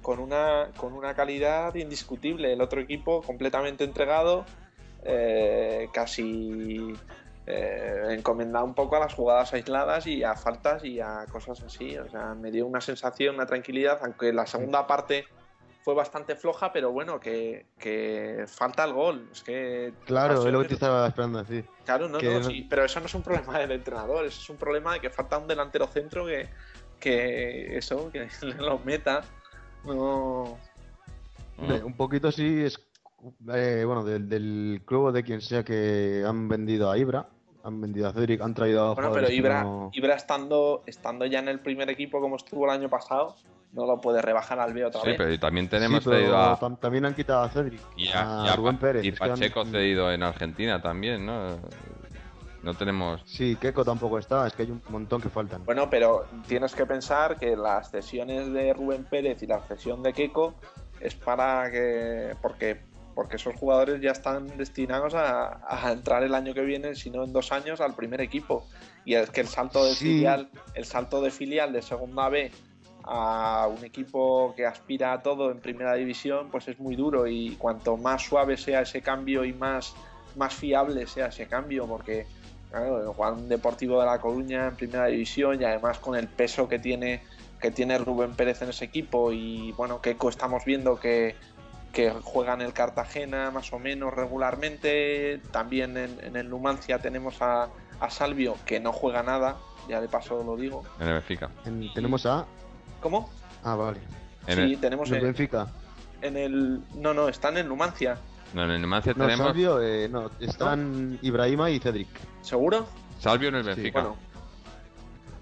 con 0.00 0.20
una, 0.20 0.70
con 0.76 0.92
una 0.94 1.14
calidad 1.14 1.74
indiscutible. 1.74 2.52
El 2.52 2.60
otro 2.60 2.80
equipo 2.80 3.20
completamente 3.22 3.82
entregado, 3.82 4.46
eh, 5.04 5.88
casi 5.92 6.94
eh, 7.50 8.08
encomendado 8.10 8.64
un 8.66 8.74
poco 8.74 8.96
a 8.96 9.00
las 9.00 9.14
jugadas 9.14 9.54
aisladas 9.54 10.06
y 10.06 10.22
a 10.22 10.34
faltas 10.34 10.84
y 10.84 11.00
a 11.00 11.24
cosas 11.32 11.62
así. 11.62 11.96
O 11.96 12.08
sea, 12.10 12.34
me 12.34 12.50
dio 12.50 12.66
una 12.66 12.82
sensación, 12.82 13.36
una 13.36 13.46
tranquilidad, 13.46 13.98
aunque 14.02 14.32
la 14.34 14.46
segunda 14.46 14.86
parte 14.86 15.26
fue 15.82 15.94
bastante 15.94 16.36
floja, 16.36 16.70
pero 16.70 16.92
bueno, 16.92 17.18
que, 17.18 17.64
que 17.78 18.44
falta 18.46 18.84
el 18.84 18.92
gol. 18.92 19.26
Es 19.32 19.42
que 19.42 19.94
Claro, 20.04 20.46
es 20.46 20.52
lo 20.52 20.60
que 20.60 20.68
te 20.68 20.74
estaba 20.74 21.06
esperando 21.06 21.38
decir. 21.42 21.64
Claro, 21.86 22.06
no, 22.08 22.20
no, 22.20 22.40
no- 22.40 22.44
sí, 22.44 22.66
pero 22.68 22.84
eso 22.84 23.00
no 23.00 23.06
es 23.06 23.14
un 23.14 23.22
problema 23.22 23.58
del 23.58 23.72
entrenador, 23.72 24.26
eso 24.26 24.42
es 24.42 24.50
un 24.50 24.58
problema 24.58 24.92
de 24.92 25.00
que 25.00 25.08
falta 25.08 25.38
un 25.38 25.48
delantero 25.48 25.86
centro 25.86 26.26
que, 26.26 26.50
que 27.00 27.78
eso, 27.78 28.10
que 28.10 28.28
lo 28.58 28.78
meta. 28.80 29.22
No. 29.84 30.58
Un 31.56 31.96
poquito 31.96 32.30
sí 32.30 32.64
es 32.64 32.78
eh, 33.52 33.82
bueno 33.86 34.04
del, 34.04 34.28
del 34.28 34.82
club 34.84 35.04
o 35.06 35.12
de 35.12 35.24
quien 35.24 35.40
sea 35.40 35.64
que 35.64 36.22
han 36.26 36.48
vendido 36.48 36.90
a 36.90 36.98
Ibra, 36.98 37.28
han 37.68 37.80
vendido 37.80 38.08
a 38.08 38.12
Cedric, 38.12 38.40
han 38.40 38.54
traído 38.54 38.80
a 38.82 38.94
Bueno, 38.94 39.08
jugadores 39.10 39.28
pero 39.30 39.36
Ibra, 39.38 39.62
no- 39.62 39.90
Ibra 39.92 40.14
estando, 40.14 40.82
estando 40.86 41.26
ya 41.26 41.38
en 41.38 41.48
el 41.48 41.60
primer 41.60 41.88
equipo 41.90 42.20
como 42.20 42.36
estuvo 42.36 42.64
el 42.64 42.70
año 42.72 42.88
pasado, 42.88 43.36
no 43.72 43.86
lo 43.86 44.00
puede 44.00 44.20
rebajar 44.22 44.58
al 44.58 44.72
B 44.72 44.84
otra 44.84 45.02
Sí, 45.02 45.08
vez. 45.08 45.16
pero 45.18 45.38
también 45.38 45.66
Sí, 45.66 45.70
tenemos 45.70 46.02
pero 46.04 46.16
cedido 46.16 46.36
a. 46.38 46.58
tam- 46.58 46.78
también 46.80 47.04
han 47.04 47.14
quitado 47.14 47.42
a 47.42 47.48
Cedric, 47.50 47.80
Y 47.96 48.08
a, 48.08 48.42
a 48.42 48.46
y 48.46 48.48
a 48.48 48.56
Rubén 48.56 48.78
Pérez. 48.78 49.04
y 49.04 49.08
han- 49.10 49.16
Pacheco 49.16 49.64
cedido 49.66 50.10
en 50.10 50.22
Argentina 50.22 50.80
también, 50.82 51.24
¿no? 51.24 51.58
No 52.62 52.74
tenemos. 52.74 53.22
Sí, 53.24 53.56
Keco 53.60 53.84
tampoco 53.84 54.18
está, 54.18 54.46
es 54.46 54.52
que 54.52 54.62
hay 54.64 54.70
un 54.72 54.82
montón 54.88 55.20
que 55.20 55.28
faltan. 55.28 55.64
Bueno, 55.64 55.88
pero 55.88 56.24
tienes 56.48 56.74
que 56.74 56.84
pensar 56.86 57.38
que 57.38 57.56
las 57.56 57.90
cesiones 57.90 58.52
de 58.52 58.72
Rubén 58.74 59.04
Pérez 59.04 59.40
y 59.42 59.46
la 59.46 59.60
cesión 59.60 60.02
de 60.02 60.12
Keco 60.12 60.54
es 61.00 61.14
para 61.14 61.70
que. 61.70 62.34
porque 62.42 62.80
porque 63.18 63.34
esos 63.34 63.56
jugadores 63.56 64.00
ya 64.00 64.12
están 64.12 64.46
destinados 64.56 65.12
a, 65.12 65.58
a 65.66 65.90
entrar 65.90 66.22
el 66.22 66.36
año 66.36 66.54
que 66.54 66.60
viene, 66.60 66.94
si 66.94 67.10
no 67.10 67.24
en 67.24 67.32
dos 67.32 67.50
años, 67.50 67.80
al 67.80 67.96
primer 67.96 68.20
equipo. 68.20 68.64
Y 69.04 69.14
es 69.14 69.28
que 69.30 69.40
el 69.40 69.48
salto 69.48 69.84
de 69.84 69.96
Sí. 69.96 70.04
filial, 70.04 70.48
el 70.74 70.84
salto 70.84 71.20
de 71.20 71.32
filial 71.32 71.72
de 71.72 71.82
segunda 71.82 72.28
B 72.28 72.52
a 73.02 73.66
un 73.76 73.84
equipo 73.84 74.54
que 74.54 74.66
aspira 74.66 75.12
a 75.12 75.20
todo 75.20 75.50
en 75.50 75.58
primera 75.58 75.94
división, 75.94 76.48
pues 76.52 76.68
es 76.68 76.78
muy 76.78 76.94
duro. 76.94 77.26
Y 77.26 77.56
cuanto 77.56 77.96
más 77.96 78.22
suave 78.22 78.56
sea 78.56 78.82
ese 78.82 79.02
cambio 79.02 79.44
y 79.44 79.52
más, 79.52 79.94
más 80.36 80.54
fiable 80.54 81.04
sea 81.08 81.26
ese 81.26 81.48
cambio, 81.48 81.88
porque 81.88 82.24
claro, 82.70 83.00
el 83.00 83.08
Juan 83.08 83.48
Deportivo 83.48 83.98
de 83.98 84.06
La 84.06 84.20
Coruña 84.20 84.68
en 84.68 84.76
primera 84.76 85.06
división 85.06 85.60
y 85.60 85.64
además 85.64 85.98
con 85.98 86.14
el 86.14 86.28
peso 86.28 86.68
que 86.68 86.78
tiene 86.78 87.22
que 87.60 87.72
tiene 87.72 87.98
Rubén 87.98 88.36
Pérez 88.36 88.62
en 88.62 88.68
ese 88.68 88.84
equipo 88.84 89.32
y 89.32 89.72
bueno, 89.72 90.00
que 90.00 90.16
estamos 90.28 90.64
viendo 90.64 91.00
que, 91.00 91.34
que 91.92 92.10
juega 92.22 92.54
en 92.54 92.60
el 92.60 92.72
Cartagena 92.72 93.50
más 93.50 93.72
o 93.72 93.78
menos 93.78 94.12
regularmente, 94.14 95.40
también 95.50 95.96
en, 95.96 96.18
en 96.22 96.36
el 96.36 96.48
Numancia 96.50 96.98
tenemos 96.98 97.40
a, 97.42 97.68
a 98.00 98.10
Salvio 98.10 98.56
que 98.66 98.78
no 98.80 98.92
juega 98.92 99.22
nada, 99.22 99.56
ya 99.88 100.00
de 100.00 100.08
paso 100.08 100.42
lo 100.44 100.56
digo. 100.56 100.82
En 101.00 101.08
el 101.08 101.14
Benfica. 101.14 101.50
En- 101.64 101.92
tenemos 101.94 102.26
a. 102.26 102.44
¿Cómo? 103.00 103.30
Ah, 103.64 103.74
vale. 103.74 103.98
En 104.46 104.56
sí, 104.56 104.74
el, 104.74 104.80
tenemos 104.80 105.08
En 105.08 105.14
el 105.16 105.20
en, 105.20 105.26
Benfica. 105.26 105.66
en 106.22 106.36
el... 106.36 106.80
No, 106.94 107.14
no, 107.14 107.28
está 107.28 107.48
en 107.50 107.58
el 107.58 107.68
Numancia. 107.68 108.18
no, 108.54 108.64
en 108.64 108.70
el 108.70 108.82
Numancia 108.82 109.12
No, 109.16 109.24
tenemos. 109.24 109.46
Salvio, 109.46 109.82
eh, 109.82 110.08
no, 110.08 110.30
están 110.40 111.18
Ibrahima 111.22 111.70
y 111.70 111.78
Cedric. 111.78 112.08
¿Seguro? 112.42 112.86
Salvio 113.18 113.48
en 113.48 113.56
el 113.56 113.62
Sí, 113.64 113.68
Benfica. 113.70 114.00
Bueno. 114.02 114.16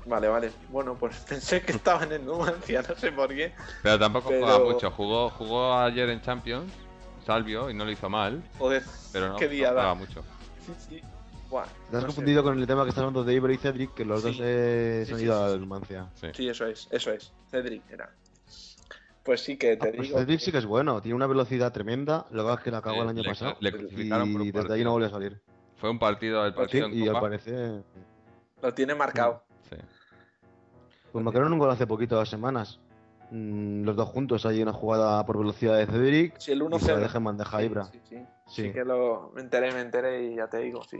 Vale, 0.06 0.28
vale. 0.28 0.52
Bueno, 0.70 0.94
pues 0.94 1.16
pensé 1.28 1.60
que 1.62 1.72
estaba 1.72 2.04
en 2.04 2.12
el 2.12 2.24
Numancia, 2.24 2.82
no 2.88 2.94
sé 2.96 3.12
por 3.12 3.28
qué. 3.28 3.52
Pero 3.82 3.98
tampoco 3.98 4.28
Pero- 4.28 4.46
juega 4.46 4.58
mucho. 4.72 4.90
Jugó, 4.90 5.30
jugó 5.30 5.74
ayer 5.74 6.08
en 6.10 6.20
Champions, 6.22 6.72
Salvio, 7.24 7.68
y 7.70 7.74
no 7.74 7.84
lo 7.84 7.90
hizo 7.90 8.08
mal, 8.08 8.42
Joder, 8.58 8.82
pero 9.12 9.28
no, 9.30 9.36
qué 9.36 9.46
no 9.46 9.50
día 9.50 9.68
juega 9.68 9.82
da. 9.84 9.94
mucho. 9.94 10.22
Sí, 10.64 10.72
sí. 10.88 11.00
Buah, 11.50 11.64
Te 11.64 11.68
has 11.68 11.92
no 11.92 12.00
sé. 12.00 12.06
confundido 12.06 12.42
con 12.42 12.58
el 12.58 12.66
tema 12.66 12.82
que 12.82 12.88
estás 12.88 13.02
hablando 13.02 13.22
de 13.24 13.34
Ibra 13.34 13.52
y 13.52 13.56
Cedric, 13.56 13.94
que 13.94 14.04
los 14.04 14.20
Sí. 14.22 14.28
dos 14.28 14.36
eh, 14.42 15.00
se 15.00 15.06
Sí, 15.06 15.12
han 15.12 15.18
sí, 15.18 15.24
ido 15.26 15.46
sí, 15.48 15.52
al. 15.54 15.60
Numancia. 15.60 16.06
Sí. 16.14 16.26
Sí, 16.34 16.48
eso 16.48 16.66
es, 16.66 16.88
eso 16.90 17.10
es. 17.12 17.32
Cedric 17.50 17.82
era. 17.90 18.10
Pues 19.22 19.40
sí 19.42 19.56
que 19.56 19.76
te 19.76 19.88
Ah, 19.88 19.92
pues 19.96 20.08
digo. 20.08 20.18
Cedric 20.20 20.40
sí 20.40 20.52
que 20.52 20.58
es 20.58 20.66
bueno, 20.66 21.00
tiene 21.02 21.16
una 21.16 21.26
velocidad 21.26 21.72
tremenda, 21.72 22.26
lo 22.30 22.42
que 22.42 22.48
pasa 22.48 22.58
es 22.58 22.64
que 22.64 22.70
la 22.70 22.82
cagó 22.82 23.02
el 23.02 23.08
año 23.08 23.22
le- 23.22 23.28
pasado 23.28 23.56
le 23.60 23.68
y 23.68 23.72
crucificaron 23.72 24.32
por 24.32 24.40
un 24.42 24.52
desde 24.52 24.74
ahí 24.74 24.84
no 24.84 24.92
volvió 24.92 25.08
a 25.08 25.10
salir. 25.10 25.40
Fue 25.76 25.90
un 25.90 25.98
partido, 25.98 26.44
el 26.46 26.52
Sí, 26.52 26.56
partido 26.58 26.86
en 26.86 26.94
y 26.98 27.08
al 27.08 27.20
parecer, 27.20 27.82
Lo 28.62 28.72
tiene 28.74 28.94
marcado. 28.94 29.42
Pues 31.16 31.24
marcaron 31.24 31.52
un 31.54 31.58
gol 31.58 31.70
hace 31.70 31.86
poquito, 31.86 32.14
dos 32.16 32.28
semanas. 32.28 32.78
Mm, 33.30 33.84
los 33.84 33.96
dos 33.96 34.08
juntos, 34.10 34.44
hay 34.44 34.60
una 34.62 34.72
jugada 34.74 35.24
por 35.24 35.38
velocidad 35.38 35.78
de 35.78 35.86
Cedric 35.86 36.38
Sí, 36.38 36.52
el 36.52 36.58
y 36.62 36.78
se 36.78 36.88
la 36.92 36.98
1-0. 36.98 37.00
deja 37.00 37.18
bandeja 37.18 37.58
Sí, 37.58 37.64
Ibra. 37.64 37.84
sí, 37.86 38.00
sí. 38.08 38.16
Sí. 38.46 38.62
Sí 38.64 38.72
que 38.72 38.84
lo 38.84 39.32
me 39.34 39.40
enteré, 39.40 39.72
me 39.72 39.80
enteré 39.80 40.24
y 40.30 40.36
ya 40.36 40.46
te 40.48 40.58
digo, 40.58 40.84
sí. 40.84 40.98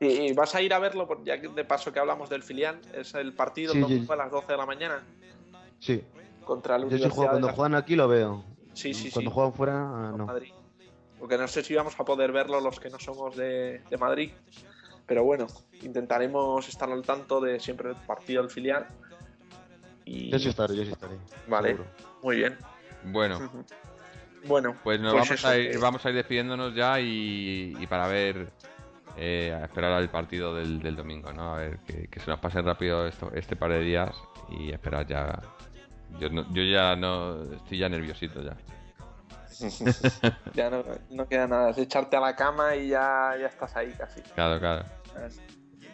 Y, 0.00 0.06
y 0.06 0.32
vas 0.34 0.54
a 0.54 0.60
ir 0.60 0.74
a 0.74 0.78
verlo, 0.78 1.08
ya 1.24 1.40
que 1.40 1.48
de 1.48 1.64
paso 1.64 1.92
que 1.92 1.98
hablamos 1.98 2.28
del 2.28 2.42
filial, 2.42 2.78
es 2.92 3.14
el 3.14 3.32
partido 3.32 3.72
Sí, 3.72 3.80
domingo 3.80 4.12
a 4.12 4.16
las 4.16 4.30
12 4.30 4.52
de 4.52 4.58
la 4.58 4.66
mañana 4.66 5.02
Sí, 5.80 6.04
contra 6.44 6.76
el 6.76 6.88
yo 6.90 6.98
sí 6.98 7.08
juego, 7.08 7.30
cuando 7.30 7.48
juegan 7.48 7.74
aquí 7.74 7.96
lo 7.96 8.06
veo. 8.06 8.44
Sí, 8.74 8.92
sí, 8.92 9.10
Cuando 9.10 9.30
juegan 9.30 9.52
fuera, 9.54 9.74
ah, 9.80 10.12
no. 10.14 10.26
Madrid. 10.26 10.52
Porque 11.18 11.38
no 11.38 11.48
sé 11.48 11.62
si 11.62 11.74
vamos 11.74 11.98
a 11.98 12.04
poder 12.04 12.32
verlo 12.32 12.60
los 12.60 12.78
que 12.78 12.90
no 12.90 12.98
somos 12.98 13.34
de, 13.34 13.80
de 13.88 13.96
Madrid. 13.96 14.30
Pero 15.06 15.22
bueno, 15.24 15.46
intentaremos 15.82 16.68
estar 16.68 16.90
al 16.90 17.02
tanto 17.02 17.40
de 17.40 17.60
siempre 17.60 17.90
el 17.90 17.96
partido 17.96 18.42
del 18.42 18.50
filial. 18.50 18.86
Y 20.04 20.30
Yo 20.30 20.38
sí 20.38 20.48
estaré, 20.50 20.76
yo 20.76 20.84
sí 20.84 20.92
estaré. 20.92 21.16
Vale. 21.48 21.68
seguro. 21.70 21.88
muy 22.22 22.36
bien. 22.36 22.58
Bueno, 23.04 23.38
Bueno, 24.46 24.76
pues 24.82 25.00
nos 25.00 25.12
Pues 25.14 25.22
vamos, 25.28 25.30
eso, 25.40 25.48
a 25.48 25.56
ir, 25.56 25.78
vamos 25.78 26.04
a 26.04 26.10
ir 26.10 26.16
despidiéndonos 26.16 26.74
ya 26.74 27.00
y, 27.00 27.74
y 27.78 27.86
para 27.86 28.06
ver 28.08 28.50
eh, 29.16 29.56
a 29.58 29.64
esperar 29.64 29.92
al 29.92 30.10
partido 30.10 30.54
del, 30.54 30.80
del 30.80 30.96
domingo, 30.96 31.32
¿no? 31.32 31.54
A 31.54 31.58
ver, 31.58 31.78
que, 31.86 32.08
que 32.08 32.20
se 32.20 32.30
nos 32.30 32.40
pase 32.40 32.60
rápido 32.60 33.06
esto, 33.06 33.30
este 33.34 33.56
par 33.56 33.70
de 33.70 33.80
días 33.80 34.14
y 34.50 34.70
esperar 34.72 35.06
ya. 35.06 35.40
Yo, 36.18 36.28
no- 36.28 36.46
yo 36.52 36.62
ya 36.62 36.94
no. 36.96 37.44
Estoy 37.54 37.78
ya 37.78 37.88
nerviosito 37.88 38.42
ya. 38.42 38.56
ya 40.54 40.68
no, 40.68 40.84
no 41.10 41.28
queda 41.28 41.46
nada, 41.46 41.70
es 41.70 41.78
echarte 41.78 42.16
a 42.16 42.20
la 42.20 42.34
cama 42.36 42.74
y 42.76 42.88
ya, 42.88 43.34
ya 43.40 43.46
estás 43.46 43.74
ahí 43.76 43.92
casi. 43.96 44.20
Claro, 44.34 44.58
claro. 44.58 44.84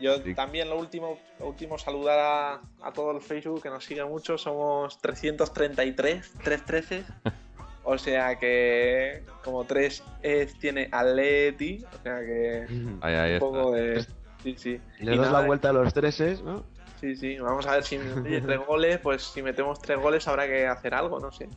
Yo 0.01 0.17
Sí. 0.19 0.35
también 0.35 0.69
lo 0.71 0.79
último, 0.79 1.19
lo 1.39 1.49
último 1.49 1.79
saludar 1.79 2.19
a, 2.19 2.61
a 2.87 2.93
todo 2.93 3.11
el 3.13 3.21
Facebook 3.21 3.63
que 3.63 3.69
nos 3.71 3.85
sigue 3.85 4.05
mucho, 4.05 4.39
somos 4.39 4.99
333, 5.01 6.33
313. 6.43 7.05
O 7.83 7.97
sea 7.97 8.39
que 8.39 9.25
como 9.43 9.65
tres 9.65 10.05
es 10.23 10.57
tiene 10.59 10.89
Atleti, 10.93 11.83
o 11.83 12.03
sea 12.03 12.21
que 12.21 12.67
Ahí, 13.01 13.15
ahí 13.15 13.31
un 13.31 13.35
está. 13.37 13.39
poco 13.47 13.73
de 13.73 14.05
sí, 14.43 14.55
sí. 14.59 14.81
Le 15.01 15.15
Y 15.15 15.17
das 15.19 15.29
nada, 15.29 15.41
la 15.41 15.47
vuelta 15.47 15.71
a 15.71 15.73
los 15.73 15.93
treses, 15.95 16.43
¿no? 16.43 16.63
Sí, 17.01 17.17
sí, 17.17 17.39
vamos 17.39 17.67
a 17.67 17.73
ver 17.73 17.83
si 17.83 17.97
oye, 17.97 18.43
tres 18.43 18.61
goles, 18.67 18.99
pues 18.99 19.23
si 19.23 19.43
metemos 19.43 19.81
tres 19.81 19.99
goles 19.99 20.29
habrá 20.29 20.47
que 20.47 20.67
hacer 20.67 20.93
algo, 20.95 21.19
no 21.21 21.33
sé. 21.33 21.49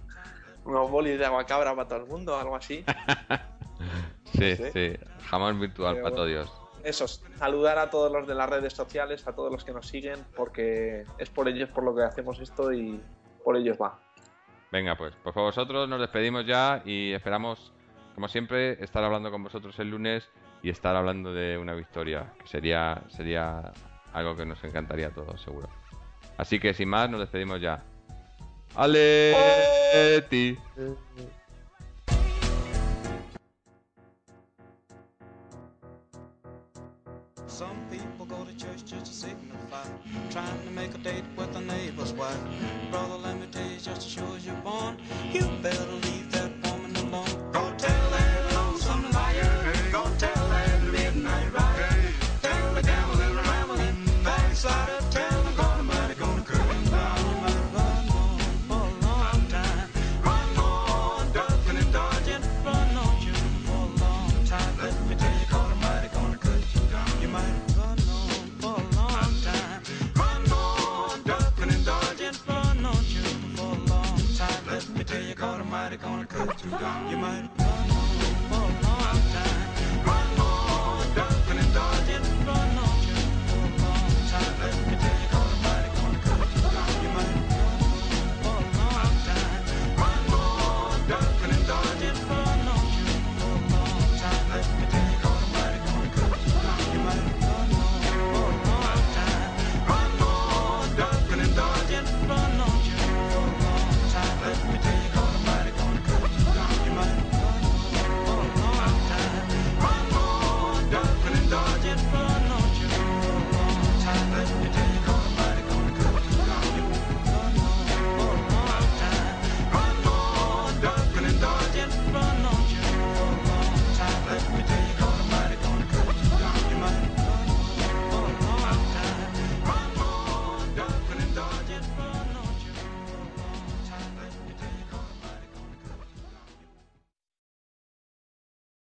Unos 0.64 0.90
bolis 0.90 1.20
de 1.20 1.26
agua 1.26 1.46
cabra 1.46 1.76
para 1.76 1.90
todo 1.90 2.00
el 2.00 2.06
mundo, 2.06 2.36
algo 2.38 2.56
así. 2.56 2.86
Sí, 4.32 4.56
Sí. 4.56 4.64
sí. 4.74 4.94
Jamás 5.30 5.60
virtual 5.60 5.96
Pero 5.96 6.04
para 6.06 6.16
bueno. 6.16 6.46
todos. 6.46 6.63
Eso, 6.84 7.08
saludar 7.08 7.78
a 7.78 7.90
todos 7.90 8.12
los 8.12 8.28
de 8.28 8.36
las 8.36 8.50
redes 8.50 8.74
sociales, 8.74 9.26
a 9.28 9.34
todos 9.34 9.52
los 9.52 9.64
que 9.64 9.72
nos 9.72 9.88
siguen, 9.88 10.20
porque 10.36 11.06
es 11.18 11.30
por 11.30 11.48
ellos 11.48 11.70
por 11.70 11.84
lo 11.84 11.96
que 11.96 12.04
hacemos 12.04 12.40
esto 12.40 12.74
y 12.74 13.02
por 13.44 13.56
ellos 13.56 13.78
va. 13.82 14.00
Venga, 14.72 14.96
pues, 14.98 15.14
pues 15.24 15.34
por 15.34 15.44
vosotros 15.44 15.88
nos 15.88 16.02
despedimos 16.02 16.46
ya 16.46 16.82
y 16.84 17.14
esperamos, 17.14 17.72
como 18.16 18.28
siempre, 18.28 18.84
estar 18.84 19.04
hablando 19.04 19.32
con 19.32 19.44
vosotros 19.44 19.78
el 19.80 19.92
lunes 19.92 20.28
y 20.62 20.70
estar 20.70 20.96
hablando 20.96 21.34
de 21.34 21.58
una 21.58 21.74
victoria, 21.74 22.34
que 22.40 22.48
sería, 22.48 23.02
sería 23.08 23.72
algo 24.12 24.36
que 24.36 24.46
nos 24.46 24.62
encantaría 24.64 25.08
a 25.08 25.12
todos, 25.12 25.42
seguro. 25.42 25.70
Así 26.38 26.60
que 26.60 26.74
sin 26.74 26.90
más, 26.90 27.10
nos 27.10 27.20
despedimos 27.22 27.62
ya. 27.62 27.84
¡Aleti! 28.76 30.58
Some 30.76 30.98
down 76.80 77.10
your 77.10 77.20
mind. 77.20 77.53